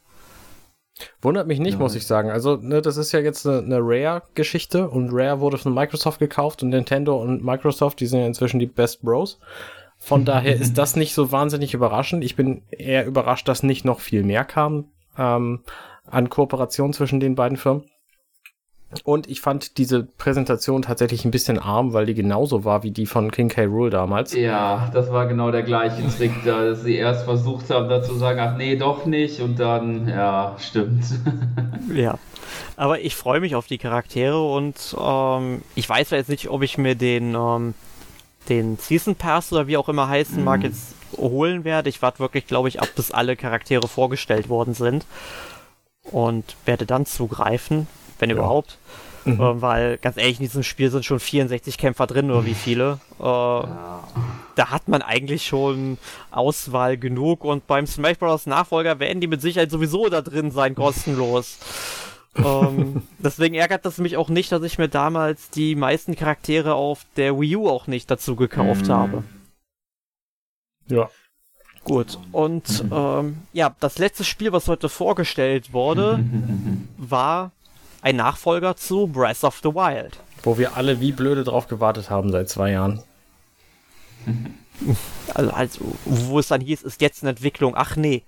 Wundert 1.22 1.47
mich 1.47 1.59
nicht, 1.59 1.74
ja. 1.74 1.80
muss 1.80 1.95
ich 1.95 2.07
sagen. 2.07 2.30
Also, 2.30 2.55
ne, 2.55 2.82
das 2.82 2.95
ist 2.95 3.12
ja 3.12 3.20
jetzt 3.20 3.45
eine, 3.45 3.57
eine 3.57 3.80
Rare-Geschichte 3.82 4.89
und 4.89 5.09
Rare 5.12 5.41
wurde 5.41 5.57
von 5.57 5.74
Microsoft 5.74 6.20
gekauft 6.20 6.64
und 6.64 6.70
Nintendo 6.70 7.22
und 7.22 7.43
Microsoft, 7.43 7.99
die 7.99 8.05
sind 8.05 8.20
ja 8.20 8.26
inzwischen 8.26 8.59
die 8.59 8.68
Best 8.68 9.01
Bros. 9.01 9.39
Von 9.97 10.26
daher 10.26 10.55
ist 10.55 10.78
das 10.78 10.95
nicht 10.95 11.14
so 11.14 11.32
wahnsinnig 11.32 11.74
überraschend. 11.74 12.24
Ich 12.24 12.36
bin 12.36 12.64
eher 12.72 13.05
überrascht, 13.05 13.47
dass 13.47 13.64
nicht 13.64 13.86
noch 13.86 13.99
viel 13.99 14.24
mehr 14.24 14.45
kam. 14.45 14.86
Ähm, 15.18 15.59
an 16.10 16.30
Kooperation 16.30 16.93
zwischen 16.93 17.20
den 17.20 17.36
beiden 17.36 17.58
Firmen. 17.58 17.84
Und 19.04 19.30
ich 19.30 19.39
fand 19.39 19.78
diese 19.78 20.04
Präsentation 20.04 20.82
tatsächlich 20.82 21.24
ein 21.24 21.32
bisschen 21.32 21.58
arm, 21.58 21.93
weil 21.93 22.06
die 22.06 22.14
genauso 22.14 22.66
war 22.66 22.84
wie 22.84 22.91
die 22.91 23.06
von 23.06 23.32
King 23.32 23.47
K. 23.47 23.64
Rule 23.64 23.89
damals. 23.89 24.34
Ja, 24.34 24.89
das 24.93 25.12
war 25.12 25.28
genau 25.28 25.49
der 25.49 25.64
gleiche 25.64 26.06
Trick, 26.10 26.32
da 26.43 26.66
dass 26.66 26.84
sie 26.84 26.95
erst 26.95 27.24
versucht 27.24 27.70
haben, 27.70 27.88
da 27.88 28.04
zu 28.04 28.16
sagen, 28.16 28.39
ach 28.39 28.58
nee, 28.58 28.76
doch 28.76 29.06
nicht, 29.06 29.39
und 29.39 29.60
dann, 29.60 30.10
ja, 30.10 30.56
stimmt. 30.60 31.06
ja. 31.95 32.18
Aber 32.76 32.99
ich 32.99 33.16
freue 33.16 33.39
mich 33.39 33.56
auf 33.56 33.68
die 33.68 33.78
Charaktere 33.78 34.43
und 34.43 34.95
ähm, 34.99 35.62
ich 35.76 35.88
weiß 35.88 36.10
jetzt 36.10 36.30
nicht, 36.30 36.49
ob 36.49 36.62
ich 36.62 36.78
mir 36.78 36.95
den, 36.95 37.34
ähm, 37.34 37.74
den 38.49 38.78
Season 38.78 39.16
Pass 39.16 39.54
oder 39.54 39.68
wie 39.68 39.78
auch 39.78 39.88
immer 39.88 40.10
heißen 40.10 40.43
mag, 40.43 40.60
mhm. 40.60 40.66
jetzt 40.66 40.95
holen 41.16 41.64
werde. 41.64 41.88
Ich 41.89 42.02
warte 42.02 42.20
wirklich, 42.20 42.45
glaube 42.45 42.68
ich, 42.68 42.82
ab, 42.82 42.89
bis 42.95 43.12
alle 43.12 43.38
Charaktere 43.38 43.88
vorgestellt 43.88 44.49
worden 44.49 44.74
sind 44.74 45.06
und 46.10 46.56
werde 46.66 46.86
dann 46.86 47.06
zugreifen, 47.06 47.88
wenn 48.20 48.30
ja. 48.30 48.36
überhaupt. 48.36 48.78
Mhm. 49.26 49.39
Äh, 49.39 49.62
weil, 49.62 49.97
ganz 49.97 50.18
ehrlich, 50.18 50.39
in 50.39 50.45
diesem 50.45 50.64
Spiel 50.64 50.89
sind 50.89 51.06
schon 51.06 51.20
64 51.20 51.78
Kämpfer 51.78 52.08
drin 52.08 52.32
oder 52.32 52.45
wie 52.45 52.56
viele. 52.56 52.99
Äh, 53.20 53.24
ja. 53.24 54.04
Da 54.56 54.70
hat 54.72 54.88
man 54.88 55.02
eigentlich 55.02 55.45
schon 55.45 55.97
Auswahl 56.32 56.97
genug 56.97 57.43
und 57.43 57.68
beim 57.68 57.86
Smash 57.88 58.18
Bros. 58.18 58.47
Nachfolger 58.47 58.99
werden 58.99 59.22
die 59.22 59.28
mit 59.28 59.41
Sicherheit 59.41 59.72
sowieso 59.72 60.10
da 60.10 60.22
drin 60.22 60.52
sein, 60.52 60.76
kostenlos. 60.76 61.60
ähm, 62.36 63.04
deswegen 63.20 63.56
ärgert 63.56 63.86
das 63.86 63.97
mich 63.97 64.18
auch 64.18 64.30
nicht, 64.30 64.52
dass 64.52 64.64
ich 64.64 64.78
mir 64.78 64.88
damals 64.88 65.49
die 65.49 65.76
meisten 65.76 66.16
Charaktere 66.16 66.74
auf 66.74 67.06
der 67.16 67.39
Wii 67.39 67.58
U 67.58 67.70
auch 67.70 67.88
nicht 67.88 68.10
dazu 68.10 68.36
gekauft 68.36 68.88
mhm. 68.88 68.93
habe. 68.93 69.24
Ja. 70.88 71.10
Gut, 71.84 72.20
und 72.32 72.86
ähm, 72.92 73.38
ja, 73.54 73.76
das 73.80 73.98
letzte 73.98 74.24
Spiel, 74.24 74.52
was 74.52 74.68
heute 74.68 74.88
vorgestellt 74.88 75.74
wurde, 75.74 76.24
war 76.98 77.52
ein 78.02 78.16
Nachfolger 78.18 78.76
zu 78.76 79.08
Breath 79.08 79.44
of 79.44 79.60
the 79.64 79.70
Wild. 79.70 80.20
Wo 80.44 80.58
wir 80.58 80.78
alle 80.78 81.00
wie 81.00 81.12
blöde 81.12 81.44
drauf 81.44 81.68
gewartet 81.68 82.10
haben 82.10 82.32
seit 82.32 82.50
zwei 82.50 82.72
Jahren. 82.72 83.04
Also, 85.36 85.52
also 85.52 85.80
wo 86.06 86.40
es 86.40 86.48
dann 86.48 86.60
hieß, 86.60 86.82
ist 86.82 87.02
jetzt 87.02 87.22
in 87.22 87.30
Entwicklung. 87.30 87.76
Ach 87.78 87.96
nee, 87.96 88.24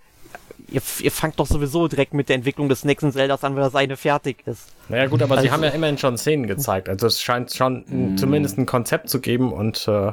ihr, 0.70 0.82
ihr 1.00 1.12
fangt 1.12 1.40
doch 1.40 1.48
sowieso 1.48 1.88
direkt 1.88 2.14
mit 2.14 2.30
der 2.30 2.36
Entwicklung 2.36 2.70
des 2.70 2.84
nächsten 2.84 3.12
Zeldas 3.12 3.44
an, 3.44 3.56
wenn 3.56 3.64
das 3.64 3.76
eine 3.76 3.98
fertig 3.98 4.46
ist. 4.46 4.70
Naja 4.90 5.08
gut, 5.08 5.22
aber 5.24 5.36
also, 5.36 5.48
sie 5.48 5.52
haben 5.52 5.64
ja 5.64 5.70
immerhin 5.70 5.98
schon 5.98 6.18
Szenen 6.18 6.48
gezeigt. 6.48 6.90
Also 6.90 7.08
es 7.08 7.22
scheint 7.22 7.52
schon 7.54 7.86
mm. 7.88 8.18
zumindest 8.18 8.58
ein 8.58 8.66
Konzept 8.66 9.10
zu 9.10 9.20
geben 9.20 9.52
und, 9.52 9.88
äh, 9.88 10.12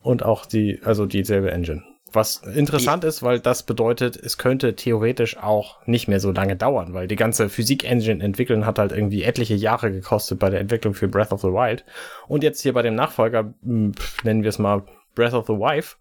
und 0.00 0.24
auch 0.24 0.46
die, 0.46 0.80
also 0.84 1.04
dieselbe 1.06 1.50
Engine. 1.50 1.82
Was 2.12 2.36
interessant 2.54 3.04
ist, 3.04 3.22
weil 3.22 3.40
das 3.40 3.62
bedeutet, 3.62 4.16
es 4.16 4.36
könnte 4.36 4.76
theoretisch 4.76 5.38
auch 5.38 5.78
nicht 5.86 6.08
mehr 6.08 6.20
so 6.20 6.30
lange 6.30 6.56
dauern, 6.56 6.92
weil 6.92 7.08
die 7.08 7.16
ganze 7.16 7.48
Physik-Engine 7.48 8.22
entwickeln 8.22 8.66
hat 8.66 8.78
halt 8.78 8.92
irgendwie 8.92 9.22
etliche 9.22 9.54
Jahre 9.54 9.90
gekostet 9.90 10.38
bei 10.38 10.50
der 10.50 10.60
Entwicklung 10.60 10.94
für 10.94 11.08
Breath 11.08 11.32
of 11.32 11.40
the 11.40 11.48
Wild. 11.48 11.84
Und 12.28 12.42
jetzt 12.42 12.60
hier 12.60 12.74
bei 12.74 12.82
dem 12.82 12.94
Nachfolger, 12.94 13.54
hm, 13.62 13.92
nennen 14.24 14.42
wir 14.42 14.50
es 14.50 14.58
mal 14.58 14.82
Breath 15.14 15.34
of 15.34 15.46
the 15.46 15.54
Wife, 15.54 15.96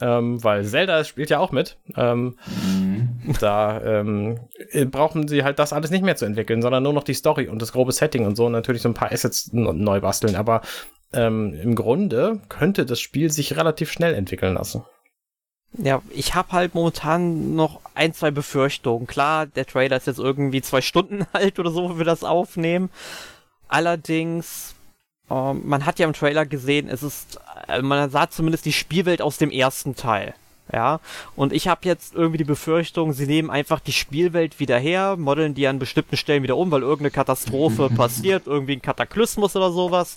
ähm, 0.00 0.42
weil 0.42 0.64
Zelda 0.64 1.04
spielt 1.04 1.30
ja 1.30 1.38
auch 1.38 1.52
mit. 1.52 1.78
Ähm, 1.96 2.36
mhm. 2.46 3.34
Da 3.40 3.82
ähm, 3.82 4.38
brauchen 4.90 5.28
sie 5.28 5.42
halt 5.42 5.58
das 5.58 5.72
alles 5.72 5.90
nicht 5.90 6.04
mehr 6.04 6.16
zu 6.16 6.26
entwickeln, 6.26 6.62
sondern 6.62 6.82
nur 6.82 6.92
noch 6.92 7.04
die 7.04 7.14
Story 7.14 7.48
und 7.48 7.60
das 7.60 7.72
grobe 7.72 7.92
Setting 7.92 8.24
und 8.24 8.36
so 8.36 8.46
und 8.46 8.52
natürlich 8.52 8.82
so 8.82 8.88
ein 8.88 8.94
paar 8.94 9.12
Assets 9.12 9.50
neu 9.52 10.00
basteln. 10.00 10.36
Aber 10.36 10.60
ähm, 11.12 11.54
im 11.54 11.74
Grunde 11.74 12.40
könnte 12.48 12.84
das 12.86 13.00
Spiel 13.00 13.30
sich 13.30 13.56
relativ 13.56 13.90
schnell 13.90 14.14
entwickeln 14.14 14.54
lassen. 14.54 14.84
Ja, 15.78 16.00
ich 16.10 16.34
habe 16.34 16.52
halt 16.52 16.74
momentan 16.74 17.54
noch 17.54 17.80
ein, 17.94 18.14
zwei 18.14 18.30
Befürchtungen. 18.30 19.06
Klar, 19.06 19.46
der 19.46 19.66
Trailer 19.66 19.96
ist 19.96 20.06
jetzt 20.06 20.18
irgendwie 20.18 20.62
zwei 20.62 20.80
Stunden 20.80 21.26
alt 21.32 21.58
oder 21.58 21.70
so, 21.70 21.90
wo 21.90 21.98
wir 21.98 22.04
das 22.04 22.24
aufnehmen. 22.24 22.90
Allerdings, 23.68 24.74
äh, 25.30 25.52
man 25.52 25.84
hat 25.84 25.98
ja 25.98 26.06
im 26.06 26.12
Trailer 26.12 26.46
gesehen, 26.46 26.88
es 26.88 27.02
ist, 27.02 27.40
äh, 27.68 27.82
man 27.82 28.10
sah 28.10 28.30
zumindest 28.30 28.64
die 28.64 28.72
Spielwelt 28.72 29.20
aus 29.20 29.38
dem 29.38 29.50
ersten 29.50 29.96
Teil. 29.96 30.34
Ja, 30.72 30.98
und 31.36 31.52
ich 31.52 31.68
habe 31.68 31.82
jetzt 31.84 32.14
irgendwie 32.14 32.38
die 32.38 32.44
Befürchtung, 32.44 33.12
sie 33.12 33.26
nehmen 33.26 33.50
einfach 33.50 33.78
die 33.78 33.92
Spielwelt 33.92 34.58
wieder 34.58 34.78
her, 34.78 35.16
modeln 35.16 35.54
die 35.54 35.68
an 35.68 35.78
bestimmten 35.78 36.16
Stellen 36.16 36.42
wieder 36.42 36.56
um, 36.56 36.72
weil 36.72 36.82
irgendeine 36.82 37.12
Katastrophe 37.12 37.88
passiert, 37.96 38.46
irgendwie 38.46 38.72
ein 38.74 38.82
Kataklysmus 38.82 39.54
oder 39.54 39.70
sowas, 39.70 40.16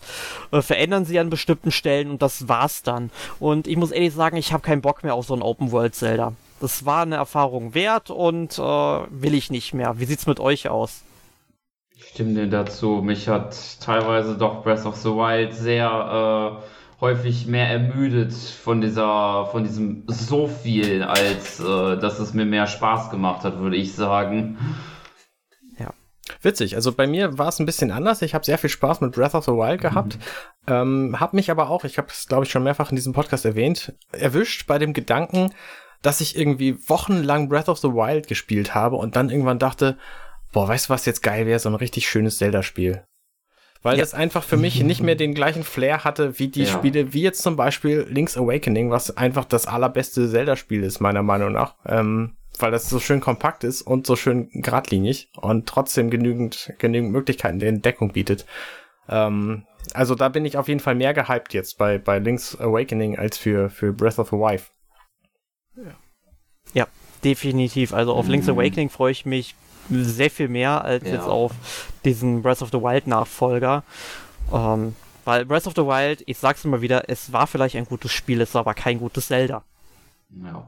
äh, 0.51 0.63
verändern 0.63 1.05
sie 1.05 1.19
an 1.19 1.29
bestimmten 1.29 1.71
Stellen 1.71 2.09
und 2.09 2.23
das 2.23 2.47
war's 2.47 2.81
dann. 2.81 3.11
Und 3.39 3.67
ich 3.67 3.77
muss 3.77 3.91
ehrlich 3.91 4.13
sagen, 4.13 4.37
ich 4.37 4.51
habe 4.51 4.63
keinen 4.63 4.81
Bock 4.81 5.03
mehr 5.03 5.13
auf 5.13 5.27
so 5.27 5.35
ein 5.35 5.43
Open 5.43 5.71
World 5.71 5.93
Zelda. 5.93 6.33
Das 6.59 6.83
war 6.83 7.03
eine 7.03 7.15
Erfahrung 7.15 7.75
wert 7.75 8.09
und 8.09 8.57
äh, 8.57 8.61
will 8.61 9.35
ich 9.35 9.51
nicht 9.51 9.75
mehr. 9.75 9.99
Wie 9.99 10.05
sieht's 10.05 10.25
mit 10.25 10.39
euch 10.39 10.67
aus? 10.67 11.03
Ich 11.95 12.05
stimme 12.07 12.33
dir 12.33 12.47
dazu. 12.47 13.01
Mich 13.03 13.27
hat 13.27 13.55
teilweise 13.81 14.35
doch 14.35 14.63
Breath 14.63 14.85
of 14.85 14.95
the 14.95 15.09
Wild 15.09 15.53
sehr 15.53 16.57
äh 16.57 16.78
häufig 17.01 17.47
mehr 17.47 17.67
ermüdet 17.67 18.33
von 18.33 18.81
dieser, 18.81 19.47
von 19.51 19.63
diesem 19.63 20.03
so 20.07 20.47
viel, 20.47 21.03
als 21.03 21.59
äh, 21.59 21.97
dass 21.97 22.19
es 22.19 22.33
mir 22.33 22.45
mehr 22.45 22.67
Spaß 22.67 23.09
gemacht 23.09 23.43
hat, 23.43 23.59
würde 23.59 23.77
ich 23.77 23.93
sagen. 23.93 24.57
Ja. 25.77 25.93
Witzig, 26.41 26.75
also 26.75 26.91
bei 26.91 27.07
mir 27.07 27.37
war 27.37 27.47
es 27.47 27.59
ein 27.59 27.65
bisschen 27.65 27.91
anders. 27.91 28.21
Ich 28.21 28.33
habe 28.33 28.45
sehr 28.45 28.57
viel 28.57 28.69
Spaß 28.69 29.01
mit 29.01 29.13
Breath 29.13 29.33
of 29.33 29.45
the 29.45 29.51
Wild 29.51 29.81
gehabt. 29.81 30.17
Mhm. 30.17 30.73
Ähm, 30.73 31.19
habe 31.19 31.37
mich 31.37 31.49
aber 31.49 31.69
auch, 31.69 31.85
ich 31.85 31.97
habe 31.97 32.09
es 32.09 32.27
glaube 32.27 32.43
ich 32.43 32.51
schon 32.51 32.63
mehrfach 32.63 32.89
in 32.89 32.95
diesem 32.95 33.13
Podcast 33.13 33.45
erwähnt, 33.45 33.93
erwischt 34.11 34.67
bei 34.67 34.77
dem 34.77 34.93
Gedanken, 34.93 35.53
dass 36.01 36.21
ich 36.21 36.37
irgendwie 36.37 36.77
wochenlang 36.87 37.49
Breath 37.49 37.69
of 37.69 37.79
the 37.79 37.89
Wild 37.89 38.27
gespielt 38.27 38.75
habe 38.75 38.97
und 38.97 39.15
dann 39.15 39.29
irgendwann 39.29 39.59
dachte, 39.59 39.97
boah, 40.51 40.67
weißt 40.67 40.89
du, 40.89 40.93
was 40.93 41.05
jetzt 41.05 41.23
geil 41.23 41.45
wäre? 41.45 41.59
So 41.59 41.69
ein 41.69 41.75
richtig 41.75 42.09
schönes 42.09 42.37
Zelda-Spiel 42.37 43.03
weil 43.81 43.97
ja. 43.97 44.01
das 44.01 44.13
einfach 44.13 44.43
für 44.43 44.57
mich 44.57 44.83
nicht 44.83 45.01
mehr 45.01 45.15
den 45.15 45.33
gleichen 45.33 45.63
Flair 45.63 46.03
hatte 46.03 46.37
wie 46.37 46.49
die 46.49 46.63
ja. 46.63 46.67
Spiele, 46.67 47.13
wie 47.13 47.21
jetzt 47.21 47.41
zum 47.41 47.55
Beispiel 47.55 48.05
Link's 48.09 48.37
Awakening, 48.37 48.91
was 48.91 49.15
einfach 49.15 49.45
das 49.45 49.67
allerbeste 49.67 50.29
Zelda-Spiel 50.29 50.83
ist, 50.83 50.99
meiner 50.99 51.23
Meinung 51.23 51.53
nach. 51.53 51.75
Ähm, 51.85 52.35
weil 52.57 52.71
das 52.71 52.89
so 52.89 52.99
schön 52.99 53.21
kompakt 53.21 53.63
ist 53.63 53.81
und 53.81 54.05
so 54.05 54.17
schön 54.17 54.49
geradlinig 54.51 55.29
und 55.37 55.67
trotzdem 55.67 56.09
genügend, 56.09 56.73
genügend 56.77 57.11
Möglichkeiten 57.11 57.59
der 57.59 57.69
Entdeckung 57.69 58.11
bietet. 58.11 58.45
Ähm, 59.07 59.65
also 59.93 60.13
da 60.13 60.27
bin 60.27 60.45
ich 60.45 60.57
auf 60.57 60.67
jeden 60.67 60.81
Fall 60.81 60.95
mehr 60.95 61.13
gehypt 61.13 61.53
jetzt 61.53 61.77
bei, 61.77 61.97
bei 61.97 62.19
Link's 62.19 62.59
Awakening 62.59 63.17
als 63.17 63.37
für, 63.37 63.69
für 63.69 63.93
Breath 63.93 64.19
of 64.19 64.29
the 64.29 64.35
Wife. 64.35 64.71
Ja, 65.77 65.95
ja 66.73 66.87
definitiv. 67.23 67.93
Also 67.93 68.13
auf 68.13 68.25
mhm. 68.25 68.31
Link's 68.31 68.49
Awakening 68.49 68.89
freue 68.89 69.11
ich 69.11 69.25
mich 69.25 69.55
sehr 69.89 70.31
viel 70.31 70.47
mehr 70.47 70.83
als 70.83 71.03
ja. 71.05 71.15
jetzt 71.15 71.27
auf 71.27 71.51
diesen 72.05 72.41
Breath 72.41 72.61
of 72.61 72.69
the 72.71 72.81
Wild 72.81 73.07
Nachfolger. 73.07 73.83
Ähm, 74.53 74.95
Weil 75.25 75.45
Breath 75.45 75.67
of 75.67 75.73
the 75.75 75.83
Wild, 75.83 76.23
ich 76.25 76.37
sag's 76.37 76.65
immer 76.65 76.81
wieder, 76.81 77.09
es 77.09 77.31
war 77.31 77.47
vielleicht 77.47 77.75
ein 77.75 77.85
gutes 77.85 78.11
Spiel, 78.11 78.41
es 78.41 78.53
war 78.53 78.61
aber 78.61 78.73
kein 78.73 78.99
gutes 78.99 79.27
Zelda. 79.27 79.63
Ja. 80.43 80.67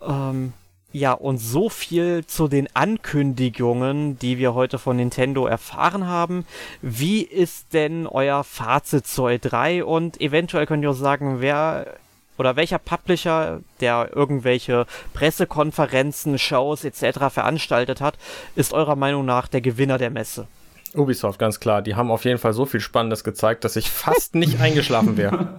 Ähm, 0.00 0.52
ja, 0.92 1.12
und 1.12 1.36
so 1.36 1.68
viel 1.68 2.24
zu 2.24 2.48
den 2.48 2.68
Ankündigungen, 2.74 4.18
die 4.18 4.38
wir 4.38 4.54
heute 4.54 4.78
von 4.78 4.96
Nintendo 4.96 5.46
erfahren 5.46 6.06
haben. 6.06 6.46
Wie 6.80 7.20
ist 7.20 7.74
denn 7.74 8.06
euer 8.06 8.44
Fazit 8.44 9.06
zur 9.06 9.28
E3? 9.28 9.82
Und 9.82 10.20
eventuell 10.22 10.64
könnt 10.64 10.82
ihr 10.84 10.90
auch 10.90 10.94
sagen, 10.94 11.40
wer 11.40 11.98
oder 12.38 12.56
welcher 12.56 12.78
Publisher, 12.78 13.60
der 13.80 14.10
irgendwelche 14.14 14.86
Pressekonferenzen, 15.14 16.38
Shows 16.38 16.84
etc. 16.84 17.30
veranstaltet 17.30 18.00
hat, 18.00 18.16
ist 18.54 18.72
eurer 18.72 18.96
Meinung 18.96 19.24
nach 19.24 19.48
der 19.48 19.60
Gewinner 19.60 19.98
der 19.98 20.10
Messe? 20.10 20.46
Ubisoft, 20.94 21.38
ganz 21.38 21.60
klar. 21.60 21.82
Die 21.82 21.94
haben 21.94 22.10
auf 22.10 22.24
jeden 22.24 22.38
Fall 22.38 22.52
so 22.52 22.64
viel 22.64 22.80
Spannendes 22.80 23.24
gezeigt, 23.24 23.64
dass 23.64 23.76
ich 23.76 23.90
fast 23.90 24.34
nicht 24.34 24.60
eingeschlafen 24.60 25.16
wäre. 25.16 25.58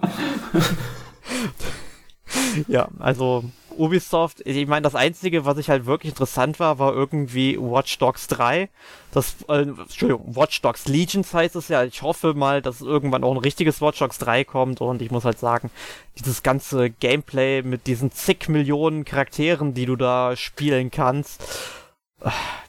ja, 2.68 2.88
also 2.98 3.44
Ubisoft, 3.76 4.42
ich 4.44 4.66
meine, 4.66 4.82
das 4.82 4.94
Einzige, 4.94 5.44
was 5.44 5.56
ich 5.58 5.70
halt 5.70 5.86
wirklich 5.86 6.12
interessant 6.12 6.58
war, 6.58 6.78
war 6.78 6.92
irgendwie 6.92 7.56
Watch 7.58 7.98
Dogs 7.98 8.26
3. 8.26 8.68
Das, 9.12 9.36
äh, 9.48 9.62
Entschuldigung, 9.62 10.34
Watch 10.34 10.60
Dogs 10.62 10.88
Legions 10.88 11.32
heißt 11.32 11.54
es 11.56 11.68
ja. 11.68 11.84
Ich 11.84 12.02
hoffe 12.02 12.34
mal, 12.34 12.60
dass 12.60 12.80
irgendwann 12.80 13.22
auch 13.24 13.32
ein 13.32 13.38
richtiges 13.38 13.80
Watch 13.80 14.00
Dogs 14.00 14.18
3 14.18 14.44
kommt 14.44 14.80
und 14.80 15.00
ich 15.00 15.10
muss 15.10 15.24
halt 15.24 15.38
sagen, 15.38 15.70
dieses 16.18 16.42
ganze 16.42 16.90
Gameplay 16.90 17.62
mit 17.62 17.86
diesen 17.86 18.10
zig 18.10 18.48
Millionen 18.48 19.04
Charakteren, 19.04 19.74
die 19.74 19.86
du 19.86 19.94
da 19.94 20.34
spielen 20.36 20.90
kannst, 20.90 21.42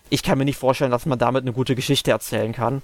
ich 0.10 0.24
kann 0.24 0.38
mir 0.38 0.46
nicht 0.46 0.58
vorstellen, 0.58 0.92
dass 0.92 1.06
man 1.06 1.20
damit 1.20 1.44
eine 1.44 1.54
gute 1.54 1.76
Geschichte 1.76 2.12
erzählen 2.12 2.54
kann. 2.54 2.82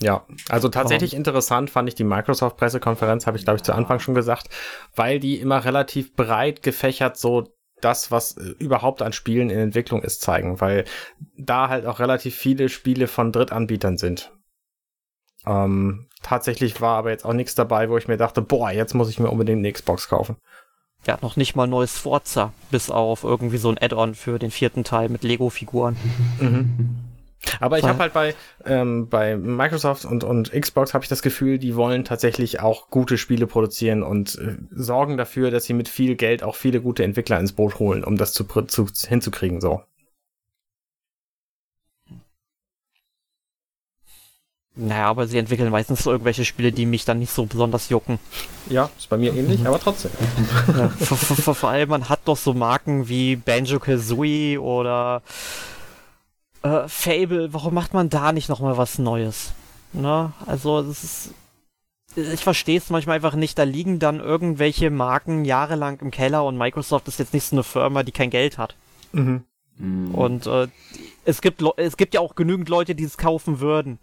Ja, 0.00 0.24
also 0.48 0.68
tatsächlich 0.68 1.12
Warum? 1.12 1.20
interessant 1.20 1.70
fand 1.70 1.88
ich 1.88 1.94
die 1.94 2.04
Microsoft-Pressekonferenz, 2.04 3.26
habe 3.26 3.36
ich 3.36 3.44
glaube 3.44 3.56
ich 3.56 3.62
zu 3.62 3.74
Anfang 3.74 4.00
schon 4.00 4.14
gesagt, 4.14 4.48
weil 4.94 5.20
die 5.20 5.38
immer 5.40 5.64
relativ 5.64 6.14
breit 6.14 6.62
gefächert 6.62 7.16
so 7.16 7.54
das, 7.80 8.10
was 8.10 8.36
äh, 8.36 8.54
überhaupt 8.58 9.02
an 9.02 9.12
Spielen 9.12 9.50
in 9.50 9.58
Entwicklung 9.58 10.02
ist, 10.02 10.22
zeigen, 10.22 10.60
weil 10.60 10.84
da 11.36 11.68
halt 11.68 11.86
auch 11.86 12.00
relativ 12.00 12.34
viele 12.34 12.68
Spiele 12.68 13.06
von 13.06 13.32
Drittanbietern 13.32 13.98
sind. 13.98 14.32
Ähm, 15.46 16.08
tatsächlich 16.22 16.80
war 16.80 16.96
aber 16.96 17.10
jetzt 17.10 17.24
auch 17.24 17.34
nichts 17.34 17.54
dabei, 17.54 17.90
wo 17.90 17.98
ich 17.98 18.08
mir 18.08 18.16
dachte, 18.16 18.40
boah, 18.40 18.70
jetzt 18.70 18.94
muss 18.94 19.10
ich 19.10 19.20
mir 19.20 19.30
unbedingt 19.30 19.58
eine 19.58 19.72
Xbox 19.72 20.08
kaufen. 20.08 20.36
Ja, 21.06 21.18
noch 21.20 21.36
nicht 21.36 21.54
mal 21.54 21.66
neues 21.66 21.98
Forza, 21.98 22.54
bis 22.70 22.90
auf 22.90 23.24
irgendwie 23.24 23.58
so 23.58 23.68
ein 23.68 23.76
Add-on 23.78 24.14
für 24.14 24.38
den 24.38 24.50
vierten 24.50 24.84
Teil 24.84 25.10
mit 25.10 25.22
Lego-Figuren. 25.22 25.96
Mhm. 26.40 26.96
Aber 27.60 27.78
ich 27.78 27.84
habe 27.84 27.98
halt 27.98 28.12
bei, 28.12 28.34
ähm, 28.64 29.08
bei 29.08 29.36
Microsoft 29.36 30.04
und, 30.04 30.24
und 30.24 30.52
Xbox 30.52 30.94
habe 30.94 31.04
ich 31.04 31.08
das 31.08 31.22
Gefühl, 31.22 31.58
die 31.58 31.76
wollen 31.76 32.04
tatsächlich 32.04 32.60
auch 32.60 32.90
gute 32.90 33.18
Spiele 33.18 33.46
produzieren 33.46 34.02
und 34.02 34.38
äh, 34.38 34.56
sorgen 34.70 35.16
dafür, 35.16 35.50
dass 35.50 35.64
sie 35.64 35.74
mit 35.74 35.88
viel 35.88 36.16
Geld 36.16 36.42
auch 36.42 36.56
viele 36.56 36.80
gute 36.80 37.04
Entwickler 37.04 37.38
ins 37.40 37.52
Boot 37.52 37.78
holen, 37.78 38.04
um 38.04 38.16
das 38.16 38.32
zu, 38.32 38.44
zu 38.44 38.86
hinzukriegen, 39.08 39.60
so. 39.60 39.82
Naja, 44.76 45.06
aber 45.06 45.28
sie 45.28 45.38
entwickeln 45.38 45.70
meistens 45.70 46.02
so 46.02 46.10
irgendwelche 46.10 46.44
Spiele, 46.44 46.72
die 46.72 46.84
mich 46.84 47.04
dann 47.04 47.20
nicht 47.20 47.32
so 47.32 47.46
besonders 47.46 47.90
jucken. 47.90 48.18
Ja, 48.68 48.90
ist 48.98 49.08
bei 49.08 49.16
mir 49.16 49.32
ähnlich, 49.32 49.64
aber 49.64 49.78
trotzdem. 49.78 50.10
Ja, 50.76 50.88
vor, 50.88 51.16
vor, 51.16 51.54
vor, 51.54 51.68
allem, 51.68 51.90
man 51.90 52.08
hat 52.08 52.20
doch 52.24 52.36
so 52.36 52.54
Marken 52.54 53.08
wie 53.08 53.36
Banjo 53.36 53.78
Kazooie 53.78 54.58
oder 54.58 55.22
äh, 56.64 56.88
Fable, 56.88 57.52
warum 57.52 57.74
macht 57.74 57.92
man 57.92 58.08
da 58.08 58.32
nicht 58.32 58.48
nochmal 58.48 58.76
was 58.78 58.98
Neues? 58.98 59.52
Ne? 59.92 60.32
Also, 60.46 60.82
das 60.82 61.04
ist. 61.04 61.34
Ich 62.16 62.44
verstehe 62.44 62.78
es 62.78 62.90
manchmal 62.90 63.16
einfach 63.16 63.34
nicht. 63.34 63.58
Da 63.58 63.64
liegen 63.64 63.98
dann 63.98 64.20
irgendwelche 64.20 64.90
Marken 64.90 65.44
jahrelang 65.44 65.98
im 66.00 66.10
Keller 66.10 66.44
und 66.44 66.56
Microsoft 66.56 67.08
ist 67.08 67.18
jetzt 67.18 67.34
nicht 67.34 67.44
so 67.44 67.56
eine 67.56 67.64
Firma, 67.64 68.02
die 68.02 68.12
kein 68.12 68.30
Geld 68.30 68.56
hat. 68.56 68.76
Mhm. 69.12 69.44
mhm. 69.76 70.14
Und 70.14 70.46
äh, 70.46 70.68
es, 71.24 71.40
gibt 71.40 71.62
es 71.76 71.96
gibt 71.96 72.14
ja 72.14 72.20
auch 72.20 72.34
genügend 72.34 72.68
Leute, 72.68 72.94
die 72.94 73.04
es 73.04 73.18
kaufen 73.18 73.60
würden. 73.60 73.98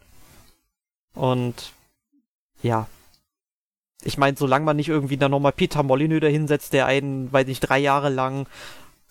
Und 1.13 1.71
ja. 2.61 2.87
Ich 4.03 4.17
meine, 4.17 4.35
solange 4.35 4.65
man 4.65 4.75
nicht 4.75 4.89
irgendwie 4.89 5.17
da 5.17 5.29
nochmal 5.29 5.51
Peter 5.51 5.81
Molyneux 5.81 6.21
dahinsetzt, 6.21 6.73
der 6.73 6.87
einen, 6.87 7.31
weiß 7.31 7.47
ich, 7.47 7.59
drei 7.59 7.79
Jahre 7.79 8.09
lang 8.09 8.45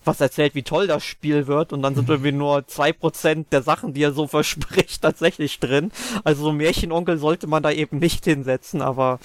was 0.05 0.21
erzählt, 0.21 0.55
wie 0.55 0.63
toll 0.63 0.87
das 0.87 1.05
Spiel 1.05 1.47
wird 1.47 1.73
und 1.73 1.83
dann 1.83 1.95
sind 1.95 2.09
irgendwie 2.09 2.33
nur 2.33 2.67
zwei 2.67 2.93
Prozent 2.93 3.53
der 3.53 3.63
Sachen, 3.63 3.93
die 3.93 4.03
er 4.03 4.13
so 4.13 4.27
verspricht, 4.29 5.03
tatsächlich 5.03 5.61
drin. 5.61 5.93
Also 6.25 6.45
so 6.45 6.53
Märchenonkel 6.53 7.19
sollte 7.19 7.47
man 7.47 7.63
da 7.63 7.71
eben 7.71 7.99
nicht 7.99 8.25
hinsetzen, 8.25 8.83
aber 8.83 9.19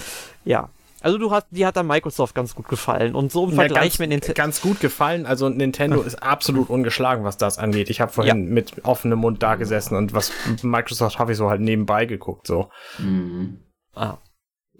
ja. 0.43 0.69
Also 1.01 1.19
du 1.19 1.29
hast, 1.29 1.45
die 1.51 1.67
hat 1.67 1.77
dann 1.77 1.85
Microsoft 1.85 2.33
ganz 2.33 2.55
gut 2.55 2.67
gefallen 2.67 3.13
und 3.13 3.31
so 3.31 3.43
im 3.43 3.51
ja, 3.51 3.57
Vergleich 3.57 3.83
ganz, 3.83 3.99
mit 3.99 4.09
Nintendo. 4.09 4.33
Ganz 4.33 4.59
gut 4.59 4.79
gefallen, 4.79 5.27
also 5.27 5.49
Nintendo 5.49 6.01
ist 6.01 6.23
absolut 6.23 6.69
ungeschlagen, 6.69 7.23
was 7.23 7.37
das 7.37 7.59
angeht. 7.59 7.91
Ich 7.91 8.01
habe 8.01 8.11
vorhin 8.11 8.47
ja. 8.47 8.53
mit 8.53 8.83
offenem 8.83 9.19
Mund 9.19 9.43
da 9.43 9.53
gesessen 9.53 9.95
und 9.95 10.13
was 10.13 10.31
Microsoft 10.63 11.19
habe 11.19 11.33
ich 11.33 11.37
so 11.37 11.47
halt 11.47 11.61
nebenbei 11.61 12.05
geguckt, 12.05 12.47
so. 12.47 12.69
Mhm. 12.97 13.59
Ah. 13.93 14.17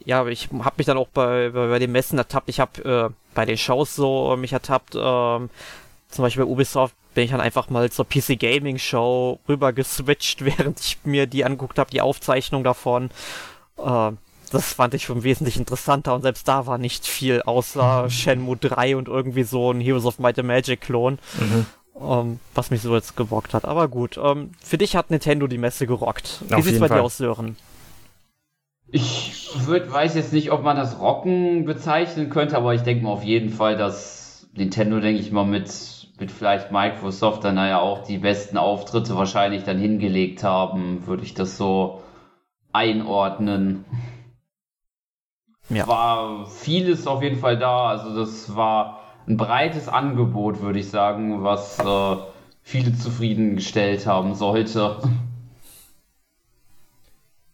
Ja, 0.03 0.19
aber 0.19 0.31
ich 0.31 0.49
habe 0.51 0.75
mich 0.77 0.85
dann 0.85 0.97
auch 0.97 1.07
bei, 1.07 1.49
bei, 1.49 1.67
bei 1.67 1.79
den 1.79 1.91
Messen 1.91 2.17
ertappt. 2.17 2.49
Ich 2.49 2.59
habe 2.59 2.83
äh, 2.83 3.13
bei 3.33 3.45
den 3.45 3.57
Shows 3.57 3.95
so 3.95 4.35
mich 4.35 4.53
ertappt, 4.53 4.95
ähm, 4.95 5.49
zum 6.15 6.23
Beispiel 6.23 6.45
bei 6.45 6.51
Ubisoft 6.51 6.95
bin 7.13 7.25
ich 7.25 7.31
dann 7.31 7.41
einfach 7.41 7.69
mal 7.69 7.91
zur 7.91 8.05
PC 8.05 8.39
Gaming 8.39 8.77
Show 8.77 9.39
rüber 9.47 9.73
geswitcht, 9.73 10.43
während 10.45 10.79
ich 10.79 10.97
mir 11.03 11.27
die 11.27 11.45
angeguckt 11.45 11.77
habe, 11.77 11.91
die 11.91 12.01
Aufzeichnung 12.01 12.63
davon. 12.63 13.09
Äh, 13.77 14.11
das 14.51 14.73
fand 14.73 14.93
ich 14.93 15.03
schon 15.03 15.23
wesentlich 15.23 15.57
interessanter 15.57 16.13
und 16.13 16.21
selbst 16.21 16.47
da 16.47 16.67
war 16.67 16.77
nicht 16.77 17.05
viel 17.05 17.41
außer 17.41 18.03
mhm. 18.03 18.09
Shenmue 18.09 18.57
3 18.57 18.95
und 18.95 19.07
irgendwie 19.07 19.43
so 19.43 19.71
ein 19.71 19.81
Heroes 19.81 20.05
of 20.05 20.19
Might 20.19 20.39
and 20.39 20.47
Magic 20.47 20.81
Klon. 20.81 21.19
Mhm. 21.39 21.65
Ähm, 21.99 22.39
was 22.53 22.71
mich 22.71 22.81
so 22.81 22.93
jetzt 22.93 23.15
gebockt 23.15 23.53
hat. 23.53 23.63
Aber 23.63 23.87
gut, 23.87 24.19
ähm, 24.21 24.51
für 24.61 24.77
dich 24.77 24.97
hat 24.97 25.11
Nintendo 25.11 25.47
die 25.47 25.57
Messe 25.57 25.87
gerockt. 25.87 26.41
Wie 26.49 26.61
sieht's 26.61 26.79
bei 26.79 26.89
Fall. 26.89 26.97
dir 26.97 27.03
aus, 27.03 27.17
Sören? 27.17 27.55
Ich 28.91 29.49
würd, 29.65 29.91
weiß 29.91 30.15
jetzt 30.15 30.33
nicht, 30.33 30.51
ob 30.51 30.63
man 30.63 30.75
das 30.75 30.99
Rocken 30.99 31.63
bezeichnen 31.65 32.29
könnte, 32.29 32.57
aber 32.57 32.73
ich 32.73 32.81
denke 32.81 33.05
mal 33.05 33.11
auf 33.11 33.23
jeden 33.23 33.49
Fall, 33.49 33.77
dass 33.77 34.47
Nintendo, 34.53 34.99
denke 34.99 35.21
ich 35.21 35.31
mal, 35.31 35.45
mit 35.45 35.69
mit 36.19 36.31
vielleicht 36.31 36.71
Microsoft 36.71 37.43
dann 37.43 37.57
ja 37.57 37.79
auch 37.79 38.03
die 38.03 38.17
besten 38.17 38.57
Auftritte 38.57 39.15
wahrscheinlich 39.17 39.63
dann 39.63 39.77
hingelegt 39.77 40.43
haben, 40.43 41.05
würde 41.07 41.23
ich 41.23 41.33
das 41.33 41.57
so 41.57 42.01
einordnen. 42.73 43.85
Ja. 45.69 45.87
War 45.87 46.45
vieles 46.45 47.07
auf 47.07 47.23
jeden 47.23 47.39
Fall 47.39 47.57
da, 47.57 47.87
also 47.87 48.15
das 48.15 48.55
war 48.55 48.99
ein 49.27 49.37
breites 49.37 49.89
Angebot, 49.89 50.61
würde 50.61 50.79
ich 50.79 50.89
sagen, 50.89 51.43
was 51.43 51.79
äh, 51.79 52.17
viele 52.61 52.93
zufriedengestellt 52.93 54.05
haben 54.05 54.35
sollte. 54.35 54.97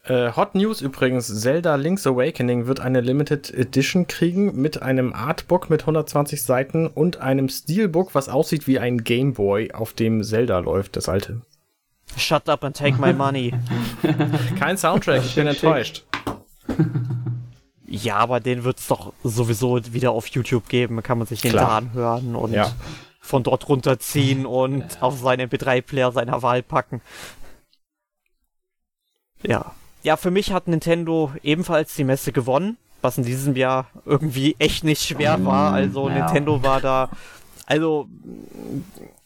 Äh, 0.04 0.32
Hot 0.36 0.56
News 0.56 0.82
übrigens, 0.82 1.28
Zelda 1.42 1.76
Link's 1.76 2.08
Awakening 2.08 2.66
wird 2.66 2.80
eine 2.80 3.02
Limited 3.02 3.54
Edition 3.54 4.08
kriegen 4.08 4.60
mit 4.60 4.82
einem 4.82 5.14
Artbook 5.14 5.70
mit 5.70 5.82
120 5.82 6.42
Seiten 6.42 6.88
und 6.88 7.18
einem 7.18 7.50
Steelbook, 7.50 8.16
was 8.16 8.28
aussieht 8.28 8.68
wie 8.68 8.80
ein 8.80 9.04
Game 9.04 9.34
Boy, 9.34 9.72
auf 9.72 9.94
dem 9.94 10.24
Zelda 10.24 10.58
läuft, 10.60 10.96
das 10.96 11.08
alte. 11.08 11.42
Shut 12.18 12.50
up 12.50 12.64
and 12.64 12.76
take 12.76 13.00
my 13.00 13.14
money. 13.14 13.54
Kein 14.60 14.78
Soundtrack, 14.78 15.24
ich 15.24 15.36
bin 15.36 15.46
enttäuscht. 15.48 16.04
Ja, 17.86 18.16
aber 18.18 18.40
den 18.40 18.64
wird 18.64 18.80
es 18.80 18.88
doch 18.88 19.14
sowieso 19.24 19.80
wieder 19.94 20.12
auf 20.12 20.26
YouTube 20.28 20.68
geben, 20.68 21.04
kann 21.04 21.20
man 21.20 21.28
sich 21.28 21.42
den 21.42 21.54
da 21.54 21.78
anhören 21.78 22.36
und 22.36 22.54
ja. 22.54 22.72
von 23.20 23.44
dort 23.44 23.70
runterziehen 23.70 24.48
und 24.48 25.02
auf 25.02 25.20
seinen 25.20 25.48
MP3-Player 25.48 26.12
seiner 26.12 26.42
Wahl 26.42 26.64
packen. 26.64 27.02
Ja. 29.44 29.74
Ja, 30.04 30.18
für 30.18 30.32
mich 30.32 30.52
hat 30.52 30.68
Nintendo 30.68 31.32
ebenfalls 31.44 31.96
die 31.96 32.04
Messe 32.04 32.32
gewonnen, 32.32 32.78
was 33.02 33.18
in 33.18 33.24
diesem 33.24 33.56
Jahr 33.56 33.88
irgendwie 34.06 34.56
echt 34.60 34.84
nicht 34.84 35.04
schwer 35.04 35.38
mm, 35.38 35.46
war. 35.46 35.74
Also 35.74 36.10
ja. 36.10 36.16
Nintendo 36.16 36.64
war 36.64 36.82
da, 36.82 37.10
also 37.66 38.08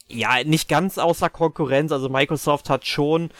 ja, 0.08 0.44
nicht 0.44 0.68
ganz 0.68 0.98
außer 0.98 1.30
Konkurrenz. 1.30 1.92
Also 1.92 2.08
Microsoft 2.08 2.70
hat 2.70 2.86
schon 2.86 3.30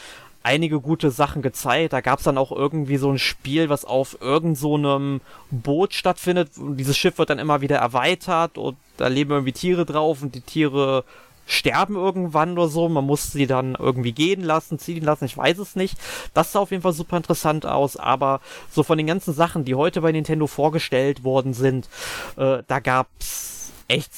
einige 0.43 0.79
gute 0.79 1.11
Sachen 1.11 1.41
gezeigt. 1.41 1.93
Da 1.93 2.01
gab 2.01 2.19
es 2.19 2.25
dann 2.25 2.37
auch 2.37 2.51
irgendwie 2.51 2.97
so 2.97 3.11
ein 3.11 3.19
Spiel, 3.19 3.69
was 3.69 3.85
auf 3.85 4.17
irgendeinem 4.21 5.21
so 5.51 5.57
Boot 5.57 5.93
stattfindet. 5.93 6.57
Und 6.57 6.77
dieses 6.77 6.97
Schiff 6.97 7.17
wird 7.17 7.29
dann 7.29 7.39
immer 7.39 7.61
wieder 7.61 7.77
erweitert 7.77 8.57
und 8.57 8.77
da 8.97 9.07
leben 9.07 9.31
irgendwie 9.31 9.51
Tiere 9.51 9.85
drauf 9.85 10.21
und 10.21 10.35
die 10.35 10.41
Tiere 10.41 11.03
sterben 11.47 11.95
irgendwann 11.95 12.51
oder 12.51 12.67
so. 12.67 12.87
Man 12.89 13.05
muss 13.05 13.31
sie 13.31 13.47
dann 13.47 13.75
irgendwie 13.79 14.11
gehen 14.11 14.43
lassen, 14.43 14.77
ziehen 14.77 15.03
lassen, 15.03 15.25
ich 15.25 15.35
weiß 15.35 15.57
es 15.57 15.75
nicht. 15.75 15.97
Das 16.35 16.51
sah 16.51 16.59
auf 16.59 16.71
jeden 16.71 16.83
Fall 16.83 16.93
super 16.93 17.17
interessant 17.17 17.65
aus, 17.65 17.97
aber 17.97 18.41
so 18.69 18.83
von 18.83 18.97
den 18.97 19.07
ganzen 19.07 19.33
Sachen, 19.33 19.65
die 19.65 19.73
heute 19.73 20.01
bei 20.01 20.11
Nintendo 20.11 20.45
vorgestellt 20.45 21.23
worden 21.23 21.53
sind, 21.53 21.89
äh, 22.35 22.61
da 22.67 22.79
gab's 22.79 23.71
echt 23.87 24.11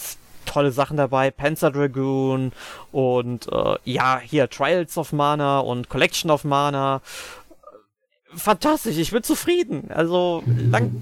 tolle 0.45 0.71
Sachen 0.71 0.97
dabei. 0.97 1.31
Panzer 1.31 1.71
Dragoon 1.71 2.51
und 2.91 3.47
äh, 3.51 3.75
ja, 3.85 4.19
hier 4.19 4.49
Trials 4.49 4.97
of 4.97 5.13
Mana 5.13 5.59
und 5.59 5.89
Collection 5.89 6.31
of 6.31 6.43
Mana 6.43 7.01
fantastisch, 8.33 8.97
ich 8.97 9.11
bin 9.11 9.23
zufrieden. 9.23 9.89
Also, 9.89 10.43
lang, 10.45 11.01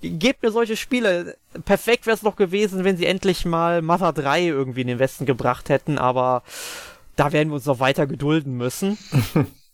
gebt 0.00 0.42
mir 0.42 0.50
solche 0.50 0.76
Spiele. 0.76 1.36
Perfekt 1.64 2.06
wäre 2.06 2.16
es 2.16 2.22
noch 2.22 2.36
gewesen, 2.36 2.84
wenn 2.84 2.96
sie 2.96 3.06
endlich 3.06 3.44
mal 3.44 3.82
Mother 3.82 4.12
3 4.12 4.46
irgendwie 4.46 4.82
in 4.82 4.88
den 4.88 4.98
Westen 4.98 5.26
gebracht 5.26 5.68
hätten, 5.68 5.98
aber 5.98 6.42
da 7.16 7.32
werden 7.32 7.48
wir 7.48 7.56
uns 7.56 7.66
noch 7.66 7.80
weiter 7.80 8.06
gedulden 8.06 8.56
müssen. 8.56 8.98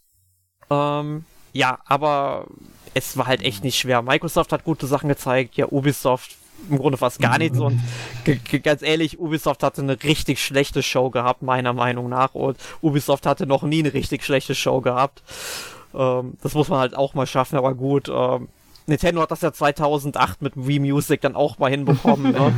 ähm, 0.70 1.24
ja, 1.52 1.78
aber 1.86 2.46
es 2.94 3.16
war 3.16 3.26
halt 3.26 3.42
echt 3.42 3.64
nicht 3.64 3.78
schwer. 3.78 4.02
Microsoft 4.02 4.52
hat 4.52 4.64
gute 4.64 4.86
Sachen 4.86 5.08
gezeigt, 5.08 5.56
ja, 5.56 5.66
Ubisoft 5.66 6.36
im 6.70 6.78
Grunde 6.78 6.96
fast 6.96 7.20
gar 7.20 7.38
nichts 7.38 7.58
und 7.58 7.80
ganz 8.62 8.82
ehrlich, 8.82 9.18
Ubisoft 9.18 9.64
hatte 9.64 9.82
eine 9.82 10.00
richtig 10.04 10.40
schlechte 10.40 10.82
Show 10.82 11.10
gehabt, 11.10 11.42
meiner 11.42 11.72
Meinung 11.72 12.08
nach 12.08 12.34
und 12.34 12.56
Ubisoft 12.80 13.26
hatte 13.26 13.46
noch 13.46 13.64
nie 13.64 13.80
eine 13.80 13.92
richtig 13.92 14.24
schlechte 14.24 14.54
Show 14.54 14.80
gehabt. 14.80 15.22
Ähm, 15.94 16.34
das 16.42 16.54
muss 16.54 16.68
man 16.68 16.78
halt 16.78 16.96
auch 16.96 17.14
mal 17.14 17.26
schaffen, 17.26 17.58
aber 17.58 17.74
gut, 17.74 18.08
ähm, 18.08 18.48
Nintendo 18.92 19.22
hat 19.22 19.30
das 19.30 19.40
ja 19.40 19.50
2008 19.50 20.42
mit 20.42 20.52
Wii 20.54 20.78
Music 20.80 21.22
dann 21.22 21.34
auch 21.34 21.58
mal 21.58 21.70
hinbekommen. 21.70 22.32
ne? 22.32 22.52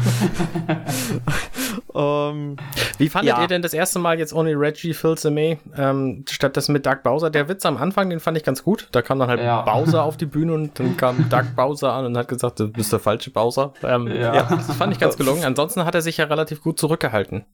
ähm, 1.94 2.56
Wie 2.98 3.09
fandet 3.09 3.36
ja. 3.36 3.43
ihr 3.43 3.47
denn 3.47 3.62
das 3.62 3.73
erste 3.73 4.01
Mal 4.01 4.19
jetzt 4.19 4.32
ohne 4.35 4.51
Reggie 4.59 4.94
Fils-Aimé 4.94 5.59
ähm, 5.77 6.24
stattdessen 6.28 6.73
mit 6.73 6.86
Doug 6.86 7.05
Bowser? 7.05 7.31
Der 7.31 7.48
Witz 7.48 7.65
am 7.65 7.77
Anfang, 7.77 8.11
den 8.11 8.19
fand 8.19 8.36
ich 8.36 8.43
ganz 8.43 8.65
gut. 8.65 8.89
Da 8.90 9.01
kam 9.01 9.20
dann 9.20 9.28
halt 9.28 9.40
ja. 9.40 9.62
Bowser 9.62 10.02
auf 10.05 10.16
die 10.16 10.27
Bühne 10.27 10.55
und 10.55 10.77
dann 10.81 10.97
kam 10.97 11.28
Doug 11.28 11.55
Bowser 11.55 11.93
an 11.93 12.06
und 12.06 12.19
hat 12.19 12.27
gesagt, 12.27 12.59
du 12.59 12.66
bist 12.66 12.93
der 12.93 12.98
falsche 12.98 13.31
Bowser. 13.31 13.73
Ähm, 13.85 14.09
ja. 14.09 14.35
ja, 14.35 14.43
das 14.51 14.74
fand 14.74 14.93
ich 14.93 14.98
ganz 14.98 15.16
gelungen. 15.16 15.44
Ansonsten 15.44 15.85
hat 15.85 15.94
er 15.94 16.02
sich 16.02 16.16
ja 16.16 16.24
relativ 16.24 16.62
gut 16.62 16.81
zurückgehalten. 16.81 17.44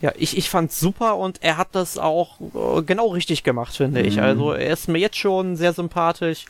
Ja, 0.00 0.12
ich, 0.16 0.36
ich 0.36 0.50
fand's 0.50 0.80
super 0.80 1.16
und 1.16 1.42
er 1.42 1.56
hat 1.56 1.68
das 1.72 1.98
auch 1.98 2.40
äh, 2.40 2.82
genau 2.82 3.08
richtig 3.08 3.44
gemacht, 3.44 3.76
finde 3.76 4.00
mhm. 4.00 4.08
ich. 4.08 4.20
Also 4.20 4.52
er 4.52 4.72
ist 4.72 4.88
mir 4.88 4.98
jetzt 4.98 5.16
schon 5.16 5.56
sehr 5.56 5.72
sympathisch. 5.72 6.46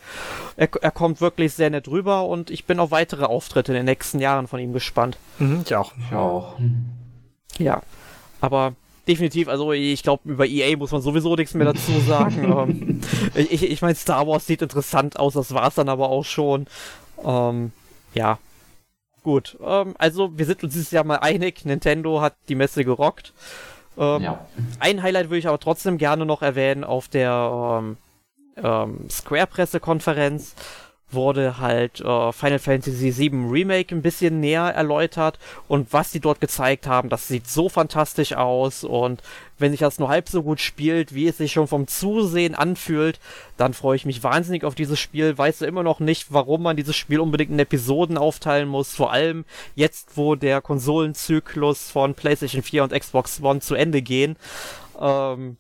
Er, 0.57 0.69
er 0.81 0.91
kommt 0.91 1.21
wirklich 1.21 1.53
sehr 1.53 1.71
nett 1.71 1.87
rüber 1.87 2.27
und 2.27 2.51
ich 2.51 2.65
bin 2.65 2.81
auf 2.81 2.91
weitere 2.91 3.25
Auftritte 3.25 3.73
in 3.73 3.77
den 3.77 3.85
nächsten 3.85 4.19
Jahren 4.19 4.49
von 4.49 4.61
ihm 4.61 4.73
gespannt. 4.73 5.19
Mhm, 5.39 5.63
ich 5.65 5.75
auch. 5.75 5.93
Ich 6.09 6.15
auch. 6.15 6.57
Ja, 7.59 7.83
aber 8.41 8.75
definitiv, 9.07 9.49
also 9.49 9.73
ich 9.73 10.03
glaube, 10.03 10.29
über 10.29 10.47
EA 10.47 10.77
muss 10.77 10.91
man 10.91 11.03
sowieso 11.03 11.37
nichts 11.37 11.55
mehr 11.55 11.67
dazu 11.67 11.93
sagen. 12.07 12.45
ähm, 12.45 13.01
ich 13.35 13.63
ich 13.63 13.83
meine, 13.83 13.95
Star 13.95 14.27
Wars 14.27 14.47
sieht 14.47 14.63
interessant 14.63 15.19
aus, 15.19 15.35
das 15.35 15.53
war's 15.53 15.75
dann 15.75 15.89
aber 15.89 16.09
auch 16.09 16.25
schon. 16.25 16.67
Ähm, 17.25 17.73
ja, 18.15 18.39
Gut, 19.25 19.57
ähm, 19.65 19.95
also 19.99 20.37
wir 20.39 20.45
sind 20.45 20.63
uns 20.63 20.75
dieses 20.75 20.91
Jahr 20.91 21.03
mal 21.03 21.17
einig, 21.17 21.65
Nintendo 21.65 22.21
hat 22.21 22.35
die 22.49 22.55
Messe 22.55 22.85
gerockt. 22.85 23.33
Ähm, 23.97 24.23
ja. 24.23 24.47
Ein 24.81 25.03
Highlight 25.03 25.31
würde 25.31 25.39
ich 25.39 25.49
aber 25.49 25.59
trotzdem 25.59 25.97
gerne 25.97 26.27
noch 26.27 26.43
erwähnen 26.43 26.85
auf 26.85 27.09
der 27.09 27.81
ähm, 27.81 27.97
ähm, 28.57 29.09
Square-Pressekonferenz 29.09 30.55
wurde 31.15 31.59
halt 31.59 32.01
äh, 32.01 32.33
Final 32.33 32.59
Fantasy 32.59 33.17
VII 33.17 33.51
Remake 33.51 33.95
ein 33.95 34.03
bisschen 34.03 34.41
näher 34.41 34.73
erläutert 34.75 35.39
und 35.69 35.93
was 35.93 36.13
sie 36.13 36.21
dort 36.21 36.41
gezeigt 36.41 36.87
haben, 36.87 37.09
das 37.09 37.29
sieht 37.29 37.49
so 37.49 37.69
fantastisch 37.69 38.35
aus 38.35 38.85
und 38.85 39.23
wenn 39.59 39.71
sich 39.71 39.81
das 39.81 39.99
nur 39.99 40.09
halb 40.09 40.29
so 40.29 40.43
gut 40.43 40.61
spielt, 40.61 41.15
wie 41.15 41.29
es 41.29 41.39
sich 41.39 41.53
schon 41.53 41.69
vom 41.69 41.87
Zusehen 41.87 42.55
anfühlt, 42.55 43.21
dann 43.57 43.73
freue 43.73 43.97
ich 43.97 44.05
mich 44.05 44.23
wahnsinnig 44.23 44.65
auf 44.65 44.75
dieses 44.75 44.99
Spiel. 44.99 45.39
Weiß 45.39 45.63
immer 45.63 45.83
noch 45.83 46.01
nicht, 46.01 46.33
warum 46.33 46.63
man 46.63 46.77
dieses 46.77 46.97
Spiel 46.97 47.21
unbedingt 47.21 47.51
in 47.51 47.59
Episoden 47.59 48.19
aufteilen 48.19 48.69
muss. 48.69 48.95
Vor 48.95 49.13
allem 49.13 49.45
jetzt, 49.75 50.17
wo 50.17 50.35
der 50.35 50.61
Konsolenzyklus 50.61 51.91
von 51.91 52.15
PlayStation 52.15 52.63
4 52.63 52.85
und 52.85 52.93
Xbox 52.93 53.41
One 53.43 53.61
zu 53.61 53.75
Ende 53.75 54.03
gehen. 54.03 54.37
Ähm, 55.01 55.57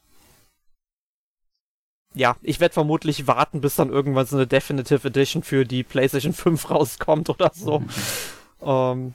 ja, 2.15 2.37
ich 2.43 2.61
werde 2.61 2.73
vermutlich 2.73 3.27
warten, 3.27 3.61
bis 3.61 3.77
dann 3.77 3.91
irgendwann 3.91 4.27
so 4.27 4.37
eine 4.37 4.47
Definitive 4.47 5.09
Edition 5.09 5.43
für 5.43 5.65
die 5.65 5.83
PlayStation 5.83 6.33
5 6.33 6.71
rauskommt 6.71 7.29
oder 7.29 7.51
so. 7.55 7.83
ähm, 8.63 9.15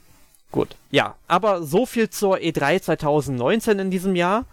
gut. 0.51 0.75
Ja, 0.91 1.15
aber 1.27 1.63
so 1.63 1.85
viel 1.85 2.09
zur 2.09 2.37
E3 2.37 2.81
2019 2.81 3.79
in 3.79 3.91
diesem 3.91 4.15
Jahr. 4.15 4.45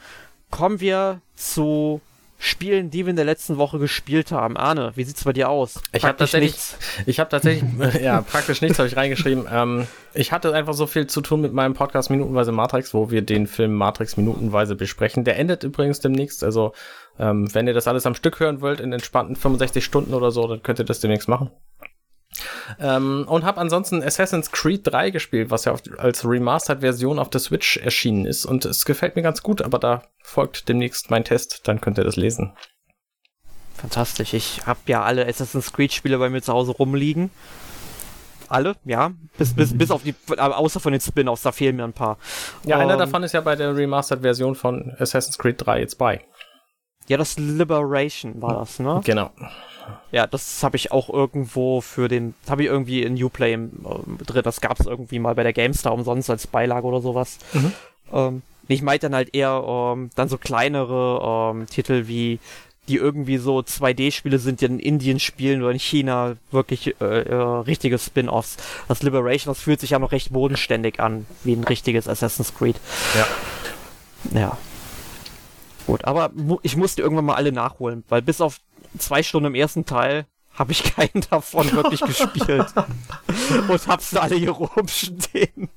Kommen 0.50 0.80
wir 0.80 1.20
zu 1.34 2.00
Spielen, 2.38 2.90
die 2.90 3.06
wir 3.06 3.10
in 3.10 3.16
der 3.16 3.24
letzten 3.24 3.56
Woche 3.56 3.78
gespielt 3.78 4.30
haben. 4.30 4.56
Arne, 4.56 4.92
wie 4.94 5.04
sieht's 5.04 5.24
bei 5.24 5.32
dir 5.32 5.48
aus? 5.48 5.80
Ich 5.92 6.04
habe 6.04 6.18
tatsächlich, 6.18 6.52
nichts. 6.52 6.78
ich 7.06 7.18
habe 7.18 7.30
tatsächlich, 7.30 7.64
ja, 8.02 8.20
praktisch 8.20 8.60
nichts 8.60 8.78
habe 8.78 8.88
ich 8.88 8.96
reingeschrieben. 8.96 9.46
Ähm, 9.56 9.86
ich 10.12 10.32
hatte 10.32 10.52
einfach 10.52 10.74
so 10.74 10.86
viel 10.86 11.06
zu 11.06 11.20
tun 11.20 11.40
mit 11.40 11.52
meinem 11.52 11.72
Podcast 11.72 12.10
Minutenweise 12.10 12.52
Matrix, 12.52 12.92
wo 12.92 13.10
wir 13.10 13.22
den 13.22 13.46
Film 13.46 13.74
Matrix 13.74 14.16
minutenweise 14.16 14.74
besprechen. 14.74 15.24
Der 15.24 15.38
endet 15.38 15.62
übrigens 15.62 16.00
demnächst, 16.00 16.42
also 16.42 16.72
ähm, 17.18 17.52
wenn 17.54 17.66
ihr 17.66 17.74
das 17.74 17.86
alles 17.86 18.06
am 18.06 18.14
Stück 18.14 18.40
hören 18.40 18.60
wollt, 18.60 18.80
in 18.80 18.92
entspannten 18.92 19.36
65 19.36 19.84
Stunden 19.84 20.14
oder 20.14 20.30
so, 20.30 20.46
dann 20.46 20.62
könnt 20.62 20.78
ihr 20.78 20.84
das 20.84 21.00
demnächst 21.00 21.28
machen. 21.28 21.50
Ähm, 22.78 23.24
und 23.28 23.44
habe 23.44 23.60
ansonsten 23.60 24.02
Assassin's 24.02 24.50
Creed 24.50 24.80
3 24.84 25.10
gespielt, 25.10 25.50
was 25.50 25.64
ja 25.64 25.72
auf, 25.72 25.80
als 25.98 26.24
Remastered-Version 26.24 27.18
auf 27.18 27.30
der 27.30 27.40
Switch 27.40 27.78
erschienen 27.78 28.26
ist. 28.26 28.44
Und 28.44 28.64
es 28.64 28.84
gefällt 28.84 29.16
mir 29.16 29.22
ganz 29.22 29.42
gut, 29.42 29.62
aber 29.62 29.78
da 29.78 30.02
folgt 30.22 30.68
demnächst 30.68 31.10
mein 31.10 31.24
Test, 31.24 31.62
dann 31.64 31.80
könnt 31.80 31.98
ihr 31.98 32.04
das 32.04 32.16
lesen. 32.16 32.52
Fantastisch. 33.74 34.32
Ich 34.34 34.66
habe 34.66 34.80
ja 34.86 35.02
alle 35.02 35.26
Assassin's 35.26 35.72
Creed-Spiele 35.72 36.18
bei 36.18 36.30
mir 36.30 36.42
zu 36.42 36.52
Hause 36.52 36.72
rumliegen. 36.72 37.30
Alle, 38.48 38.76
ja. 38.84 39.12
Bis, 39.38 39.54
bis, 39.54 39.76
bis 39.76 39.90
auf 39.90 40.02
die, 40.02 40.14
außer 40.36 40.80
von 40.80 40.92
den 40.92 41.00
Spin-offs, 41.00 41.42
da 41.42 41.52
fehlen 41.52 41.76
mir 41.76 41.84
ein 41.84 41.92
paar. 41.92 42.18
Ja, 42.64 42.76
um, 42.76 42.82
einer 42.82 42.94
ähm, 42.94 42.98
davon 43.00 43.22
ist 43.22 43.32
ja 43.32 43.40
bei 43.40 43.56
der 43.56 43.76
Remastered-Version 43.76 44.54
von 44.54 44.94
Assassin's 44.98 45.38
Creed 45.38 45.56
3 45.58 45.80
jetzt 45.80 45.98
bei. 45.98 46.24
Ja, 47.08 47.16
das 47.16 47.38
Liberation 47.38 48.40
war 48.42 48.60
das, 48.60 48.78
ne? 48.78 49.00
Genau. 49.04 49.30
Ja, 50.10 50.26
das 50.26 50.62
habe 50.62 50.76
ich 50.76 50.90
auch 50.92 51.08
irgendwo 51.08 51.80
für 51.80 52.08
den, 52.08 52.34
habe 52.48 52.62
ich 52.62 52.68
irgendwie 52.68 53.02
in 53.02 53.22
Uplay 53.22 53.54
äh, 53.54 53.68
drin. 54.24 54.42
Das 54.42 54.60
gab 54.60 54.80
es 54.80 54.86
irgendwie 54.86 55.18
mal 55.18 55.34
bei 55.34 55.42
der 55.42 55.52
GameStar 55.52 55.92
umsonst 55.92 56.30
als 56.30 56.46
Beilage 56.46 56.86
oder 56.86 57.00
sowas. 57.00 57.38
Mhm. 57.52 57.72
Ähm, 58.12 58.42
ich 58.68 58.82
meinte 58.82 59.06
dann 59.06 59.14
halt 59.14 59.34
eher 59.34 59.62
ähm, 59.66 60.10
dann 60.16 60.28
so 60.28 60.38
kleinere 60.38 61.52
ähm, 61.54 61.66
Titel 61.66 62.08
wie 62.08 62.40
die 62.88 62.96
irgendwie 62.96 63.38
so 63.38 63.58
2D-Spiele 63.58 64.38
sind, 64.38 64.60
die 64.60 64.66
in 64.66 64.78
Indien 64.78 65.18
spielen 65.18 65.62
oder 65.62 65.72
in 65.72 65.78
China 65.78 66.36
wirklich 66.52 67.00
äh, 67.00 67.22
äh, 67.22 67.34
richtige 67.34 67.98
Spin-offs. 67.98 68.56
Das 68.86 69.02
Liberation, 69.02 69.52
das 69.52 69.62
fühlt 69.62 69.80
sich 69.80 69.90
ja 69.90 69.98
noch 69.98 70.12
recht 70.12 70.32
bodenständig 70.32 71.00
an, 71.00 71.26
wie 71.42 71.54
ein 71.54 71.64
richtiges 71.64 72.06
Assassin's 72.06 72.54
Creed. 72.54 72.76
Ja. 74.32 74.40
Ja. 74.40 74.58
Gut, 75.86 76.04
aber 76.04 76.30
mu 76.34 76.58
ich 76.62 76.76
musste 76.76 77.02
irgendwann 77.02 77.26
mal 77.26 77.34
alle 77.34 77.52
nachholen, 77.52 78.04
weil 78.08 78.22
bis 78.22 78.40
auf 78.40 78.58
zwei 78.98 79.22
Stunden 79.22 79.46
im 79.46 79.54
ersten 79.54 79.84
Teil 79.84 80.26
habe 80.52 80.72
ich 80.72 80.82
keinen 80.96 81.24
davon 81.30 81.70
wirklich 81.72 82.00
gespielt. 82.00 82.66
Und 83.68 83.86
hab's 83.86 84.14
alle 84.16 84.36
hier 84.36 84.50
rumstehen. 84.50 85.68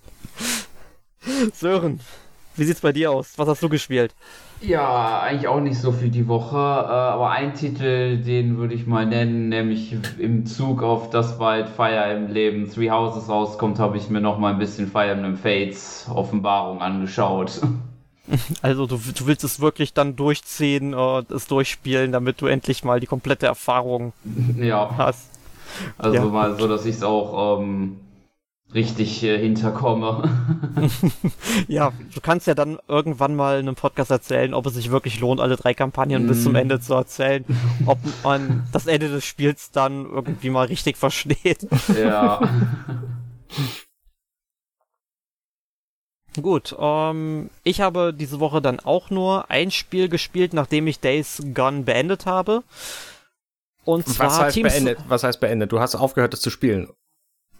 Sören, 1.53 1.99
wie 2.55 2.63
sieht's 2.63 2.81
bei 2.81 2.91
dir 2.91 3.11
aus? 3.11 3.33
Was 3.37 3.47
hast 3.47 3.61
du 3.61 3.69
gespielt? 3.69 4.15
Ja, 4.61 5.21
eigentlich 5.21 5.47
auch 5.47 5.61
nicht 5.61 5.79
so 5.79 5.91
viel 5.91 6.09
die 6.09 6.27
Woche, 6.27 6.57
äh, 6.57 6.59
aber 6.59 7.31
ein 7.31 7.53
Titel, 7.53 8.17
den 8.17 8.57
würde 8.57 8.73
ich 8.73 8.87
mal 8.87 9.05
nennen, 9.05 9.47
nämlich 9.47 9.95
im 10.17 10.45
Zug 10.45 10.83
auf 10.83 11.09
das 11.09 11.37
bald 11.37 11.69
Fire 11.69 12.03
Emblem 12.03 12.69
Three 12.69 12.89
Houses 12.89 13.29
rauskommt, 13.29 13.79
habe 13.79 13.97
ich 13.97 14.09
mir 14.09 14.21
noch 14.21 14.37
mal 14.39 14.53
ein 14.53 14.59
bisschen 14.59 14.87
Fire 14.87 15.11
Emblem 15.11 15.37
Fates 15.37 16.07
Offenbarung 16.13 16.81
angeschaut. 16.81 17.61
Also 18.61 18.85
du, 18.85 18.97
du 18.97 19.27
willst 19.27 19.43
es 19.43 19.59
wirklich 19.59 19.93
dann 19.93 20.15
durchziehen, 20.15 20.93
äh, 20.93 21.23
es 21.33 21.47
durchspielen, 21.47 22.11
damit 22.11 22.41
du 22.41 22.47
endlich 22.47 22.83
mal 22.83 22.99
die 22.99 23.07
komplette 23.07 23.45
Erfahrung 23.45 24.13
ja. 24.57 24.93
hast. 24.97 25.29
Also 25.97 26.15
ja. 26.15 26.25
mal 26.25 26.57
so, 26.59 26.67
dass 26.67 26.85
ich 26.85 26.95
es 26.95 27.03
auch 27.03 27.59
ähm, 27.59 27.97
richtig 28.73 29.23
äh, 29.23 29.37
hinterkomme. 29.37 30.29
ja, 31.67 31.91
du 32.13 32.21
kannst 32.21 32.47
ja 32.47 32.55
dann 32.55 32.79
irgendwann 32.87 33.35
mal 33.35 33.59
in 33.59 33.67
einem 33.67 33.75
Podcast 33.75 34.11
erzählen, 34.11 34.53
ob 34.53 34.65
es 34.65 34.73
sich 34.73 34.91
wirklich 34.91 35.19
lohnt, 35.19 35.39
alle 35.39 35.55
drei 35.55 35.73
Kampagnen 35.73 36.25
mm. 36.25 36.27
bis 36.27 36.43
zum 36.43 36.53
mhm. 36.53 36.59
Ende 36.59 36.79
zu 36.79 36.93
erzählen, 36.93 37.45
ob 37.85 37.99
man 38.23 38.67
das 38.71 38.87
Ende 38.87 39.09
des 39.09 39.25
Spiels 39.25 39.71
dann 39.71 40.05
irgendwie 40.05 40.49
mal 40.49 40.67
richtig 40.67 40.97
versteht. 40.97 41.67
Ja. 41.97 42.41
Gut, 46.41 46.75
ähm, 46.79 47.49
ich 47.63 47.81
habe 47.81 48.13
diese 48.13 48.39
Woche 48.39 48.61
dann 48.61 48.79
auch 48.79 49.09
nur 49.09 49.49
ein 49.49 49.71
Spiel 49.71 50.09
gespielt, 50.09 50.53
nachdem 50.53 50.87
ich 50.87 50.99
Days 50.99 51.41
Gone 51.53 51.83
beendet 51.83 52.25
habe. 52.25 52.63
Und 53.83 54.07
zwar 54.07 54.27
Was 54.27 54.39
heißt 54.39 54.53
Teams 54.53 54.73
beendet? 54.73 54.99
Was 55.07 55.23
heißt 55.23 55.39
beendet? 55.39 55.71
Du 55.71 55.79
hast 55.79 55.95
aufgehört, 55.95 56.33
es 56.33 56.41
zu 56.41 56.49
spielen. 56.49 56.89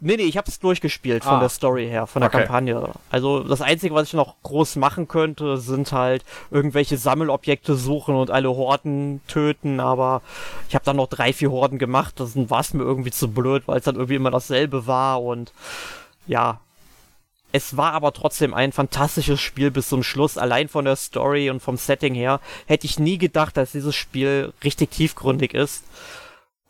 Nee, 0.02 0.16
nee, 0.16 0.22
ich 0.22 0.38
habe 0.38 0.48
es 0.48 0.58
durchgespielt 0.58 1.24
von 1.24 1.34
ah. 1.34 1.40
der 1.40 1.50
Story 1.50 1.86
her, 1.86 2.06
von 2.06 2.20
der 2.20 2.30
okay. 2.30 2.38
Kampagne. 2.38 2.90
Also 3.10 3.40
das 3.40 3.60
Einzige, 3.60 3.94
was 3.94 4.08
ich 4.08 4.14
noch 4.14 4.36
groß 4.42 4.76
machen 4.76 5.08
könnte, 5.08 5.58
sind 5.58 5.92
halt 5.92 6.24
irgendwelche 6.50 6.96
Sammelobjekte 6.96 7.74
suchen 7.74 8.14
und 8.14 8.30
alle 8.30 8.48
Horden 8.48 9.20
töten, 9.28 9.78
aber 9.78 10.22
ich 10.68 10.74
habe 10.74 10.86
dann 10.86 10.96
noch 10.96 11.08
drei, 11.08 11.34
vier 11.34 11.50
Horden 11.50 11.78
gemacht. 11.78 12.18
Das 12.18 12.32
war 12.34 12.60
es 12.60 12.72
mir 12.72 12.82
irgendwie 12.82 13.10
zu 13.10 13.28
blöd, 13.30 13.64
weil 13.66 13.78
es 13.78 13.84
dann 13.84 13.96
irgendwie 13.96 14.14
immer 14.14 14.30
dasselbe 14.30 14.86
war 14.86 15.22
und 15.22 15.52
ja, 16.26 16.60
es 17.52 17.76
war 17.76 17.92
aber 17.92 18.12
trotzdem 18.12 18.54
ein 18.54 18.72
fantastisches 18.72 19.40
Spiel 19.40 19.70
bis 19.70 19.88
zum 19.88 20.02
Schluss. 20.02 20.38
Allein 20.38 20.68
von 20.68 20.84
der 20.84 20.96
Story 20.96 21.50
und 21.50 21.60
vom 21.60 21.76
Setting 21.76 22.14
her 22.14 22.40
hätte 22.66 22.86
ich 22.86 22.98
nie 22.98 23.18
gedacht, 23.18 23.56
dass 23.56 23.72
dieses 23.72 23.96
Spiel 23.96 24.52
richtig 24.62 24.90
tiefgründig 24.90 25.54
ist. 25.54 25.84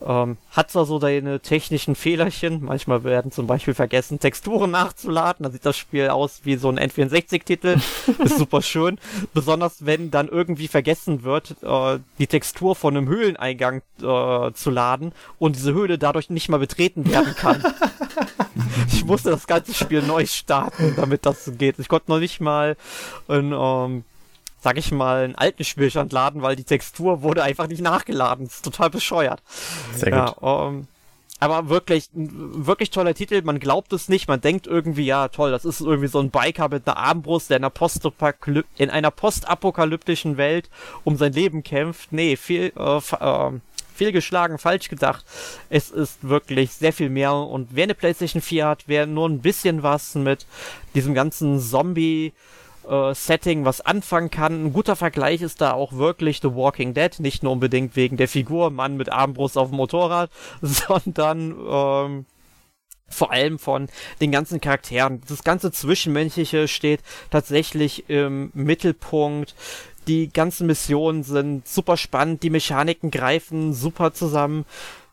Ähm, 0.02 0.38
hat 0.50 0.70
zwar 0.70 0.86
so 0.86 0.98
seine 0.98 1.40
technischen 1.40 1.94
Fehlerchen, 1.94 2.64
manchmal 2.64 3.04
werden 3.04 3.32
zum 3.32 3.46
Beispiel 3.46 3.74
vergessen, 3.74 4.18
Texturen 4.18 4.70
nachzuladen, 4.70 5.42
dann 5.42 5.52
sieht 5.52 5.66
das 5.66 5.76
Spiel 5.76 6.08
aus 6.08 6.40
wie 6.44 6.56
so 6.56 6.70
ein 6.70 6.78
N64-Titel, 6.78 7.76
ist 8.24 8.38
super 8.38 8.62
schön, 8.62 8.98
besonders 9.34 9.84
wenn 9.84 10.10
dann 10.10 10.28
irgendwie 10.28 10.68
vergessen 10.68 11.22
wird, 11.22 11.56
äh, 11.62 11.98
die 12.18 12.26
Textur 12.26 12.76
von 12.76 12.96
einem 12.96 13.08
Höhleneingang 13.08 13.82
äh, 13.98 14.52
zu 14.52 14.70
laden 14.70 15.12
und 15.38 15.56
diese 15.56 15.74
Höhle 15.74 15.98
dadurch 15.98 16.30
nicht 16.30 16.48
mal 16.48 16.58
betreten 16.58 17.06
werden 17.06 17.34
kann. 17.36 17.62
ich 18.92 19.04
musste 19.04 19.30
das 19.30 19.46
ganze 19.46 19.74
Spiel 19.74 20.02
neu 20.02 20.24
starten, 20.24 20.94
damit 20.96 21.26
das 21.26 21.52
geht. 21.58 21.78
Ich 21.78 21.88
konnte 21.88 22.10
noch 22.10 22.20
nicht 22.20 22.40
mal 22.40 22.76
ein 23.28 23.52
ähm, 23.52 24.04
sag 24.60 24.76
ich 24.76 24.92
mal, 24.92 25.24
einen 25.24 25.34
alten 25.34 25.64
Spielstand 25.64 26.12
laden, 26.12 26.42
weil 26.42 26.56
die 26.56 26.64
Textur 26.64 27.22
wurde 27.22 27.42
einfach 27.42 27.66
nicht 27.66 27.82
nachgeladen. 27.82 28.46
Das 28.46 28.56
ist 28.56 28.64
total 28.64 28.90
bescheuert. 28.90 29.42
Sehr 29.94 30.10
gut. 30.10 30.36
Ja, 30.42 30.68
ähm, 30.68 30.86
aber 31.42 31.70
wirklich, 31.70 32.10
wirklich 32.12 32.90
toller 32.90 33.14
Titel. 33.14 33.40
Man 33.42 33.60
glaubt 33.60 33.94
es 33.94 34.10
nicht. 34.10 34.28
Man 34.28 34.42
denkt 34.42 34.66
irgendwie, 34.66 35.06
ja, 35.06 35.28
toll, 35.28 35.50
das 35.50 35.64
ist 35.64 35.80
irgendwie 35.80 36.08
so 36.08 36.20
ein 36.20 36.30
Biker 36.30 36.68
mit 36.68 36.86
einer 36.86 36.98
Armbrust, 36.98 37.48
der 37.48 37.56
in 37.56 37.64
einer, 37.64 37.70
Postapokalyp 37.70 38.66
in 38.76 38.90
einer 38.90 39.10
postapokalyptischen 39.10 40.36
Welt 40.36 40.68
um 41.02 41.16
sein 41.16 41.32
Leben 41.32 41.62
kämpft. 41.62 42.12
Nee, 42.12 42.36
viel, 42.36 42.72
äh, 42.76 42.96
äh, 42.98 43.52
viel 43.94 44.12
geschlagen, 44.12 44.58
falsch 44.58 44.90
gedacht. 44.90 45.24
Es 45.70 45.90
ist 45.90 46.18
wirklich 46.28 46.72
sehr 46.72 46.92
viel 46.92 47.08
mehr. 47.08 47.32
Und 47.32 47.68
wer 47.70 47.84
eine 47.84 47.94
PlayStation 47.94 48.42
4 48.42 48.66
hat, 48.66 48.84
wer 48.86 49.06
nur 49.06 49.26
ein 49.26 49.40
bisschen 49.40 49.82
was 49.82 50.14
mit 50.14 50.44
diesem 50.94 51.14
ganzen 51.14 51.58
Zombie- 51.58 52.34
äh, 52.90 53.14
Setting 53.14 53.64
was 53.64 53.80
anfangen 53.80 54.30
kann. 54.30 54.66
Ein 54.66 54.72
guter 54.72 54.96
Vergleich 54.96 55.42
ist 55.42 55.60
da 55.60 55.72
auch 55.72 55.92
wirklich 55.92 56.40
The 56.42 56.54
Walking 56.54 56.92
Dead, 56.92 57.18
nicht 57.20 57.42
nur 57.42 57.52
unbedingt 57.52 57.96
wegen 57.96 58.16
der 58.16 58.28
Figur, 58.28 58.70
Mann 58.70 58.96
mit 58.96 59.10
Armbrust 59.10 59.56
auf 59.56 59.68
dem 59.68 59.76
Motorrad, 59.76 60.30
sondern 60.60 61.56
ähm, 61.70 62.26
vor 63.08 63.32
allem 63.32 63.58
von 63.58 63.88
den 64.20 64.32
ganzen 64.32 64.60
Charakteren. 64.60 65.20
Das 65.28 65.44
ganze 65.44 65.72
Zwischenmenschliche 65.72 66.68
steht 66.68 67.00
tatsächlich 67.30 68.08
im 68.08 68.50
Mittelpunkt. 68.54 69.54
Die 70.06 70.32
ganzen 70.32 70.66
Missionen 70.66 71.22
sind 71.22 71.68
super 71.68 71.96
spannend, 71.96 72.42
die 72.42 72.50
Mechaniken 72.50 73.10
greifen 73.10 73.74
super 73.74 74.12
zusammen. 74.12 74.64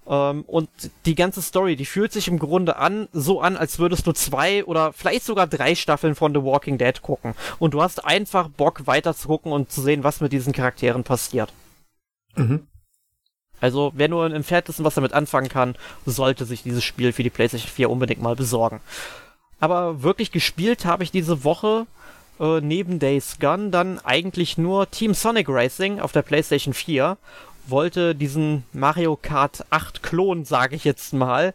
Ähm, 0.08 0.44
und 0.44 0.70
die 1.06 1.16
ganze 1.16 1.42
Story, 1.42 1.76
die 1.76 1.86
fühlt 1.86 2.12
sich 2.12 2.28
im 2.28 2.40
Grunde 2.40 2.78
an, 2.78 3.08
so 3.12 3.42
an, 3.42 3.58
als 3.58 3.80
würdest 3.80 4.08
du 4.08 4.14
zwei 4.14 4.64
oder 4.66 4.94
vielleicht 4.94 5.26
sogar 5.26 5.48
drei 5.48 5.76
Staffeln 5.76 6.16
von 6.16 6.34
The 6.34 6.44
Walking 6.44 6.78
Dead 6.78 7.02
gucken. 7.02 7.34
Und 7.60 7.74
du 7.74 7.82
hast 7.82 8.06
einfach 8.06 8.48
Bock 8.48 8.88
weiter 8.88 9.14
zu 9.16 9.28
gucken 9.28 9.52
und 9.52 9.72
zu 9.72 9.82
sehen, 9.82 10.04
was 10.04 10.22
mit 10.22 10.32
diesen 10.32 10.54
Charakteren 10.54 11.04
passiert. 11.04 11.52
Mhm. 12.36 12.68
Also, 13.60 13.92
wer 13.96 14.08
nur 14.08 14.26
ein 14.26 14.34
Entferntesten 14.34 14.86
was 14.86 14.96
damit 14.96 15.14
anfangen 15.14 15.50
kann, 15.50 15.76
sollte 16.06 16.46
sich 16.46 16.62
dieses 16.64 16.84
Spiel 16.84 17.12
für 17.12 17.24
die 17.24 17.32
PlayStation 17.32 17.72
4 17.72 17.90
unbedingt 17.90 18.22
mal 18.22 18.36
besorgen. 18.36 18.82
Aber 19.60 20.04
wirklich 20.04 20.32
gespielt 20.32 20.86
habe 20.86 21.04
ich 21.04 21.10
diese 21.10 21.44
Woche 21.44 21.88
äh, 22.40 22.62
neben 22.62 23.00
Days 23.00 23.38
Gone 23.40 23.72
dann 23.72 24.00
eigentlich 24.00 24.58
nur 24.58 24.90
Team 24.92 25.14
Sonic 25.16 25.48
Racing 25.50 26.00
auf 26.00 26.12
der 26.12 26.22
PlayStation 26.22 26.74
4 26.74 27.18
wollte 27.70 28.16
diesen 28.16 28.64
Mario 28.74 29.16
Kart 29.16 29.66
8 29.70 30.04
Klon, 30.04 30.46
sage 30.46 30.76
ich 30.76 30.84
jetzt 30.84 31.14
mal, 31.14 31.54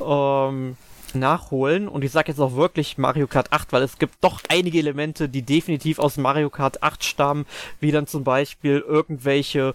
ähm, 0.00 0.76
nachholen. 1.14 1.88
Und 1.88 2.04
ich 2.04 2.12
sage 2.12 2.30
jetzt 2.32 2.40
auch 2.40 2.54
wirklich 2.54 2.98
Mario 2.98 3.26
Kart 3.26 3.52
8, 3.52 3.72
weil 3.72 3.82
es 3.82 3.98
gibt 3.98 4.14
doch 4.20 4.40
einige 4.48 4.78
Elemente, 4.78 5.28
die 5.28 5.42
definitiv 5.42 5.98
aus 5.98 6.16
Mario 6.16 6.50
Kart 6.50 6.82
8 6.82 7.04
stammen, 7.04 7.46
wie 7.80 7.90
dann 7.92 8.06
zum 8.06 8.24
Beispiel 8.24 8.78
irgendwelche 8.86 9.74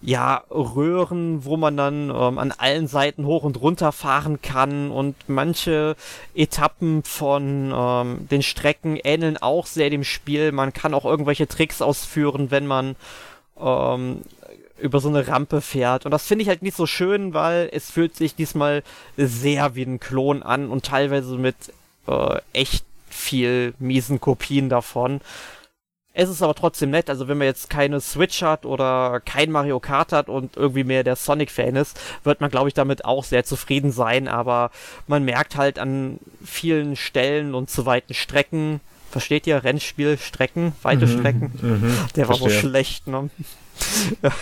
ja, 0.00 0.44
Röhren, 0.50 1.44
wo 1.44 1.56
man 1.56 1.76
dann 1.76 2.10
ähm, 2.10 2.38
an 2.38 2.52
allen 2.56 2.86
Seiten 2.86 3.26
hoch 3.26 3.42
und 3.42 3.60
runter 3.60 3.90
fahren 3.90 4.40
kann 4.40 4.92
und 4.92 5.16
manche 5.26 5.96
Etappen 6.36 7.02
von 7.02 7.72
ähm, 7.74 8.28
den 8.28 8.42
Strecken 8.42 8.96
ähneln 8.96 9.38
auch 9.38 9.66
sehr 9.66 9.90
dem 9.90 10.04
Spiel. 10.04 10.52
Man 10.52 10.72
kann 10.72 10.94
auch 10.94 11.04
irgendwelche 11.04 11.48
Tricks 11.48 11.82
ausführen, 11.82 12.52
wenn 12.52 12.68
man 12.68 12.94
ähm, 13.60 14.22
über 14.80 15.00
so 15.00 15.08
eine 15.08 15.26
Rampe 15.26 15.60
fährt. 15.60 16.04
Und 16.04 16.10
das 16.10 16.26
finde 16.26 16.42
ich 16.42 16.48
halt 16.48 16.62
nicht 16.62 16.76
so 16.76 16.86
schön, 16.86 17.34
weil 17.34 17.68
es 17.72 17.90
fühlt 17.90 18.16
sich 18.16 18.34
diesmal 18.34 18.82
sehr 19.16 19.74
wie 19.74 19.82
ein 19.82 20.00
Klon 20.00 20.42
an 20.42 20.68
und 20.68 20.84
teilweise 20.84 21.36
mit 21.36 21.56
äh, 22.06 22.40
echt 22.52 22.84
viel 23.08 23.74
miesen 23.78 24.20
Kopien 24.20 24.68
davon. 24.68 25.20
Es 26.20 26.28
ist 26.28 26.42
aber 26.42 26.56
trotzdem 26.56 26.90
nett, 26.90 27.10
also 27.10 27.28
wenn 27.28 27.38
man 27.38 27.46
jetzt 27.46 27.70
keine 27.70 28.00
Switch 28.00 28.42
hat 28.42 28.66
oder 28.66 29.20
kein 29.24 29.52
Mario 29.52 29.78
Kart 29.78 30.10
hat 30.10 30.28
und 30.28 30.56
irgendwie 30.56 30.82
mehr 30.82 31.04
der 31.04 31.14
Sonic-Fan 31.14 31.76
ist, 31.76 32.00
wird 32.24 32.40
man, 32.40 32.50
glaube 32.50 32.66
ich, 32.66 32.74
damit 32.74 33.04
auch 33.04 33.22
sehr 33.22 33.44
zufrieden 33.44 33.92
sein, 33.92 34.26
aber 34.26 34.72
man 35.06 35.24
merkt 35.24 35.54
halt 35.54 35.78
an 35.78 36.18
vielen 36.44 36.96
Stellen 36.96 37.54
und 37.54 37.70
zu 37.70 37.86
weiten 37.86 38.14
Strecken, 38.14 38.80
versteht 39.12 39.46
ihr, 39.46 39.62
Rennspiel, 39.62 40.18
Strecken, 40.18 40.72
weite 40.82 41.06
mhm, 41.06 41.20
Strecken, 41.20 41.52
mhm, 41.62 41.96
der 42.16 42.28
war 42.28 42.36
verstehe. 42.36 42.62
so 42.62 42.68
schlecht, 42.68 43.06
ne? 43.06 43.30
Ja, 44.22 44.32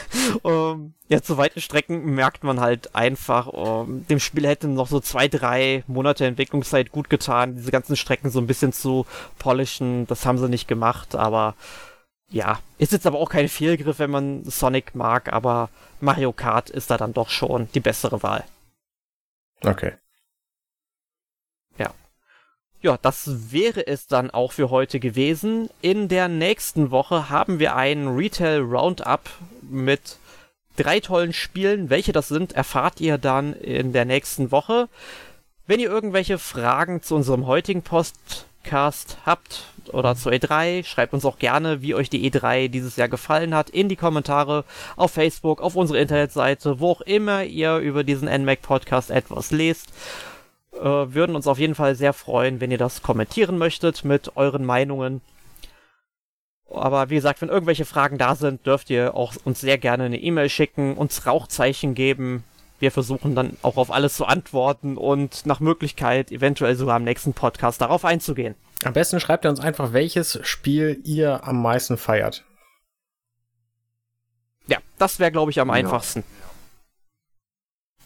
um, 0.43 0.95
ja, 1.09 1.23
zu 1.23 1.37
weiten 1.37 1.61
Strecken 1.61 2.15
merkt 2.15 2.45
man 2.45 2.61
halt 2.61 2.95
einfach, 2.95 3.47
um, 3.47 4.07
dem 4.09 4.21
Spiel 4.21 4.47
hätte 4.47 4.69
noch 4.69 4.89
so 4.89 5.01
zwei, 5.01 5.29
drei 5.29 5.85
Monate 5.87 6.27
Entwicklungszeit 6.27 6.91
gut 6.93 7.11
getan, 7.11 7.57
diese 7.57 7.71
ganzen 7.71 7.97
Strecken 7.97 8.31
so 8.31 8.41
ein 8.41 8.47
bisschen 8.47 8.73
zu 8.73 9.07
polischen. 9.39 10.07
Das 10.07 10.27
haben 10.27 10.39
sie 10.39 10.49
nicht 10.49 10.69
gemacht, 10.69 11.15
aber 11.15 11.55
ja, 12.29 12.59
ist 12.79 12.93
jetzt 12.93 13.07
aber 13.07 13.19
auch 13.19 13.31
kein 13.31 13.49
Fehlgriff, 13.49 13.99
wenn 13.99 14.11
man 14.11 14.45
Sonic 14.45 14.95
mag, 14.95 15.33
aber 15.33 15.71
Mario 16.01 16.33
Kart 16.33 16.71
ist 16.71 16.91
da 16.91 16.97
dann 16.97 17.13
doch 17.13 17.31
schon 17.31 17.69
die 17.75 17.81
bessere 17.81 18.23
Wahl. 18.23 18.45
Okay. 19.65 19.93
Ja, 22.87 22.97
das 23.03 23.51
wäre 23.51 23.85
es 23.85 24.07
dann 24.07 24.31
auch 24.31 24.53
für 24.53 24.71
heute 24.71 25.01
gewesen. 25.01 25.69
In 25.83 26.07
der 26.07 26.29
nächsten 26.29 26.93
Woche 26.93 27.31
haben 27.31 27.59
wir 27.59 27.75
ein 27.75 28.07
Retail 28.07 28.61
Roundup 28.61 29.29
mit 29.61 30.19
drei 30.77 31.01
tollen 31.01 31.33
Spielen. 31.33 31.91
Welche 31.91 32.13
das 32.13 32.29
sind, 32.29 32.53
erfahrt 32.53 33.01
ihr 33.01 33.19
dann 33.19 33.55
in 33.55 33.93
der 33.93 34.05
nächsten 34.05 34.53
Woche. 34.53 34.89
Wenn 35.67 35.81
ihr 35.81 35.91
irgendwelche 35.91 36.39
Fragen 36.39 37.03
zu 37.03 37.17
unserem 37.17 37.49
heutigen 37.49 37.83
Podcast 37.83 39.19
habt 39.27 39.65
oder 39.93 40.15
zur 40.15 40.31
E3, 40.31 40.85
schreibt 40.85 41.13
uns 41.13 41.25
auch 41.25 41.41
gerne, 41.41 41.83
wie 41.83 41.97
euch 41.97 42.09
die 42.09 42.31
E3 42.31 42.69
dieses 42.69 42.95
Jahr 42.95 43.09
gefallen 43.09 43.53
hat, 43.53 43.69
in 43.69 43.89
die 43.89 43.97
Kommentare 43.97 44.65
auf 44.95 45.11
Facebook, 45.11 45.61
auf 45.61 45.75
unsere 45.75 45.99
Internetseite, 45.99 46.79
wo 46.79 46.93
auch 46.93 47.01
immer 47.01 47.43
ihr 47.43 47.79
über 47.79 48.05
diesen 48.05 48.29
NMAC 48.29 48.63
Podcast 48.63 49.11
etwas 49.11 49.51
lest 49.51 49.89
äh, 50.81 51.15
würden 51.15 51.37
uns 51.37 51.47
auf 51.47 51.59
jeden 51.59 51.75
Fall 51.75 51.95
sehr 51.95 52.13
freuen, 52.13 52.61
wenn 52.61 52.71
ihr 52.71 52.79
das 52.79 53.03
kommentieren 53.03 53.59
möchtet 53.59 54.05
mit 54.05 54.37
euren 54.37 54.65
Meinungen. 54.65 55.21
Aber 56.69 57.11
wie 57.11 57.15
gesagt, 57.15 57.41
wenn 57.43 57.49
irgendwelche 57.49 57.85
Fragen 57.85 58.19
da 58.19 58.35
sind, 58.35 58.67
dürft 58.67 58.91
ihr 58.91 59.15
auch 59.15 59.35
uns 59.45 59.61
sehr 59.61 59.79
gerne 59.79 60.05
eine 60.05 60.21
E-Mail 60.21 60.49
schicken, 60.49 60.97
uns 60.97 61.27
Rauchzeichen 61.27 61.95
geben. 61.95 62.45
Wir 62.79 62.91
versuchen 62.91 63.35
dann 63.35 63.57
auch 63.63 63.77
auf 63.77 63.91
alles 63.91 64.17
zu 64.17 64.27
antworten 64.27 64.97
und 64.97 65.47
nach 65.47 65.61
Möglichkeit 65.61 66.31
eventuell 66.31 66.77
sogar 66.77 66.97
am 66.97 67.05
nächsten 67.05 67.33
Podcast 67.33 67.81
darauf 67.81 68.05
einzugehen. 68.05 68.55
Am 68.85 68.93
besten 68.93 69.21
schreibt 69.21 69.47
ihr 69.47 69.51
uns 69.51 69.61
einfach, 69.61 69.93
welches 69.93 70.39
Spiel 70.43 71.01
ihr 71.05 71.45
am 71.45 71.63
meisten 71.63 71.97
feiert. 71.97 72.45
Ja, 74.67 74.79
das 74.99 75.19
wäre, 75.19 75.33
glaube 75.33 75.51
ich, 75.51 75.61
am 75.61 75.69
ja. 75.69 75.75
einfachsten. 75.75 76.25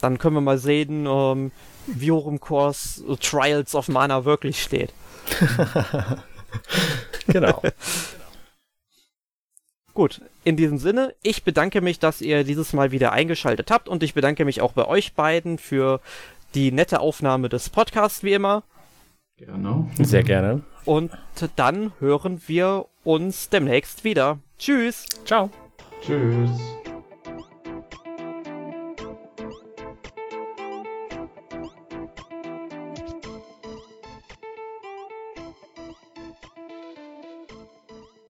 Dann 0.00 0.18
können 0.18 0.36
wir 0.36 0.40
mal 0.40 0.58
sehen, 0.58 1.06
ähm, 1.06 1.52
wie 1.86 2.10
hoch 2.12 2.26
im 2.26 2.40
Kurs 2.40 3.02
Trials 3.20 3.74
of 3.74 3.88
Mana 3.88 4.24
wirklich 4.24 4.62
steht. 4.62 4.92
genau. 7.26 7.62
Gut, 9.94 10.22
in 10.44 10.56
diesem 10.56 10.78
Sinne, 10.78 11.14
ich 11.22 11.44
bedanke 11.44 11.80
mich, 11.80 11.98
dass 11.98 12.22
ihr 12.22 12.44
dieses 12.44 12.72
Mal 12.72 12.92
wieder 12.92 13.12
eingeschaltet 13.12 13.70
habt 13.70 13.88
und 13.88 14.02
ich 14.02 14.14
bedanke 14.14 14.44
mich 14.44 14.60
auch 14.60 14.72
bei 14.72 14.86
euch 14.86 15.14
beiden 15.14 15.58
für 15.58 16.00
die 16.54 16.72
nette 16.72 17.00
Aufnahme 17.00 17.48
des 17.48 17.68
Podcasts 17.68 18.22
wie 18.22 18.32
immer. 18.32 18.62
Gerne. 19.36 19.90
Sehr 19.98 20.22
gerne. 20.22 20.62
Und 20.84 21.12
dann 21.56 21.92
hören 21.98 22.42
wir 22.46 22.86
uns 23.04 23.48
demnächst 23.48 24.04
wieder. 24.04 24.38
Tschüss. 24.58 25.06
Ciao. 25.24 25.50
Tschüss. 26.02 26.79